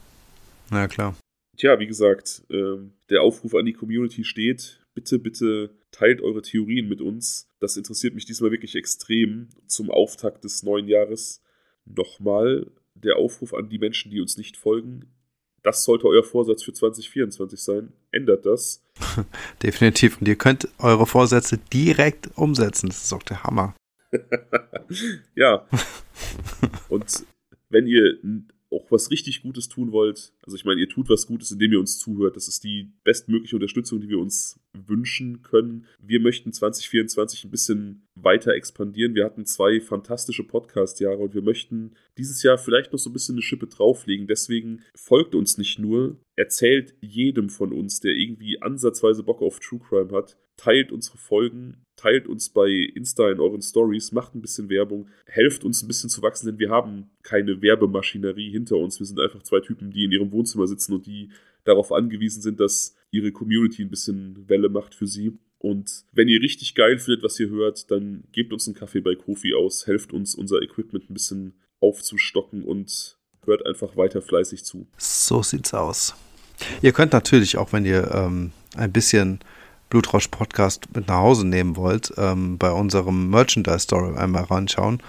Na 0.70 0.86
klar. 0.86 1.16
Tja, 1.56 1.78
wie 1.80 1.86
gesagt, 1.86 2.44
äh, 2.48 2.76
der 3.10 3.22
Aufruf 3.22 3.54
an 3.54 3.66
die 3.66 3.72
Community 3.72 4.24
steht. 4.24 4.80
Bitte, 4.94 5.18
bitte 5.18 5.70
teilt 5.90 6.20
eure 6.20 6.42
Theorien 6.42 6.88
mit 6.88 7.00
uns. 7.00 7.48
Das 7.60 7.76
interessiert 7.76 8.14
mich 8.14 8.24
diesmal 8.24 8.50
wirklich 8.50 8.74
extrem. 8.74 9.48
Zum 9.66 9.90
Auftakt 9.90 10.44
des 10.44 10.62
neuen 10.62 10.88
Jahres 10.88 11.42
nochmal 11.84 12.70
der 12.94 13.16
Aufruf 13.16 13.52
an 13.52 13.68
die 13.68 13.78
Menschen, 13.78 14.10
die 14.10 14.20
uns 14.20 14.36
nicht 14.36 14.56
folgen. 14.56 15.06
Das 15.62 15.84
sollte 15.84 16.06
euer 16.06 16.24
Vorsatz 16.24 16.62
für 16.62 16.72
2024 16.72 17.60
sein. 17.60 17.92
Ändert 18.12 18.46
das. 18.46 18.82
Definitiv. 19.62 20.20
Und 20.20 20.28
ihr 20.28 20.36
könnt 20.36 20.68
eure 20.78 21.06
Vorsätze 21.06 21.58
direkt 21.72 22.30
umsetzen. 22.36 22.88
Das 22.88 23.04
ist 23.04 23.12
auch 23.12 23.22
der 23.22 23.42
Hammer. 23.42 23.74
ja. 25.34 25.66
Und 26.88 27.26
wenn 27.70 27.86
ihr 27.86 28.18
auch 28.72 28.90
was 28.90 29.10
richtig 29.10 29.42
Gutes 29.42 29.68
tun 29.68 29.92
wollt, 29.92 30.32
also 30.42 30.56
ich 30.56 30.64
meine, 30.64 30.80
ihr 30.80 30.88
tut 30.88 31.08
was 31.08 31.26
Gutes, 31.26 31.50
indem 31.50 31.72
ihr 31.72 31.80
uns 31.80 31.98
zuhört. 31.98 32.36
Das 32.36 32.48
ist 32.48 32.64
die 32.64 32.92
bestmögliche 33.04 33.56
Unterstützung, 33.56 34.00
die 34.00 34.08
wir 34.08 34.18
uns 34.18 34.58
wünschen 34.72 35.42
können. 35.42 35.86
Wir 36.00 36.20
möchten 36.20 36.52
2024 36.52 37.44
ein 37.44 37.50
bisschen 37.50 38.06
weiter 38.14 38.54
expandieren. 38.54 39.14
Wir 39.14 39.24
hatten 39.24 39.44
zwei 39.44 39.80
fantastische 39.80 40.44
Podcast-Jahre 40.44 41.18
und 41.18 41.34
wir 41.34 41.42
möchten 41.42 41.94
dieses 42.18 42.42
Jahr 42.42 42.58
vielleicht 42.58 42.92
noch 42.92 42.98
so 42.98 43.10
ein 43.10 43.12
bisschen 43.12 43.34
eine 43.34 43.42
Schippe 43.42 43.66
drauflegen. 43.66 44.26
Deswegen 44.26 44.82
folgt 44.94 45.34
uns 45.34 45.58
nicht 45.58 45.78
nur, 45.78 46.16
erzählt 46.36 46.94
jedem 47.00 47.50
von 47.50 47.72
uns, 47.72 48.00
der 48.00 48.12
irgendwie 48.12 48.60
ansatzweise 48.62 49.22
Bock 49.22 49.42
auf 49.42 49.60
True 49.60 49.80
Crime 49.80 50.12
hat, 50.12 50.36
teilt 50.56 50.92
unsere 50.92 51.18
Folgen, 51.18 51.84
teilt 52.02 52.26
uns 52.26 52.48
bei 52.48 52.68
Insta 52.68 53.30
in 53.30 53.40
euren 53.40 53.62
Stories, 53.62 54.12
macht 54.12 54.34
ein 54.34 54.40
bisschen 54.40 54.68
Werbung, 54.68 55.08
helft 55.26 55.64
uns 55.64 55.82
ein 55.82 55.88
bisschen 55.88 56.10
zu 56.10 56.20
wachsen, 56.22 56.46
denn 56.46 56.58
wir 56.58 56.70
haben 56.70 57.10
keine 57.22 57.62
Werbemaschinerie 57.62 58.50
hinter 58.50 58.76
uns. 58.76 58.98
Wir 58.98 59.06
sind 59.06 59.20
einfach 59.20 59.42
zwei 59.42 59.60
Typen, 59.60 59.90
die 59.90 60.04
in 60.04 60.12
ihrem 60.12 60.32
Wohnzimmer 60.32 60.66
sitzen 60.66 60.94
und 60.94 61.06
die 61.06 61.30
darauf 61.64 61.92
angewiesen 61.92 62.42
sind, 62.42 62.58
dass 62.58 62.96
ihre 63.12 63.30
Community 63.30 63.82
ein 63.82 63.90
bisschen 63.90 64.48
Welle 64.48 64.68
macht 64.68 64.94
für 64.94 65.06
sie. 65.06 65.38
Und 65.58 66.04
wenn 66.12 66.26
ihr 66.26 66.42
richtig 66.42 66.74
geil 66.74 66.98
findet, 66.98 67.22
was 67.22 67.38
ihr 67.38 67.48
hört, 67.48 67.90
dann 67.92 68.24
gebt 68.32 68.52
uns 68.52 68.66
einen 68.66 68.74
Kaffee 68.74 69.00
bei 69.00 69.14
Kofi 69.14 69.54
aus, 69.54 69.86
helft 69.86 70.12
uns, 70.12 70.34
unser 70.34 70.60
Equipment 70.60 71.08
ein 71.08 71.14
bisschen 71.14 71.54
aufzustocken 71.78 72.64
und 72.64 73.16
hört 73.44 73.64
einfach 73.64 73.96
weiter 73.96 74.22
fleißig 74.22 74.64
zu. 74.64 74.88
So 74.96 75.42
sieht's 75.42 75.72
aus. 75.72 76.14
Ihr 76.80 76.92
könnt 76.92 77.12
natürlich 77.12 77.56
auch, 77.58 77.72
wenn 77.72 77.84
ihr 77.84 78.10
ähm, 78.12 78.52
ein 78.74 78.92
bisschen 78.92 79.38
Blutrausch-Podcast 79.92 80.88
mit 80.94 81.08
nach 81.08 81.18
Hause 81.18 81.46
nehmen 81.46 81.76
wollt, 81.76 82.12
ähm, 82.16 82.56
bei 82.56 82.70
unserem 82.72 83.28
Merchandise-Store 83.28 84.18
einmal 84.18 84.44
reinschauen, 84.44 85.02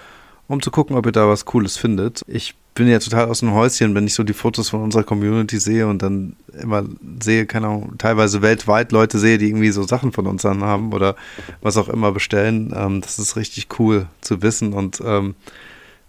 um 0.46 0.60
zu 0.60 0.70
gucken, 0.70 0.94
ob 0.96 1.06
ihr 1.06 1.12
da 1.12 1.26
was 1.26 1.46
Cooles 1.46 1.78
findet. 1.78 2.22
Ich 2.26 2.54
bin 2.74 2.88
ja 2.88 2.98
total 2.98 3.28
aus 3.28 3.40
dem 3.40 3.54
Häuschen, 3.54 3.94
wenn 3.94 4.06
ich 4.06 4.14
so 4.14 4.24
die 4.24 4.34
Fotos 4.34 4.68
von 4.68 4.82
unserer 4.82 5.04
Community 5.04 5.58
sehe 5.58 5.86
und 5.86 6.02
dann 6.02 6.36
immer 6.60 6.84
sehe, 7.22 7.46
keine 7.46 7.68
Ahnung, 7.68 7.94
teilweise 7.96 8.42
weltweit 8.42 8.92
Leute 8.92 9.18
sehe, 9.18 9.38
die 9.38 9.48
irgendwie 9.48 9.70
so 9.70 9.84
Sachen 9.84 10.12
von 10.12 10.26
uns 10.26 10.44
anhaben 10.44 10.92
oder 10.92 11.16
was 11.62 11.78
auch 11.78 11.88
immer 11.88 12.12
bestellen. 12.12 12.74
Ähm, 12.76 13.00
das 13.00 13.18
ist 13.18 13.36
richtig 13.36 13.68
cool 13.78 14.06
zu 14.20 14.42
wissen 14.42 14.74
und 14.74 15.00
ähm, 15.02 15.34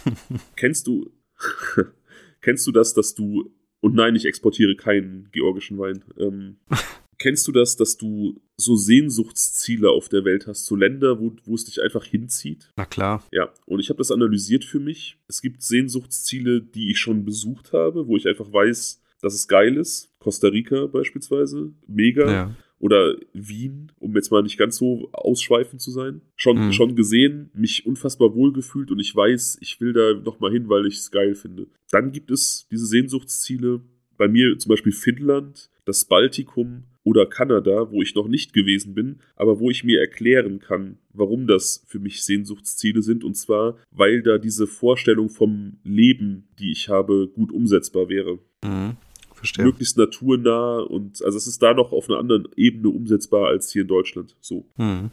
kennst 0.56 0.88
du, 0.88 1.12
kennst 2.42 2.66
du 2.66 2.72
das, 2.72 2.92
dass 2.92 3.14
du, 3.14 3.54
und 3.80 3.94
nein, 3.94 4.16
ich 4.16 4.26
exportiere 4.26 4.74
keinen 4.74 5.28
georgischen 5.30 5.78
Wein, 5.78 6.04
ähm, 6.18 6.56
Kennst 7.18 7.48
du 7.48 7.52
das, 7.52 7.76
dass 7.76 7.96
du 7.96 8.40
so 8.56 8.76
Sehnsuchtsziele 8.76 9.90
auf 9.90 10.08
der 10.08 10.24
Welt 10.24 10.46
hast, 10.46 10.66
so 10.66 10.76
Länder, 10.76 11.20
wo, 11.20 11.34
wo 11.44 11.54
es 11.54 11.64
dich 11.64 11.82
einfach 11.82 12.04
hinzieht? 12.04 12.70
Na 12.76 12.86
klar. 12.86 13.24
Ja, 13.32 13.52
und 13.66 13.80
ich 13.80 13.88
habe 13.90 13.98
das 13.98 14.12
analysiert 14.12 14.64
für 14.64 14.78
mich. 14.78 15.18
Es 15.26 15.42
gibt 15.42 15.62
Sehnsuchtsziele, 15.62 16.62
die 16.62 16.90
ich 16.90 16.98
schon 16.98 17.24
besucht 17.24 17.72
habe, 17.72 18.06
wo 18.06 18.16
ich 18.16 18.26
einfach 18.26 18.52
weiß, 18.52 19.02
dass 19.20 19.34
es 19.34 19.48
geil 19.48 19.76
ist. 19.76 20.10
Costa 20.20 20.48
Rica 20.48 20.86
beispielsweise, 20.86 21.72
mega. 21.86 22.30
Ja. 22.30 22.56
Oder 22.80 23.16
Wien, 23.32 23.90
um 23.98 24.14
jetzt 24.14 24.30
mal 24.30 24.42
nicht 24.44 24.56
ganz 24.56 24.76
so 24.76 25.08
ausschweifend 25.10 25.80
zu 25.80 25.90
sein. 25.90 26.20
Schon, 26.36 26.66
mhm. 26.66 26.72
schon 26.72 26.94
gesehen, 26.94 27.50
mich 27.52 27.84
unfassbar 27.86 28.36
wohlgefühlt 28.36 28.92
und 28.92 29.00
ich 29.00 29.14
weiß, 29.14 29.58
ich 29.60 29.80
will 29.80 29.92
da 29.92 30.14
nochmal 30.14 30.52
hin, 30.52 30.68
weil 30.68 30.86
ich 30.86 30.98
es 30.98 31.10
geil 31.10 31.34
finde. 31.34 31.66
Dann 31.90 32.12
gibt 32.12 32.30
es 32.30 32.68
diese 32.70 32.86
Sehnsuchtsziele, 32.86 33.80
bei 34.16 34.28
mir 34.28 34.58
zum 34.58 34.70
Beispiel 34.70 34.92
Finnland, 34.92 35.70
das 35.84 36.04
Baltikum 36.04 36.84
oder 37.08 37.24
Kanada, 37.24 37.90
wo 37.90 38.02
ich 38.02 38.14
noch 38.14 38.28
nicht 38.28 38.52
gewesen 38.52 38.92
bin, 38.92 39.20
aber 39.34 39.58
wo 39.60 39.70
ich 39.70 39.82
mir 39.82 39.98
erklären 39.98 40.58
kann, 40.58 40.98
warum 41.14 41.46
das 41.46 41.82
für 41.86 41.98
mich 41.98 42.22
Sehnsuchtsziele 42.22 43.00
sind. 43.00 43.24
Und 43.24 43.34
zwar, 43.34 43.78
weil 43.90 44.22
da 44.22 44.36
diese 44.36 44.66
Vorstellung 44.66 45.30
vom 45.30 45.78
Leben, 45.84 46.48
die 46.58 46.70
ich 46.70 46.90
habe, 46.90 47.28
gut 47.34 47.50
umsetzbar 47.50 48.10
wäre. 48.10 48.38
Mhm. 48.62 48.98
Verstehe. 49.32 49.64
Möglichst 49.64 49.96
naturnah 49.96 50.80
und 50.80 51.22
also 51.22 51.38
es 51.38 51.46
ist 51.46 51.62
da 51.62 51.72
noch 51.72 51.92
auf 51.92 52.10
einer 52.10 52.18
anderen 52.18 52.48
Ebene 52.56 52.90
umsetzbar 52.90 53.46
als 53.46 53.72
hier 53.72 53.82
in 53.82 53.88
Deutschland. 53.88 54.36
So. 54.40 54.66
Mhm. 54.76 55.10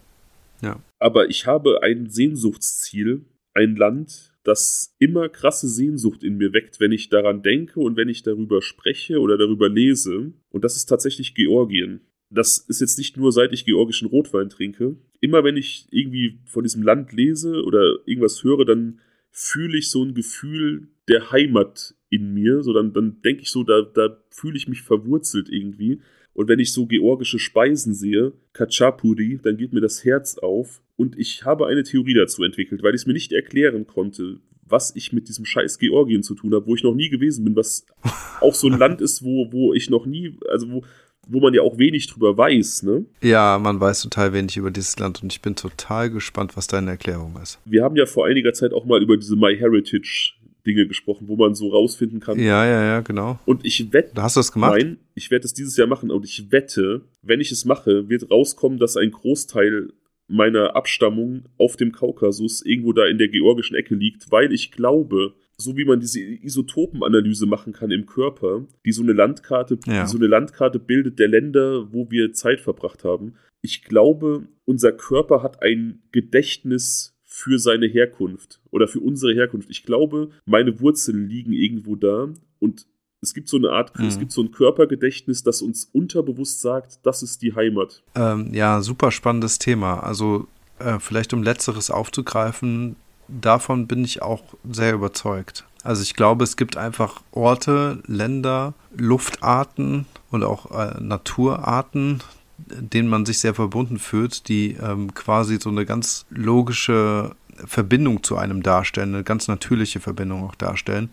Ja. 0.62 0.82
Aber 1.00 1.30
ich 1.30 1.46
habe 1.46 1.82
ein 1.82 2.10
Sehnsuchtsziel, 2.10 3.24
ein 3.54 3.78
Land, 3.78 4.35
das 4.46 4.96
immer 5.00 5.28
krasse 5.28 5.68
Sehnsucht 5.68 6.24
in 6.24 6.38
mir 6.38 6.54
weckt, 6.54 6.80
wenn 6.80 6.92
ich 6.92 7.10
daran 7.10 7.42
denke 7.42 7.80
und 7.80 7.98
wenn 7.98 8.10
ich 8.10 8.22
darüber 8.22 8.62
spreche 8.62 9.20
oder 9.20 9.38
darüber 9.38 9.68
lese. 9.68 10.34
Und 10.50 10.64
das 10.64 10.76
ist 10.76 10.86
tatsächlich 10.86 11.34
Georgien. 11.34 12.02
Das 12.30 12.60
ist 12.60 12.80
jetzt 12.80 12.98
nicht 13.00 13.18
nur, 13.18 13.32
seit 13.32 13.54
ich 13.54 13.66
georgischen 13.66 14.08
Rotwein 14.08 14.50
trinke. 14.50 14.98
Immer 15.20 15.44
wenn 15.44 15.58
ich 15.58 15.88
irgendwie 15.90 16.40
von 16.46 16.64
diesem 16.64 16.84
Land 16.84 17.12
lese 17.12 17.64
oder 17.64 17.98
irgendwas 18.06 18.44
höre, 18.44 18.66
dann 18.66 19.00
fühle 19.32 19.80
ich 19.80 19.90
so 19.90 20.04
ein 20.04 20.14
Gefühl 20.14 20.90
der 21.08 21.32
Heimat 21.32 21.96
in 22.10 22.34
mir. 22.34 22.62
So 22.62 22.72
dann, 22.72 22.94
dann 22.94 23.22
denke 23.24 23.42
ich 23.42 23.50
so, 23.50 23.64
da, 23.64 23.82
da 23.82 24.24
fühle 24.30 24.58
ich 24.58 24.68
mich 24.68 24.84
verwurzelt 24.84 25.50
irgendwie. 25.50 26.02
Und 26.36 26.50
wenn 26.50 26.60
ich 26.60 26.74
so 26.74 26.86
georgische 26.86 27.40
Speisen 27.40 27.94
sehe, 27.94 28.34
Kachapuri, 28.52 29.40
dann 29.42 29.56
geht 29.56 29.72
mir 29.72 29.80
das 29.80 30.04
Herz 30.04 30.38
auf. 30.38 30.82
Und 30.98 31.18
ich 31.18 31.46
habe 31.46 31.68
eine 31.68 31.84
Theorie 31.84 32.14
dazu 32.14 32.44
entwickelt, 32.44 32.84
weil 32.84 32.94
ich 32.94 33.02
es 33.02 33.08
mir 33.08 33.14
nicht 33.14 33.32
erklären 33.32 33.88
konnte, 33.88 34.42
was 34.68 34.94
ich 34.96 35.14
mit 35.14 35.30
diesem 35.30 35.46
scheiß 35.46 35.80
Georgien 35.80 36.24
zu 36.24 36.36
tun 36.36 36.54
habe, 36.54 36.66
wo 36.68 36.76
ich 36.76 36.84
noch 36.84 36.94
nie 36.94 37.10
gewesen 37.10 37.46
bin, 37.46 37.56
was 37.56 37.86
auch 38.42 38.54
so 38.54 38.68
ein 38.68 38.78
Land 38.78 39.00
ist, 39.00 39.24
wo, 39.24 39.52
wo 39.52 39.74
ich 39.74 39.90
noch 39.90 40.06
nie, 40.06 40.38
also 40.50 40.70
wo, 40.70 40.84
wo 41.28 41.40
man 41.40 41.54
ja 41.54 41.62
auch 41.62 41.78
wenig 41.78 42.08
drüber 42.08 42.38
weiß, 42.38 42.84
ne? 42.84 43.06
Ja, 43.22 43.58
man 43.58 43.80
weiß 43.80 44.02
total 44.02 44.34
wenig 44.34 44.58
über 44.58 44.72
dieses 44.72 45.00
Land 45.00 45.24
und 45.24 45.32
ich 45.32 45.42
bin 45.42 45.56
total 45.56 46.10
gespannt, 46.10 46.58
was 46.58 46.68
deine 46.68 46.92
Erklärung 46.92 47.40
ist. 47.42 47.60
Wir 47.64 47.84
haben 47.84 47.96
ja 47.96 48.06
vor 48.06 48.26
einiger 48.26 48.52
Zeit 48.52 48.74
auch 48.74 48.86
mal 48.86 49.02
über 49.02 49.16
diese 49.16 49.38
MyHeritage 49.38 50.34
Dinge 50.66 50.88
gesprochen, 50.88 51.28
wo 51.28 51.36
man 51.36 51.56
so 51.56 51.70
rausfinden 51.70 52.20
kann. 52.20 52.40
Ja, 52.40 52.66
ja, 52.66 52.84
ja, 52.84 53.02
genau. 53.02 53.40
Und 53.46 53.66
ich 53.66 53.94
wette. 53.94 54.22
Hast 54.22 54.36
du 54.36 54.40
das 54.40 54.52
gemacht? 54.52 54.78
Nein, 54.78 54.98
ich 55.14 55.32
werde 55.32 55.46
es 55.46 55.54
dieses 55.54 55.78
Jahr 55.78 55.88
machen 55.88 56.12
und 56.12 56.26
ich 56.26 56.52
wette, 56.52 57.02
wenn 57.22 57.42
ich 57.42 57.52
es 57.52 57.66
mache, 57.66 58.10
wird 58.10 58.32
rauskommen, 58.32 58.80
dass 58.80 58.98
ein 58.98 59.12
Großteil 59.12 59.90
meiner 60.28 60.76
Abstammung 60.76 61.44
auf 61.58 61.76
dem 61.76 61.92
Kaukasus 61.92 62.64
irgendwo 62.66 62.94
da 62.94 63.06
in 63.06 63.18
der 63.18 63.28
georgischen 63.28 63.76
Ecke 63.76 63.96
liegt, 63.96 64.32
weil 64.32 64.52
ich 64.52 64.72
glaube, 64.72 65.34
so 65.58 65.78
wie 65.78 65.86
man 65.86 66.00
diese 66.00 66.20
Isotopenanalyse 66.20 67.46
machen 67.46 67.74
kann 67.74 67.92
im 67.92 68.06
Körper, 68.06 68.66
die 68.86 68.92
so 68.92 69.04
eine 69.04 69.14
Landkarte, 69.14 69.78
ja. 69.86 70.04
die 70.04 70.10
so 70.10 70.18
eine 70.18 70.28
Landkarte 70.28 70.80
bildet 70.80 71.20
der 71.20 71.28
Länder, 71.28 71.94
wo 71.94 72.10
wir 72.10 72.34
Zeit 72.34 72.60
verbracht 72.60 73.04
haben. 73.04 73.36
Ich 73.62 73.84
glaube, 73.84 74.48
unser 74.66 74.92
Körper 74.92 75.42
hat 75.44 75.62
ein 75.62 76.04
Gedächtnis 76.12 77.15
für 77.36 77.60
seine 77.60 77.86
Herkunft 77.86 78.62
oder 78.72 78.88
für 78.88 79.02
unsere 79.02 79.34
Herkunft. 79.34 79.70
Ich 79.70 79.84
glaube, 79.84 80.30
meine 80.46 80.80
Wurzeln 80.80 81.28
liegen 81.28 81.52
irgendwo 81.52 81.98
da 81.98 82.30
und 82.60 82.88
es 83.20 83.34
gibt 83.34 83.50
so 83.50 83.58
eine 83.58 83.72
Art, 83.72 84.00
mhm. 84.00 84.06
es 84.06 84.18
gibt 84.18 84.32
so 84.32 84.42
ein 84.42 84.52
Körpergedächtnis, 84.52 85.44
das 85.44 85.62
uns 85.62 85.84
unterbewusst 85.92 86.62
sagt, 86.62 87.00
das 87.04 87.24
ist 87.24 87.42
die 87.42 87.54
Heimat. 87.54 88.04
Ähm, 88.16 88.54
ja, 88.54 88.80
super 88.80 89.12
spannendes 89.12 89.60
Thema. 89.60 90.00
Also 90.00 90.48
äh, 90.80 90.98
vielleicht 91.00 91.34
um 91.34 91.44
letzteres 91.44 91.92
aufzugreifen, 91.92 92.96
davon 93.28 93.86
bin 93.86 94.06
ich 94.06 94.22
auch 94.22 94.44
sehr 94.72 94.94
überzeugt. 94.94 95.66
Also 95.84 96.04
ich 96.04 96.14
glaube, 96.14 96.46
es 96.46 96.56
gibt 96.56 96.78
einfach 96.78 97.22
Orte, 97.32 98.02
Länder, 98.08 98.76
Luftarten 98.96 100.06
und 100.32 100.44
auch 100.46 100.72
äh, 100.72 101.02
Naturarten, 101.02 102.22
denen 102.58 103.10
man 103.10 103.26
sich 103.26 103.40
sehr 103.40 103.54
verbunden 103.54 104.00
fühlt, 104.00 104.48
die 104.48 104.74
ähm, 104.74 105.14
quasi 105.14 105.60
so 105.60 105.70
eine 105.70 105.86
ganz 105.86 106.26
logische 106.30 107.36
Verbindung 107.66 108.24
zu 108.24 108.38
einem 108.38 108.64
darstellen, 108.64 109.16
eine 109.16 109.24
ganz 109.24 109.48
natürliche 109.48 110.00
Verbindung 110.00 110.44
auch 110.44 110.56
darstellen. 110.56 111.10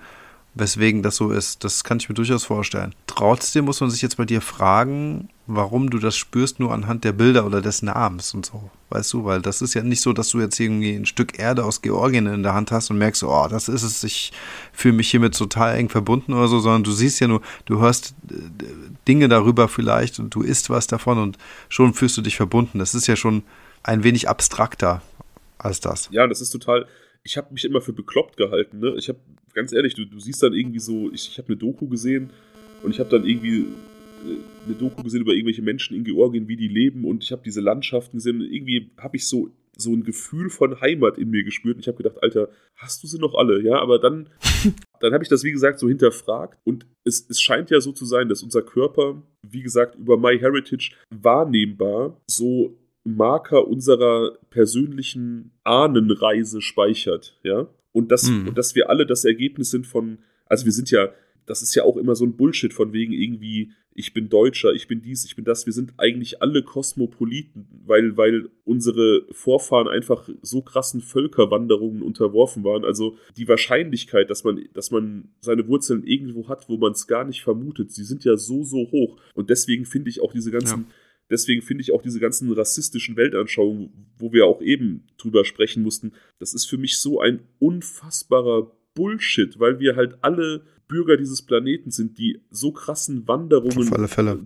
Weswegen 0.54 1.02
das 1.02 1.16
so 1.16 1.30
ist, 1.30 1.64
das 1.64 1.82
kann 1.82 1.96
ich 1.96 2.08
mir 2.08 2.14
durchaus 2.14 2.44
vorstellen. 2.44 2.94
Trotzdem 3.06 3.64
muss 3.64 3.80
man 3.80 3.90
sich 3.90 4.02
jetzt 4.02 4.18
bei 4.18 4.26
dir 4.26 4.42
fragen, 4.42 5.30
warum 5.54 5.90
du 5.90 5.98
das 5.98 6.16
spürst, 6.16 6.60
nur 6.60 6.72
anhand 6.72 7.04
der 7.04 7.12
Bilder 7.12 7.46
oder 7.46 7.60
des 7.60 7.82
Namens 7.82 8.34
und 8.34 8.46
so. 8.46 8.70
Weißt 8.90 9.12
du, 9.12 9.24
weil 9.24 9.40
das 9.40 9.62
ist 9.62 9.74
ja 9.74 9.82
nicht 9.82 10.00
so, 10.00 10.12
dass 10.12 10.28
du 10.28 10.40
jetzt 10.40 10.58
irgendwie 10.60 10.94
ein 10.94 11.06
Stück 11.06 11.38
Erde 11.38 11.64
aus 11.64 11.82
Georgien 11.82 12.26
in 12.26 12.42
der 12.42 12.54
Hand 12.54 12.70
hast 12.70 12.90
und 12.90 12.98
merkst, 12.98 13.24
oh, 13.24 13.46
das 13.48 13.68
ist 13.68 13.82
es, 13.82 14.04
ich 14.04 14.32
fühle 14.72 14.94
mich 14.94 15.10
hiermit 15.10 15.36
total 15.36 15.76
eng 15.76 15.88
verbunden 15.88 16.32
oder 16.32 16.48
so, 16.48 16.60
sondern 16.60 16.84
du 16.84 16.92
siehst 16.92 17.20
ja 17.20 17.28
nur, 17.28 17.42
du 17.64 17.80
hörst 17.80 18.14
äh, 18.30 18.34
Dinge 19.08 19.28
darüber 19.28 19.68
vielleicht 19.68 20.18
und 20.18 20.34
du 20.34 20.42
isst 20.42 20.70
was 20.70 20.86
davon 20.86 21.18
und 21.18 21.38
schon 21.68 21.94
fühlst 21.94 22.16
du 22.16 22.22
dich 22.22 22.36
verbunden. 22.36 22.78
Das 22.78 22.94
ist 22.94 23.06
ja 23.06 23.16
schon 23.16 23.42
ein 23.82 24.04
wenig 24.04 24.28
abstrakter 24.28 25.02
als 25.58 25.80
das. 25.80 26.08
Ja, 26.12 26.26
das 26.26 26.40
ist 26.40 26.50
total, 26.50 26.86
ich 27.24 27.36
habe 27.36 27.52
mich 27.52 27.64
immer 27.64 27.80
für 27.80 27.92
bekloppt 27.92 28.36
gehalten. 28.36 28.80
Ne? 28.80 28.94
Ich 28.96 29.08
habe, 29.08 29.18
ganz 29.54 29.72
ehrlich, 29.72 29.94
du, 29.94 30.04
du 30.04 30.18
siehst 30.18 30.42
dann 30.42 30.52
irgendwie 30.52 30.80
so, 30.80 31.10
ich, 31.12 31.28
ich 31.28 31.38
habe 31.38 31.48
eine 31.48 31.56
Doku 31.56 31.88
gesehen 31.88 32.30
und 32.82 32.90
ich 32.90 33.00
habe 33.00 33.10
dann 33.10 33.24
irgendwie 33.24 33.66
eine 34.66 34.74
Doku 34.74 35.02
gesehen 35.02 35.22
über 35.22 35.32
irgendwelche 35.32 35.62
Menschen 35.62 35.96
in 35.96 36.04
Georgien, 36.04 36.48
wie 36.48 36.56
die 36.56 36.68
leben 36.68 37.04
und 37.04 37.24
ich 37.24 37.32
habe 37.32 37.42
diese 37.44 37.60
Landschaften 37.60 38.18
gesehen. 38.18 38.40
Und 38.40 38.52
irgendwie 38.52 38.90
habe 38.98 39.16
ich 39.16 39.26
so, 39.26 39.50
so 39.76 39.92
ein 39.92 40.04
Gefühl 40.04 40.50
von 40.50 40.80
Heimat 40.80 41.18
in 41.18 41.30
mir 41.30 41.44
gespürt 41.44 41.76
und 41.76 41.80
ich 41.80 41.88
habe 41.88 41.96
gedacht, 41.96 42.22
Alter, 42.22 42.48
hast 42.76 43.02
du 43.02 43.06
sie 43.06 43.18
noch 43.18 43.34
alle? 43.34 43.62
Ja, 43.62 43.80
aber 43.80 43.98
dann 43.98 44.28
Dann 45.02 45.12
habe 45.12 45.24
ich 45.24 45.28
das, 45.28 45.42
wie 45.42 45.50
gesagt, 45.50 45.80
so 45.80 45.88
hinterfragt 45.88 46.58
und 46.62 46.86
es, 47.04 47.28
es 47.28 47.40
scheint 47.40 47.70
ja 47.70 47.80
so 47.80 47.90
zu 47.90 48.06
sein, 48.06 48.28
dass 48.28 48.44
unser 48.44 48.62
Körper, 48.62 49.20
wie 49.42 49.62
gesagt, 49.62 49.96
über 49.96 50.16
MyHeritage 50.16 50.92
wahrnehmbar 51.10 52.20
so 52.28 52.78
Marker 53.02 53.66
unserer 53.66 54.38
persönlichen 54.50 55.50
Ahnenreise 55.64 56.62
speichert, 56.62 57.36
ja. 57.42 57.66
Und 57.90 58.12
dass, 58.12 58.30
mhm. 58.30 58.48
und 58.48 58.58
dass 58.58 58.76
wir 58.76 58.90
alle 58.90 59.04
das 59.04 59.24
Ergebnis 59.24 59.70
sind 59.70 59.88
von, 59.88 60.18
also 60.46 60.64
wir 60.64 60.72
sind 60.72 60.90
ja, 60.92 61.08
das 61.52 61.60
ist 61.60 61.74
ja 61.74 61.84
auch 61.84 61.98
immer 61.98 62.14
so 62.14 62.24
ein 62.24 62.34
Bullshit 62.34 62.72
von 62.72 62.94
wegen 62.94 63.12
irgendwie, 63.12 63.72
ich 63.92 64.14
bin 64.14 64.30
Deutscher, 64.30 64.72
ich 64.72 64.88
bin 64.88 65.02
dies, 65.02 65.26
ich 65.26 65.36
bin 65.36 65.44
das. 65.44 65.66
Wir 65.66 65.74
sind 65.74 65.92
eigentlich 65.98 66.40
alle 66.40 66.62
Kosmopoliten, 66.62 67.68
weil, 67.84 68.16
weil 68.16 68.48
unsere 68.64 69.26
Vorfahren 69.32 69.86
einfach 69.86 70.30
so 70.40 70.62
krassen 70.62 71.02
Völkerwanderungen 71.02 72.00
unterworfen 72.00 72.64
waren. 72.64 72.86
Also 72.86 73.18
die 73.36 73.48
Wahrscheinlichkeit, 73.48 74.30
dass 74.30 74.44
man, 74.44 74.64
dass 74.72 74.90
man 74.90 75.28
seine 75.40 75.68
Wurzeln 75.68 76.04
irgendwo 76.04 76.48
hat, 76.48 76.70
wo 76.70 76.78
man 76.78 76.92
es 76.92 77.06
gar 77.06 77.26
nicht 77.26 77.42
vermutet, 77.42 77.90
sie 77.90 78.04
sind 78.04 78.24
ja 78.24 78.38
so, 78.38 78.64
so 78.64 78.90
hoch. 78.90 79.20
Und 79.34 79.50
deswegen 79.50 79.84
finde 79.84 80.08
ich 80.08 80.22
auch 80.22 80.32
diese 80.32 80.50
ganzen. 80.50 80.80
Ja. 80.80 80.94
Deswegen 81.30 81.60
finde 81.60 81.82
ich 81.82 81.92
auch 81.92 82.02
diese 82.02 82.18
ganzen 82.18 82.50
rassistischen 82.50 83.16
Weltanschauungen, 83.16 83.90
wo 84.16 84.32
wir 84.32 84.46
auch 84.46 84.62
eben 84.62 85.06
drüber 85.18 85.44
sprechen 85.44 85.82
mussten, 85.82 86.12
das 86.38 86.54
ist 86.54 86.64
für 86.64 86.78
mich 86.78 86.98
so 86.98 87.20
ein 87.20 87.40
unfassbarer 87.58 88.70
Bullshit, 88.94 89.58
weil 89.58 89.80
wir 89.80 89.96
halt 89.96 90.18
alle 90.22 90.64
Bürger 90.92 91.16
dieses 91.16 91.40
Planeten 91.40 91.90
sind, 91.90 92.18
die 92.18 92.42
so 92.50 92.70
krassen 92.70 93.26
Wanderungen. 93.26 93.72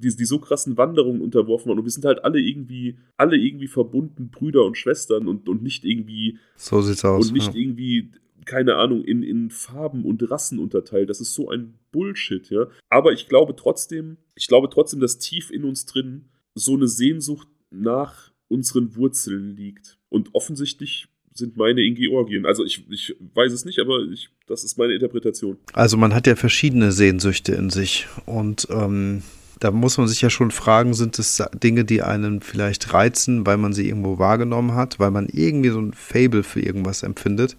Die, 0.01 0.15
die 0.15 0.25
so 0.25 0.39
krassen 0.39 0.77
Wanderungen 0.77 1.21
unterworfen 1.21 1.69
waren. 1.69 1.79
Und 1.81 1.85
wir 1.85 1.91
sind 1.91 2.05
halt 2.05 2.25
alle 2.25 2.39
irgendwie, 2.39 2.99
alle 3.17 3.37
irgendwie 3.37 3.67
verbunden, 3.67 4.31
Brüder 4.31 4.65
und 4.65 4.79
Schwestern 4.79 5.27
und, 5.27 5.49
und 5.49 5.65
nicht 5.65 5.85
irgendwie. 5.85 6.39
So 6.55 6.81
sieht's 6.83 7.05
aus. 7.05 7.27
Und 7.27 7.35
nicht 7.35 7.53
ja. 7.53 7.61
irgendwie 7.61 8.13
keine 8.45 8.77
Ahnung, 8.77 9.03
in, 9.03 9.25
in 9.25 9.51
Farben 9.51 10.05
und 10.05 10.31
Rassen 10.31 10.61
unterteilt. 10.61 11.11
Das 11.11 11.21
ist 11.21 11.35
so 11.35 11.51
ein 11.51 11.75
Bullshit, 11.91 12.49
ja. 12.49 12.69
Aber 12.89 13.13
ich 13.13 13.29
glaube 13.29 13.57
trotzdem, 13.57 14.19
ich 14.37 14.47
glaube 14.47 14.69
trotzdem, 14.71 15.01
dass 15.01 15.19
tief 15.19 15.51
in 15.51 15.65
uns 15.65 15.85
drin 15.85 16.27
so 16.55 16.75
eine 16.75 16.87
Sehnsucht 16.87 17.49
nach 17.71 18.31
unseren 18.47 18.95
Wurzeln 18.95 19.57
liegt. 19.57 19.99
Und 20.09 20.33
offensichtlich 20.33 21.09
sind 21.37 21.57
meine 21.57 21.83
in 21.83 21.95
Georgien. 21.95 22.47
Also 22.47 22.65
ich, 22.65 22.85
ich 22.91 23.15
weiß 23.35 23.53
es 23.53 23.65
nicht, 23.65 23.79
aber 23.79 24.01
ich, 24.13 24.31
das 24.47 24.65
ist 24.65 24.79
meine 24.79 24.95
Interpretation. 24.95 25.57
Also 25.73 25.97
man 25.97 26.15
hat 26.15 26.27
ja 26.27 26.37
verschiedene 26.37 26.93
Sehnsüchte 26.93 27.53
in 27.55 27.71
sich 27.71 28.07
und 28.25 28.69
ähm, 28.71 29.23
da 29.61 29.71
muss 29.71 29.97
man 29.97 30.07
sich 30.07 30.21
ja 30.21 30.31
schon 30.31 30.51
fragen, 30.51 30.95
sind 30.95 31.19
es 31.19 31.43
Dinge, 31.55 31.85
die 31.85 32.03
einen 32.03 32.41
vielleicht 32.41 32.93
reizen, 32.93 33.47
weil 33.47 33.57
man 33.57 33.73
sie 33.73 33.89
irgendwo 33.89 34.19
wahrgenommen 34.19 34.75
hat, 34.75 34.99
weil 34.99 35.11
man 35.11 35.29
irgendwie 35.31 35.71
so 35.71 35.81
ein 35.81 35.95
Fable 35.95 36.43
für 36.43 36.61
irgendwas 36.61 37.03
empfindet 37.03 37.57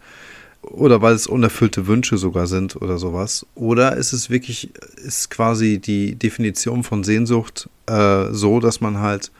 oder 0.61 1.01
weil 1.01 1.15
es 1.15 1.27
unerfüllte 1.27 1.87
Wünsche 1.87 2.17
sogar 2.17 2.47
sind 2.47 2.75
oder 2.75 2.97
sowas. 2.97 3.45
Oder 3.55 3.95
ist 3.97 4.13
es 4.13 4.29
wirklich, 4.29 4.69
ist 4.97 5.29
quasi 5.29 5.79
die 5.79 6.15
Definition 6.15 6.83
von 6.83 7.03
Sehnsucht 7.03 7.69
äh, 7.87 8.25
so, 8.31 8.59
dass 8.59 8.81
man 8.81 8.99
halt 8.99 9.31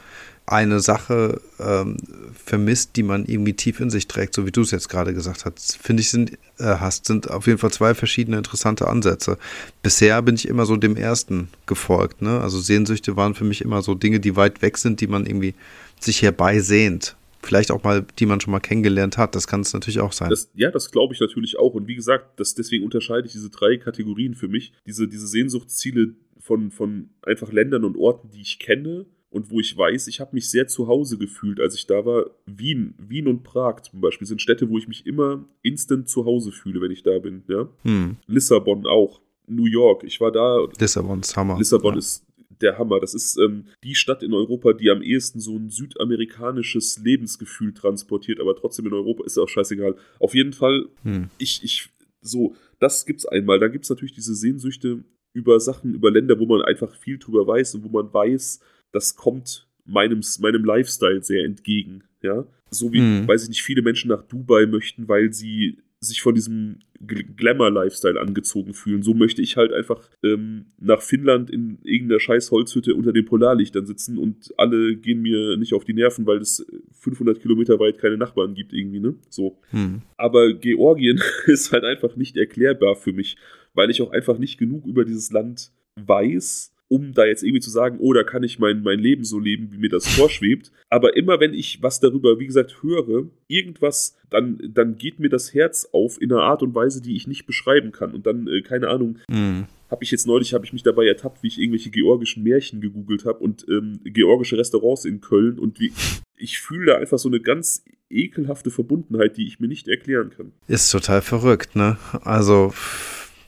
eine 0.48 0.80
Sache 0.80 1.42
ähm, 1.60 1.98
vermisst, 2.34 2.96
die 2.96 3.04
man 3.04 3.26
irgendwie 3.26 3.54
tief 3.54 3.82
in 3.82 3.90
sich 3.90 4.08
trägt, 4.08 4.34
so 4.34 4.46
wie 4.46 4.52
du 4.52 4.62
es 4.62 4.72
jetzt 4.72 4.88
gerade 4.88 5.14
gesagt 5.14 5.44
hast, 5.44 5.78
finde 5.78 6.02
ich, 6.02 6.10
sind, 6.10 6.32
äh, 6.58 6.64
hast, 6.64 7.06
sind 7.06 7.30
auf 7.30 7.48
jeden 7.48 7.60
Fall 7.60 7.72
zwei 7.72 7.94
verschiedene 7.94 8.38
interessante 8.38 8.88
Ansätze. 8.88 9.38
Bisher 9.84 10.22
bin 10.22 10.36
ich 10.36 10.48
immer 10.48 10.66
so 10.66 10.78
dem 10.78 10.96
ersten 10.96 11.50
gefolgt, 11.66 12.22
ne? 12.22 12.40
Also 12.40 12.60
Sehnsüchte 12.60 13.18
waren 13.18 13.36
für 13.36 13.44
mich 13.44 13.62
immer 13.62 13.82
so 13.82 13.94
Dinge, 13.94 14.22
die 14.22 14.38
weit 14.38 14.62
weg 14.62 14.78
sind, 14.78 15.02
die 15.02 15.08
man 15.08 15.26
irgendwie 15.26 15.54
sich 16.00 16.22
herbeisehnt. 16.22 17.18
Vielleicht 17.44 17.70
auch 17.70 17.84
mal, 17.84 18.06
die 18.18 18.26
man 18.26 18.40
schon 18.40 18.52
mal 18.52 18.60
kennengelernt 18.60 19.18
hat. 19.18 19.36
Das 19.36 19.48
kann 19.48 19.62
es 19.62 19.74
natürlich 19.74 20.00
auch 20.00 20.14
sein. 20.14 20.30
Das, 20.30 20.50
ja, 20.56 20.72
das 20.72 20.92
glaube 20.92 21.14
ich 21.14 21.20
natürlich 21.20 21.60
auch. 21.60 21.74
Und 21.74 21.88
wie 21.88 21.96
gesagt, 21.96 22.40
das, 22.40 22.56
deswegen 22.56 22.84
unterscheide 22.84 23.28
ich 23.28 23.34
diese 23.34 23.50
drei 23.50 23.78
Kategorien 23.78 24.34
für 24.34 24.48
mich. 24.48 24.74
Diese, 24.86 25.08
diese 25.08 25.28
Sehnsuchtsziele 25.28 26.16
von, 26.40 26.72
von 26.72 27.10
einfach 27.22 27.52
Ländern 27.52 27.84
und 27.84 27.98
Orten, 27.98 28.32
die 28.32 28.42
ich 28.42 28.60
kenne, 28.60 29.06
und 29.30 29.52
wo 29.52 29.60
ich 29.60 29.78
weiß, 29.78 30.08
ich 30.08 30.20
habe 30.20 30.32
mich 30.34 30.50
sehr 30.50 30.68
zu 30.68 30.88
Hause 30.88 31.18
gefühlt, 31.18 31.60
als 31.60 31.76
ich 31.76 31.86
da 31.86 32.06
war. 32.06 32.28
Wien, 32.46 32.96
Wien 32.98 33.28
und 33.28 33.44
Prag 33.44 33.82
zum 33.82 34.00
Beispiel 34.00 34.28
sind 34.28 34.42
Städte, 34.42 34.70
wo 34.70 34.78
ich 34.78 34.88
mich 34.88 35.06
immer 35.06 35.44
instant 35.62 36.08
zu 36.08 36.26
Hause 36.26 36.52
fühle, 36.52 36.82
wenn 36.82 36.92
ich 36.92 37.04
da 37.04 37.20
bin. 37.20 37.44
Ja? 37.48 37.68
Hm. 37.84 38.18
Lissabon 38.28 38.88
auch. 38.88 39.22
New 39.48 39.66
York, 39.66 40.04
ich 40.04 40.20
war 40.20 40.32
da. 40.32 40.66
Lissabon 40.80 41.22
ist 41.22 41.36
Hammer. 41.36 41.58
Lissabon 41.58 41.94
ja. 41.94 42.00
ist 42.00 42.26
der 42.62 42.78
Hammer. 42.78 43.00
Das 43.00 43.14
ist 43.14 43.38
ähm, 43.38 43.66
die 43.84 43.96
Stadt 43.96 44.24
in 44.24 44.34
Europa, 44.34 44.74
die 44.74 44.90
am 44.90 45.02
ehesten 45.02 45.40
so 45.40 45.58
ein 45.58 45.70
südamerikanisches 45.70 47.00
Lebensgefühl 47.04 47.74
transportiert, 47.74 48.40
aber 48.40 48.56
trotzdem 48.56 48.88
in 48.88 48.94
Europa 48.94 49.24
ist 49.26 49.38
auch 49.38 49.50
scheißegal. 49.50 49.96
Auf 50.20 50.36
jeden 50.36 50.54
Fall, 50.54 50.88
hm. 51.04 51.30
ich, 51.38 51.64
ich, 51.64 51.90
so, 52.22 52.56
das 52.80 53.06
gibt's 53.06 53.26
einmal. 53.26 53.60
Da 53.60 53.68
gibt's 53.68 53.90
natürlich 53.90 54.14
diese 54.14 54.36
Sehnsüchte 54.36 55.04
über 55.34 55.60
Sachen, 55.60 55.94
über 55.94 56.12
Länder, 56.12 56.40
wo 56.40 56.46
man 56.46 56.62
einfach 56.64 56.96
viel 56.96 57.20
drüber 57.20 57.46
weiß 57.46 57.76
und 57.76 57.84
wo 57.84 57.90
man 57.90 58.12
weiß, 58.12 58.60
das 58.92 59.16
kommt 59.16 59.68
meinem, 59.86 60.22
meinem 60.40 60.66
Lifestyle 60.66 61.24
sehr 61.24 61.46
entgegen. 61.46 62.04
Ja? 62.22 62.46
So 62.70 62.92
wie, 62.92 63.02
mhm. 63.02 63.28
weiß 63.28 63.44
ich 63.44 63.50
nicht, 63.50 63.64
viele 63.64 63.82
Menschen 63.82 64.10
nach 64.10 64.24
Dubai 64.24 64.66
möchten, 64.66 65.08
weil 65.08 65.34
sie 65.34 65.78
sich 66.00 66.22
von 66.22 66.36
diesem 66.36 66.80
Glamour-Lifestyle 67.00 68.20
angezogen 68.20 68.74
fühlen. 68.74 69.02
So 69.02 69.14
möchte 69.14 69.42
ich 69.42 69.58
halt 69.58 69.74
einfach 69.74 70.00
ähm, 70.24 70.68
nach 70.80 71.02
Finnland 71.02 71.50
in 71.50 71.80
irgendeiner 71.84 72.20
scheiß 72.20 72.52
Holzhütte 72.52 72.96
unter 72.96 73.14
den 73.14 73.26
Polarlichtern 73.26 73.86
sitzen 73.86 74.18
und 74.18 74.54
alle 74.58 74.96
gehen 74.96 75.22
mir 75.22 75.58
nicht 75.58 75.74
auf 75.74 75.86
die 75.86 75.94
Nerven, 75.94 76.26
weil 76.26 76.38
es 76.38 76.66
500 77.02 77.40
Kilometer 77.40 77.80
weit 77.80 77.98
keine 77.98 78.18
Nachbarn 78.18 78.54
gibt 78.54 78.74
irgendwie, 78.74 79.00
ne? 79.00 79.16
So. 79.30 79.60
Hm. 79.72 80.02
Aber 80.18 80.54
Georgien 80.54 81.22
ist 81.46 81.72
halt 81.72 81.84
einfach 81.84 82.16
nicht 82.16 82.38
erklärbar 82.38 82.96
für 82.96 83.14
mich, 83.14 83.38
weil 83.74 83.90
ich 83.90 84.02
auch 84.02 84.12
einfach 84.12 84.38
nicht 84.38 84.58
genug 84.58 84.86
über 84.86 85.04
dieses 85.04 85.32
Land 85.32 85.72
weiß, 85.96 86.76
um 86.90 87.14
da 87.14 87.26
jetzt 87.26 87.44
irgendwie 87.44 87.62
zu 87.62 87.70
sagen, 87.70 87.98
oh, 88.00 88.14
da 88.14 88.24
kann 88.24 88.44
ich 88.44 88.60
mein, 88.60 88.82
mein 88.82 89.00
Leben 89.00 89.24
so 89.24 89.40
leben, 89.40 89.72
wie 89.72 89.78
mir 89.78 89.90
das 89.90 90.08
vorschwebt. 90.16 90.72
Aber 90.90 91.16
immer 91.18 91.40
wenn 91.40 91.54
ich 91.54 91.82
was 91.82 92.00
darüber, 92.00 92.40
wie 92.40 92.48
gesagt, 92.48 92.82
höre, 92.82 93.26
irgendwas, 93.48 94.18
dann, 94.30 94.60
dann 94.74 94.98
geht 94.98 95.20
mir 95.20 95.30
das 95.30 95.54
Herz 95.54 95.90
auf 95.92 96.22
in 96.22 96.32
einer 96.32 96.44
Art 96.44 96.64
und 96.64 96.74
Weise, 96.76 97.02
die 97.02 97.16
ich 97.16 97.28
nicht 97.28 97.46
beschreiben 97.46 97.92
kann. 97.92 98.14
Und 98.14 98.26
dann, 98.26 98.48
äh, 98.48 98.62
keine 98.62 98.90
Ahnung, 98.90 99.20
mhm. 99.30 99.66
habe 99.92 100.04
ich 100.04 100.12
jetzt 100.12 100.28
neulich, 100.28 100.54
habe 100.54 100.66
ich 100.66 100.74
mich 100.74 100.84
dabei 100.84 101.08
ertappt, 101.08 101.44
wie 101.44 101.48
ich 101.48 101.60
irgendwelche 101.60 101.90
georgischen 101.90 102.44
Märchen 102.44 102.80
gegoogelt 102.80 103.26
habe 103.26 103.40
und 103.40 103.66
ähm, 103.70 104.00
georgische 104.04 104.58
Restaurants 104.58 105.06
in 105.06 105.20
Köln 105.20 105.60
und 105.60 105.80
wie, 105.80 105.92
ich 106.38 106.60
fühle 106.60 106.94
da 106.94 106.98
einfach 106.98 107.20
so 107.20 107.28
eine 107.28 107.42
ganz 107.42 107.84
ekelhafte 108.10 108.72
Verbundenheit, 108.72 109.36
die 109.36 109.46
ich 109.46 109.60
mir 109.60 109.68
nicht 109.68 109.90
erklären 109.90 110.30
kann. 110.30 110.54
Ist 110.68 110.92
total 110.92 111.22
verrückt, 111.22 111.76
ne? 111.76 111.98
Also, 112.22 112.74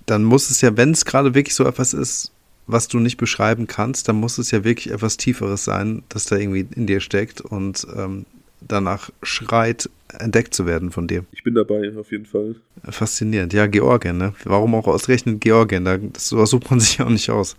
dann 0.05 0.23
muss 0.23 0.49
es 0.49 0.59
ja, 0.59 0.75
wenn 0.75 0.91
es 0.91 1.05
gerade 1.05 1.33
wirklich 1.35 1.55
so 1.55 1.65
etwas 1.65 1.93
ist, 1.93 2.33
was 2.71 2.87
du 2.87 2.99
nicht 2.99 3.17
beschreiben 3.17 3.65
kannst, 3.65 4.07
dann 4.07 4.17
muss 4.17 4.37
es 4.37 4.51
ja 4.51 4.63
wirklich 4.63 4.93
etwas 4.93 5.17
Tieferes 5.17 5.63
sein, 5.63 6.03
das 6.09 6.25
da 6.25 6.37
irgendwie 6.37 6.67
in 6.75 6.85
dir 6.85 6.99
steckt 6.99 7.41
und 7.41 7.87
ähm, 7.95 8.25
danach 8.61 9.09
schreit, 9.23 9.89
entdeckt 10.19 10.53
zu 10.53 10.65
werden 10.65 10.91
von 10.91 11.07
dir. 11.07 11.25
Ich 11.31 11.43
bin 11.43 11.55
dabei, 11.55 11.91
auf 11.97 12.11
jeden 12.11 12.25
Fall. 12.25 12.55
Faszinierend. 12.83 13.53
Ja, 13.53 13.65
Georgien, 13.67 14.17
ne? 14.17 14.33
Warum 14.43 14.75
auch 14.75 14.87
ausgerechnet 14.87 15.41
Georgien? 15.41 15.85
Da, 15.85 15.97
das, 15.97 16.29
sowas 16.29 16.51
sucht 16.51 16.69
man 16.69 16.79
sich 16.79 17.01
auch 17.01 17.09
nicht 17.09 17.29
aus. 17.31 17.57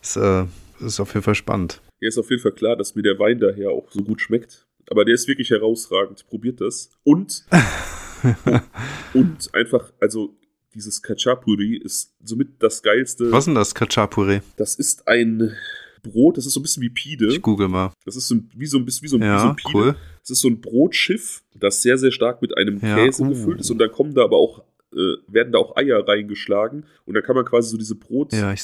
Das 0.00 0.16
äh, 0.16 0.44
ist 0.84 1.00
auf 1.00 1.12
jeden 1.14 1.24
Fall 1.24 1.34
spannend. 1.34 1.80
Ja, 2.00 2.08
ist 2.08 2.18
auf 2.18 2.30
jeden 2.30 2.42
Fall 2.42 2.52
klar, 2.52 2.76
dass 2.76 2.94
mir 2.94 3.02
der 3.02 3.18
Wein 3.18 3.38
daher 3.38 3.70
auch 3.70 3.90
so 3.90 4.02
gut 4.02 4.20
schmeckt. 4.20 4.66
Aber 4.90 5.04
der 5.04 5.14
ist 5.14 5.26
wirklich 5.26 5.50
herausragend. 5.50 6.26
Probiert 6.28 6.60
das. 6.60 6.90
Und, 7.04 7.44
und, 8.44 8.62
und 9.14 9.54
einfach, 9.54 9.92
also 10.00 10.36
dieses 10.74 11.02
Kachapuri 11.02 11.76
ist 11.76 12.12
somit 12.24 12.48
das 12.60 12.82
geilste. 12.82 13.30
Was 13.30 13.40
ist 13.40 13.46
denn 13.46 13.54
das 13.54 13.74
Kachapuri? 13.74 14.40
Das 14.56 14.74
ist 14.74 15.06
ein 15.08 15.52
Brot, 16.02 16.36
das 16.36 16.46
ist 16.46 16.54
so 16.54 16.60
ein 16.60 16.62
bisschen 16.62 16.82
wie 16.82 16.90
Pide. 16.90 17.28
Ich 17.28 17.42
google 17.42 17.68
mal. 17.68 17.92
Das 18.04 18.16
ist 18.16 18.28
so, 18.28 18.36
wie 18.56 18.66
so 18.66 18.78
ein 18.78 18.84
bisschen 18.84 19.04
wie 19.04 19.08
so, 19.08 19.18
ja, 19.18 19.36
wie 19.36 19.40
so 19.40 19.48
ein 19.48 19.56
Pide. 19.56 19.74
Cool. 19.74 19.96
Das 20.20 20.30
ist 20.30 20.40
so 20.40 20.48
ein 20.48 20.60
Brotschiff, 20.60 21.42
das 21.54 21.82
sehr, 21.82 21.98
sehr 21.98 22.10
stark 22.10 22.42
mit 22.42 22.56
einem 22.56 22.78
ja, 22.80 22.96
Käse 22.96 23.22
uh. 23.22 23.28
gefüllt 23.28 23.60
ist 23.60 23.70
und 23.70 23.78
da 23.78 23.88
kommen 23.88 24.14
da 24.14 24.24
aber 24.24 24.36
auch 24.36 24.64
äh, 24.92 25.16
werden 25.26 25.52
da 25.52 25.58
auch 25.58 25.76
Eier 25.76 26.06
reingeschlagen 26.06 26.84
und 27.06 27.14
dann 27.14 27.22
kann 27.22 27.34
man 27.34 27.44
quasi 27.44 27.70
so 27.70 27.78
diese 27.78 27.94
Brot 27.94 28.32
ja, 28.32 28.54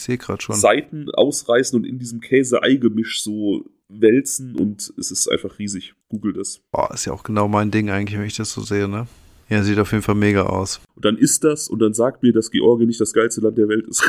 ausreißen 1.14 1.78
und 1.78 1.86
in 1.86 1.98
diesem 1.98 2.20
Käse-Ei-Gemisch 2.20 3.22
so 3.22 3.64
wälzen 3.88 4.54
und 4.54 4.92
es 4.98 5.10
ist 5.10 5.28
einfach 5.28 5.58
riesig. 5.58 5.94
Google 6.08 6.34
das. 6.34 6.60
Boah, 6.70 6.92
ist 6.92 7.06
ja 7.06 7.12
auch 7.12 7.22
genau 7.22 7.48
mein 7.48 7.70
Ding 7.70 7.90
eigentlich, 7.90 8.18
wenn 8.18 8.26
ich 8.26 8.36
das 8.36 8.52
so 8.52 8.60
sehe, 8.60 8.88
ne? 8.88 9.06
Ja, 9.48 9.62
sieht 9.62 9.78
auf 9.78 9.92
jeden 9.92 10.02
Fall 10.02 10.14
mega 10.14 10.42
aus. 10.42 10.80
Und 10.94 11.04
dann 11.04 11.16
ist 11.16 11.42
das 11.42 11.68
und 11.68 11.78
dann 11.78 11.94
sagt 11.94 12.22
mir, 12.22 12.32
dass 12.32 12.50
Georgien 12.50 12.88
nicht 12.88 13.00
das 13.00 13.14
geilste 13.14 13.40
Land 13.40 13.56
der 13.56 13.68
Welt 13.68 13.86
ist. 13.86 14.02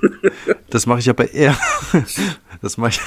das 0.70 0.86
mache 0.86 0.98
ich 0.98 1.08
aber 1.08 1.32
eher. 1.32 1.56
Das 2.62 2.78
mache 2.78 2.92
ich, 2.92 3.00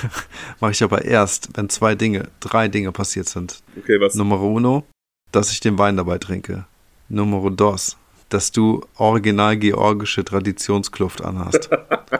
mach 0.61 0.69
ich 0.69 0.83
aber 0.83 1.03
erst, 1.03 1.49
wenn 1.55 1.67
zwei 1.67 1.95
Dinge, 1.95 2.29
drei 2.41 2.67
Dinge 2.67 2.91
passiert 2.91 3.27
sind. 3.27 3.63
Okay, 3.75 3.99
was? 3.99 4.13
Nummer 4.13 4.39
uno, 4.39 4.83
dass 5.31 5.51
ich 5.51 5.59
den 5.61 5.79
Wein 5.79 5.97
dabei 5.97 6.19
trinke. 6.19 6.65
Nummer 7.09 7.49
dos, 7.49 7.97
dass 8.29 8.51
du 8.51 8.85
original 8.97 9.57
georgische 9.57 10.23
Traditionskluft 10.23 11.23
anhast. 11.23 11.71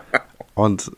und 0.56 0.92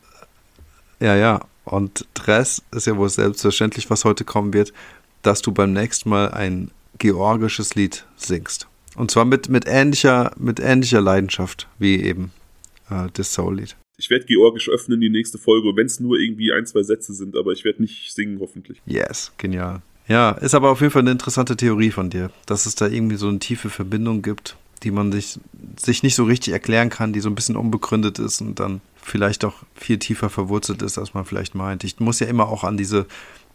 ja, 1.01 1.17
ja. 1.17 1.41
Und 1.65 2.07
Dress 2.13 2.61
ist 2.71 2.87
ja 2.87 2.95
wohl 2.95 3.09
selbstverständlich, 3.09 3.89
was 3.89 4.05
heute 4.05 4.23
kommen 4.23 4.53
wird, 4.53 4.71
dass 5.23 5.41
du 5.41 5.51
beim 5.51 5.73
nächsten 5.73 6.09
Mal 6.09 6.31
ein 6.31 6.71
georgisches 6.99 7.75
Lied 7.75 8.05
singst. 8.15 8.67
Und 8.95 9.11
zwar 9.11 9.25
mit, 9.25 9.49
mit, 9.49 9.65
ähnlicher, 9.67 10.31
mit 10.37 10.59
ähnlicher 10.59 11.01
Leidenschaft 11.01 11.67
wie 11.79 12.01
eben 12.01 12.31
äh, 12.89 13.07
das 13.13 13.33
Soul-Lied. 13.33 13.75
Ich 13.97 14.09
werde 14.09 14.25
Georgisch 14.25 14.69
öffnen 14.69 15.01
die 15.01 15.09
nächste 15.09 15.37
Folge, 15.37 15.75
wenn 15.75 15.85
es 15.85 15.99
nur 15.99 16.17
irgendwie 16.17 16.53
ein, 16.53 16.65
zwei 16.65 16.83
Sätze 16.83 17.13
sind, 17.13 17.35
aber 17.35 17.51
ich 17.51 17.65
werde 17.65 17.81
nicht 17.81 18.13
singen, 18.13 18.39
hoffentlich. 18.39 18.81
Yes, 18.85 19.33
genial. 19.37 19.81
Ja, 20.07 20.31
ist 20.31 20.55
aber 20.55 20.71
auf 20.71 20.81
jeden 20.81 20.91
Fall 20.91 21.01
eine 21.01 21.11
interessante 21.11 21.55
Theorie 21.55 21.91
von 21.91 22.09
dir, 22.09 22.31
dass 22.45 22.65
es 22.65 22.75
da 22.75 22.87
irgendwie 22.87 23.17
so 23.17 23.27
eine 23.27 23.39
tiefe 23.39 23.69
Verbindung 23.69 24.21
gibt, 24.21 24.55
die 24.83 24.91
man 24.91 25.11
sich, 25.11 25.39
sich 25.77 26.01
nicht 26.01 26.15
so 26.15 26.23
richtig 26.23 26.53
erklären 26.53 26.89
kann, 26.89 27.13
die 27.13 27.19
so 27.19 27.29
ein 27.29 27.35
bisschen 27.35 27.57
unbegründet 27.57 28.19
ist 28.19 28.41
und 28.41 28.59
dann 28.59 28.81
vielleicht 29.01 29.45
auch 29.45 29.55
viel 29.75 29.99
tiefer 29.99 30.29
verwurzelt 30.29 30.81
ist, 30.81 30.97
als 30.97 31.13
man 31.13 31.25
vielleicht 31.25 31.53
meint. 31.53 31.83
Ich 31.83 31.99
muss 31.99 32.19
ja 32.19 32.27
immer 32.27 32.47
auch 32.47 32.63
an 32.63 32.77
diese 32.77 33.05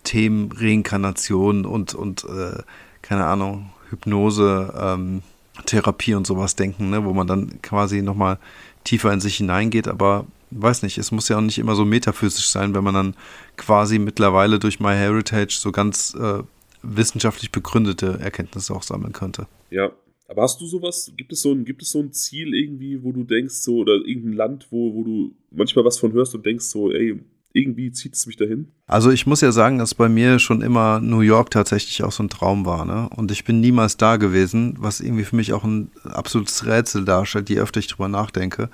Themen 0.05 0.53
Reinkarnation 0.53 1.65
und, 1.65 1.95
und 1.95 2.25
äh, 2.25 2.63
keine 3.05 3.27
Ahnung, 3.27 3.71
Hypnose, 3.91 4.73
ähm, 4.81 5.23
Therapie 5.67 6.15
und 6.15 6.27
sowas 6.27 6.57
denken, 6.57 6.89
ne, 6.89 7.05
wo 7.05 7.13
man 7.13 7.27
dann 7.27 7.61
quasi 7.61 8.01
nochmal 8.01 8.39
tiefer 8.83 9.13
in 9.13 9.21
sich 9.21 9.37
hineingeht, 9.37 9.89
aber 9.89 10.27
weiß 10.51 10.83
nicht, 10.83 10.97
es 10.97 11.13
muss 11.13 11.29
ja 11.29 11.37
auch 11.37 11.43
nicht 11.43 11.59
immer 11.59 11.75
so 11.75 11.85
metaphysisch 11.85 12.49
sein, 12.49 12.75
wenn 12.75 12.83
man 12.83 12.95
dann 12.95 13.15
quasi 13.59 13.99
mittlerweile 13.99 14.59
durch 14.59 14.81
MyHeritage 14.81 15.59
so 15.61 15.71
ganz 15.71 16.15
äh, 16.15 16.43
wissenschaftlich 16.83 17.53
begründete 17.53 18.19
Erkenntnisse 18.21 18.75
auch 18.75 18.83
sammeln 18.83 19.13
könnte. 19.13 19.47
Ja, 19.71 19.93
aber 20.27 20.43
hast 20.43 20.59
du 20.63 20.67
sowas, 20.67 21.13
gibt 21.15 21.33
es 21.33 21.43
so 21.43 21.53
ein, 21.53 21.67
gibt 21.67 21.83
es 21.83 21.91
so 21.91 22.01
ein 22.01 22.13
Ziel 22.13 22.55
irgendwie, 22.55 23.03
wo 23.03 23.13
du 23.13 23.25
denkst, 23.25 23.55
so, 23.57 23.79
oder 23.79 23.97
irgendein 23.97 24.33
Land, 24.33 24.67
wo, 24.71 24.95
wo 24.95 25.05
du 25.05 25.35
manchmal 25.51 25.85
was 25.85 25.99
von 25.99 26.13
hörst 26.13 26.35
und 26.35 26.47
denkst, 26.47 26.65
so, 26.65 26.91
ey, 26.91 27.21
irgendwie 27.55 27.93
zieht 27.93 28.15
es 28.15 28.27
mich 28.27 28.37
dahin? 28.37 28.73
Also 28.87 29.11
ich 29.11 29.27
muss 29.27 29.41
ja 29.41 29.53
sagen, 29.53 29.79
dass 29.79 29.95
bei 29.95 30.09
mir 30.09 30.39
schon 30.39 30.61
immer 30.61 31.01
New 31.01 31.21
York 31.21 31.51
tatsächlich 31.51 32.03
auch 32.03 32.13
so 32.13 32.23
ein 32.23 32.29
Traum 32.29 32.67
war, 32.67 32.85
ne? 32.85 33.09
Und 33.11 33.31
ich 33.31 33.45
bin 33.45 33.61
niemals 33.61 33.97
da 33.97 34.17
gewesen, 34.17 34.75
was 34.79 35.01
irgendwie 35.01 35.25
für 35.25 35.37
mich 35.37 35.53
auch 35.53 35.65
ein 35.65 35.91
absolutes 36.05 36.67
Rätsel 36.67 37.05
darstellt, 37.05 37.49
je 37.49 37.61
öfter 37.61 37.81
ich 37.81 37.87
drüber 37.87 38.09
nachdenke. 38.09 38.69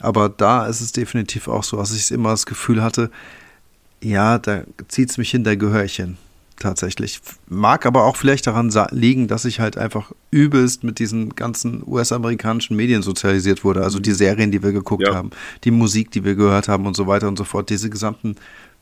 Aber 0.00 0.28
da 0.28 0.66
ist 0.66 0.80
es 0.80 0.92
definitiv 0.92 1.48
auch 1.48 1.64
so, 1.64 1.76
dass 1.76 1.94
ich 1.94 2.10
immer 2.10 2.30
das 2.30 2.44
Gefühl 2.44 2.82
hatte, 2.82 3.10
ja, 4.02 4.38
da 4.38 4.64
zieht 4.88 5.10
es 5.10 5.18
mich 5.18 5.30
hin, 5.30 5.44
da 5.44 5.54
gehöre 5.54 5.84
ich 5.84 5.96
hin 5.96 6.18
tatsächlich. 6.58 7.20
Mag 7.48 7.86
aber 7.86 8.04
auch 8.04 8.16
vielleicht 8.16 8.46
daran 8.46 8.72
liegen, 8.90 9.28
dass 9.28 9.44
ich 9.44 9.60
halt 9.60 9.76
einfach 9.76 10.12
übelst 10.30 10.84
mit 10.84 10.98
diesen 10.98 11.34
ganzen 11.34 11.82
US-amerikanischen 11.86 12.76
Medien 12.76 13.02
sozialisiert 13.02 13.64
wurde. 13.64 13.82
Also 13.82 13.98
die 13.98 14.12
Serien, 14.12 14.50
die 14.50 14.62
wir 14.62 14.72
geguckt 14.72 15.06
ja. 15.06 15.14
haben, 15.14 15.30
die 15.64 15.70
Musik, 15.70 16.10
die 16.10 16.24
wir 16.24 16.34
gehört 16.34 16.68
haben 16.68 16.86
und 16.86 16.96
so 16.96 17.06
weiter 17.06 17.28
und 17.28 17.38
so 17.38 17.44
fort. 17.44 17.70
Diese 17.70 17.90
gesamten, 17.90 18.36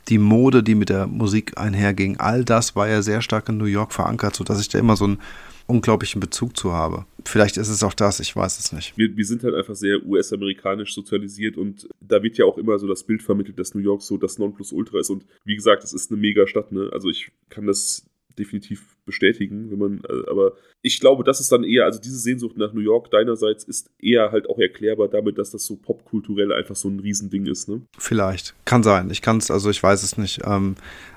die 0.09 0.19
Mode, 0.19 0.63
die 0.63 0.75
mit 0.75 0.89
der 0.89 1.07
Musik 1.07 1.59
einherging, 1.59 2.19
all 2.19 2.45
das 2.45 2.77
war 2.77 2.89
ja 2.89 3.03
sehr 3.03 3.23
stark 3.23 3.49
in 3.49 3.57
New 3.57 3.65
York 3.65 3.93
verankert, 3.93 4.37
sodass 4.37 4.61
ich 4.61 4.69
da 4.69 4.79
immer 4.79 4.97
so 4.97 5.07
ein 5.07 5.19
unglaublichen 5.67 6.21
Bezug 6.21 6.57
zu 6.57 6.73
habe. 6.73 7.07
Vielleicht 7.25 7.57
ist 7.57 7.69
es 7.69 7.83
auch 7.83 7.95
das, 7.95 8.21
ich 8.21 8.35
weiß 8.37 8.59
es 8.59 8.73
nicht. 8.73 8.97
Wir, 8.97 9.17
wir 9.17 9.25
sind 9.25 9.45
halt 9.45 9.55
einfach 9.55 9.75
sehr 9.75 10.05
US-amerikanisch 10.05 10.95
sozialisiert 10.95 11.57
und 11.57 11.89
da 12.01 12.23
wird 12.23 12.37
ja 12.37 12.45
auch 12.45 12.59
immer 12.59 12.79
so 12.79 12.87
das 12.87 13.05
Bild 13.05 13.23
vermittelt, 13.23 13.59
dass 13.59 13.75
New 13.75 13.81
York 13.81 14.03
so 14.03 14.19
das 14.19 14.39
Nonplusultra 14.39 14.99
ist. 14.99 15.11
Und 15.11 15.25
wie 15.45 15.55
gesagt, 15.55 15.85
es 15.85 15.93
ist 15.93 16.11
eine 16.11 16.21
Mega-Stadt, 16.21 16.73
ne? 16.73 16.91
Also 16.93 17.09
ich 17.09 17.31
kann 17.49 17.67
das 17.67 18.05
definitiv 18.39 18.97
bestätigen, 19.07 19.71
wenn 19.71 19.79
man, 19.79 20.03
äh, 20.09 20.31
aber 20.31 20.53
ich 20.83 21.01
glaube, 21.01 21.25
das 21.25 21.41
ist 21.41 21.53
dann 21.53 21.65
eher, 21.65 21.85
also 21.85 22.01
diese 22.01 22.19
Sehnsucht 22.19 22.57
nach 22.57 22.73
New 22.73 22.81
York 22.81 23.11
deinerseits 23.11 23.65
ist 23.65 23.91
eher 23.99 24.33
halt 24.33 24.49
auch 24.49 24.59
erklärbar 24.59 25.09
damit, 25.09 25.39
dass 25.39 25.51
das 25.51 25.65
so 25.65 25.77
popkulturell 25.77 26.53
einfach 26.53 26.77
so 26.77 26.89
ein 26.89 27.01
Riesending 27.01 27.47
ist, 27.47 27.69
ne? 27.69 27.83
Vielleicht. 27.99 28.55
Kann 28.65 28.83
sein. 28.83 29.09
Ich 29.11 29.23
kann 29.23 29.39
es, 29.39 29.51
also 29.51 29.71
ich 29.71 29.83
weiß 29.83 30.03
es 30.03 30.19
nicht. 30.19 30.41
Ähm, 30.45 30.75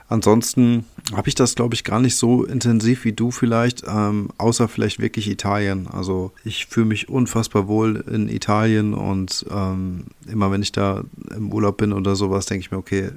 Ansonsten 0.09 0.85
habe 1.13 1.27
ich 1.27 1.35
das, 1.35 1.55
glaube 1.55 1.75
ich, 1.75 1.83
gar 1.83 1.99
nicht 1.99 2.15
so 2.15 2.45
intensiv 2.45 3.03
wie 3.03 3.11
du 3.11 3.29
vielleicht, 3.29 3.83
ähm, 3.87 4.29
außer 4.37 4.69
vielleicht 4.69 4.99
wirklich 4.99 5.29
Italien. 5.29 5.87
Also 5.87 6.31
ich 6.45 6.67
fühle 6.67 6.85
mich 6.85 7.09
unfassbar 7.09 7.67
wohl 7.67 8.03
in 8.09 8.29
Italien 8.29 8.93
und 8.93 9.45
ähm, 9.51 10.05
immer 10.31 10.49
wenn 10.49 10.61
ich 10.61 10.71
da 10.71 11.03
im 11.35 11.51
Urlaub 11.51 11.77
bin 11.77 11.91
oder 11.91 12.15
sowas, 12.15 12.45
denke 12.45 12.61
ich 12.61 12.71
mir, 12.71 12.77
okay, 12.77 13.09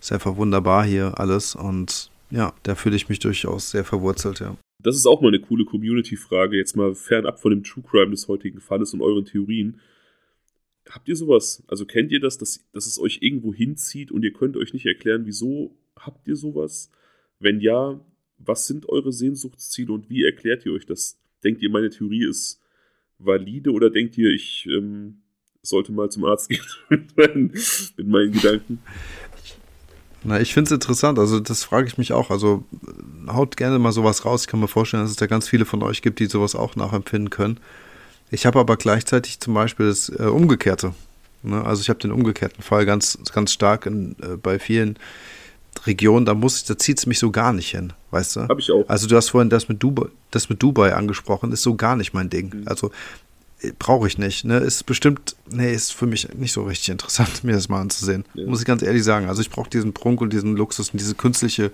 ist 0.00 0.12
einfach 0.12 0.36
wunderbar 0.36 0.84
hier 0.84 1.18
alles 1.20 1.54
und 1.54 2.10
ja, 2.30 2.52
da 2.64 2.74
fühle 2.74 2.96
ich 2.96 3.08
mich 3.08 3.20
durchaus 3.20 3.70
sehr 3.70 3.84
verwurzelt, 3.84 4.40
ja. 4.40 4.56
Das 4.82 4.96
ist 4.96 5.06
auch 5.06 5.20
mal 5.20 5.28
eine 5.28 5.38
coole 5.38 5.64
Community-Frage, 5.64 6.56
jetzt 6.56 6.74
mal 6.74 6.96
fernab 6.96 7.40
von 7.40 7.50
dem 7.50 7.62
True 7.62 7.84
Crime 7.88 8.10
des 8.10 8.26
heutigen 8.26 8.60
Falles 8.60 8.92
und 8.94 9.00
euren 9.00 9.24
Theorien. 9.24 9.80
Habt 10.90 11.08
ihr 11.08 11.14
sowas? 11.14 11.62
Also 11.68 11.86
kennt 11.86 12.10
ihr 12.10 12.18
das, 12.18 12.36
dass, 12.36 12.64
dass 12.72 12.86
es 12.86 12.98
euch 12.98 13.18
irgendwo 13.20 13.54
hinzieht 13.54 14.10
und 14.10 14.24
ihr 14.24 14.32
könnt 14.32 14.56
euch 14.56 14.72
nicht 14.72 14.86
erklären, 14.86 15.22
wieso 15.24 15.76
Habt 15.98 16.26
ihr 16.26 16.36
sowas? 16.36 16.90
Wenn 17.38 17.60
ja, 17.60 18.00
was 18.38 18.66
sind 18.66 18.88
eure 18.88 19.12
Sehnsuchtsziele 19.12 19.92
und 19.92 20.10
wie 20.10 20.24
erklärt 20.24 20.66
ihr 20.66 20.72
euch 20.72 20.86
das? 20.86 21.18
Denkt 21.44 21.62
ihr, 21.62 21.70
meine 21.70 21.90
Theorie 21.90 22.28
ist 22.28 22.60
valide 23.18 23.72
oder 23.72 23.90
denkt 23.90 24.18
ihr, 24.18 24.30
ich 24.30 24.66
ähm, 24.66 25.22
sollte 25.62 25.92
mal 25.92 26.10
zum 26.10 26.24
Arzt 26.24 26.48
gehen 26.48 26.60
mit, 26.88 27.16
meinen, 27.16 27.52
mit 27.96 28.06
meinen 28.06 28.32
Gedanken? 28.32 28.80
Na, 30.24 30.40
ich 30.40 30.54
finde 30.54 30.68
es 30.68 30.72
interessant. 30.72 31.18
Also, 31.18 31.40
das 31.40 31.64
frage 31.64 31.88
ich 31.88 31.98
mich 31.98 32.12
auch. 32.12 32.30
Also, 32.30 32.64
haut 33.26 33.56
gerne 33.56 33.78
mal 33.78 33.92
sowas 33.92 34.24
raus. 34.24 34.42
Ich 34.42 34.46
kann 34.48 34.60
mir 34.60 34.68
vorstellen, 34.68 35.02
dass 35.02 35.10
es 35.10 35.16
da 35.16 35.26
ganz 35.26 35.48
viele 35.48 35.64
von 35.64 35.82
euch 35.82 36.02
gibt, 36.02 36.20
die 36.20 36.26
sowas 36.26 36.54
auch 36.54 36.76
nachempfinden 36.76 37.30
können. 37.30 37.58
Ich 38.30 38.46
habe 38.46 38.60
aber 38.60 38.76
gleichzeitig 38.76 39.40
zum 39.40 39.54
Beispiel 39.54 39.86
das 39.86 40.08
äh, 40.08 40.24
Umgekehrte. 40.24 40.94
Ne? 41.42 41.64
Also, 41.64 41.80
ich 41.80 41.88
habe 41.88 41.98
den 41.98 42.12
umgekehrten 42.12 42.62
Fall 42.62 42.86
ganz, 42.86 43.18
ganz 43.32 43.52
stark 43.52 43.86
in, 43.86 44.14
äh, 44.22 44.36
bei 44.36 44.60
vielen 44.60 44.96
Region, 45.86 46.24
da 46.24 46.34
muss, 46.34 46.64
da 46.64 46.76
zieht 46.78 46.98
es 46.98 47.06
mich 47.06 47.18
so 47.18 47.30
gar 47.30 47.52
nicht 47.52 47.70
hin, 47.70 47.92
weißt 48.10 48.36
du? 48.36 48.40
Hab 48.42 48.58
ich 48.58 48.70
auch. 48.70 48.88
Also 48.88 49.08
du 49.08 49.16
hast 49.16 49.30
vorhin 49.30 49.50
das 49.50 49.68
mit 49.68 49.82
Dubai, 49.82 50.08
das 50.30 50.48
mit 50.48 50.62
Dubai 50.62 50.94
angesprochen, 50.94 51.52
ist 51.52 51.62
so 51.62 51.74
gar 51.74 51.96
nicht 51.96 52.12
mein 52.12 52.30
Ding. 52.30 52.54
Mhm. 52.54 52.68
Also 52.68 52.90
äh, 53.60 53.72
brauche 53.78 54.06
ich 54.06 54.18
nicht. 54.18 54.44
Ne? 54.44 54.58
Ist 54.58 54.84
bestimmt, 54.84 55.34
nee, 55.50 55.72
ist 55.72 55.92
für 55.92 56.06
mich 56.06 56.28
nicht 56.34 56.52
so 56.52 56.64
richtig 56.64 56.90
interessant, 56.90 57.42
mir 57.44 57.52
das 57.52 57.68
mal 57.68 57.80
anzusehen. 57.80 58.24
Ja. 58.34 58.46
Muss 58.46 58.60
ich 58.60 58.66
ganz 58.66 58.82
ehrlich 58.82 59.04
sagen. 59.04 59.28
Also 59.28 59.40
ich 59.40 59.50
brauche 59.50 59.70
diesen 59.70 59.92
Prunk 59.92 60.20
und 60.20 60.32
diesen 60.32 60.56
Luxus 60.56 60.90
und 60.90 61.00
diese 61.00 61.14
künstliche 61.14 61.72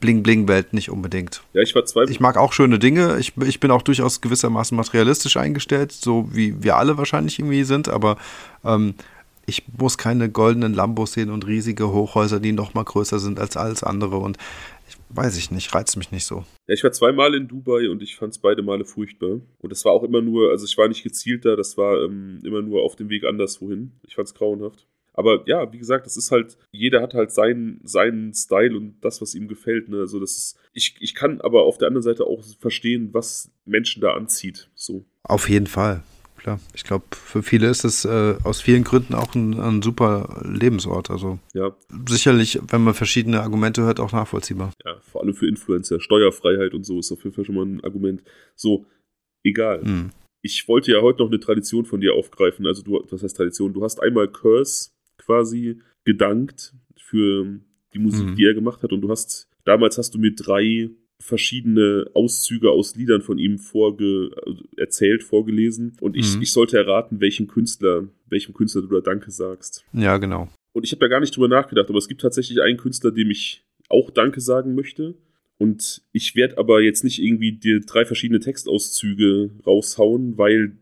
Bling-Bling-Welt 0.00 0.72
nicht 0.72 0.90
unbedingt. 0.90 1.42
Ja, 1.54 1.62
ich 1.62 1.74
war 1.74 1.84
zwei. 1.86 2.04
Ich 2.04 2.20
mag 2.20 2.36
auch 2.36 2.52
schöne 2.52 2.78
Dinge. 2.78 3.18
Ich, 3.18 3.32
ich 3.38 3.58
bin 3.58 3.70
auch 3.70 3.82
durchaus 3.82 4.20
gewissermaßen 4.20 4.76
materialistisch 4.76 5.36
eingestellt, 5.36 5.92
so 5.92 6.28
wie 6.32 6.62
wir 6.62 6.76
alle 6.76 6.98
wahrscheinlich 6.98 7.38
irgendwie 7.38 7.64
sind, 7.64 7.88
aber 7.88 8.18
ähm, 8.64 8.94
ich 9.48 9.62
muss 9.78 9.96
keine 9.96 10.28
goldenen 10.28 10.74
Lambos 10.74 11.14
sehen 11.14 11.30
und 11.30 11.46
riesige 11.46 11.90
Hochhäuser, 11.90 12.38
die 12.38 12.52
noch 12.52 12.74
mal 12.74 12.84
größer 12.84 13.18
sind 13.18 13.40
als 13.40 13.56
alles 13.56 13.82
andere. 13.82 14.18
Und 14.18 14.36
ich, 14.86 14.96
weiß 15.08 15.38
ich 15.38 15.50
nicht, 15.50 15.74
reizt 15.74 15.96
mich 15.96 16.12
nicht 16.12 16.26
so. 16.26 16.44
Ja, 16.66 16.74
ich 16.74 16.84
war 16.84 16.92
zweimal 16.92 17.34
in 17.34 17.48
Dubai 17.48 17.88
und 17.88 18.02
ich 18.02 18.16
fand 18.16 18.34
es 18.34 18.38
beide 18.38 18.62
Male 18.62 18.84
furchtbar. 18.84 19.40
Und 19.58 19.72
es 19.72 19.86
war 19.86 19.92
auch 19.92 20.04
immer 20.04 20.20
nur, 20.20 20.50
also 20.50 20.66
ich 20.66 20.76
war 20.76 20.86
nicht 20.86 21.02
gezielt 21.02 21.46
da, 21.46 21.56
das 21.56 21.78
war 21.78 22.04
ähm, 22.04 22.42
immer 22.44 22.60
nur 22.60 22.82
auf 22.82 22.94
dem 22.94 23.08
Weg 23.08 23.24
anderswohin. 23.24 23.92
Ich 24.06 24.16
fand 24.16 24.28
es 24.28 24.34
grauenhaft. 24.34 24.86
Aber 25.14 25.42
ja, 25.46 25.72
wie 25.72 25.78
gesagt, 25.78 26.04
das 26.04 26.18
ist 26.18 26.30
halt, 26.30 26.58
jeder 26.70 27.00
hat 27.00 27.14
halt 27.14 27.32
seinen, 27.32 27.80
seinen 27.82 28.34
Style 28.34 28.76
und 28.76 28.96
das, 29.00 29.22
was 29.22 29.34
ihm 29.34 29.48
gefällt. 29.48 29.88
Ne? 29.88 30.00
Also 30.00 30.20
das 30.20 30.36
ist, 30.36 30.58
ich, 30.74 30.94
ich 31.00 31.14
kann 31.14 31.40
aber 31.40 31.62
auf 31.62 31.78
der 31.78 31.88
anderen 31.88 32.04
Seite 32.04 32.24
auch 32.24 32.44
verstehen, 32.60 33.14
was 33.14 33.50
Menschen 33.64 34.02
da 34.02 34.12
anzieht. 34.12 34.68
So. 34.74 35.06
Auf 35.22 35.48
jeden 35.48 35.66
Fall 35.66 36.04
klar. 36.38 36.60
Ich 36.74 36.84
glaube, 36.84 37.04
für 37.12 37.42
viele 37.42 37.68
ist 37.68 37.84
es 37.84 38.04
äh, 38.04 38.36
aus 38.42 38.60
vielen 38.60 38.84
Gründen 38.84 39.14
auch 39.14 39.34
ein, 39.34 39.58
ein, 39.58 39.82
super 39.82 40.42
Lebensort. 40.44 41.10
Also 41.10 41.38
ja. 41.54 41.76
sicherlich, 42.08 42.58
wenn 42.68 42.82
man 42.82 42.94
verschiedene 42.94 43.42
Argumente 43.42 43.82
hört, 43.82 44.00
auch 44.00 44.12
nachvollziehbar. 44.12 44.72
Ja, 44.84 45.00
vor 45.00 45.22
allem 45.22 45.34
für 45.34 45.46
Influencer. 45.46 46.00
Steuerfreiheit 46.00 46.74
und 46.74 46.84
so 46.84 46.98
ist 46.98 47.12
auf 47.12 47.22
jeden 47.24 47.34
Fall 47.34 47.44
schon 47.44 47.54
mal 47.54 47.66
ein 47.66 47.84
Argument. 47.84 48.22
So, 48.54 48.86
egal. 49.44 49.82
Mhm. 49.84 50.10
Ich 50.40 50.68
wollte 50.68 50.92
ja 50.92 51.02
heute 51.02 51.22
noch 51.22 51.30
eine 51.30 51.40
Tradition 51.40 51.84
von 51.84 52.00
dir 52.00 52.14
aufgreifen. 52.14 52.66
Also 52.66 52.82
du, 52.82 53.04
was 53.10 53.22
heißt 53.22 53.36
Tradition? 53.36 53.72
Du 53.72 53.82
hast 53.82 54.00
einmal 54.00 54.28
Curse 54.28 54.90
quasi 55.18 55.80
gedankt 56.04 56.74
für 56.96 57.60
die 57.92 57.98
Musik, 57.98 58.28
mhm. 58.28 58.36
die 58.36 58.44
er 58.44 58.54
gemacht 58.54 58.82
hat 58.82 58.92
und 58.92 59.00
du 59.00 59.10
hast, 59.10 59.48
damals 59.64 59.98
hast 59.98 60.14
du 60.14 60.18
mir 60.18 60.34
drei 60.34 60.90
verschiedene 61.20 62.06
Auszüge 62.14 62.70
aus 62.70 62.94
Liedern 62.94 63.22
von 63.22 63.38
ihm 63.38 63.58
vorge 63.58 64.30
erzählt, 64.76 65.22
vorgelesen. 65.22 65.96
Und 66.00 66.16
ich, 66.16 66.36
mhm. 66.36 66.42
ich 66.42 66.52
sollte 66.52 66.78
erraten, 66.78 67.20
welchen 67.20 67.48
Künstler, 67.48 68.08
welchem 68.28 68.54
Künstler 68.54 68.82
du 68.82 68.88
da 68.88 69.00
Danke 69.00 69.30
sagst. 69.30 69.84
Ja, 69.92 70.18
genau. 70.18 70.48
Und 70.72 70.84
ich 70.84 70.92
habe 70.92 71.00
da 71.00 71.08
gar 71.08 71.20
nicht 71.20 71.36
drüber 71.36 71.48
nachgedacht, 71.48 71.88
aber 71.88 71.98
es 71.98 72.08
gibt 72.08 72.20
tatsächlich 72.20 72.62
einen 72.62 72.76
Künstler, 72.76 73.10
dem 73.10 73.30
ich 73.30 73.64
auch 73.88 74.10
Danke 74.10 74.40
sagen 74.40 74.74
möchte. 74.74 75.16
Und 75.58 76.02
ich 76.12 76.36
werde 76.36 76.56
aber 76.56 76.80
jetzt 76.80 77.02
nicht 77.02 77.20
irgendwie 77.20 77.52
dir 77.52 77.80
drei 77.80 78.04
verschiedene 78.04 78.38
Textauszüge 78.38 79.50
raushauen, 79.66 80.38
weil 80.38 80.76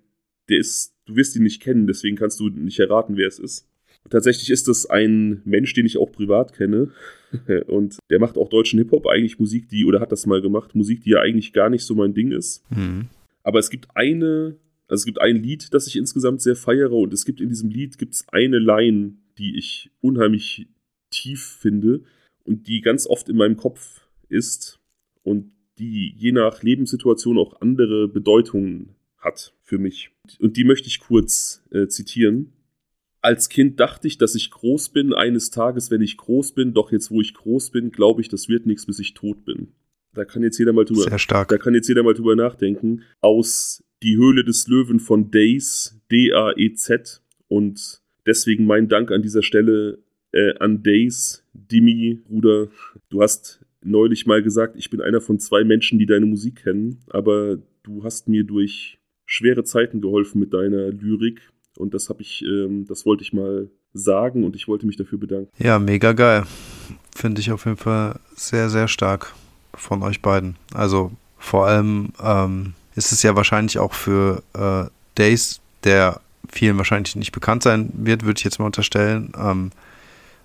der 0.51 0.59
ist, 0.59 0.95
du 1.07 1.17
wirst 1.17 1.35
ihn 1.35 1.45
nicht 1.45 1.63
kennen, 1.63 1.87
deswegen 1.87 2.17
kannst 2.17 2.39
du 2.41 2.51
nicht 2.51 2.79
erraten, 2.79 3.17
wer 3.17 3.27
es 3.27 3.39
ist. 3.39 3.67
Tatsächlich 4.11 4.51
ist 4.51 4.69
es 4.69 4.87
ein 4.87 5.43
Mensch, 5.45 5.73
den 5.75 5.87
ich 5.87 5.99
auch 5.99 6.13
privat 6.13 6.53
kenne. 6.53 6.93
Und 7.67 7.99
der 8.11 8.19
macht 8.19 8.37
auch 8.37 8.49
deutschen 8.49 8.79
Hip-Hop, 8.79 9.07
eigentlich 9.07 9.39
Musik, 9.39 9.69
die, 9.69 9.85
oder 9.85 10.01
hat 10.01 10.13
das 10.13 10.27
mal 10.27 10.41
gemacht, 10.41 10.75
Musik, 10.75 11.03
die 11.03 11.11
ja 11.11 11.21
eigentlich 11.21 11.53
gar 11.53 11.71
nicht 11.71 11.85
so 11.85 11.95
mein 11.95 12.15
Ding 12.15 12.33
ist. 12.33 12.63
Mhm. 12.71 13.09
Aber 13.43 13.59
es 13.59 13.71
gibt 13.71 13.89
eine, 13.95 14.57
also 14.89 15.03
es 15.03 15.05
gibt 15.05 15.21
ein 15.21 15.37
Lied, 15.37 15.73
das 15.75 15.87
ich 15.87 15.97
insgesamt 15.97 16.41
sehr 16.41 16.57
feiere 16.57 16.93
und 16.93 17.13
es 17.13 17.25
gibt 17.25 17.41
in 17.41 17.49
diesem 17.49 17.71
Lied 17.71 17.99
gibt's 17.99 18.25
eine 18.29 18.59
Line, 18.59 19.15
die 19.39 19.57
ich 19.59 19.91
unheimlich 20.01 20.69
tief 21.11 21.59
finde 21.61 22.03
und 22.45 22.69
die 22.69 22.81
ganz 22.81 23.07
oft 23.07 23.29
in 23.29 23.37
meinem 23.37 23.57
Kopf 23.57 24.09
ist 24.29 24.81
und 25.23 25.53
die 25.79 26.15
je 26.17 26.33
nach 26.33 26.63
Lebenssituation 26.63 27.39
auch 27.39 27.61
andere 27.61 28.09
Bedeutungen 28.09 28.95
hat 29.19 29.53
für 29.63 29.79
mich. 29.79 30.11
Und 30.39 30.57
die 30.57 30.65
möchte 30.65 30.89
ich 30.89 31.01
kurz 31.01 31.63
äh, 31.71 31.89
zitieren. 31.89 32.53
Als 33.27 33.49
Kind 33.49 33.81
dachte 33.81 34.07
ich, 34.07 34.19
dass 34.19 34.37
ich 34.37 34.53
groß 34.53 34.91
bin, 34.91 35.13
eines 35.13 35.51
Tages, 35.51 35.91
wenn 35.91 36.01
ich 36.01 36.17
groß 36.17 36.53
bin, 36.53 36.75
doch 36.75 36.93
jetzt, 36.93 37.11
wo 37.11 37.21
ich 37.21 37.35
groß 37.35 37.71
bin, 37.71 37.91
glaube 37.91 38.21
ich, 38.21 38.29
das 38.29 38.49
wird 38.49 38.67
nichts, 38.67 38.87
bis 38.87 39.01
ich 39.01 39.15
tot 39.15 39.45
bin. 39.45 39.73
Da 40.15 40.25
kann 40.25 40.45
jetzt 40.45 40.59
jeder 40.59 40.73
mal 40.73 40.85
drüber, 40.85 41.03
Sehr 41.03 41.19
stark. 41.19 41.49
Da 41.49 41.59
kann 41.59 41.75
jetzt 41.75 41.89
jeder 41.89 42.05
mal 42.05 42.15
drüber 42.15 42.37
nachdenken. 42.37 43.03
Aus 43.21 43.83
Die 44.05 44.17
Höhle 44.17 44.45
des 44.45 44.69
Löwen 44.69 45.01
von 45.01 45.33
Days, 45.33 46.01
D-A-E-Z. 46.13 47.21
Und 47.49 48.01
deswegen 48.27 48.65
mein 48.65 48.87
Dank 48.87 49.11
an 49.11 49.23
dieser 49.23 49.43
Stelle 49.43 49.99
äh, 50.31 50.55
an 50.61 50.85
Days, 50.85 51.43
Dimi, 51.53 52.21
Bruder. 52.29 52.69
Du 53.09 53.23
hast 53.23 53.59
neulich 53.83 54.27
mal 54.27 54.41
gesagt, 54.41 54.77
ich 54.77 54.89
bin 54.89 55.01
einer 55.01 55.21
von 55.21 55.41
zwei 55.41 55.65
Menschen, 55.65 55.99
die 55.99 56.07
deine 56.07 56.27
Musik 56.27 56.63
kennen, 56.63 57.01
aber 57.09 57.59
du 57.83 58.05
hast 58.05 58.29
mir 58.29 58.45
durch 58.45 59.01
schwere 59.25 59.65
Zeiten 59.65 60.01
geholfen 60.01 60.39
mit 60.39 60.55
deiner 60.55 60.93
Lyrik 60.93 61.41
und 61.79 61.95
das 61.95 62.09
habe 62.09 62.23
ich, 62.23 62.43
ähm, 62.43 62.87
das 62.87 63.07
wollte 63.07 63.23
ich 63.23 63.33
mal 63.33 63.69
sagen 63.93 64.45
und 64.45 64.57
ich 64.57 64.69
wollte 64.69 64.87
mich 64.87 64.97
dafür 64.97 65.19
bedanken. 65.19 65.51
Ja, 65.59 65.79
mega 65.79 66.13
geil. 66.13 66.45
Finde 67.15 67.41
ich 67.41 67.51
auf 67.51 67.65
jeden 67.65 67.79
Fall 67.79 68.19
sehr, 68.35 68.69
sehr 68.69 68.89
stark 68.89 69.35
von 69.75 70.03
euch 70.03 70.23
beiden. 70.23 70.57
Also 70.75 71.13
vor 71.39 71.67
allem 71.67 72.13
ähm, 72.23 72.75
ist 72.95 73.13
es 73.13 73.23
ja 73.23 73.37
wahrscheinlich 73.37 73.79
auch 73.79 73.95
für 73.95 74.43
äh, 74.55 74.91
Days, 75.17 75.61
der 75.85 76.21
vielen 76.49 76.77
wahrscheinlich 76.79 77.17
nicht 77.17 77.33
bekannt 77.33 77.63
sein 77.63 77.91
wird, 77.95 78.25
würde 78.25 78.39
ich 78.39 78.45
jetzt 78.45 78.59
mal 78.59 78.67
unterstellen, 78.67 79.33
ähm, 79.39 79.71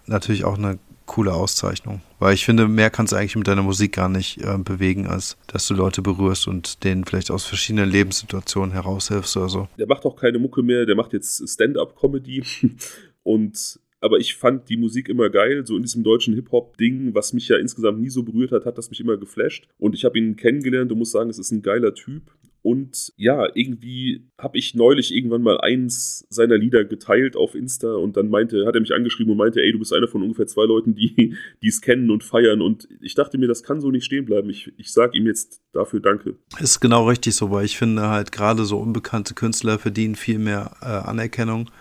natürlich 0.05 0.45
auch 0.45 0.57
eine 0.57 0.79
coole 1.11 1.33
Auszeichnung. 1.33 1.99
Weil 2.19 2.33
ich 2.35 2.45
finde, 2.45 2.69
mehr 2.69 2.89
kannst 2.89 3.11
du 3.11 3.17
eigentlich 3.17 3.35
mit 3.35 3.45
deiner 3.45 3.63
Musik 3.63 3.93
gar 3.93 4.07
nicht 4.07 4.37
äh, 4.41 4.57
bewegen, 4.57 5.07
als 5.07 5.35
dass 5.47 5.67
du 5.67 5.73
Leute 5.73 6.01
berührst 6.01 6.47
und 6.47 6.85
denen 6.85 7.03
vielleicht 7.03 7.31
aus 7.31 7.45
verschiedenen 7.45 7.89
Lebenssituationen 7.89 8.71
heraushilfst 8.71 9.35
oder 9.35 9.49
so. 9.49 9.67
Der 9.77 9.87
macht 9.87 10.05
auch 10.05 10.15
keine 10.15 10.39
Mucke 10.39 10.63
mehr, 10.63 10.85
der 10.85 10.95
macht 10.95 11.11
jetzt 11.11 11.45
Stand-up-Comedy 11.47 12.43
und 13.23 13.79
aber 13.99 14.19
ich 14.19 14.35
fand 14.35 14.69
die 14.69 14.77
Musik 14.77 15.09
immer 15.09 15.29
geil, 15.29 15.65
so 15.67 15.75
in 15.75 15.83
diesem 15.83 16.01
deutschen 16.01 16.33
Hip-Hop-Ding, 16.33 17.13
was 17.13 17.33
mich 17.33 17.49
ja 17.49 17.57
insgesamt 17.57 17.99
nie 17.99 18.09
so 18.09 18.23
berührt 18.23 18.51
hat, 18.51 18.65
hat 18.65 18.77
das 18.77 18.89
mich 18.89 18.99
immer 18.99 19.17
geflasht. 19.17 19.67
Und 19.77 19.93
ich 19.93 20.05
habe 20.05 20.17
ihn 20.17 20.37
kennengelernt 20.37 20.91
und 20.91 20.97
muss 20.97 21.11
sagen, 21.11 21.29
es 21.29 21.37
ist 21.37 21.51
ein 21.51 21.61
geiler 21.61 21.93
Typ. 21.93 22.23
Und 22.63 23.11
ja, 23.17 23.47
irgendwie 23.55 24.27
habe 24.37 24.57
ich 24.57 24.75
neulich 24.75 25.15
irgendwann 25.15 25.41
mal 25.41 25.59
eins 25.61 26.27
seiner 26.29 26.57
Lieder 26.57 26.85
geteilt 26.85 27.35
auf 27.35 27.55
Insta 27.55 27.95
und 27.95 28.17
dann 28.17 28.29
meinte, 28.29 28.67
hat 28.67 28.75
er 28.75 28.81
mich 28.81 28.93
angeschrieben 28.93 29.31
und 29.31 29.37
meinte, 29.37 29.61
ey, 29.61 29.71
du 29.71 29.79
bist 29.79 29.93
einer 29.93 30.07
von 30.07 30.21
ungefähr 30.21 30.45
zwei 30.45 30.65
Leuten, 30.65 30.93
die 30.93 31.35
es 31.63 31.81
kennen 31.81 32.11
und 32.11 32.23
feiern. 32.23 32.61
Und 32.61 32.87
ich 33.01 33.15
dachte 33.15 33.39
mir, 33.39 33.47
das 33.47 33.63
kann 33.63 33.81
so 33.81 33.89
nicht 33.89 34.05
stehen 34.05 34.25
bleiben. 34.25 34.49
Ich, 34.49 34.71
ich 34.77 34.93
sage 34.93 35.17
ihm 35.17 35.25
jetzt 35.25 35.61
dafür 35.73 36.01
Danke. 36.01 36.35
Ist 36.59 36.79
genau 36.79 37.07
richtig 37.07 37.35
so, 37.35 37.49
weil 37.49 37.65
ich 37.65 37.77
finde 37.77 38.09
halt 38.09 38.31
gerade 38.31 38.65
so 38.65 38.77
unbekannte 38.77 39.33
Künstler 39.33 39.79
verdienen 39.79 40.15
viel 40.15 40.37
mehr 40.37 40.71
äh, 40.81 40.85
Anerkennung 40.85 41.71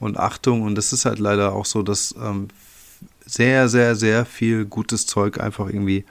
und 0.00 0.18
Achtung. 0.18 0.62
Und 0.62 0.76
es 0.76 0.92
ist 0.92 1.06
halt 1.06 1.18
leider 1.18 1.54
auch 1.54 1.64
so, 1.64 1.82
dass 1.82 2.14
ähm, 2.22 2.48
sehr, 3.24 3.68
sehr, 3.68 3.96
sehr 3.96 4.26
viel 4.26 4.66
gutes 4.66 5.06
Zeug 5.06 5.40
einfach 5.40 5.68
irgendwie 5.68 6.04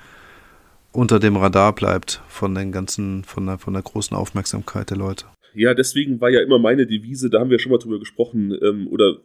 unter 0.96 1.20
dem 1.20 1.38
Radar 1.38 1.76
bleibt 1.76 2.22
von 2.28 2.56
den 2.56 2.72
ganzen, 2.72 3.24
von 3.24 3.46
der, 3.46 3.58
von 3.58 3.74
der 3.74 3.84
großen 3.84 4.16
Aufmerksamkeit 4.16 4.90
der 4.90 4.98
Leute. 4.98 5.26
Ja, 5.54 5.74
deswegen 5.74 6.20
war 6.22 6.30
ja 6.30 6.42
immer 6.42 6.60
meine 6.60 6.86
Devise, 6.86 7.30
da 7.30 7.40
haben 7.40 7.50
wir 7.50 7.60
schon 7.60 7.72
mal 7.72 7.78
drüber 7.78 8.00
gesprochen, 8.00 8.58
ähm, 8.62 8.88
oder 8.88 9.22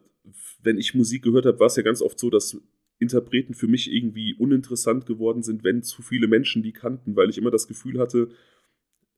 wenn 0.63 0.79
ich 0.79 0.95
Musik 0.95 1.23
gehört 1.23 1.47
habe, 1.47 1.59
war 1.59 1.67
es 1.67 1.77
ja 1.77 1.83
ganz 1.83 2.03
oft 2.03 2.19
so, 2.19 2.31
dass 2.31 2.57
Interpreten 2.99 3.55
für 3.55 3.67
mich 3.67 3.91
irgendwie 3.91 4.35
uninteressant 4.35 5.07
geworden 5.07 5.43
sind, 5.43 5.65
wenn 5.65 5.83
zu 5.83 6.03
viele 6.03 6.29
Menschen 6.29 6.63
die 6.63 6.73
kannten, 6.73 7.17
weil 7.17 7.31
ich 7.31 7.39
immer 7.39 7.51
das 7.51 7.67
Gefühl 7.67 7.99
hatte, 7.99 8.29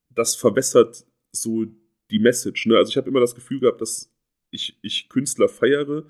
das 0.08 0.36
verwässert 0.36 1.04
so 1.32 1.66
die 2.10 2.18
Message. 2.18 2.66
Ne? 2.66 2.76
Also 2.76 2.90
ich 2.90 2.96
habe 2.96 3.08
immer 3.08 3.20
das 3.20 3.34
Gefühl 3.34 3.60
gehabt, 3.60 3.80
dass 3.80 4.14
ich, 4.50 4.78
ich 4.82 5.08
Künstler 5.08 5.48
feiere 5.48 6.04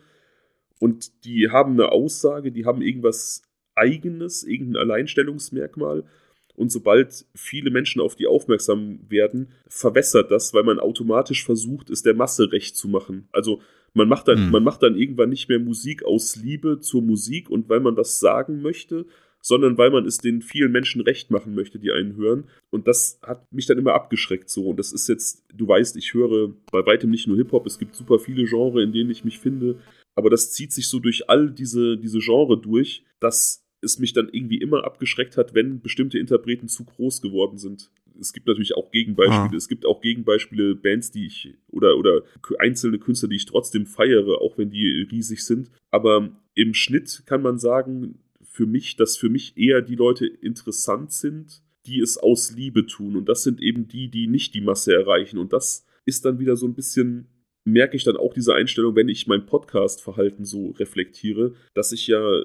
und 0.78 1.24
die 1.24 1.48
haben 1.48 1.73
eine 1.73 1.90
Aussage, 1.90 2.52
die 2.52 2.66
haben 2.66 2.82
irgendwas 2.82 3.43
Eigenes, 3.74 4.43
irgendein 4.43 4.82
Alleinstellungsmerkmal 4.82 6.05
und 6.54 6.70
sobald 6.70 7.24
viele 7.34 7.70
Menschen 7.70 8.00
auf 8.00 8.14
die 8.14 8.26
aufmerksam 8.26 9.00
werden, 9.08 9.48
verwässert 9.68 10.30
das, 10.30 10.52
weil 10.54 10.64
man 10.64 10.78
automatisch 10.78 11.44
versucht, 11.44 11.90
es 11.90 12.02
der 12.02 12.14
Masse 12.14 12.52
recht 12.52 12.76
zu 12.76 12.88
machen. 12.88 13.28
Also 13.32 13.60
man 13.94 14.08
macht 14.08 14.28
dann, 14.28 14.46
mhm. 14.46 14.50
man 14.50 14.64
macht 14.64 14.82
dann 14.82 14.96
irgendwann 14.96 15.30
nicht 15.30 15.48
mehr 15.48 15.58
Musik 15.58 16.04
aus 16.04 16.36
Liebe 16.36 16.80
zur 16.80 17.02
Musik 17.02 17.50
und 17.50 17.68
weil 17.68 17.80
man 17.80 17.96
das 17.96 18.20
sagen 18.20 18.62
möchte, 18.62 19.06
sondern 19.42 19.76
weil 19.76 19.90
man 19.90 20.06
es 20.06 20.18
den 20.18 20.40
vielen 20.40 20.70
Menschen 20.72 21.00
recht 21.00 21.30
machen 21.30 21.54
möchte, 21.54 21.78
die 21.78 21.90
einen 21.90 22.16
hören. 22.16 22.44
Und 22.70 22.86
das 22.86 23.18
hat 23.22 23.52
mich 23.52 23.66
dann 23.66 23.76
immer 23.76 23.94
abgeschreckt 23.94 24.48
so. 24.48 24.68
Und 24.68 24.78
das 24.78 24.92
ist 24.92 25.08
jetzt, 25.08 25.44
du 25.52 25.66
weißt, 25.66 25.96
ich 25.96 26.14
höre 26.14 26.52
bei 26.70 26.86
weitem 26.86 27.10
nicht 27.10 27.26
nur 27.26 27.36
Hip-Hop, 27.36 27.66
es 27.66 27.78
gibt 27.78 27.96
super 27.96 28.20
viele 28.20 28.44
Genres, 28.44 28.84
in 28.84 28.92
denen 28.92 29.10
ich 29.10 29.24
mich 29.24 29.40
finde. 29.40 29.80
Aber 30.14 30.30
das 30.30 30.52
zieht 30.52 30.72
sich 30.72 30.88
so 30.88 31.00
durch 31.00 31.28
all 31.28 31.50
diese, 31.50 31.96
diese 31.96 32.20
Genre 32.20 32.60
durch, 32.60 33.04
dass 33.18 33.61
es 33.82 33.98
mich 33.98 34.12
dann 34.12 34.28
irgendwie 34.30 34.59
immer 34.59 34.84
abgeschreckt 34.84 35.36
hat, 35.36 35.54
wenn 35.54 35.80
bestimmte 35.80 36.18
Interpreten 36.18 36.68
zu 36.68 36.84
groß 36.84 37.20
geworden 37.20 37.59
sind. 37.59 37.90
Es 38.20 38.32
gibt 38.32 38.46
natürlich 38.46 38.76
auch 38.76 38.90
Gegenbeispiele. 38.90 39.50
Ah. 39.52 39.56
Es 39.56 39.68
gibt 39.68 39.84
auch 39.84 40.00
Gegenbeispiele, 40.00 40.76
Bands, 40.76 41.10
die 41.10 41.26
ich 41.26 41.54
oder, 41.68 41.96
oder 41.96 42.22
einzelne 42.59 42.98
Künstler, 42.98 43.28
die 43.28 43.36
ich 43.36 43.46
trotzdem 43.46 43.86
feiere, 43.86 44.40
auch 44.40 44.56
wenn 44.56 44.70
die 44.70 45.09
riesig 45.10 45.44
sind. 45.44 45.70
Aber 45.90 46.30
im 46.54 46.74
Schnitt 46.74 47.24
kann 47.26 47.42
man 47.42 47.59
sagen, 47.59 48.20
für 48.42 48.66
mich, 48.66 48.96
dass 48.96 49.16
für 49.16 49.30
mich 49.30 49.56
eher 49.56 49.82
die 49.82 49.96
Leute 49.96 50.26
interessant 50.26 51.12
sind, 51.12 51.62
die 51.86 52.00
es 52.00 52.18
aus 52.18 52.52
Liebe 52.52 52.86
tun. 52.86 53.16
Und 53.16 53.28
das 53.28 53.42
sind 53.42 53.60
eben 53.60 53.88
die, 53.88 54.09
die 54.09 54.28
nicht 54.28 54.54
die 54.54 54.60
Masse 54.60 54.94
erreichen. 54.94 55.38
Und 55.38 55.52
das 55.52 55.86
ist 56.04 56.24
dann 56.24 56.38
wieder 56.38 56.56
so 56.56 56.66
ein 56.66 56.74
bisschen 56.74 57.28
merke 57.64 57.96
ich 57.96 58.04
dann 58.04 58.16
auch 58.16 58.34
diese 58.34 58.54
Einstellung, 58.54 58.96
wenn 58.96 59.09
ich 59.09 59.26
mein 59.26 59.46
Podcast-Verhalten 59.46 60.44
so 60.44 60.70
reflektiere, 60.70 61.54
dass 61.74 61.92
ich 61.92 62.06
ja 62.09 62.42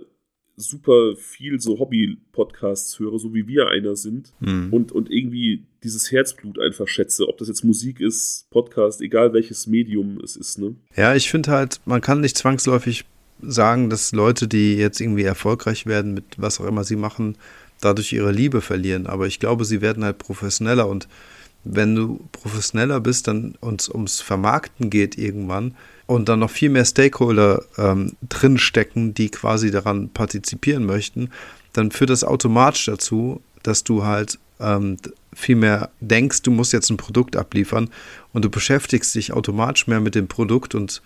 super 0.58 1.16
viel 1.16 1.62
so 1.62 1.78
Hobby-Podcasts 1.78 2.98
höre, 3.00 3.20
so 3.20 3.34
wie 3.34 3.48
wir 3.48 3.68
einer 3.68 3.96
sind 3.96 4.34
mhm. 4.40 4.74
und, 4.74 4.92
und 4.92 5.12
irgendwie 5.12 5.64
dieses 5.84 6.12
Herzblut 6.12 6.60
einfach 6.60 6.88
schätze, 6.88 7.28
ob 7.28 7.38
das 7.38 7.48
jetzt 7.48 7.64
Musik 7.64 8.00
ist, 8.00 8.50
Podcast, 8.50 9.02
egal 9.02 9.34
welches 9.34 9.68
Medium 9.68 10.20
es 10.24 10.36
ist, 10.36 10.58
ne? 10.58 10.76
Ja, 10.96 11.16
ich 11.16 11.30
finde 11.30 11.52
halt, 11.52 11.80
man 11.86 12.02
kann 12.02 12.22
nicht 12.22 12.38
zwangsläufig 12.38 13.06
sagen, 13.40 13.92
dass 13.92 14.12
Leute, 14.14 14.48
die 14.48 14.76
jetzt 14.76 15.00
irgendwie 15.00 15.24
erfolgreich 15.24 15.86
werden 15.86 16.16
mit 16.16 16.26
was 16.38 16.60
auch 16.60 16.66
immer 16.66 16.84
sie 16.84 16.96
machen, 16.96 17.38
dadurch 17.80 18.12
ihre 18.12 18.32
Liebe 18.32 18.62
verlieren, 18.62 19.06
aber 19.06 19.28
ich 19.28 19.40
glaube, 19.40 19.64
sie 19.64 19.82
werden 19.82 20.04
halt 20.04 20.18
professioneller 20.18 20.88
und 20.90 21.08
wenn 21.64 21.96
du 21.96 22.28
professioneller 22.32 23.00
bist 23.00 23.28
dann 23.28 23.56
und 23.60 23.90
ums 23.90 24.22
Vermarkten 24.22 24.90
geht 24.90 25.18
irgendwann, 25.18 25.76
und 26.08 26.28
dann 26.30 26.40
noch 26.40 26.50
viel 26.50 26.70
mehr 26.70 26.86
Stakeholder 26.86 27.64
ähm, 27.78 28.14
drinstecken, 28.28 29.14
die 29.14 29.30
quasi 29.30 29.72
daran 29.72 30.10
partizipieren 30.10 30.86
möchten, 30.86 31.30
dann 31.74 31.92
führt 31.92 32.10
das 32.10 32.24
automatisch 32.24 32.86
dazu, 32.86 33.42
dass 33.62 33.84
du 33.84 34.04
halt 34.04 34.40
ähm, 34.60 34.98
viel 35.34 35.56
mehr 35.56 35.92
denkst, 36.00 36.42
du 36.42 36.52
musst 36.52 36.74
jetzt 36.74 36.90
ein 36.90 36.98
Produkt 36.98 37.36
abliefern 37.36 37.90
und 38.34 38.44
du 38.44 38.50
beschäftigst 38.50 39.14
dich 39.14 39.34
automatisch 39.34 39.86
mehr 39.86 40.00
mit 40.00 40.16
dem 40.16 40.28
Produkt 40.28 40.74
und 40.74 41.02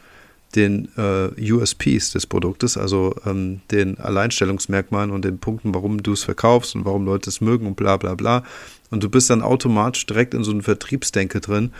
den 0.55 0.89
äh, 0.97 1.51
USPs 1.51 2.11
des 2.11 2.27
Produktes, 2.27 2.77
also 2.77 3.15
ähm, 3.25 3.61
den 3.71 3.97
Alleinstellungsmerkmalen 3.99 5.11
und 5.11 5.25
den 5.25 5.39
Punkten, 5.39 5.73
warum 5.73 6.03
du 6.03 6.13
es 6.13 6.23
verkaufst 6.23 6.75
und 6.75 6.85
warum 6.85 7.05
Leute 7.05 7.29
es 7.29 7.41
mögen 7.41 7.67
und 7.67 7.75
bla 7.75 7.97
bla 7.97 8.15
bla. 8.15 8.43
Und 8.89 9.03
du 9.03 9.09
bist 9.09 9.29
dann 9.29 9.41
automatisch 9.41 10.05
direkt 10.05 10.33
in 10.33 10.43
so 10.43 10.51
einem 10.51 10.61
Vertriebsdenke 10.61 11.39
drin 11.39 11.71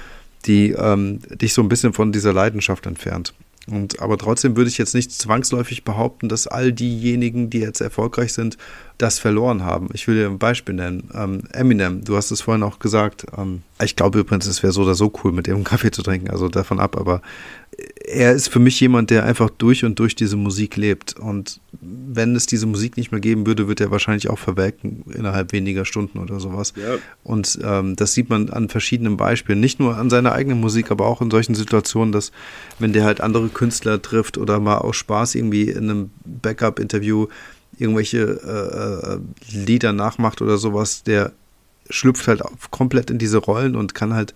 die 0.41 0.72
ähm, 0.72 1.19
dich 1.30 1.53
so 1.53 1.61
ein 1.61 1.69
bisschen 1.69 1.93
von 1.93 2.11
dieser 2.11 2.34
Leidenschaft 2.34 2.85
entfernt. 2.85 3.34
Und, 3.68 3.99
aber 4.01 4.18
trotzdem 4.18 4.57
würde 4.57 4.69
ich 4.69 4.80
jetzt 4.80 4.95
nicht 4.95 5.11
zwangsläufig 5.11 5.84
behaupten, 5.84 6.30
dass 6.30 6.47
all 6.47 6.73
diejenigen, 6.73 7.51
die 7.51 7.59
jetzt 7.59 7.80
erfolgreich 7.80 8.34
sind, 8.34 8.57
das 8.97 9.19
verloren 9.19 9.63
haben. 9.63 9.89
Ich 9.93 10.07
will 10.07 10.15
dir 10.15 10.27
ein 10.27 10.39
Beispiel 10.39 10.73
nennen. 10.73 11.09
Ähm, 11.13 11.43
Eminem, 11.51 12.03
du 12.03 12.15
hast 12.18 12.31
es 12.31 12.41
vorhin 12.41 12.63
auch 12.63 12.80
gesagt. 12.80 13.26
Ähm, 13.38 13.61
ich 13.81 13.95
glaube 13.95 14.19
übrigens, 14.19 14.47
es 14.47 14.63
wäre 14.63 14.73
so 14.73 14.81
oder 14.81 14.95
so 14.95 15.13
cool, 15.23 15.31
mit 15.31 15.47
ihm 15.47 15.63
Kaffee 15.63 15.91
zu 15.91 16.01
trinken, 16.01 16.31
also 16.31 16.49
davon 16.49 16.80
ab. 16.80 16.97
Aber 16.97 17.22
er 18.06 18.34
ist 18.34 18.49
für 18.49 18.60
mich 18.60 18.80
jemand, 18.80 19.10
der 19.10 19.26
einfach 19.26 19.49
durch 19.49 19.85
und 19.85 19.98
durch 19.99 20.15
diese 20.15 20.35
Musik 20.35 20.76
lebt. 20.76 21.18
Und 21.18 21.61
wenn 21.80 22.35
es 22.35 22.45
diese 22.45 22.65
Musik 22.65 22.98
nicht 22.98 23.11
mehr 23.11 23.22
geben 23.22 23.45
würde, 23.45 23.68
wird 23.68 23.80
er 23.80 23.91
wahrscheinlich 23.91 24.30
auch 24.30 24.39
verwelken 24.39 25.03
innerhalb 25.14 25.53
weniger 25.53 25.85
Stunden 25.85 26.19
oder 26.19 26.39
sowas. 26.39 26.73
Ja. 26.76 26.98
Und 27.23 27.60
ähm, 27.64 27.95
das 27.95 28.14
sieht 28.14 28.30
man 28.30 28.49
an 28.49 28.69
verschiedenen 28.69 29.18
Beispielen. 29.18 29.60
Nicht 29.60 29.80
nur 29.80 29.98
an 29.98 30.10
seiner 30.10 30.34
eigenen 30.34 30.60
Musik, 30.60 30.91
aber 30.91 31.07
auch 31.07 31.22
in 31.22 31.31
solchen 31.31 31.56
Situationen, 31.56 32.11
dass 32.11 32.31
wenn 32.80 32.93
der 32.93 33.06
halt 33.06 33.22
andere 33.22 33.48
Künstler 33.48 34.02
trifft 34.02 34.38
oder 34.38 34.60
mal 34.60 34.80
aus 34.80 34.98
Spaß 34.98 35.35
irgendwie 35.35 35.69
in 35.69 35.89
einem 35.89 36.10
Backup-Interview 36.26 37.27
irgendwelche 37.77 38.19
äh, 38.19 39.14
äh 39.14 39.19
Lieder 39.65 39.93
nachmacht 39.93 40.41
oder 40.41 40.57
sowas, 40.57 41.03
der 41.03 41.31
schlüpft 41.89 42.27
halt 42.27 42.41
komplett 42.72 43.10
in 43.10 43.18
diese 43.18 43.38
Rollen 43.38 43.76
und 43.76 43.95
kann 43.95 44.14
halt 44.14 44.34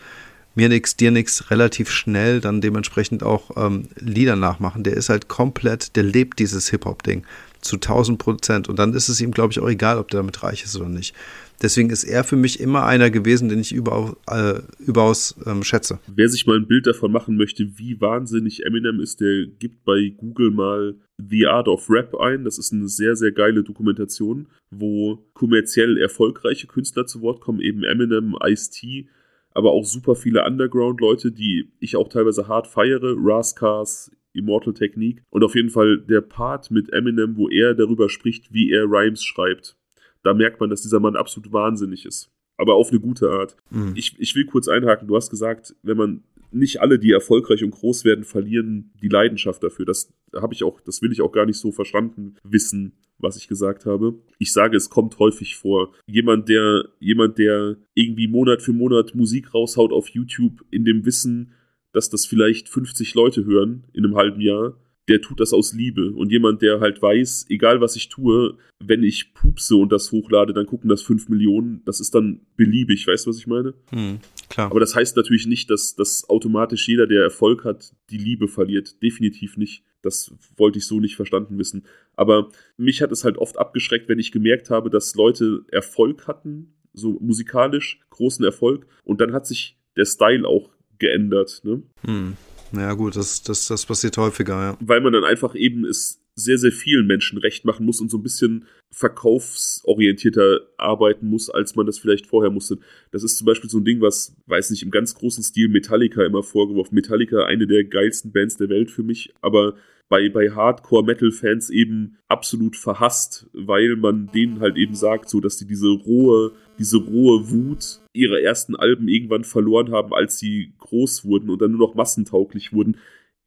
mir 0.56 0.70
nix, 0.70 0.96
dir 0.96 1.12
nix 1.12 1.52
relativ 1.52 1.90
schnell 1.90 2.40
dann 2.40 2.62
dementsprechend 2.62 3.24
auch 3.24 3.52
ähm, 3.58 3.90
Lieder 4.00 4.36
nachmachen. 4.36 4.84
Der 4.84 4.94
ist 4.94 5.10
halt 5.10 5.28
komplett, 5.28 5.96
der 5.96 6.04
lebt 6.04 6.40
dieses 6.40 6.70
Hip-Hop-Ding 6.70 7.26
Zu 7.62 7.76
1000 7.76 8.18
Prozent. 8.18 8.70
Und 8.70 8.80
dann 8.80 8.94
ist 8.94 9.10
es 9.10 9.22
ihm, 9.22 9.32
glaube 9.32 9.52
ich, 9.52 9.60
auch 9.60 9.70
egal, 9.70 9.98
ob 9.98 10.10
der 10.10 10.20
damit 10.20 10.42
reich 10.44 10.64
ist 10.64 10.76
oder 10.76 10.90
nicht. 10.90 11.14
Deswegen 11.62 11.90
ist 11.90 12.04
er 12.04 12.24
für 12.24 12.36
mich 12.36 12.60
immer 12.60 12.86
einer 12.86 13.10
gewesen, 13.10 13.50
den 13.50 13.60
ich 13.60 13.74
überaus, 13.74 14.16
äh, 14.28 14.60
überaus 14.80 15.36
ähm, 15.46 15.64
schätze. 15.64 16.00
Wer 16.08 16.28
sich 16.30 16.46
mal 16.46 16.58
ein 16.58 16.68
Bild 16.68 16.86
davon 16.86 17.12
machen 17.12 17.38
möchte, 17.38 17.78
wie 17.78 18.00
wahnsinnig 18.02 18.66
Eminem 18.66 19.00
ist, 19.00 19.22
der 19.22 19.46
gibt 19.46 19.86
bei 19.86 20.14
Google 20.18 20.52
mal 20.52 20.96
The 21.18 21.48
Art 21.48 21.68
of 21.68 21.90
Rap 21.90 22.16
ein. 22.16 22.44
Das 22.44 22.58
ist 22.58 22.74
eine 22.74 22.90
sehr, 22.90 23.16
sehr 23.16 23.32
geile 23.32 23.64
Dokumentation, 23.64 24.48
wo 24.70 25.26
kommerziell 25.34 25.98
erfolgreiche 25.98 26.68
Künstler 26.68 27.06
zu 27.06 27.22
Wort 27.22 27.40
kommen, 27.40 27.62
eben 27.62 27.84
Eminem, 27.84 28.36
Ice-T, 28.46 29.08
aber 29.56 29.72
auch 29.72 29.86
super 29.86 30.16
viele 30.16 30.46
Underground-Leute, 30.46 31.32
die 31.32 31.72
ich 31.80 31.96
auch 31.96 32.10
teilweise 32.10 32.48
hart 32.48 32.68
feiere. 32.68 33.16
Rascars, 33.18 34.12
Immortal 34.34 34.74
Technique. 34.74 35.24
Und 35.32 35.44
auf 35.44 35.56
jeden 35.56 35.70
Fall 35.70 36.00
der 36.00 36.22
Part 36.22 36.70
mit 36.70 36.94
Eminem, 36.94 37.36
wo 37.38 37.50
er 37.50 37.74
darüber 37.74 38.10
spricht, 38.10 38.54
wie 38.54 38.72
er 38.72 38.84
Rhymes 38.84 39.24
schreibt 39.24 39.78
da 40.26 40.34
merkt 40.34 40.60
man, 40.60 40.70
dass 40.70 40.82
dieser 40.82 41.00
Mann 41.00 41.16
absolut 41.16 41.54
wahnsinnig 41.54 42.06
ist. 42.06 42.32
Aber 42.58 42.76
auf 42.76 42.90
eine 42.90 43.00
gute 43.00 43.30
Art. 43.30 43.56
Mhm. 43.70 43.94
Ich, 43.96 44.16
ich 44.20 44.36
will 44.36 44.46
kurz 44.46 44.68
einhaken. 44.68 45.08
Du 45.08 45.16
hast 45.16 45.30
gesagt, 45.30 45.76
wenn 45.84 45.98
man 45.98 46.24
nicht 46.52 46.82
alle, 46.82 46.98
die 46.98 47.12
erfolgreich 47.12 47.64
und 47.64 47.72
groß 47.72 48.06
werden, 48.06 48.24
verlieren 48.24 48.92
die 49.02 49.10
Leidenschaft 49.10 49.62
dafür. 49.62 49.86
Das 49.86 50.14
habe 50.34 50.54
ich 50.54 50.64
auch, 50.64 50.82
das 50.82 51.02
will 51.02 51.12
ich 51.12 51.22
auch 51.22 51.32
gar 51.32 51.46
nicht 51.46 51.60
so 51.60 51.72
verstanden 51.72 52.36
wissen, 52.44 52.94
was 53.18 53.38
ich 53.38 53.48
gesagt 53.48 53.86
habe. 53.86 54.16
Ich 54.40 54.52
sage, 54.52 54.78
es 54.78 54.90
kommt 54.90 55.20
häufig 55.20 55.56
vor. 55.56 55.94
Jemand, 56.06 56.50
der, 56.50 56.90
jemand, 57.00 57.38
der 57.38 57.78
irgendwie 57.94 58.28
Monat 58.28 58.62
für 58.62 58.74
Monat 58.74 59.16
Musik 59.16 59.54
raushaut 59.54 59.92
auf 59.92 60.10
YouTube 60.10 60.66
in 60.72 60.86
dem 60.86 61.06
Wissen, 61.06 61.52
dass 61.94 62.10
das 62.10 62.26
vielleicht 62.26 62.68
50 62.70 63.14
Leute 63.16 63.46
hören 63.46 63.86
in 63.94 64.06
einem 64.06 64.16
halben 64.16 64.42
Jahr, 64.42 64.76
der 65.08 65.22
tut 65.22 65.40
das 65.40 65.54
aus 65.54 65.74
Liebe. 65.74 66.12
Und 66.12 66.32
jemand, 66.32 66.62
der 66.62 66.80
halt 66.80 67.02
weiß, 67.02 67.46
egal 67.50 67.80
was 67.80 67.96
ich 67.96 68.10
tue, 68.10 68.58
wenn 68.84 69.04
ich 69.04 69.34
pupse 69.34 69.76
und 69.76 69.92
das 69.92 70.12
hochlade, 70.12 70.54
dann 70.54 70.66
gucken 70.66 70.90
das 70.90 71.04
fünf 71.04 71.30
Millionen. 71.30 71.82
Das 71.86 72.00
ist 72.00 72.16
dann 72.16 72.42
beliebig, 72.58 73.08
weißt 73.08 73.26
du, 73.26 73.30
was 73.30 73.38
ich 73.38 73.48
meine? 73.48 73.74
Hm, 73.92 74.20
klar. 74.50 74.72
Aber 74.72 74.80
das 74.80 74.96
heißt 74.96 75.16
natürlich 75.16 75.46
nicht, 75.46 75.70
dass, 75.70 75.96
dass 75.96 76.28
automatisch 76.28 76.88
jeder, 76.88 77.08
der 77.08 77.24
Erfolg 77.24 77.64
hat, 77.66 77.94
die 78.10 78.18
Liebe 78.18 78.48
verliert. 78.48 79.02
Definitiv 79.04 79.58
nicht. 79.58 79.84
Das 80.06 80.32
wollte 80.56 80.78
ich 80.78 80.86
so 80.86 81.00
nicht 81.00 81.16
verstanden 81.16 81.58
wissen. 81.58 81.86
Aber 82.16 82.50
mich 82.78 83.02
hat 83.02 83.12
es 83.12 83.24
halt 83.24 83.38
oft 83.38 83.58
abgeschreckt, 83.58 84.08
wenn 84.08 84.20
ich 84.20 84.32
gemerkt 84.32 84.70
habe, 84.70 84.90
dass 84.90 85.16
Leute 85.16 85.66
Erfolg 85.72 86.28
hatten, 86.28 86.74
so 86.94 87.18
musikalisch, 87.20 88.00
großen 88.10 88.46
Erfolg. 88.46 88.88
Und 89.04 89.20
dann 89.22 89.34
hat 89.34 89.48
sich 89.48 89.78
der 89.98 90.06
Style 90.06 90.48
auch 90.48 90.70
geändert. 91.00 91.62
Ne? 91.64 91.84
Hm. 92.06 92.38
Ja, 92.72 92.94
gut, 92.94 93.16
das, 93.16 93.44
das, 93.44 93.68
das 93.68 93.86
passiert 93.86 94.18
häufiger, 94.18 94.54
ja. 94.54 94.78
Weil 94.80 95.02
man 95.02 95.14
dann 95.14 95.24
einfach 95.24 95.56
eben 95.56 95.86
es 95.86 96.22
sehr, 96.36 96.58
sehr 96.58 96.72
vielen 96.72 97.08
Menschen 97.08 97.38
recht 97.38 97.64
machen 97.64 97.86
muss 97.86 98.02
und 98.02 98.12
so 98.12 98.18
ein 98.18 98.24
bisschen 98.24 98.66
verkaufsorientierter 98.92 100.62
arbeiten 100.78 101.28
muss, 101.28 101.50
als 101.50 101.76
man 101.76 101.86
das 101.86 101.98
vielleicht 101.98 102.28
vorher 102.28 102.52
musste. 102.52 102.78
Das 103.12 103.24
ist 103.24 103.38
zum 103.38 103.46
Beispiel 103.46 103.70
so 103.70 103.80
ein 103.80 103.86
Ding, 103.86 104.02
was, 104.02 104.36
weiß 104.46 104.70
nicht, 104.72 104.84
im 104.84 104.92
ganz 104.92 105.16
großen 105.16 105.44
Stil 105.44 105.70
Metallica 105.70 106.26
immer 106.26 106.44
vorgeworfen. 106.44 106.96
Metallica, 106.96 107.46
eine 107.46 107.68
der 107.68 107.86
geilsten 107.86 108.34
Bands 108.34 108.58
der 108.58 108.70
Welt 108.70 108.92
für 108.92 109.04
mich, 109.04 109.34
aber 109.42 109.76
bei, 110.08 110.30
bei 110.30 110.52
Hardcore-Metal-Fans 110.52 111.70
eben 111.70 112.18
absolut 112.28 112.76
verhasst, 112.76 113.48
weil 113.54 113.96
man 113.96 114.30
denen 114.34 114.60
halt 114.60 114.78
eben 114.78 114.96
sagt, 114.96 115.30
so 115.30 115.40
dass 115.40 115.58
die 115.58 115.66
diese 115.66 115.90
rohe, 115.90 116.52
diese 116.78 116.98
rohe 116.98 117.50
Wut 117.50 118.02
ihrer 118.14 118.40
ersten 118.40 118.76
Alben 118.76 119.08
irgendwann 119.08 119.44
verloren 119.44 119.92
haben, 119.92 120.14
als 120.14 120.38
sie 120.38 120.74
groß 120.80 121.26
wurden 121.26 121.50
und 121.50 121.62
dann 121.62 121.72
nur 121.72 121.88
noch 121.88 121.96
massentauglich 121.96 122.72
wurden. 122.72 122.98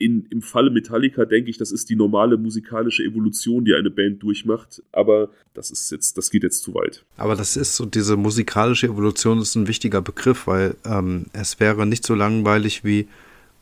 In, 0.00 0.26
Im 0.30 0.42
Falle 0.42 0.70
Metallica 0.70 1.24
denke 1.24 1.50
ich, 1.50 1.58
das 1.58 1.72
ist 1.72 1.90
die 1.90 1.96
normale 1.96 2.36
musikalische 2.36 3.02
Evolution, 3.02 3.64
die 3.64 3.74
eine 3.74 3.90
Band 3.90 4.22
durchmacht. 4.22 4.80
Aber 4.92 5.30
das 5.54 5.72
ist 5.72 5.90
jetzt, 5.90 6.16
das 6.16 6.30
geht 6.30 6.44
jetzt 6.44 6.62
zu 6.62 6.72
weit. 6.74 7.04
Aber 7.16 7.34
das 7.34 7.56
ist 7.56 7.74
so, 7.74 7.84
diese 7.84 8.16
musikalische 8.16 8.86
Evolution 8.86 9.40
ist 9.40 9.56
ein 9.56 9.66
wichtiger 9.66 10.00
Begriff, 10.00 10.46
weil 10.46 10.76
ähm, 10.84 11.26
es 11.32 11.58
wäre 11.58 11.84
nicht 11.84 12.06
so 12.06 12.14
langweilig 12.14 12.84
wie 12.84 13.08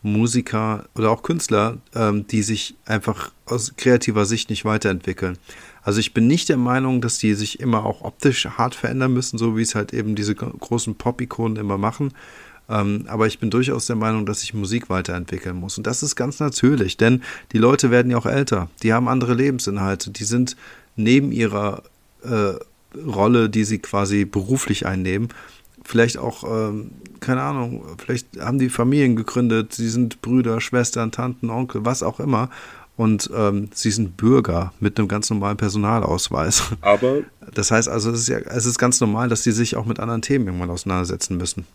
Musiker 0.06 0.84
oder 0.94 1.10
auch 1.10 1.22
Künstler, 1.22 1.78
ähm, 1.94 2.26
die 2.26 2.42
sich 2.42 2.74
einfach 2.86 3.32
aus 3.44 3.74
kreativer 3.76 4.24
Sicht 4.24 4.50
nicht 4.50 4.64
weiterentwickeln. 4.64 5.38
Also 5.82 6.00
ich 6.00 6.14
bin 6.14 6.26
nicht 6.26 6.48
der 6.48 6.56
Meinung, 6.56 7.00
dass 7.00 7.18
die 7.18 7.34
sich 7.34 7.60
immer 7.60 7.84
auch 7.84 8.02
optisch 8.02 8.46
hart 8.46 8.74
verändern 8.74 9.12
müssen, 9.12 9.38
so 9.38 9.56
wie 9.56 9.62
es 9.62 9.74
halt 9.74 9.92
eben 9.92 10.14
diese 10.14 10.34
großen 10.34 10.94
Pop-Ikonen 10.94 11.56
immer 11.56 11.78
machen. 11.78 12.12
Ähm, 12.68 13.04
aber 13.06 13.26
ich 13.26 13.38
bin 13.38 13.50
durchaus 13.50 13.86
der 13.86 13.96
Meinung, 13.96 14.26
dass 14.26 14.40
sich 14.40 14.54
Musik 14.54 14.90
weiterentwickeln 14.90 15.56
muss. 15.56 15.78
Und 15.78 15.86
das 15.86 16.02
ist 16.02 16.16
ganz 16.16 16.40
natürlich, 16.40 16.96
denn 16.96 17.22
die 17.52 17.58
Leute 17.58 17.90
werden 17.90 18.10
ja 18.10 18.18
auch 18.18 18.26
älter. 18.26 18.68
Die 18.82 18.92
haben 18.92 19.08
andere 19.08 19.34
Lebensinhalte. 19.34 20.10
Die 20.10 20.24
sind 20.24 20.56
neben 20.96 21.30
ihrer 21.30 21.82
äh, 22.22 22.54
Rolle, 22.98 23.48
die 23.50 23.64
sie 23.64 23.78
quasi 23.78 24.24
beruflich 24.24 24.86
einnehmen, 24.86 25.28
vielleicht 25.86 26.18
auch, 26.18 26.44
ähm, 26.44 26.90
keine 27.20 27.42
Ahnung, 27.42 27.84
vielleicht 27.98 28.40
haben 28.40 28.58
die 28.58 28.68
Familien 28.68 29.16
gegründet, 29.16 29.72
sie 29.72 29.88
sind 29.88 30.20
Brüder, 30.22 30.60
Schwestern, 30.60 31.12
Tanten, 31.12 31.50
Onkel, 31.50 31.84
was 31.84 32.02
auch 32.02 32.20
immer. 32.20 32.50
Und 32.96 33.30
ähm, 33.34 33.68
sie 33.74 33.90
sind 33.90 34.16
Bürger 34.16 34.72
mit 34.80 34.98
einem 34.98 35.06
ganz 35.06 35.28
normalen 35.28 35.58
Personalausweis. 35.58 36.72
Aber. 36.80 37.24
Das 37.54 37.70
heißt 37.70 37.88
also, 37.88 38.10
es 38.10 38.20
ist 38.20 38.28
ja, 38.28 38.38
es 38.38 38.64
ist 38.64 38.78
ganz 38.78 39.00
normal, 39.00 39.28
dass 39.28 39.42
sie 39.42 39.52
sich 39.52 39.76
auch 39.76 39.84
mit 39.84 40.00
anderen 40.00 40.22
Themen 40.22 40.46
irgendwann 40.46 40.70
auseinandersetzen 40.70 41.36
müssen. 41.36 41.66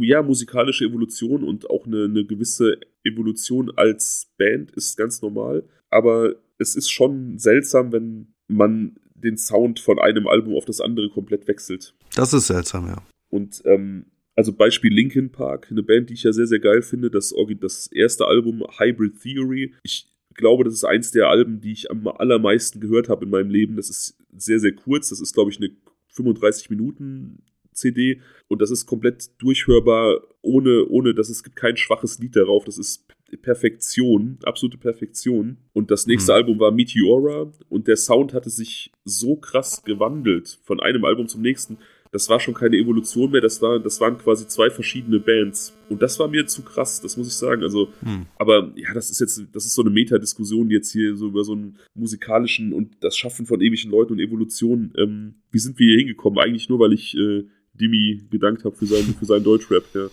Ja, 0.00 0.22
musikalische 0.22 0.84
Evolution 0.84 1.44
und 1.44 1.68
auch 1.70 1.86
eine, 1.86 2.04
eine 2.04 2.24
gewisse 2.26 2.78
Evolution 3.04 3.72
als 3.74 4.28
Band 4.36 4.70
ist 4.72 4.98
ganz 4.98 5.22
normal. 5.22 5.64
Aber 5.88 6.34
es 6.58 6.76
ist 6.76 6.90
schon 6.90 7.38
seltsam, 7.38 7.90
wenn 7.92 8.34
man 8.46 8.96
den 9.14 9.38
Sound 9.38 9.80
von 9.80 9.98
einem 9.98 10.26
Album 10.26 10.56
auf 10.56 10.66
das 10.66 10.80
andere 10.80 11.08
komplett 11.08 11.48
wechselt. 11.48 11.94
Das 12.14 12.32
ist 12.32 12.46
seltsam, 12.46 12.86
ja. 12.86 12.96
Und 13.30 13.62
ähm, 13.64 14.06
also 14.36 14.52
Beispiel 14.52 14.92
Linkin 14.92 15.30
Park, 15.32 15.68
eine 15.70 15.82
Band, 15.82 16.10
die 16.10 16.14
ich 16.14 16.22
ja 16.22 16.32
sehr, 16.32 16.46
sehr 16.46 16.60
geil 16.60 16.82
finde, 16.82 17.10
das, 17.10 17.34
das 17.60 17.86
erste 17.88 18.26
Album 18.26 18.64
Hybrid 18.78 19.20
Theory. 19.20 19.74
Ich 19.82 20.08
glaube, 20.34 20.64
das 20.64 20.74
ist 20.74 20.84
eins 20.84 21.10
der 21.10 21.28
Alben, 21.28 21.60
die 21.60 21.72
ich 21.72 21.90
am 21.90 22.06
allermeisten 22.08 22.80
gehört 22.80 23.08
habe 23.08 23.24
in 23.24 23.30
meinem 23.30 23.50
Leben. 23.50 23.76
Das 23.76 23.90
ist 23.90 24.16
sehr, 24.36 24.60
sehr 24.60 24.72
kurz. 24.72 25.10
Das 25.10 25.20
ist, 25.20 25.34
glaube 25.34 25.50
ich, 25.50 25.58
eine 25.58 25.70
35 26.08 26.70
Minuten 26.70 27.42
CD 27.72 28.20
und 28.48 28.60
das 28.60 28.70
ist 28.70 28.86
komplett 28.86 29.30
durchhörbar, 29.38 30.20
ohne, 30.42 30.86
ohne, 30.86 31.14
dass 31.14 31.28
es 31.28 31.42
gibt 31.42 31.56
kein 31.56 31.76
schwaches 31.76 32.18
Lied 32.18 32.36
darauf. 32.36 32.64
Das 32.64 32.78
ist 32.78 33.06
Perfektion, 33.42 34.38
absolute 34.42 34.78
Perfektion. 34.78 35.58
Und 35.72 35.90
das 35.90 36.06
nächste 36.06 36.32
mhm. 36.32 36.36
Album 36.36 36.60
war 36.60 36.72
Meteora 36.72 37.52
und 37.68 37.86
der 37.88 37.96
Sound 37.96 38.34
hatte 38.34 38.50
sich 38.50 38.90
so 39.04 39.36
krass 39.36 39.82
gewandelt 39.84 40.58
von 40.62 40.80
einem 40.80 41.04
Album 41.04 41.28
zum 41.28 41.42
nächsten 41.42 41.78
das 42.12 42.28
war 42.28 42.40
schon 42.40 42.54
keine 42.54 42.76
Evolution 42.76 43.30
mehr, 43.30 43.40
das, 43.40 43.62
war, 43.62 43.78
das 43.78 44.00
waren 44.00 44.18
quasi 44.18 44.48
zwei 44.48 44.68
verschiedene 44.68 45.20
Bands. 45.20 45.76
Und 45.88 46.02
das 46.02 46.18
war 46.18 46.28
mir 46.28 46.46
zu 46.46 46.62
krass, 46.62 47.00
das 47.00 47.16
muss 47.16 47.28
ich 47.28 47.34
sagen. 47.34 47.62
Also, 47.62 47.88
hm. 48.00 48.26
aber 48.36 48.72
ja, 48.74 48.92
das 48.94 49.10
ist 49.10 49.20
jetzt, 49.20 49.40
das 49.52 49.64
ist 49.64 49.74
so 49.74 49.82
eine 49.82 49.90
Metadiskussion 49.90 50.70
jetzt 50.70 50.90
hier 50.90 51.16
so 51.16 51.28
über 51.28 51.44
so 51.44 51.52
einen 51.52 51.78
musikalischen 51.94 52.72
und 52.72 52.96
das 53.00 53.16
Schaffen 53.16 53.46
von 53.46 53.60
ewigen 53.60 53.90
Leuten 53.90 54.14
und 54.14 54.20
Evolution. 54.20 54.92
Ähm, 54.96 55.34
wie 55.50 55.58
sind 55.58 55.78
wir 55.78 55.86
hier 55.86 55.98
hingekommen? 55.98 56.40
Eigentlich 56.40 56.68
nur, 56.68 56.80
weil 56.80 56.92
ich 56.92 57.16
äh, 57.16 57.44
Dimi 57.74 58.22
gedankt 58.30 58.64
habe 58.64 58.74
für 58.74 58.86
seinen, 58.86 59.14
für 59.14 59.24
seinen 59.24 59.44
Deutschrap, 59.44 59.84
ja. 59.94 60.08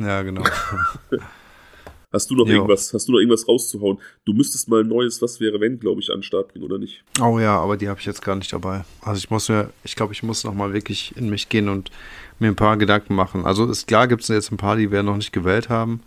Ja, 0.00 0.22
genau. 0.22 0.42
Hast 2.16 2.30
du 2.30 2.34
noch 2.34 2.46
irgendwas, 2.46 2.94
hast 2.94 3.08
du 3.08 3.12
noch 3.12 3.18
irgendwas 3.18 3.46
rauszuhauen? 3.46 3.98
Du 4.24 4.32
müsstest 4.32 4.70
mal 4.70 4.80
ein 4.80 4.88
neues 4.88 5.20
Was 5.20 5.38
wäre 5.38 5.60
wenn, 5.60 5.78
glaube 5.78 6.00
ich, 6.00 6.08
an 6.08 6.20
den 6.20 6.22
Start 6.22 6.48
bringen, 6.48 6.64
oder 6.64 6.78
nicht? 6.78 7.04
Oh 7.20 7.38
ja, 7.38 7.58
aber 7.58 7.76
die 7.76 7.90
habe 7.90 8.00
ich 8.00 8.06
jetzt 8.06 8.22
gar 8.22 8.36
nicht 8.36 8.50
dabei. 8.54 8.86
Also 9.02 9.18
ich 9.18 9.28
muss 9.28 9.48
ja, 9.48 9.68
ich 9.84 9.96
glaube, 9.96 10.14
ich 10.14 10.22
muss 10.22 10.42
noch 10.42 10.54
mal 10.54 10.72
wirklich 10.72 11.14
in 11.14 11.28
mich 11.28 11.50
gehen 11.50 11.68
und 11.68 11.90
mir 12.38 12.48
ein 12.48 12.56
paar 12.56 12.78
Gedanken 12.78 13.14
machen. 13.14 13.44
Also 13.44 13.70
ist 13.70 13.86
klar, 13.86 14.08
gibt 14.08 14.22
es 14.22 14.28
jetzt 14.28 14.50
ein 14.50 14.56
paar, 14.56 14.76
die 14.76 14.90
wir 14.90 15.02
noch 15.02 15.16
nicht 15.16 15.32
gewählt 15.32 15.68
haben. 15.68 16.00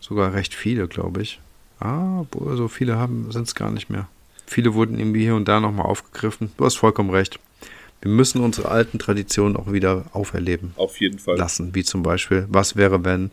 Sogar 0.00 0.34
recht 0.34 0.54
viele, 0.54 0.88
glaube 0.88 1.22
ich. 1.22 1.38
Ah, 1.78 2.24
so 2.56 2.66
viele 2.66 2.96
haben 2.96 3.30
sind 3.30 3.46
es 3.46 3.54
gar 3.54 3.70
nicht 3.70 3.90
mehr. 3.90 4.08
Viele 4.46 4.74
wurden 4.74 4.98
irgendwie 4.98 5.22
hier 5.22 5.36
und 5.36 5.46
da 5.46 5.60
nochmal 5.60 5.86
aufgegriffen. 5.86 6.50
Du 6.56 6.64
hast 6.64 6.74
vollkommen 6.74 7.10
recht. 7.10 7.38
Wir 8.00 8.10
müssen 8.10 8.42
unsere 8.42 8.70
alten 8.70 8.98
Traditionen 8.98 9.56
auch 9.56 9.70
wieder 9.70 10.06
auferleben. 10.14 10.72
Auf 10.74 11.00
jeden 11.00 11.20
Fall. 11.20 11.38
Lassen, 11.38 11.76
wie 11.76 11.84
zum 11.84 12.02
Beispiel, 12.02 12.44
was 12.48 12.74
wäre, 12.74 13.04
wenn 13.04 13.30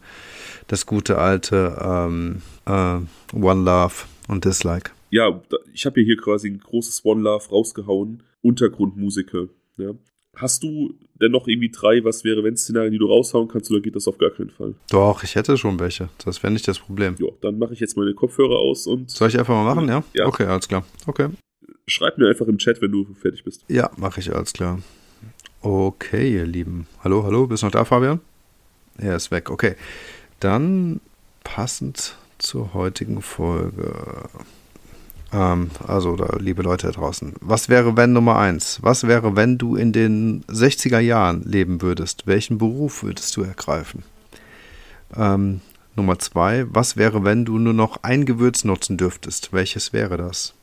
das 0.67 0.85
gute 0.85 1.17
alte 1.17 1.77
ähm, 1.81 2.41
äh, 2.65 2.99
One 3.35 3.63
Love 3.63 3.93
und 4.27 4.45
Dislike. 4.45 4.91
Ja, 5.09 5.41
ich 5.73 5.85
habe 5.85 6.01
hier 6.01 6.17
quasi 6.17 6.49
ein 6.49 6.59
großes 6.59 7.03
One 7.05 7.21
Love 7.21 7.49
rausgehauen. 7.49 8.23
Untergrundmusiker. 8.41 9.47
Ja. 9.77 9.91
Hast 10.35 10.63
du 10.63 10.93
denn 11.19 11.31
noch 11.31 11.47
irgendwie 11.47 11.69
drei, 11.69 12.03
was 12.03 12.23
wäre, 12.23 12.43
wenn 12.43 12.55
Szenarien, 12.55 12.93
die 12.93 12.97
du 12.97 13.07
raushauen 13.07 13.49
kannst, 13.49 13.69
oder 13.69 13.81
geht 13.81 13.95
das 13.95 14.07
auf 14.07 14.17
gar 14.17 14.29
keinen 14.29 14.49
Fall? 14.49 14.73
Doch, 14.89 15.23
ich 15.23 15.35
hätte 15.35 15.57
schon 15.57 15.79
welche. 15.79 16.09
Das 16.23 16.41
wäre 16.41 16.53
nicht 16.53 16.67
das 16.67 16.79
Problem. 16.79 17.15
Ja, 17.19 17.27
dann 17.41 17.59
mache 17.59 17.73
ich 17.73 17.81
jetzt 17.81 17.97
meine 17.97 18.13
Kopfhörer 18.13 18.57
aus 18.57 18.88
und. 18.88 19.09
Soll 19.11 19.27
ich 19.27 19.38
einfach 19.38 19.53
mal 19.53 19.75
machen, 19.75 19.89
ja? 19.89 20.03
Ja. 20.13 20.25
Okay, 20.25 20.45
alles 20.45 20.67
klar. 20.67 20.85
Okay. 21.05 21.29
Schreib 21.88 22.17
mir 22.17 22.29
einfach 22.29 22.47
im 22.47 22.57
Chat, 22.57 22.81
wenn 22.81 22.91
du 22.91 23.05
fertig 23.13 23.43
bist. 23.43 23.65
Ja, 23.67 23.91
mache 23.97 24.21
ich, 24.21 24.33
alles 24.33 24.53
klar. 24.53 24.79
Okay, 25.61 26.33
ihr 26.33 26.45
Lieben. 26.45 26.88
Hallo, 27.03 27.23
hallo, 27.23 27.47
bist 27.47 27.61
du 27.61 27.67
noch 27.67 27.73
da, 27.73 27.83
Fabian? 27.83 28.21
Er 28.97 29.17
ist 29.17 29.31
weg, 29.31 29.49
okay. 29.49 29.75
Dann 30.41 30.99
passend 31.43 32.18
zur 32.38 32.73
heutigen 32.73 33.22
Folge 33.22 34.30
Ähm, 35.34 35.72
also, 35.88 36.15
da, 36.18 36.35
liebe 36.39 36.61
Leute 36.61 36.88
da 36.88 36.93
draußen. 36.93 37.34
Was 37.39 37.69
wäre, 37.69 37.95
wenn 37.95 38.13
Nummer 38.13 38.38
eins? 38.38 38.80
Was 38.81 39.07
wäre, 39.07 39.35
wenn 39.35 39.57
du 39.57 39.76
in 39.76 39.93
den 39.93 40.43
60er 40.45 40.99
Jahren 40.99 41.43
leben 41.43 41.81
würdest? 41.81 42.27
Welchen 42.27 42.57
Beruf 42.57 43.03
würdest 43.03 43.35
du 43.38 43.43
ergreifen? 43.43 44.03
Ähm, 45.15 45.61
Nummer 45.95 46.19
zwei. 46.19 46.65
Was 46.69 46.97
wäre, 46.97 47.23
wenn 47.23 47.45
du 47.45 47.57
nur 47.59 47.73
noch 47.73 48.03
ein 48.03 48.26
Gewürz 48.26 48.63
nutzen 48.63 48.97
dürftest? 48.97 49.53
Welches 49.53 49.93
wäre 49.93 50.18
das? 50.18 50.53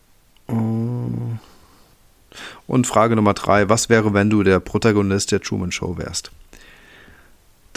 Und 2.66 2.86
Frage 2.86 3.16
Nummer 3.16 3.34
drei. 3.34 3.68
Was 3.68 3.88
wäre, 3.88 4.12
wenn 4.12 4.30
du 4.30 4.42
der 4.42 4.60
Protagonist 4.60 5.32
der 5.32 5.40
Truman 5.40 5.72
Show 5.72 5.96
wärst? 5.96 6.30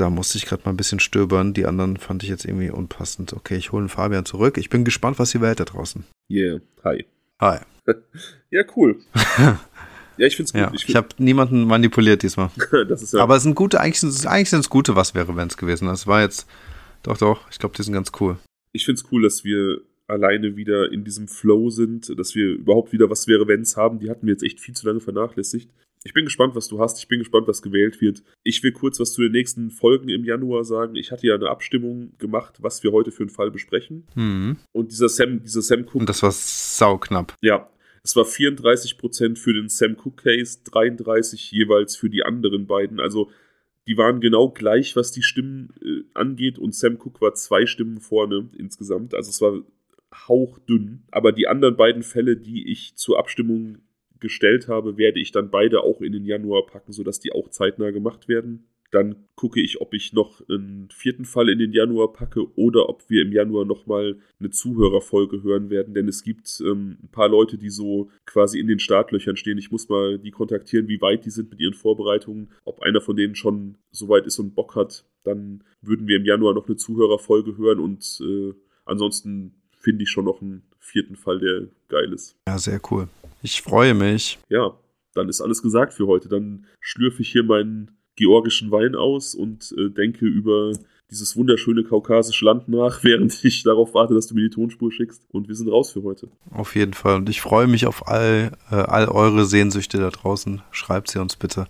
Da 0.01 0.09
musste 0.09 0.39
ich 0.39 0.47
gerade 0.47 0.63
mal 0.65 0.71
ein 0.71 0.77
bisschen 0.77 0.99
stöbern. 0.99 1.53
Die 1.53 1.67
anderen 1.67 1.95
fand 1.95 2.23
ich 2.23 2.29
jetzt 2.29 2.43
irgendwie 2.43 2.71
unpassend. 2.71 3.33
Okay, 3.33 3.55
ich 3.55 3.71
hole 3.71 3.87
Fabian 3.87 4.25
zurück. 4.25 4.57
Ich 4.57 4.71
bin 4.71 4.83
gespannt, 4.83 5.19
was 5.19 5.29
die 5.29 5.41
Welt 5.41 5.59
da 5.59 5.65
draußen. 5.65 6.05
Yeah, 6.27 6.59
hi. 6.83 7.05
Hi. 7.39 7.59
ja, 8.49 8.63
cool. 8.75 8.99
ja, 9.37 9.59
ich 10.17 10.35
finde 10.35 10.47
es 10.47 10.53
gut. 10.53 10.59
Ja, 10.59 10.71
ich, 10.73 10.89
ich 10.89 10.95
habe 10.95 11.09
niemanden 11.19 11.65
manipuliert 11.65 12.23
diesmal. 12.23 12.49
das 12.89 13.03
ist 13.03 13.13
ja 13.13 13.21
Aber 13.21 13.35
es 13.35 13.43
sind 13.43 13.53
gute, 13.53 13.79
eigentlich 13.79 13.99
sind 13.99 14.09
es 14.09 14.25
eigentlich 14.25 14.49
sind's 14.49 14.71
gute 14.71 14.95
Was 14.95 15.13
wäre, 15.13 15.35
wenn 15.35 15.49
es 15.49 15.57
gewesen. 15.57 15.85
Das 15.87 16.07
war 16.07 16.21
jetzt, 16.21 16.47
doch, 17.03 17.19
doch, 17.19 17.47
ich 17.51 17.59
glaube, 17.59 17.75
die 17.77 17.83
sind 17.83 17.93
ganz 17.93 18.11
cool. 18.19 18.39
ich 18.71 18.85
finde 18.85 18.99
es 18.99 19.11
cool, 19.11 19.21
dass 19.21 19.43
wir 19.43 19.81
alleine 20.07 20.55
wieder 20.55 20.91
in 20.91 21.03
diesem 21.03 21.27
Flow 21.27 21.69
sind, 21.69 22.17
dass 22.17 22.33
wir 22.33 22.53
überhaupt 22.53 22.91
wieder 22.91 23.11
was 23.11 23.27
wäre, 23.27 23.47
wenn 23.47 23.61
es 23.61 23.77
haben. 23.77 23.99
Die 23.99 24.09
hatten 24.09 24.25
wir 24.25 24.33
jetzt 24.33 24.43
echt 24.43 24.59
viel 24.61 24.73
zu 24.73 24.87
lange 24.87 24.99
vernachlässigt. 24.99 25.69
Ich 26.03 26.13
bin 26.13 26.25
gespannt, 26.25 26.55
was 26.55 26.67
du 26.67 26.79
hast. 26.79 26.97
Ich 26.99 27.07
bin 27.07 27.19
gespannt, 27.19 27.47
was 27.47 27.61
gewählt 27.61 28.01
wird. 28.01 28.23
Ich 28.43 28.63
will 28.63 28.71
kurz 28.71 28.99
was 28.99 29.13
zu 29.13 29.21
den 29.21 29.31
nächsten 29.31 29.69
Folgen 29.69 30.09
im 30.09 30.23
Januar 30.25 30.63
sagen. 30.63 30.95
Ich 30.95 31.11
hatte 31.11 31.27
ja 31.27 31.35
eine 31.35 31.49
Abstimmung 31.49 32.17
gemacht, 32.17 32.55
was 32.59 32.81
wir 32.83 32.91
heute 32.91 33.11
für 33.11 33.23
einen 33.23 33.29
Fall 33.29 33.51
besprechen. 33.51 34.07
Mhm. 34.15 34.57
Und 34.71 34.91
dieser 34.91 35.09
Sam, 35.09 35.43
dieser 35.43 35.61
Sam 35.61 35.81
Cook, 35.81 35.95
Und 35.95 36.09
das 36.09 36.23
war 36.23 36.31
sauknapp. 36.31 37.35
ja, 37.41 37.69
es 38.03 38.15
war 38.15 38.23
34% 38.25 39.37
für 39.37 39.53
den 39.53 39.69
Sam 39.69 39.95
Cook 39.95 40.23
Case, 40.23 40.59
33% 40.65 41.51
jeweils 41.51 41.95
für 41.95 42.09
die 42.09 42.23
anderen 42.23 42.65
beiden. 42.65 42.99
Also 42.99 43.29
die 43.87 43.95
waren 43.95 44.21
genau 44.21 44.49
gleich, 44.49 44.95
was 44.95 45.11
die 45.11 45.21
Stimmen 45.21 45.69
äh, 45.83 46.03
angeht. 46.15 46.57
Und 46.57 46.73
Sam 46.73 46.97
Cook 46.99 47.21
war 47.21 47.35
zwei 47.35 47.67
Stimmen 47.67 47.99
vorne 47.99 48.49
insgesamt. 48.57 49.13
Also 49.13 49.29
es 49.29 49.39
war 49.39 49.61
hauchdünn. 50.27 51.03
Aber 51.11 51.31
die 51.31 51.47
anderen 51.47 51.77
beiden 51.77 52.01
Fälle, 52.01 52.37
die 52.37 52.71
ich 52.71 52.95
zur 52.95 53.19
Abstimmung 53.19 53.77
gestellt 54.21 54.67
habe, 54.67 54.97
werde 54.97 55.19
ich 55.19 55.31
dann 55.31 55.51
beide 55.51 55.83
auch 55.83 56.01
in 56.01 56.13
den 56.13 56.25
Januar 56.25 56.65
packen, 56.65 56.93
sodass 56.93 57.19
die 57.19 57.33
auch 57.33 57.49
zeitnah 57.49 57.91
gemacht 57.91 58.27
werden. 58.27 58.67
Dann 58.91 59.15
gucke 59.35 59.61
ich, 59.61 59.79
ob 59.79 59.93
ich 59.93 60.11
noch 60.11 60.41
einen 60.49 60.89
vierten 60.91 61.23
Fall 61.23 61.47
in 61.47 61.59
den 61.59 61.71
Januar 61.71 62.11
packe 62.11 62.53
oder 62.57 62.89
ob 62.89 63.09
wir 63.09 63.21
im 63.21 63.31
Januar 63.31 63.63
nochmal 63.63 64.17
eine 64.39 64.49
Zuhörerfolge 64.49 65.43
hören 65.43 65.69
werden. 65.69 65.93
Denn 65.93 66.09
es 66.09 66.23
gibt 66.23 66.61
ähm, 66.65 66.97
ein 67.01 67.07
paar 67.09 67.29
Leute, 67.29 67.57
die 67.57 67.69
so 67.69 68.09
quasi 68.25 68.59
in 68.59 68.67
den 68.67 68.79
Startlöchern 68.79 69.37
stehen. 69.37 69.57
Ich 69.57 69.71
muss 69.71 69.87
mal 69.87 70.19
die 70.19 70.31
kontaktieren, 70.31 70.89
wie 70.89 70.99
weit 70.99 71.25
die 71.25 71.29
sind 71.29 71.49
mit 71.49 71.61
ihren 71.61 71.73
Vorbereitungen. 71.73 72.49
Ob 72.65 72.81
einer 72.81 72.99
von 72.99 73.15
denen 73.15 73.35
schon 73.35 73.77
so 73.91 74.09
weit 74.09 74.25
ist 74.25 74.39
und 74.39 74.55
Bock 74.55 74.75
hat, 74.75 75.05
dann 75.23 75.63
würden 75.81 76.07
wir 76.07 76.17
im 76.17 76.25
Januar 76.25 76.53
noch 76.53 76.67
eine 76.67 76.75
Zuhörerfolge 76.75 77.57
hören. 77.57 77.79
Und 77.79 78.21
äh, 78.21 78.53
ansonsten 78.83 79.55
finde 79.79 80.03
ich 80.03 80.09
schon 80.09 80.25
noch 80.25 80.41
einen 80.41 80.63
vierten 80.79 81.15
Fall, 81.15 81.39
der 81.39 81.67
geil 81.87 82.11
ist. 82.11 82.35
Ja, 82.45 82.57
sehr 82.57 82.81
cool. 82.91 83.07
Ich 83.41 83.61
freue 83.61 83.93
mich. 83.93 84.39
Ja, 84.49 84.77
dann 85.13 85.29
ist 85.29 85.41
alles 85.41 85.61
gesagt 85.61 85.93
für 85.93 86.07
heute. 86.07 86.29
Dann 86.29 86.65
schlürfe 86.79 87.21
ich 87.21 87.31
hier 87.31 87.43
meinen 87.43 87.91
georgischen 88.15 88.71
Wein 88.71 88.95
aus 88.95 89.35
und 89.35 89.73
äh, 89.77 89.89
denke 89.89 90.25
über 90.25 90.73
dieses 91.09 91.35
wunderschöne 91.35 91.83
kaukasische 91.83 92.45
Land 92.45 92.69
nach, 92.69 93.03
während 93.03 93.43
ich 93.43 93.63
darauf 93.63 93.93
warte, 93.93 94.13
dass 94.13 94.27
du 94.27 94.35
mir 94.35 94.41
die 94.41 94.55
Tonspur 94.55 94.91
schickst. 94.91 95.23
Und 95.31 95.47
wir 95.47 95.55
sind 95.55 95.69
raus 95.69 95.91
für 95.91 96.03
heute. 96.03 96.29
Auf 96.51 96.75
jeden 96.75 96.93
Fall. 96.93 97.17
Und 97.17 97.29
ich 97.29 97.41
freue 97.41 97.67
mich 97.67 97.85
auf 97.85 98.07
all, 98.07 98.51
äh, 98.71 98.75
all 98.75 99.09
eure 99.09 99.45
Sehnsüchte 99.45 99.97
da 99.97 100.09
draußen. 100.09 100.61
Schreibt 100.71 101.09
sie 101.09 101.19
uns 101.19 101.35
bitte. 101.35 101.67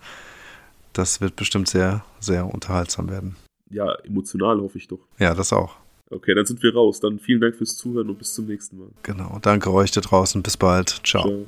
Das 0.94 1.22
wird 1.22 1.36
bestimmt 1.36 1.70
sehr, 1.70 2.04
sehr 2.20 2.54
unterhaltsam 2.54 3.10
werden. 3.10 3.36
Ja, 3.70 3.94
emotional 4.04 4.60
hoffe 4.60 4.78
ich 4.78 4.88
doch. 4.88 5.00
Ja, 5.18 5.34
das 5.34 5.54
auch. 5.54 5.78
Okay, 6.10 6.36
dann 6.36 6.46
sind 6.46 6.62
wir 6.62 6.74
raus. 6.74 7.00
Dann 7.00 7.20
vielen 7.20 7.40
Dank 7.40 7.56
fürs 7.56 7.78
Zuhören 7.78 8.10
und 8.10 8.20
bis 8.20 8.34
zum 8.34 8.46
nächsten 8.46 8.78
Mal. 8.78 8.90
Genau. 9.04 9.40
Danke 9.42 9.72
euch 9.72 9.92
da 9.92 10.02
draußen. 10.02 10.44
Bis 10.44 10.58
bald. 10.58 10.90
Ciao. 11.06 11.24
Ciao. 11.24 11.46